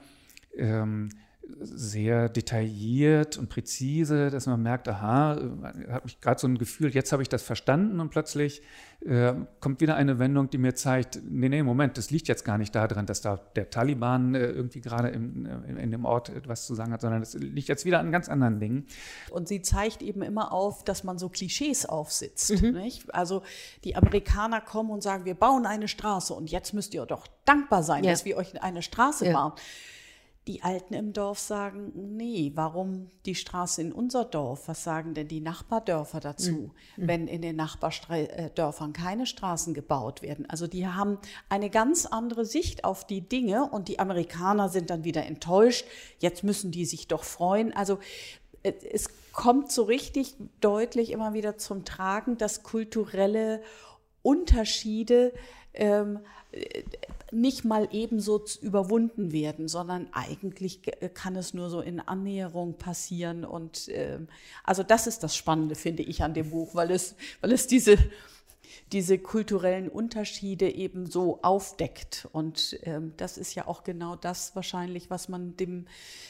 ähm, 0.55 1.09
sehr 1.59 2.29
detailliert 2.29 3.37
und 3.37 3.49
präzise, 3.49 4.29
dass 4.29 4.45
man 4.45 4.61
merkt, 4.61 4.87
aha, 4.87 5.35
äh, 5.37 5.91
habe 5.91 6.07
ich 6.07 6.21
gerade 6.21 6.39
so 6.39 6.47
ein 6.47 6.57
Gefühl, 6.57 6.93
jetzt 6.93 7.11
habe 7.11 7.21
ich 7.23 7.29
das 7.29 7.41
verstanden 7.41 7.99
und 7.99 8.09
plötzlich 8.09 8.61
äh, 9.01 9.33
kommt 9.59 9.81
wieder 9.81 9.95
eine 9.95 10.19
Wendung, 10.19 10.49
die 10.49 10.59
mir 10.59 10.75
zeigt, 10.75 11.19
nee, 11.27 11.49
nee, 11.49 11.63
Moment, 11.63 11.97
das 11.97 12.11
liegt 12.11 12.27
jetzt 12.27 12.45
gar 12.45 12.57
nicht 12.57 12.75
daran, 12.75 13.05
dass 13.05 13.21
da 13.21 13.37
der 13.55 13.69
Taliban 13.69 14.35
äh, 14.35 14.45
irgendwie 14.45 14.81
gerade 14.81 15.09
im, 15.09 15.45
äh, 15.45 15.81
in 15.81 15.91
dem 15.91 16.05
Ort 16.05 16.29
etwas 16.29 16.65
zu 16.67 16.75
sagen 16.75 16.93
hat, 16.93 17.01
sondern 17.01 17.21
es 17.21 17.33
liegt 17.33 17.67
jetzt 17.67 17.85
wieder 17.85 17.99
an 17.99 18.11
ganz 18.11 18.29
anderen 18.29 18.59
Dingen. 18.59 18.85
Und 19.31 19.47
sie 19.47 19.61
zeigt 19.61 20.03
eben 20.03 20.21
immer 20.21 20.51
auf, 20.51 20.83
dass 20.83 21.03
man 21.03 21.17
so 21.17 21.29
Klischees 21.29 21.85
aufsitzt. 21.85 22.61
Mhm. 22.61 22.73
Nicht? 22.73 23.13
Also 23.13 23.41
die 23.83 23.95
Amerikaner 23.95 24.61
kommen 24.61 24.91
und 24.91 25.01
sagen, 25.01 25.25
wir 25.25 25.35
bauen 25.35 25.65
eine 25.65 25.87
Straße 25.87 26.33
und 26.33 26.51
jetzt 26.51 26.73
müsst 26.73 26.93
ihr 26.93 27.05
doch 27.05 27.27
dankbar 27.45 27.81
sein, 27.83 28.03
Ja. 28.03 28.11
dass 28.11 28.25
wir 28.25 28.37
euch 28.37 28.61
eine 28.61 28.83
Straße 28.83 29.25
Ja. 29.25 29.33
bauen. 29.33 29.53
Die 30.47 30.63
Alten 30.63 30.95
im 30.95 31.13
Dorf 31.13 31.37
sagen, 31.37 31.91
nee, 32.17 32.51
warum 32.55 33.09
die 33.27 33.35
Straße 33.35 33.79
in 33.79 33.93
unser 33.93 34.25
Dorf? 34.25 34.67
Was 34.67 34.83
sagen 34.83 35.13
denn 35.13 35.27
die 35.27 35.39
Nachbardörfer 35.39 36.19
dazu, 36.19 36.71
wenn 36.97 37.27
in 37.27 37.43
den 37.43 37.55
Nachbardörfern 37.55 38.91
keine 38.91 39.27
Straßen 39.27 39.75
gebaut 39.75 40.23
werden? 40.23 40.49
Also 40.49 40.65
die 40.65 40.87
haben 40.87 41.19
eine 41.47 41.69
ganz 41.69 42.07
andere 42.07 42.45
Sicht 42.45 42.85
auf 42.85 43.05
die 43.05 43.21
Dinge 43.21 43.69
und 43.69 43.87
die 43.87 43.99
Amerikaner 43.99 44.67
sind 44.69 44.89
dann 44.89 45.03
wieder 45.03 45.27
enttäuscht. 45.27 45.85
Jetzt 46.17 46.43
müssen 46.43 46.71
die 46.71 46.85
sich 46.85 47.07
doch 47.07 47.23
freuen. 47.23 47.71
Also 47.73 47.99
äh, 48.63 48.73
es 48.91 49.09
kommt 49.33 49.71
so 49.71 49.83
richtig 49.83 50.35
deutlich 50.59 51.11
immer 51.11 51.33
wieder 51.33 51.57
zum 51.57 51.85
Tragen, 51.85 52.37
dass 52.37 52.63
kulturelle 52.63 53.61
Unterschiede 54.23 55.33
ähm, 55.73 56.19
äh, 56.51 56.83
nicht 57.31 57.63
mal 57.63 57.87
ebenso 57.91 58.43
überwunden 58.61 59.31
werden, 59.31 59.67
sondern 59.67 60.07
eigentlich 60.11 60.81
ge- 60.81 61.09
kann 61.13 61.35
es 61.35 61.53
nur 61.53 61.69
so 61.69 61.79
in 61.81 61.99
Annäherung 61.99 62.77
passieren. 62.77 63.45
Und 63.45 63.87
ähm, 63.89 64.27
also 64.63 64.83
das 64.83 65.07
ist 65.07 65.23
das 65.23 65.35
Spannende, 65.35 65.75
finde 65.75 66.03
ich, 66.03 66.23
an 66.23 66.33
dem 66.33 66.49
Buch, 66.49 66.75
weil 66.75 66.91
es, 66.91 67.15
weil 67.39 67.53
es 67.53 67.67
diese, 67.67 67.97
diese 68.91 69.17
kulturellen 69.17 69.89
Unterschiede 69.89 70.69
eben 70.69 71.05
so 71.05 71.39
aufdeckt. 71.41 72.27
Und 72.31 72.79
ähm, 72.83 73.13
das 73.17 73.37
ist 73.37 73.55
ja 73.55 73.67
auch 73.67 73.83
genau 73.83 74.15
das 74.15 74.55
wahrscheinlich, 74.55 75.09
was 75.09 75.29
man 75.29 75.55
dem, 75.57 75.85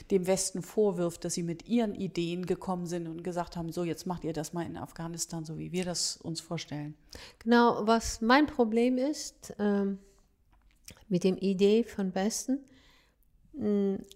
dem 0.09 0.27
Westen 0.27 0.61
vorwirft, 0.61 1.25
dass 1.25 1.33
sie 1.33 1.43
mit 1.43 1.67
ihren 1.67 1.95
Ideen 1.95 2.45
gekommen 2.45 2.85
sind 2.85 3.07
und 3.07 3.23
gesagt 3.23 3.57
haben, 3.57 3.71
so 3.71 3.83
jetzt 3.83 4.05
macht 4.05 4.23
ihr 4.23 4.33
das 4.33 4.53
mal 4.53 4.65
in 4.65 4.77
Afghanistan, 4.77 5.45
so 5.45 5.57
wie 5.57 5.71
wir 5.71 5.85
das 5.85 6.17
uns 6.17 6.41
vorstellen. 6.41 6.95
Genau, 7.39 7.85
was 7.85 8.21
mein 8.21 8.47
Problem 8.47 8.97
ist 8.97 9.53
ähm, 9.59 9.99
mit 11.09 11.23
dem 11.23 11.37
Idee 11.37 11.83
von 11.83 12.13
Westen, 12.15 12.59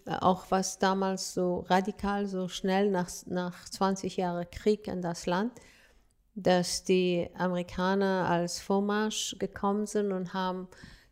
auch 0.06 0.46
was 0.50 0.80
damals 0.80 1.34
so 1.34 1.66
radikal, 1.68 2.26
so 2.26 2.48
schnell 2.48 2.90
nach, 2.90 3.10
nach 3.26 3.68
20 3.68 4.18
Jahren 4.18 4.50
Krieg 4.50 4.88
in 4.88 5.02
das 5.02 5.26
Land, 5.26 5.52
dass 6.36 6.84
die 6.84 7.30
Amerikaner 7.38 8.28
als 8.30 8.60
Vormarsch 8.60 9.36
gekommen 9.40 9.88
sind 9.88 10.12
und 10.12 10.34
haben 10.34 10.68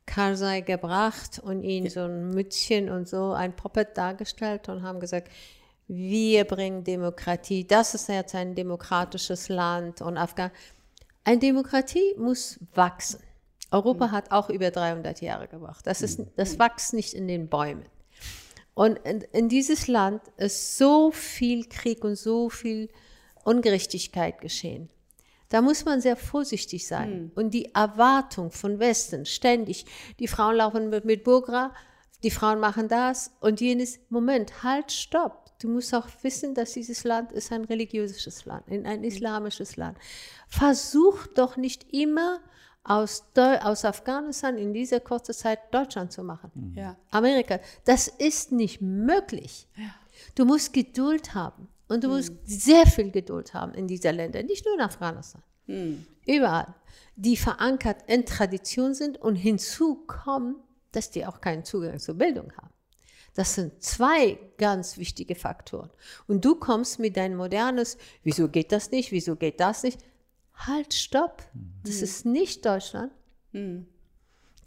Karzai 0.05 0.61
gebracht 0.61 1.39
und 1.39 1.63
ihn 1.63 1.89
so 1.89 2.01
ein 2.01 2.31
Mützchen 2.31 2.89
und 2.89 3.07
so 3.07 3.31
ein 3.31 3.55
Puppet 3.55 3.97
dargestellt 3.97 4.67
und 4.67 4.83
haben 4.83 4.99
gesagt, 4.99 5.29
wir 5.87 6.43
bringen 6.43 6.83
Demokratie, 6.83 7.65
das 7.65 7.93
ist 7.93 8.09
jetzt 8.09 8.35
ein 8.35 8.55
demokratisches 8.55 9.49
Land 9.49 10.01
und 10.01 10.17
Afghan. 10.17 10.51
Eine 11.23 11.39
Demokratie 11.39 12.15
muss 12.17 12.59
wachsen. 12.73 13.21
Europa 13.71 14.11
hat 14.11 14.31
auch 14.31 14.49
über 14.49 14.71
300 14.71 15.21
Jahre 15.21 15.47
gebraucht. 15.47 15.87
Das, 15.87 16.01
ist, 16.01 16.21
das 16.35 16.59
wächst 16.59 16.93
nicht 16.93 17.13
in 17.13 17.27
den 17.27 17.47
Bäumen. 17.47 17.85
Und 18.75 18.97
in, 18.99 19.21
in 19.31 19.49
dieses 19.49 19.87
Land 19.87 20.21
ist 20.37 20.77
so 20.77 21.11
viel 21.11 21.67
Krieg 21.69 22.03
und 22.03 22.15
so 22.15 22.49
viel 22.49 22.89
Ungerechtigkeit 23.43 24.41
geschehen. 24.41 24.89
Da 25.53 25.61
muss 25.61 25.85
man 25.85 26.01
sehr 26.01 26.15
vorsichtig 26.15 26.87
sein. 26.87 27.31
Und 27.35 27.53
die 27.53 27.75
Erwartung 27.75 28.49
von 28.49 28.79
Westen, 28.79 29.23
ständig, 29.27 29.85
die 30.17 30.27
Frauen 30.27 30.55
laufen 30.55 30.89
mit, 30.89 31.05
mit 31.05 31.23
Burgra, 31.23 31.75
die 32.23 32.31
Frauen 32.31 32.59
machen 32.59 32.87
das 32.87 33.29
und 33.39 33.61
jenes. 33.61 33.99
Moment, 34.09 34.63
halt, 34.63 34.91
stopp. 34.91 35.51
Du 35.59 35.69
musst 35.69 35.93
auch 35.93 36.07
wissen, 36.23 36.55
dass 36.55 36.73
dieses 36.73 37.03
Land 37.03 37.31
ist 37.31 37.51
ein 37.51 37.65
religiöses 37.65 38.45
Land, 38.45 38.67
ein 38.67 39.03
islamisches 39.03 39.77
Land. 39.77 39.99
Versuch 40.47 41.27
doch 41.27 41.55
nicht 41.55 41.85
immer 41.93 42.39
aus, 42.83 43.23
Deu 43.35 43.59
aus 43.59 43.85
Afghanistan 43.85 44.57
in 44.57 44.73
dieser 44.73 45.01
kurzen 45.01 45.35
Zeit 45.35 45.71
Deutschland 45.71 46.11
zu 46.11 46.23
machen. 46.23 46.73
Ja. 46.75 46.97
Amerika. 47.11 47.59
Das 47.85 48.07
ist 48.07 48.51
nicht 48.51 48.81
möglich. 48.81 49.67
Du 50.33 50.45
musst 50.45 50.73
Geduld 50.73 51.35
haben. 51.35 51.67
Und 51.87 52.03
du 52.03 52.07
musst 52.07 52.31
sehr 52.45 52.85
viel 52.87 53.11
Geduld 53.11 53.53
haben 53.53 53.73
in 53.73 53.87
dieser 53.87 54.11
Länder, 54.11 54.41
nicht 54.43 54.65
nur 54.65 54.75
in 54.75 54.81
Afghanistan. 54.81 55.43
Überall. 56.25 56.73
Die 57.15 57.37
verankert 57.37 58.03
in 58.07 58.25
Tradition 58.25 58.93
sind 58.93 59.17
und 59.17 59.35
hinzu 59.35 60.03
kommen, 60.07 60.55
dass 60.91 61.11
die 61.11 61.25
auch 61.25 61.41
keinen 61.41 61.63
Zugang 61.65 61.99
zur 61.99 62.15
Bildung 62.15 62.51
haben. 62.57 62.73
Das 63.35 63.55
sind 63.55 63.81
zwei 63.83 64.37
ganz 64.57 64.97
wichtige 64.97 65.35
Faktoren. 65.35 65.89
Und 66.27 66.45
du 66.45 66.55
kommst 66.55 66.99
mit 66.99 67.17
dein 67.17 67.35
modernes, 67.35 67.97
wieso 68.23 68.47
geht 68.47 68.71
das 68.71 68.91
nicht, 68.91 69.11
wieso 69.11 69.35
geht 69.35 69.59
das 69.59 69.83
nicht? 69.83 69.99
Halt, 70.55 70.93
stopp. 70.93 71.43
Das 71.83 72.01
ist 72.01 72.25
nicht 72.25 72.65
Deutschland. 72.65 73.11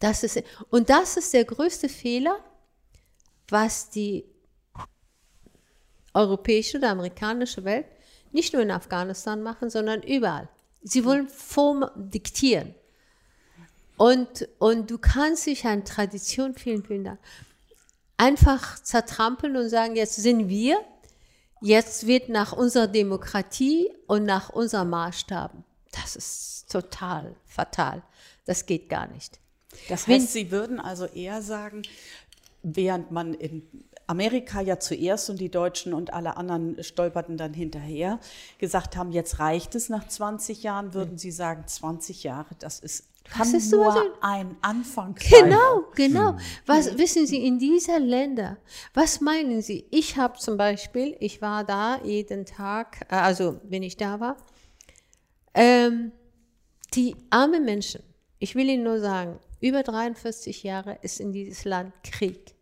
Das 0.00 0.24
ist, 0.24 0.42
und 0.70 0.90
das 0.90 1.16
ist 1.16 1.32
der 1.32 1.44
größte 1.44 1.88
Fehler, 1.88 2.38
was 3.48 3.88
die 3.90 4.24
europäische 6.16 6.78
oder 6.78 6.90
amerikanische 6.90 7.64
Welt 7.64 7.86
nicht 8.32 8.52
nur 8.52 8.62
in 8.62 8.70
Afghanistan 8.70 9.42
machen, 9.42 9.70
sondern 9.70 10.02
überall. 10.02 10.48
Sie 10.82 11.04
wollen 11.04 11.28
Form 11.28 11.88
diktieren. 11.94 12.74
Und, 13.96 14.48
und 14.58 14.90
du 14.90 14.98
kannst 14.98 15.46
dich 15.46 15.64
an 15.64 15.84
Tradition, 15.84 16.54
vielen, 16.54 16.84
vielen 16.84 17.04
Dank, 17.04 17.18
einfach 18.18 18.82
zertrampeln 18.82 19.56
und 19.56 19.68
sagen, 19.68 19.96
jetzt 19.96 20.16
sind 20.16 20.48
wir, 20.48 20.78
jetzt 21.62 22.06
wird 22.06 22.28
nach 22.28 22.52
unserer 22.52 22.88
Demokratie 22.88 23.90
und 24.06 24.24
nach 24.24 24.50
unserem 24.50 24.90
Maßstaben. 24.90 25.64
Das 25.92 26.14
ist 26.14 26.70
total 26.70 27.34
fatal. 27.46 28.02
Das 28.44 28.66
geht 28.66 28.88
gar 28.90 29.06
nicht. 29.08 29.38
Das 29.88 30.06
Wenn- 30.06 30.20
heißt, 30.20 30.32
Sie 30.32 30.50
würden 30.50 30.78
also 30.78 31.06
eher 31.06 31.40
sagen, 31.40 31.82
während 32.62 33.10
man 33.12 33.32
in 33.34 33.62
Amerika 34.06 34.60
ja 34.60 34.78
zuerst 34.78 35.30
und 35.30 35.40
die 35.40 35.50
Deutschen 35.50 35.92
und 35.92 36.12
alle 36.12 36.36
anderen 36.36 36.82
stolperten 36.82 37.36
dann 37.36 37.54
hinterher, 37.54 38.20
gesagt 38.58 38.96
haben, 38.96 39.10
jetzt 39.12 39.38
reicht 39.40 39.74
es 39.74 39.88
nach 39.88 40.06
20 40.06 40.62
Jahren, 40.62 40.94
würden 40.94 41.18
Sie 41.18 41.30
sagen, 41.30 41.64
20 41.66 42.22
Jahre, 42.22 42.54
das 42.60 42.78
ist, 42.78 43.04
kann 43.24 43.52
ist 43.52 43.70
so 43.70 43.76
nur 43.78 43.86
was- 43.86 44.02
ein 44.20 44.56
Anfang 44.62 45.16
sein. 45.18 45.44
Genau, 45.50 45.82
genau. 45.96 46.36
Was 46.66 46.96
wissen 46.96 47.26
Sie 47.26 47.44
in 47.44 47.58
dieser 47.58 47.98
Länder? 47.98 48.56
Was 48.94 49.20
meinen 49.20 49.60
Sie? 49.62 49.84
Ich 49.90 50.16
habe 50.16 50.38
zum 50.38 50.56
Beispiel, 50.56 51.16
ich 51.18 51.42
war 51.42 51.64
da 51.64 52.00
jeden 52.04 52.46
Tag, 52.46 53.04
äh, 53.10 53.16
also 53.16 53.60
wenn 53.64 53.82
ich 53.82 53.96
da 53.96 54.20
war, 54.20 54.36
ähm, 55.54 56.12
die 56.94 57.16
armen 57.30 57.64
Menschen, 57.64 58.02
ich 58.38 58.54
will 58.54 58.68
Ihnen 58.68 58.84
nur 58.84 59.00
sagen, 59.00 59.38
über 59.60 59.82
43 59.82 60.62
Jahre 60.62 60.98
ist 61.02 61.18
in 61.18 61.32
dieses 61.32 61.64
Land 61.64 61.92
Krieg. 62.04 62.54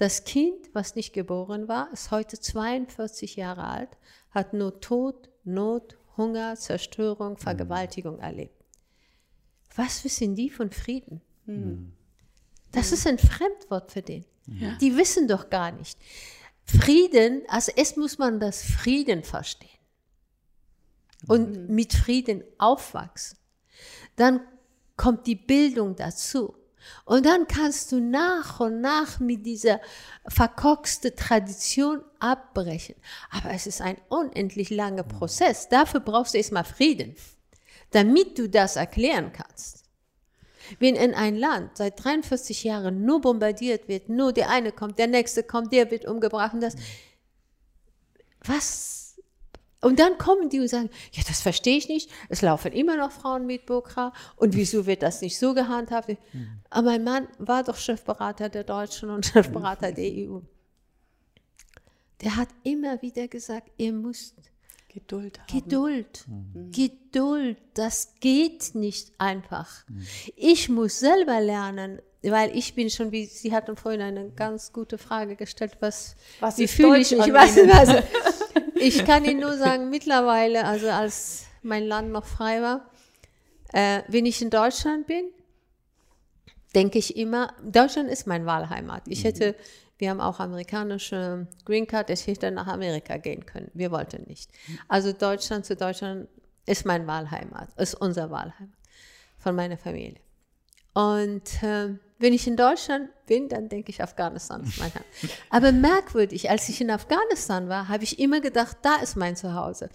Das 0.00 0.24
Kind, 0.24 0.70
was 0.72 0.94
nicht 0.94 1.12
geboren 1.12 1.68
war, 1.68 1.92
ist 1.92 2.10
heute 2.10 2.40
42 2.40 3.36
Jahre 3.36 3.64
alt, 3.64 3.98
hat 4.30 4.54
nur 4.54 4.80
Tod, 4.80 5.28
Not, 5.44 5.98
Hunger, 6.16 6.56
Zerstörung, 6.56 7.36
Vergewaltigung 7.36 8.18
erlebt. 8.18 8.64
Was 9.76 10.02
wissen 10.02 10.34
die 10.34 10.48
von 10.48 10.70
Frieden? 10.70 11.20
Das 12.72 12.92
ist 12.92 13.06
ein 13.06 13.18
Fremdwort 13.18 13.92
für 13.92 14.00
den. 14.00 14.24
Die 14.80 14.96
wissen 14.96 15.28
doch 15.28 15.50
gar 15.50 15.70
nicht. 15.70 15.98
Frieden, 16.64 17.42
also 17.48 17.70
erst 17.76 17.98
muss 17.98 18.16
man 18.16 18.40
das 18.40 18.62
Frieden 18.62 19.22
verstehen 19.22 19.68
und 21.28 21.68
mit 21.68 21.92
Frieden 21.92 22.42
aufwachsen. 22.56 23.36
Dann 24.16 24.40
kommt 24.96 25.26
die 25.26 25.36
Bildung 25.36 25.94
dazu. 25.94 26.56
Und 27.04 27.26
dann 27.26 27.46
kannst 27.46 27.92
du 27.92 28.00
nach 28.00 28.60
und 28.60 28.80
nach 28.80 29.20
mit 29.20 29.44
dieser 29.46 29.80
verkorkste 30.26 31.14
Tradition 31.14 32.02
abbrechen. 32.18 32.96
Aber 33.30 33.50
es 33.50 33.66
ist 33.66 33.80
ein 33.80 33.96
unendlich 34.08 34.70
langer 34.70 35.02
Prozess. 35.02 35.68
Dafür 35.68 36.00
brauchst 36.00 36.34
du 36.34 36.38
erstmal 36.38 36.64
Frieden, 36.64 37.16
damit 37.90 38.38
du 38.38 38.48
das 38.48 38.76
erklären 38.76 39.32
kannst. 39.32 39.84
Wenn 40.78 40.94
in 40.94 41.14
ein 41.14 41.36
Land 41.36 41.76
seit 41.76 42.02
43 42.02 42.64
Jahren 42.64 43.04
nur 43.04 43.20
bombardiert 43.20 43.88
wird, 43.88 44.08
nur 44.08 44.32
der 44.32 44.50
eine 44.50 44.72
kommt, 44.72 44.98
der 44.98 45.08
nächste 45.08 45.42
kommt, 45.42 45.72
der 45.72 45.90
wird 45.90 46.04
umgebracht 46.04 46.54
und 46.54 46.60
das. 46.60 46.76
Was? 48.44 48.99
Und 49.80 49.98
dann 49.98 50.18
kommen 50.18 50.50
die 50.50 50.60
und 50.60 50.68
sagen, 50.68 50.90
ja, 51.12 51.22
das 51.26 51.40
verstehe 51.40 51.78
ich 51.78 51.88
nicht. 51.88 52.10
Es 52.28 52.42
laufen 52.42 52.72
immer 52.72 52.96
noch 52.96 53.12
Frauen 53.12 53.46
mit 53.46 53.66
Burka. 53.66 54.12
Und 54.36 54.54
wieso 54.54 54.86
wird 54.86 55.02
das 55.02 55.22
nicht 55.22 55.38
so 55.38 55.54
gehandhabt? 55.54 56.16
Aber 56.68 56.90
mein 56.90 57.04
Mann 57.04 57.28
war 57.38 57.64
doch 57.64 57.76
Chefberater 57.76 58.48
der 58.48 58.64
Deutschen 58.64 59.10
und 59.10 59.26
Chefberater 59.26 59.92
der 59.92 60.10
EU. 60.28 60.40
Der 62.20 62.36
hat 62.36 62.48
immer 62.62 63.00
wieder 63.00 63.28
gesagt, 63.28 63.70
ihr 63.78 63.92
müsst 63.92 64.34
Geduld 64.92 65.38
haben. 65.38 65.46
Geduld. 65.46 66.26
Geduld, 66.72 67.56
das 67.74 68.14
geht 68.20 68.74
nicht 68.74 69.12
einfach. 69.18 69.84
Ich 70.36 70.68
muss 70.68 70.98
selber 70.98 71.40
lernen, 71.40 72.00
weil 72.22 72.54
ich 72.56 72.74
bin 72.74 72.90
schon, 72.90 73.12
wie 73.12 73.24
Sie 73.26 73.54
hatten 73.54 73.76
vorhin 73.76 74.02
eine 74.02 74.30
ganz 74.30 74.72
gute 74.72 74.98
Frage 74.98 75.36
gestellt, 75.36 75.76
was, 75.80 76.16
Was 76.40 76.58
wie 76.58 76.66
fühle 76.66 76.98
ich 76.98 77.12
mich? 77.12 77.32
Was, 77.32 77.56
was, 77.56 78.04
ich 78.80 79.04
kann 79.04 79.24
Ihnen 79.24 79.40
nur 79.40 79.56
sagen, 79.56 79.90
mittlerweile, 79.90 80.64
also 80.64 80.88
als 80.88 81.46
mein 81.62 81.84
Land 81.84 82.10
noch 82.10 82.24
frei 82.24 82.62
war, 82.62 82.90
äh, 83.72 84.02
wenn 84.08 84.26
ich 84.26 84.42
in 84.42 84.50
Deutschland 84.50 85.06
bin, 85.06 85.24
denke 86.74 86.98
ich 86.98 87.16
immer, 87.16 87.54
Deutschland 87.62 88.08
ist 88.08 88.26
mein 88.26 88.46
Wahlheimat. 88.46 89.02
Ich 89.06 89.24
hätte, 89.24 89.54
wir 89.98 90.10
haben 90.10 90.20
auch 90.20 90.40
amerikanische 90.40 91.46
Green 91.64 91.86
Card, 91.86 92.10
ich 92.10 92.26
hätte 92.26 92.50
nach 92.50 92.66
Amerika 92.66 93.16
gehen 93.16 93.44
können. 93.46 93.70
Wir 93.74 93.90
wollten 93.90 94.24
nicht. 94.26 94.50
Also 94.88 95.12
Deutschland 95.12 95.66
zu 95.66 95.76
Deutschland 95.76 96.28
ist 96.66 96.86
mein 96.86 97.06
Wahlheimat, 97.06 97.68
ist 97.76 97.94
unser 97.94 98.30
Wahlheimat 98.30 98.76
von 99.38 99.54
meiner 99.54 99.78
Familie. 99.78 100.20
Und 101.00 101.62
äh, 101.62 101.94
wenn 102.18 102.34
ich 102.34 102.46
in 102.46 102.56
Deutschland 102.56 103.08
bin, 103.24 103.48
dann 103.48 103.70
denke 103.70 103.90
ich, 103.90 104.02
Afghanistan 104.02 104.62
ist 104.62 104.78
mein 104.78 104.92
Heim. 104.92 105.04
Aber 105.48 105.72
merkwürdig, 105.72 106.50
als 106.50 106.68
ich 106.68 106.80
in 106.82 106.90
Afghanistan 106.90 107.70
war, 107.70 107.88
habe 107.88 108.04
ich 108.04 108.18
immer 108.18 108.40
gedacht, 108.40 108.76
da 108.82 108.96
ist 108.96 109.16
mein 109.16 109.34
Zuhause. 109.34 109.88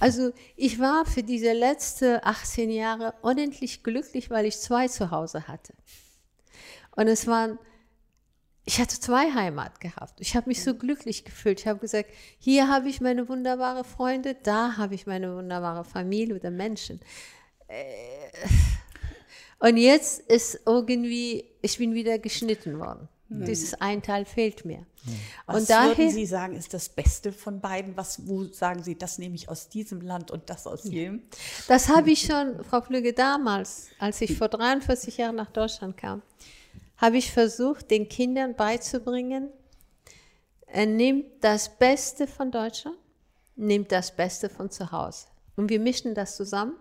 Also 0.00 0.32
ich 0.56 0.80
war 0.80 1.06
für 1.06 1.22
diese 1.22 1.52
letzten 1.52 2.18
18 2.22 2.70
Jahre 2.70 3.14
unendlich 3.22 3.84
glücklich, 3.84 4.30
weil 4.30 4.46
ich 4.46 4.58
zwei 4.58 4.88
Zuhause 4.88 5.46
hatte. 5.46 5.74
Und 6.96 7.06
es 7.06 7.28
waren, 7.28 7.60
ich 8.64 8.80
hatte 8.80 8.98
zwei 8.98 9.32
Heimat 9.32 9.80
gehabt. 9.80 10.20
Ich 10.20 10.34
habe 10.34 10.48
mich 10.48 10.64
so 10.64 10.74
glücklich 10.74 11.24
gefühlt. 11.24 11.60
Ich 11.60 11.68
habe 11.68 11.78
gesagt, 11.78 12.10
hier 12.40 12.68
habe 12.68 12.88
ich 12.88 13.00
meine 13.00 13.28
wunderbare 13.28 13.84
Freunde, 13.84 14.34
da 14.34 14.76
habe 14.76 14.96
ich 14.96 15.06
meine 15.06 15.36
wunderbare 15.36 15.84
Familie 15.84 16.34
oder 16.34 16.50
Menschen. 16.50 16.98
Äh, 17.68 17.84
Und 19.58 19.76
jetzt 19.76 20.20
ist 20.20 20.60
irgendwie, 20.66 21.44
ich 21.62 21.78
bin 21.78 21.94
wieder 21.94 22.18
geschnitten 22.18 22.78
worden. 22.78 23.08
Dieses 23.30 23.74
ein 23.74 24.02
Teil 24.02 24.24
fehlt 24.24 24.64
mir. 24.64 24.86
Was 25.46 25.60
Und 25.60 25.70
daher, 25.70 25.98
würden 25.98 26.10
Sie 26.10 26.24
sagen, 26.24 26.56
ist 26.56 26.72
das 26.72 26.88
Beste 26.88 27.30
von 27.30 27.60
beiden? 27.60 27.94
Was, 27.96 28.26
wo 28.26 28.44
sagen 28.44 28.82
Sie, 28.82 28.96
das 28.96 29.18
nehme 29.18 29.34
ich 29.34 29.50
aus 29.50 29.68
diesem 29.68 30.00
Land 30.00 30.30
und 30.30 30.48
das 30.48 30.66
aus 30.66 30.84
jenem? 30.84 31.22
Das 31.66 31.88
habe 31.88 32.10
ich 32.10 32.22
schon, 32.22 32.64
Frau 32.64 32.80
Flüge, 32.80 33.12
damals, 33.12 33.88
als 33.98 34.20
ich 34.22 34.36
vor 34.36 34.48
43 34.48 35.18
Jahren 35.18 35.36
nach 35.36 35.50
Deutschland 35.50 35.96
kam, 35.96 36.22
habe 36.96 37.18
ich 37.18 37.30
versucht, 37.30 37.90
den 37.90 38.08
Kindern 38.08 38.54
beizubringen, 38.54 39.50
er 40.66 40.86
nimmt 40.86 41.26
das 41.42 41.68
Beste 41.78 42.26
von 42.26 42.50
Deutschland, 42.50 42.96
nimmt 43.56 43.92
das 43.92 44.14
Beste 44.14 44.48
von 44.48 44.70
zu 44.70 44.90
Hause. 44.90 45.26
Und 45.56 45.68
wir 45.68 45.80
mischen 45.80 46.14
das 46.14 46.36
zusammen 46.36 46.76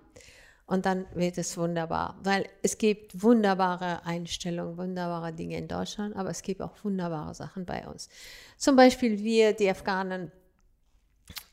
und 0.68 0.86
dann 0.86 1.06
wird 1.16 1.38
es 1.38 1.58
wunderbar. 1.58 2.20
Weil 2.24 2.46
es 2.62 2.78
gibt 2.78 3.24
wunderbare 3.24 4.06
Einstellungen, 4.06 4.78
wunderbare 4.78 5.34
Dinge 5.34 5.58
in 5.58 5.68
Deutschland, 5.68 6.16
aber 6.16 6.30
es 6.30 6.42
gibt 6.44 6.62
auch 6.62 6.74
wunderbare 6.84 7.34
Sachen 7.34 7.66
bei 7.66 7.88
uns. 7.88 8.10
Zum 8.58 8.76
Beispiel 8.76 9.18
wir, 9.20 9.54
die 9.54 9.70
Afghanen, 9.70 10.32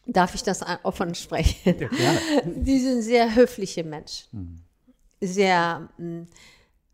darf 0.05 0.35
ich 0.35 0.43
das 0.43 0.65
offen 0.83 1.15
sprechen? 1.15 1.89
Die 2.45 2.79
sind 2.79 3.03
sehr 3.03 3.35
höfliche 3.35 3.85
Menschen. 3.85 4.65
Sehr 5.21 5.89
mh, 5.97 6.27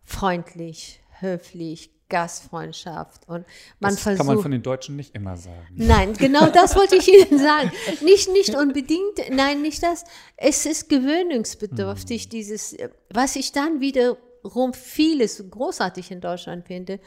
freundlich, 0.05 1.01
höflich, 1.21 1.91
Gastfreundschaft. 2.11 3.27
Und 3.27 3.47
man 3.79 3.93
das 3.93 4.03
versucht. 4.03 4.19
kann 4.19 4.27
man 4.27 4.43
von 4.43 4.51
den 4.51 4.63
Deutschen 4.63 4.97
nicht 4.97 5.15
immer 5.15 5.37
sagen. 5.39 5.67
Nein, 5.75 6.13
genau 6.13 6.51
das 6.51 6.77
wollte 6.77 6.97
ich 6.97 7.09
Ihnen 7.09 7.39
sagen. 7.39 7.73
Nicht, 8.03 8.31
nicht 8.31 8.55
unbedingt, 8.55 9.31
nein, 9.31 9.63
nicht 9.63 9.83
das. 9.83 10.05
Es 10.37 10.67
ist 10.67 10.91
gewöhnungsbedürftig, 10.91 12.29
dieses, 12.29 12.75
äh, 12.75 12.91
was 13.09 13.37
ich 13.37 13.53
dann 13.53 13.81
wiederum 13.81 14.75
vieles 14.75 15.43
großartig 15.51 16.11
in 16.11 16.21
Deutschland 16.21 16.67
finde, 16.67 17.01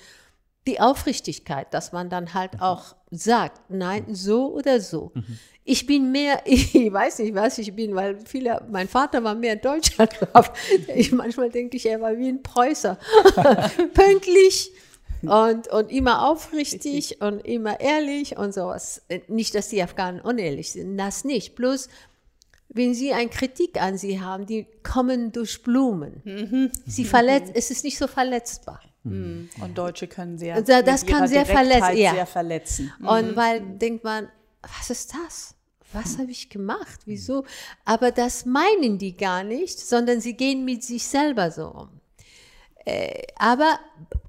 die 0.67 0.80
Aufrichtigkeit, 0.80 1.73
dass 1.73 1.91
man 1.91 2.09
dann 2.09 2.34
halt 2.34 2.61
auch 2.61 2.95
sagt, 3.11 3.69
nein, 3.69 4.05
so 4.15 4.53
oder 4.53 4.80
so. 4.80 5.11
Ich 5.65 5.85
bin 5.85 6.11
mehr, 6.11 6.41
ich 6.45 6.73
weiß 6.73 7.19
nicht, 7.19 7.35
was 7.35 7.57
ich 7.57 7.75
bin, 7.75 7.95
weil 7.95 8.19
viele, 8.25 8.65
mein 8.69 8.88
Vater 8.88 9.23
war 9.23 9.35
mehr 9.35 9.55
Deutscher 9.55 10.07
drauf. 10.07 10.51
Ich, 10.95 11.11
manchmal 11.11 11.49
denke 11.49 11.77
ich, 11.77 11.85
er 11.85 12.01
war 12.01 12.17
wie 12.17 12.30
ein 12.30 12.41
Preußer. 12.41 12.97
Pünktlich 13.93 14.71
und, 15.29 15.67
und 15.67 15.91
immer 15.91 16.27
aufrichtig 16.29 17.21
und 17.21 17.39
immer 17.45 17.79
ehrlich 17.79 18.37
und 18.37 18.53
sowas. 18.53 19.01
Nicht, 19.27 19.55
dass 19.55 19.69
die 19.69 19.81
Afghanen 19.81 20.19
unehrlich 20.21 20.71
sind, 20.71 20.97
das 20.97 21.23
nicht. 21.23 21.55
Bloß, 21.55 21.87
wenn 22.69 22.93
sie 22.93 23.13
eine 23.13 23.29
Kritik 23.29 23.81
an 23.81 23.97
sie 23.97 24.19
haben, 24.19 24.45
die 24.45 24.65
kommen 24.83 25.31
durch 25.31 25.61
Blumen. 25.63 26.71
Sie 26.85 27.05
verletzt, 27.05 27.51
es 27.55 27.71
ist 27.71 27.83
nicht 27.83 27.97
so 27.97 28.07
verletzbar. 28.07 28.81
Mhm. 29.03 29.49
Und 29.61 29.77
Deutsche 29.77 30.07
können 30.07 30.37
sehr, 30.37 30.57
Und 30.57 30.69
da- 30.69 30.81
das 30.81 31.05
kann 31.05 31.27
sehr 31.27 31.45
verletzen, 31.45 31.97
ja. 31.97 32.13
sehr 32.13 32.25
verletzen. 32.25 32.91
Und 32.99 33.35
weil 33.35 33.61
denkt 33.61 34.03
man, 34.03 34.29
was 34.61 34.89
ist 34.89 35.13
das? 35.13 35.55
Was 35.91 36.17
habe 36.17 36.31
ich 36.31 36.49
gemacht? 36.49 37.01
Wieso? 37.05 37.43
Aber 37.85 38.11
das 38.11 38.45
meinen 38.45 38.97
die 38.97 39.15
gar 39.15 39.43
nicht, 39.43 39.77
sondern 39.79 40.21
sie 40.21 40.33
gehen 40.35 40.65
mit 40.65 40.83
sich 40.83 41.05
selber 41.05 41.51
so 41.51 41.67
um. 41.67 41.89
Äh, 42.85 43.23
aber 43.38 43.80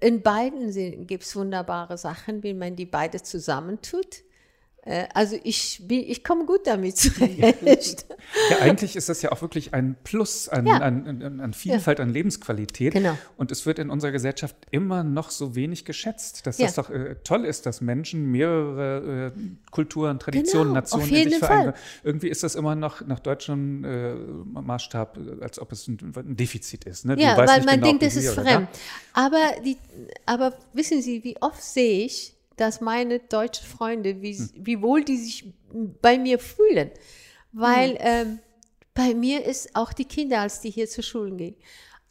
in 0.00 0.22
beiden 0.22 1.06
gibt 1.06 1.24
es 1.24 1.34
wunderbare 1.34 1.98
Sachen, 1.98 2.42
wie 2.42 2.54
man 2.54 2.76
die 2.76 2.86
beide 2.86 3.22
zusammentut. 3.22 4.22
Äh, 4.86 5.06
also 5.14 5.36
ich, 5.44 5.80
bin- 5.86 6.04
ich 6.06 6.22
komme 6.24 6.44
gut 6.44 6.66
damit 6.66 6.96
zurecht. 6.98 8.06
Ja, 8.50 8.58
eigentlich 8.60 8.96
ist 8.96 9.08
das 9.08 9.22
ja 9.22 9.32
auch 9.32 9.40
wirklich 9.40 9.72
ein 9.72 9.96
Plus 10.04 10.48
an, 10.48 10.66
Ja. 10.66 10.74
an, 10.78 11.22
an, 11.22 11.40
an 11.40 11.52
Vielfalt, 11.54 12.00
an 12.00 12.10
Lebensqualität. 12.10 12.92
Genau. 12.92 13.16
Und 13.36 13.50
es 13.50 13.64
wird 13.64 13.78
in 13.78 13.88
unserer 13.90 14.12
Gesellschaft 14.12 14.56
immer 14.70 15.02
noch 15.02 15.30
so 15.30 15.54
wenig 15.54 15.84
geschätzt, 15.84 16.46
dass 16.46 16.58
Ja. 16.58 16.66
das 16.66 16.74
doch 16.74 16.90
äh, 16.90 17.16
toll 17.24 17.44
ist, 17.46 17.64
dass 17.66 17.80
Menschen 17.80 18.30
mehrere 18.30 19.32
äh, 19.34 19.40
Kulturen, 19.70 20.18
Traditionen, 20.18 20.68
Genau, 20.68 20.74
Nationen 20.80 21.04
auf 21.04 21.08
in 21.10 21.14
sich 21.14 21.24
jeden 21.24 21.38
vereinen. 21.38 21.72
Fall. 21.72 21.80
Irgendwie 22.02 22.28
ist 22.28 22.42
das 22.42 22.54
immer 22.54 22.74
noch 22.74 23.00
nach 23.06 23.20
deutschem 23.20 23.84
äh, 23.84 24.14
Maßstab, 24.14 25.18
als 25.40 25.58
ob 25.58 25.72
es 25.72 25.88
ein, 25.88 25.98
ein 26.14 26.36
Defizit 26.36 26.84
ist. 26.84 27.04
Ne? 27.06 27.16
Ja, 27.18 27.36
weil 27.38 27.46
man 27.64 27.76
genau, 27.80 27.86
denkt, 27.86 28.02
du 28.02 28.06
ist 28.06 28.28
fremd. 28.34 28.68
Aber, 29.14 29.40
die, 29.64 29.78
aber 30.26 30.52
wissen 30.72 31.00
Sie, 31.00 31.24
wie 31.24 31.36
oft 31.40 31.62
sehe 31.62 32.04
ich, 32.04 32.33
dass 32.56 32.80
meine 32.80 33.18
deutschen 33.20 33.66
Freunde, 33.66 34.22
wie, 34.22 34.36
Hm. 34.36 34.50
wie 34.56 34.82
wohl 34.82 35.04
die 35.04 35.16
sich 35.16 35.52
bei 36.02 36.18
mir 36.18 36.38
fühlen. 36.38 36.90
Weil 37.52 37.90
Hm. 37.90 37.98
ähm, 38.00 38.38
bei 38.94 39.14
mir 39.14 39.44
ist 39.44 39.74
auch 39.74 39.92
die 39.92 40.04
Kinder, 40.04 40.40
als 40.40 40.60
die 40.60 40.70
hier 40.70 40.88
zur 40.88 41.02
Schule 41.04 41.32
gingen, 41.32 41.56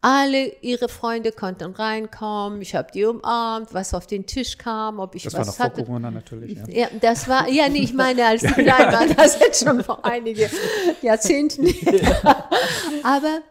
alle 0.01 0.47
ihre 0.61 0.89
Freunde 0.89 1.31
konnten 1.31 1.71
reinkommen, 1.71 2.61
ich 2.61 2.75
habe 2.75 2.91
die 2.93 3.05
umarmt, 3.05 3.73
was 3.73 3.93
auf 3.93 4.05
den 4.05 4.25
Tisch 4.25 4.57
kam, 4.57 4.99
ob 4.99 5.15
ich 5.15 5.23
Das 5.23 5.31
war 5.33 5.39
was 5.41 5.47
noch 5.47 5.55
vor 5.55 5.65
hatte. 5.67 5.85
Corona 5.85 6.11
natürlich. 6.11 6.57
Ja. 6.67 6.67
Ja, 6.69 6.87
das 6.99 7.29
war, 7.29 7.47
ja, 7.47 7.69
nee, 7.69 7.79
ich 7.83 7.93
meine, 7.93 8.25
als 8.25 8.41
die 8.41 8.47
klein 8.49 8.91
waren, 8.91 9.15
das 9.15 9.37
ist 9.37 9.63
schon 9.63 9.81
vor 9.81 10.03
einigen 10.03 10.49
Jahrzehnten. 11.01 11.67
Aber 13.03 13.41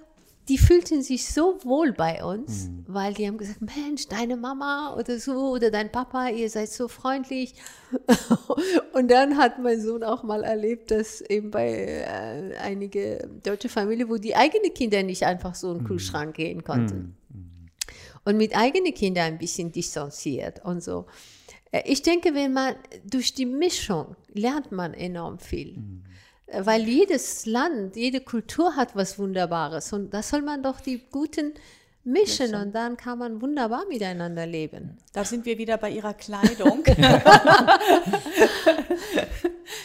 die 0.49 0.59
fühlten 0.59 1.03
sich 1.03 1.27
so 1.27 1.59
wohl 1.63 1.93
bei 1.93 2.25
uns, 2.25 2.69
weil 2.87 3.15
die 3.15 3.27
haben 3.29 3.39
gesagt, 3.39 3.61
Mensch, 3.61 4.09
deine 4.09 4.37
Mama 4.37 4.97
oder 4.99 5.19
so 5.19 5.51
oder 5.51 5.71
dein 5.71 5.93
Papa, 5.93 6.29
ihr 6.29 6.51
seid 6.51 6.69
so 6.71 6.89
freundlich. 6.89 7.55
Und 8.93 9.09
dann 9.11 9.37
hat 9.37 9.61
mein 9.61 9.81
Sohn 9.81 10.03
auch 10.03 10.23
mal 10.25 10.43
erlebt, 10.43 10.91
dass 10.91 11.21
eben 11.21 11.51
bei 11.51 11.69
äh, 11.71 12.57
einige 12.61 13.29
deutsche 13.45 13.69
Familien, 13.69 14.09
wo 14.09 14.17
die 14.17 14.35
eigenen 14.35 14.75
Kinder 14.75 15.03
nicht 15.03 15.23
einfach 15.25 15.55
so 15.55 15.71
in 15.73 15.79
den 15.79 15.87
Kühlschrank 15.87 16.35
gehen 16.35 16.65
konnten 16.65 17.17
und 18.25 18.37
mit 18.37 18.57
eigenen 18.57 18.95
Kindern 18.95 19.25
ein 19.35 19.39
bisschen 19.39 19.73
distanziert 19.73 20.65
und 20.65 20.83
so. 20.83 21.07
Äh, 21.71 21.83
Ich 21.87 22.03
denke, 22.03 22.35
wenn 22.35 22.53
man 22.53 22.75
durch 23.05 23.35
die 23.35 23.47
Mischung 23.47 24.17
lernt 24.33 24.73
man 24.73 24.95
enorm 24.95 25.39
viel. 25.39 25.77
Äh, 25.77 26.12
Weil 26.59 26.83
jedes 26.83 27.47
Land, 27.47 27.97
jede 27.97 28.21
Kultur 28.21 28.77
hat 28.77 28.95
was 28.95 29.19
Wunderbares 29.19 29.93
und 29.93 30.13
das 30.13 30.29
soll 30.29 30.43
man 30.43 30.63
doch 30.63 30.81
die 30.81 31.01
Guten 31.11 31.55
mischen 32.05 32.55
und 32.55 32.75
dann 32.75 32.97
kann 32.97 33.19
man 33.19 33.41
wunderbar 33.41 33.85
miteinander 33.89 34.45
leben. 34.47 34.99
Da 35.13 35.25
sind 35.25 35.47
wir 35.47 35.59
wieder 35.59 35.79
bei 35.79 35.91
ihrer 35.91 36.15
Kleidung, 36.15 36.83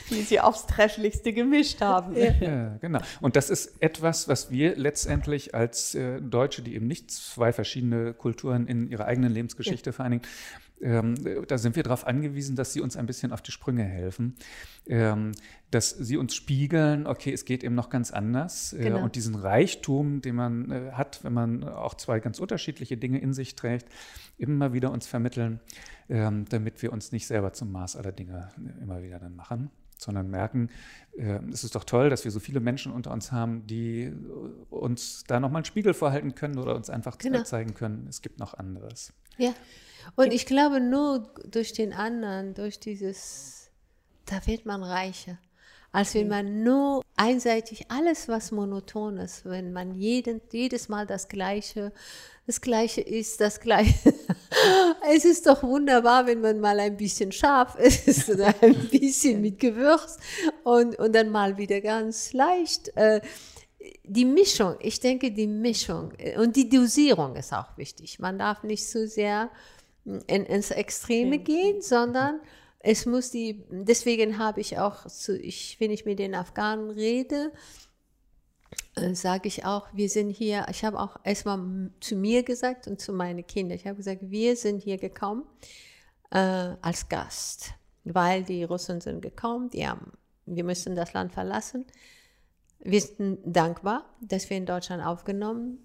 die 0.09 0.21
sie 0.21 0.39
aufs 0.39 0.65
Trashlichste 0.65 1.31
gemischt 1.31 1.81
haben. 1.81 2.15
Ja, 2.17 2.77
genau. 2.81 2.99
Und 3.21 3.35
das 3.35 3.51
ist 3.51 3.75
etwas, 3.81 4.27
was 4.27 4.49
wir 4.49 4.75
letztendlich 4.75 5.53
als 5.53 5.93
äh, 5.93 6.19
Deutsche, 6.19 6.63
die 6.63 6.73
eben 6.75 6.87
nicht 6.87 7.11
zwei 7.11 7.53
verschiedene 7.53 8.13
Kulturen 8.13 8.65
in 8.67 8.89
ihrer 8.89 9.05
eigenen 9.05 9.31
Lebensgeschichte 9.31 9.93
vereinigen, 9.93 10.23
ähm, 10.81 11.15
da 11.47 11.57
sind 11.57 11.75
wir 11.75 11.83
darauf 11.83 12.05
angewiesen, 12.05 12.55
dass 12.55 12.73
sie 12.73 12.81
uns 12.81 12.95
ein 12.97 13.05
bisschen 13.05 13.31
auf 13.31 13.41
die 13.41 13.51
Sprünge 13.51 13.83
helfen, 13.83 14.35
ähm, 14.87 15.31
dass 15.71 15.89
sie 15.89 16.17
uns 16.17 16.35
spiegeln, 16.35 17.07
okay, 17.07 17.33
es 17.33 17.45
geht 17.45 17.63
eben 17.63 17.75
noch 17.75 17.89
ganz 17.89 18.11
anders. 18.11 18.73
Äh, 18.73 18.83
Genau. 18.83 19.03
und 19.03 19.15
diesen 19.15 19.35
Reichtum, 19.35 20.21
den 20.21 20.35
man 20.35 20.71
äh, 20.71 20.91
hat, 20.93 21.23
wenn 21.23 21.33
man 21.33 21.63
auch 21.63 21.95
zwei 21.95 22.19
ganz 22.19 22.39
unterschiedliche 22.39 22.97
Dinge 22.97 23.19
in 23.19 23.33
sich 23.33 23.55
trägt, 23.55 23.87
immer 24.37 24.73
wieder 24.73 24.91
uns 24.91 25.07
vermitteln, 25.07 25.59
ähm, 26.09 26.45
damit 26.49 26.81
wir 26.81 26.93
uns 26.93 27.11
nicht 27.11 27.27
selber 27.27 27.53
zum 27.53 27.71
Maß 27.71 27.95
aller 27.95 28.11
Dinge 28.11 28.49
äh, 28.57 28.83
immer 28.83 29.01
wieder 29.03 29.19
dann 29.19 29.35
machen 29.35 29.69
sondern 29.99 30.29
merken, 30.29 30.69
äh, 31.17 31.39
es 31.51 31.63
ist 31.63 31.73
doch 31.73 31.83
toll, 31.83 32.11
dass 32.11 32.23
wir 32.23 32.29
so 32.31 32.39
viele 32.39 32.59
Menschen 32.59 32.91
unter 32.91 33.11
uns 33.11 33.31
haben, 33.31 33.65
die 33.65 34.03
äh, 34.03 34.13
uns 34.69 35.23
da 35.25 35.39
nochmal 35.39 35.61
einen 35.61 35.65
Spiegel 35.65 35.95
vorhalten 35.95 36.35
können 36.35 36.59
oder 36.59 36.75
uns 36.75 36.89
einfach 36.91 37.17
Genau. 37.17 37.41
zeigen 37.41 37.73
können, 37.73 38.05
es 38.07 38.21
gibt 38.21 38.39
noch 38.39 38.53
anderes. 38.53 39.11
Ja. 39.37 39.53
Und 40.15 40.33
ich 40.33 40.45
glaube, 40.45 40.79
nur 40.79 41.31
durch 41.45 41.73
den 41.73 41.93
anderen, 41.93 42.53
durch 42.53 42.79
dieses, 42.79 43.69
da 44.25 44.45
wird 44.47 44.65
man 44.65 44.83
reicher. 44.83 45.37
Als 45.91 46.13
wenn 46.13 46.27
man 46.27 46.63
nur 46.63 47.01
einseitig 47.15 47.89
alles, 47.89 48.27
was 48.27 48.51
monoton 48.51 49.17
ist, 49.17 49.45
wenn 49.45 49.71
man 49.73 49.95
jeden, 49.95 50.41
jedes 50.51 50.89
Mal 50.89 51.07
das 51.07 51.27
Gleiche, 51.27 51.91
das 52.45 52.61
Gleiche 52.61 53.01
ist, 53.01 53.41
das 53.41 53.59
Gleiche. 53.59 54.13
es 55.09 55.25
ist 55.25 55.47
doch 55.47 55.63
wunderbar, 55.63 56.27
wenn 56.27 56.41
man 56.41 56.59
mal 56.59 56.79
ein 56.79 56.97
bisschen 56.97 57.31
scharf 57.31 57.75
ist 57.79 58.29
oder 58.29 58.53
ein 58.61 58.75
bisschen 58.91 59.41
mit 59.41 59.59
Gewürz 59.59 60.17
und, 60.63 60.99
und 60.99 61.15
dann 61.15 61.29
mal 61.29 61.57
wieder 61.57 61.81
ganz 61.81 62.33
leicht. 62.33 62.95
Äh, 62.95 63.21
die 64.03 64.25
Mischung, 64.25 64.75
ich 64.79 64.99
denke, 64.99 65.31
die 65.31 65.47
Mischung 65.47 66.11
äh, 66.17 66.37
und 66.37 66.55
die 66.55 66.69
Dosierung 66.69 67.35
ist 67.35 67.53
auch 67.53 67.77
wichtig. 67.77 68.19
Man 68.19 68.37
darf 68.37 68.63
nicht 68.63 68.87
zu 68.87 69.07
sehr 69.07 69.49
in, 70.07 70.45
ins 70.45 70.71
Extreme 70.71 71.39
gehen, 71.39 71.81
sondern 71.81 72.39
es 72.79 73.05
muss 73.05 73.31
die, 73.31 73.63
deswegen 73.69 74.37
habe 74.37 74.61
ich 74.61 74.77
auch, 74.77 75.05
zu, 75.07 75.37
ich, 75.37 75.77
wenn 75.79 75.91
ich 75.91 76.05
mit 76.05 76.19
den 76.19 76.35
Afghanen 76.35 76.89
rede, 76.89 77.51
äh, 78.95 79.13
sage 79.13 79.47
ich 79.47 79.65
auch, 79.65 79.87
wir 79.93 80.09
sind 80.09 80.29
hier, 80.29 80.65
ich 80.69 80.85
habe 80.85 80.99
auch 80.99 81.17
erstmal 81.23 81.91
zu 81.99 82.15
mir 82.15 82.43
gesagt 82.43 82.87
und 82.87 83.01
zu 83.01 83.11
meinen 83.11 83.45
Kindern, 83.45 83.77
ich 83.77 83.85
habe 83.85 83.97
gesagt, 83.97 84.21
wir 84.23 84.55
sind 84.55 84.81
hier 84.81 84.97
gekommen 84.97 85.43
äh, 86.31 86.37
als 86.81 87.09
Gast, 87.09 87.73
weil 88.03 88.43
die 88.43 88.63
Russen 88.63 89.01
sind 89.01 89.21
gekommen, 89.21 89.69
die 89.69 89.87
haben, 89.87 90.13
wir 90.45 90.63
müssen 90.63 90.95
das 90.95 91.13
Land 91.13 91.33
verlassen. 91.33 91.85
Wir 92.79 93.01
sind 93.01 93.39
dankbar, 93.43 94.05
dass 94.21 94.49
wir 94.49 94.55
in 94.55 94.65
Deutschland 94.65 95.03
aufgenommen 95.03 95.79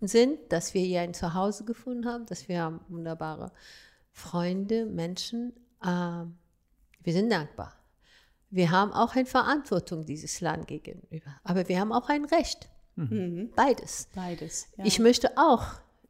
sind, 0.00 0.38
dass 0.50 0.74
wir 0.74 0.82
hier 0.82 1.02
ein 1.02 1.14
Zuhause 1.14 1.64
gefunden 1.64 2.06
haben, 2.06 2.26
dass 2.26 2.48
wir 2.48 2.62
haben 2.62 2.80
wunderbare 2.88 3.52
Freunde, 4.12 4.86
Menschen. 4.86 5.52
Ähm, 5.84 6.36
wir 7.02 7.12
sind 7.12 7.30
dankbar. 7.30 7.74
Wir 8.50 8.70
haben 8.70 8.92
auch 8.92 9.14
eine 9.14 9.26
Verantwortung 9.26 10.06
dieses 10.06 10.40
Land 10.40 10.66
gegenüber, 10.66 11.36
aber 11.44 11.68
wir 11.68 11.78
haben 11.78 11.92
auch 11.92 12.08
ein 12.08 12.24
Recht. 12.24 12.68
Beides. 13.54 14.08
Beides. 14.14 14.66
Ja. 14.76 14.84
Ich 14.84 14.98
möchte 14.98 15.36
auch 15.36 15.64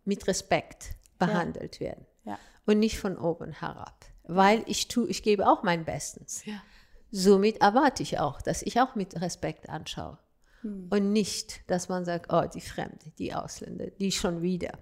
mit 0.05 0.27
Respekt 0.27 0.97
behandelt 1.19 1.81
werden 1.81 2.07
ja. 2.25 2.39
und 2.65 2.79
nicht 2.79 2.99
von 2.99 3.19
oben 3.19 3.53
herab, 3.53 4.07
weil 4.25 4.65
ich 4.67 4.89
tue, 4.89 5.09
ich 5.09 5.23
gebe 5.23 5.47
auch 5.47 5.63
mein 5.63 5.85
Bestes. 5.85 6.45
Ja. 6.47 6.63
Somit 7.11 7.61
erwarte 7.61 8.03
ich 8.03 8.19
auch, 8.19 8.41
dass 8.41 8.63
ich 8.63 8.81
auch 8.81 8.95
mit 8.95 9.21
Respekt 9.21 9.69
anschaue 9.69 10.19
und 10.63 11.13
nicht, 11.13 11.63
dass 11.71 11.89
man 11.89 12.05
sagt, 12.05 12.33
oh, 12.33 12.43
die 12.53 12.61
Fremde, 12.61 13.13
die 13.19 13.35
Ausländer, 13.35 13.87
die 13.99 14.13
schon 14.13 14.43
wieder 14.43 14.79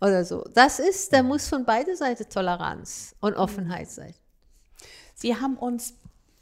oder 0.00 0.24
so. 0.24 0.44
Das 0.54 0.78
ist, 0.78 1.12
da 1.12 1.22
muss 1.22 1.48
von 1.48 1.64
beider 1.64 1.96
Seiten 1.96 2.28
Toleranz 2.28 3.14
und 3.20 3.34
Offenheit 3.34 3.90
sein. 3.90 4.14
Sie 5.14 5.36
haben 5.36 5.56
uns 5.56 5.94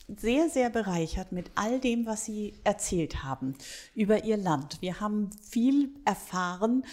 sehr, 0.09 0.49
sehr 0.49 0.71
bereichert 0.71 1.33
mit 1.33 1.51
all 1.57 1.81
dem, 1.81 2.07
was 2.07 2.25
Sie 2.25 2.55
erzählt 2.63 3.25
haben 3.25 3.57
über 3.95 4.25
Ihr 4.25 4.37
Land. 4.37 4.81
Wir 4.81 5.01
haben 5.01 5.31
viel 5.43 5.91
erfahren, 6.05 6.85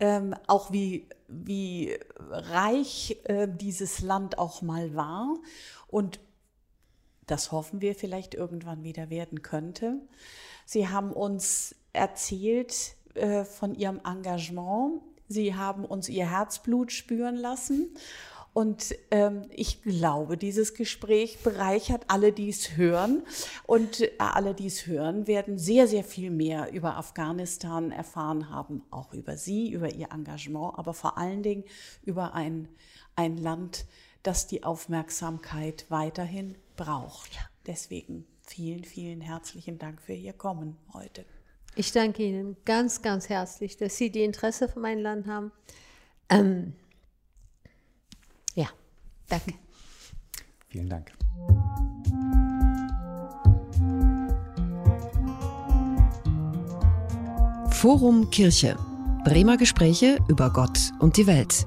ähm, 0.00 0.34
auch 0.46 0.70
wie, 0.70 1.08
wie 1.28 1.96
reich 2.18 3.18
äh, 3.24 3.48
dieses 3.48 4.00
Land 4.00 4.38
auch 4.38 4.60
mal 4.60 4.94
war 4.94 5.34
und 5.86 6.20
das 7.26 7.52
hoffen 7.52 7.80
wir 7.80 7.94
vielleicht 7.94 8.34
irgendwann 8.34 8.82
wieder 8.82 9.10
werden 9.10 9.42
könnte. 9.42 10.00
Sie 10.70 10.86
haben 10.86 11.14
uns 11.14 11.74
erzählt 11.94 12.94
äh, 13.14 13.46
von 13.46 13.74
Ihrem 13.74 14.02
Engagement. 14.04 15.00
Sie 15.26 15.54
haben 15.54 15.86
uns 15.86 16.10
Ihr 16.10 16.30
Herzblut 16.30 16.92
spüren 16.92 17.36
lassen. 17.36 17.88
Und 18.52 18.94
ähm, 19.10 19.46
ich 19.48 19.80
glaube, 19.80 20.36
dieses 20.36 20.74
Gespräch 20.74 21.38
bereichert 21.42 22.04
alle, 22.08 22.32
die 22.32 22.50
es 22.50 22.76
hören. 22.76 23.22
Und 23.66 24.02
äh, 24.02 24.10
alle, 24.18 24.52
die 24.52 24.66
es 24.66 24.86
hören, 24.86 25.26
werden 25.26 25.56
sehr, 25.56 25.88
sehr 25.88 26.04
viel 26.04 26.30
mehr 26.30 26.70
über 26.70 26.98
Afghanistan 26.98 27.90
erfahren 27.90 28.50
haben, 28.50 28.82
auch 28.90 29.14
über 29.14 29.38
Sie, 29.38 29.72
über 29.72 29.90
Ihr 29.94 30.12
Engagement, 30.12 30.78
aber 30.78 30.92
vor 30.92 31.16
allen 31.16 31.42
Dingen 31.42 31.64
über 32.02 32.34
ein, 32.34 32.68
ein 33.16 33.38
Land, 33.38 33.86
das 34.22 34.46
die 34.46 34.64
Aufmerksamkeit 34.64 35.86
weiterhin 35.88 36.56
braucht. 36.76 37.38
Deswegen 37.66 38.26
vielen, 38.50 38.84
vielen 38.84 39.20
herzlichen 39.20 39.78
Dank 39.78 40.00
für 40.02 40.12
Ihr 40.12 40.32
Kommen 40.32 40.76
heute. 40.92 41.24
Ich 41.76 41.92
danke 41.92 42.22
Ihnen 42.22 42.56
ganz, 42.64 43.02
ganz 43.02 43.28
herzlich, 43.28 43.76
dass 43.76 43.96
Sie 43.96 44.10
die 44.10 44.24
Interesse 44.24 44.68
für 44.68 44.80
mein 44.80 44.98
Land 44.98 45.26
haben. 45.26 45.52
Ähm, 46.28 46.74
ja, 48.54 48.68
danke. 49.28 49.54
Vielen 50.68 50.88
Dank. 50.88 51.12
Forum 57.70 58.28
Kirche. 58.30 58.76
Bremer 59.24 59.56
Gespräche 59.56 60.18
über 60.28 60.52
Gott 60.52 60.78
und 60.98 61.16
die 61.16 61.26
Welt. 61.26 61.66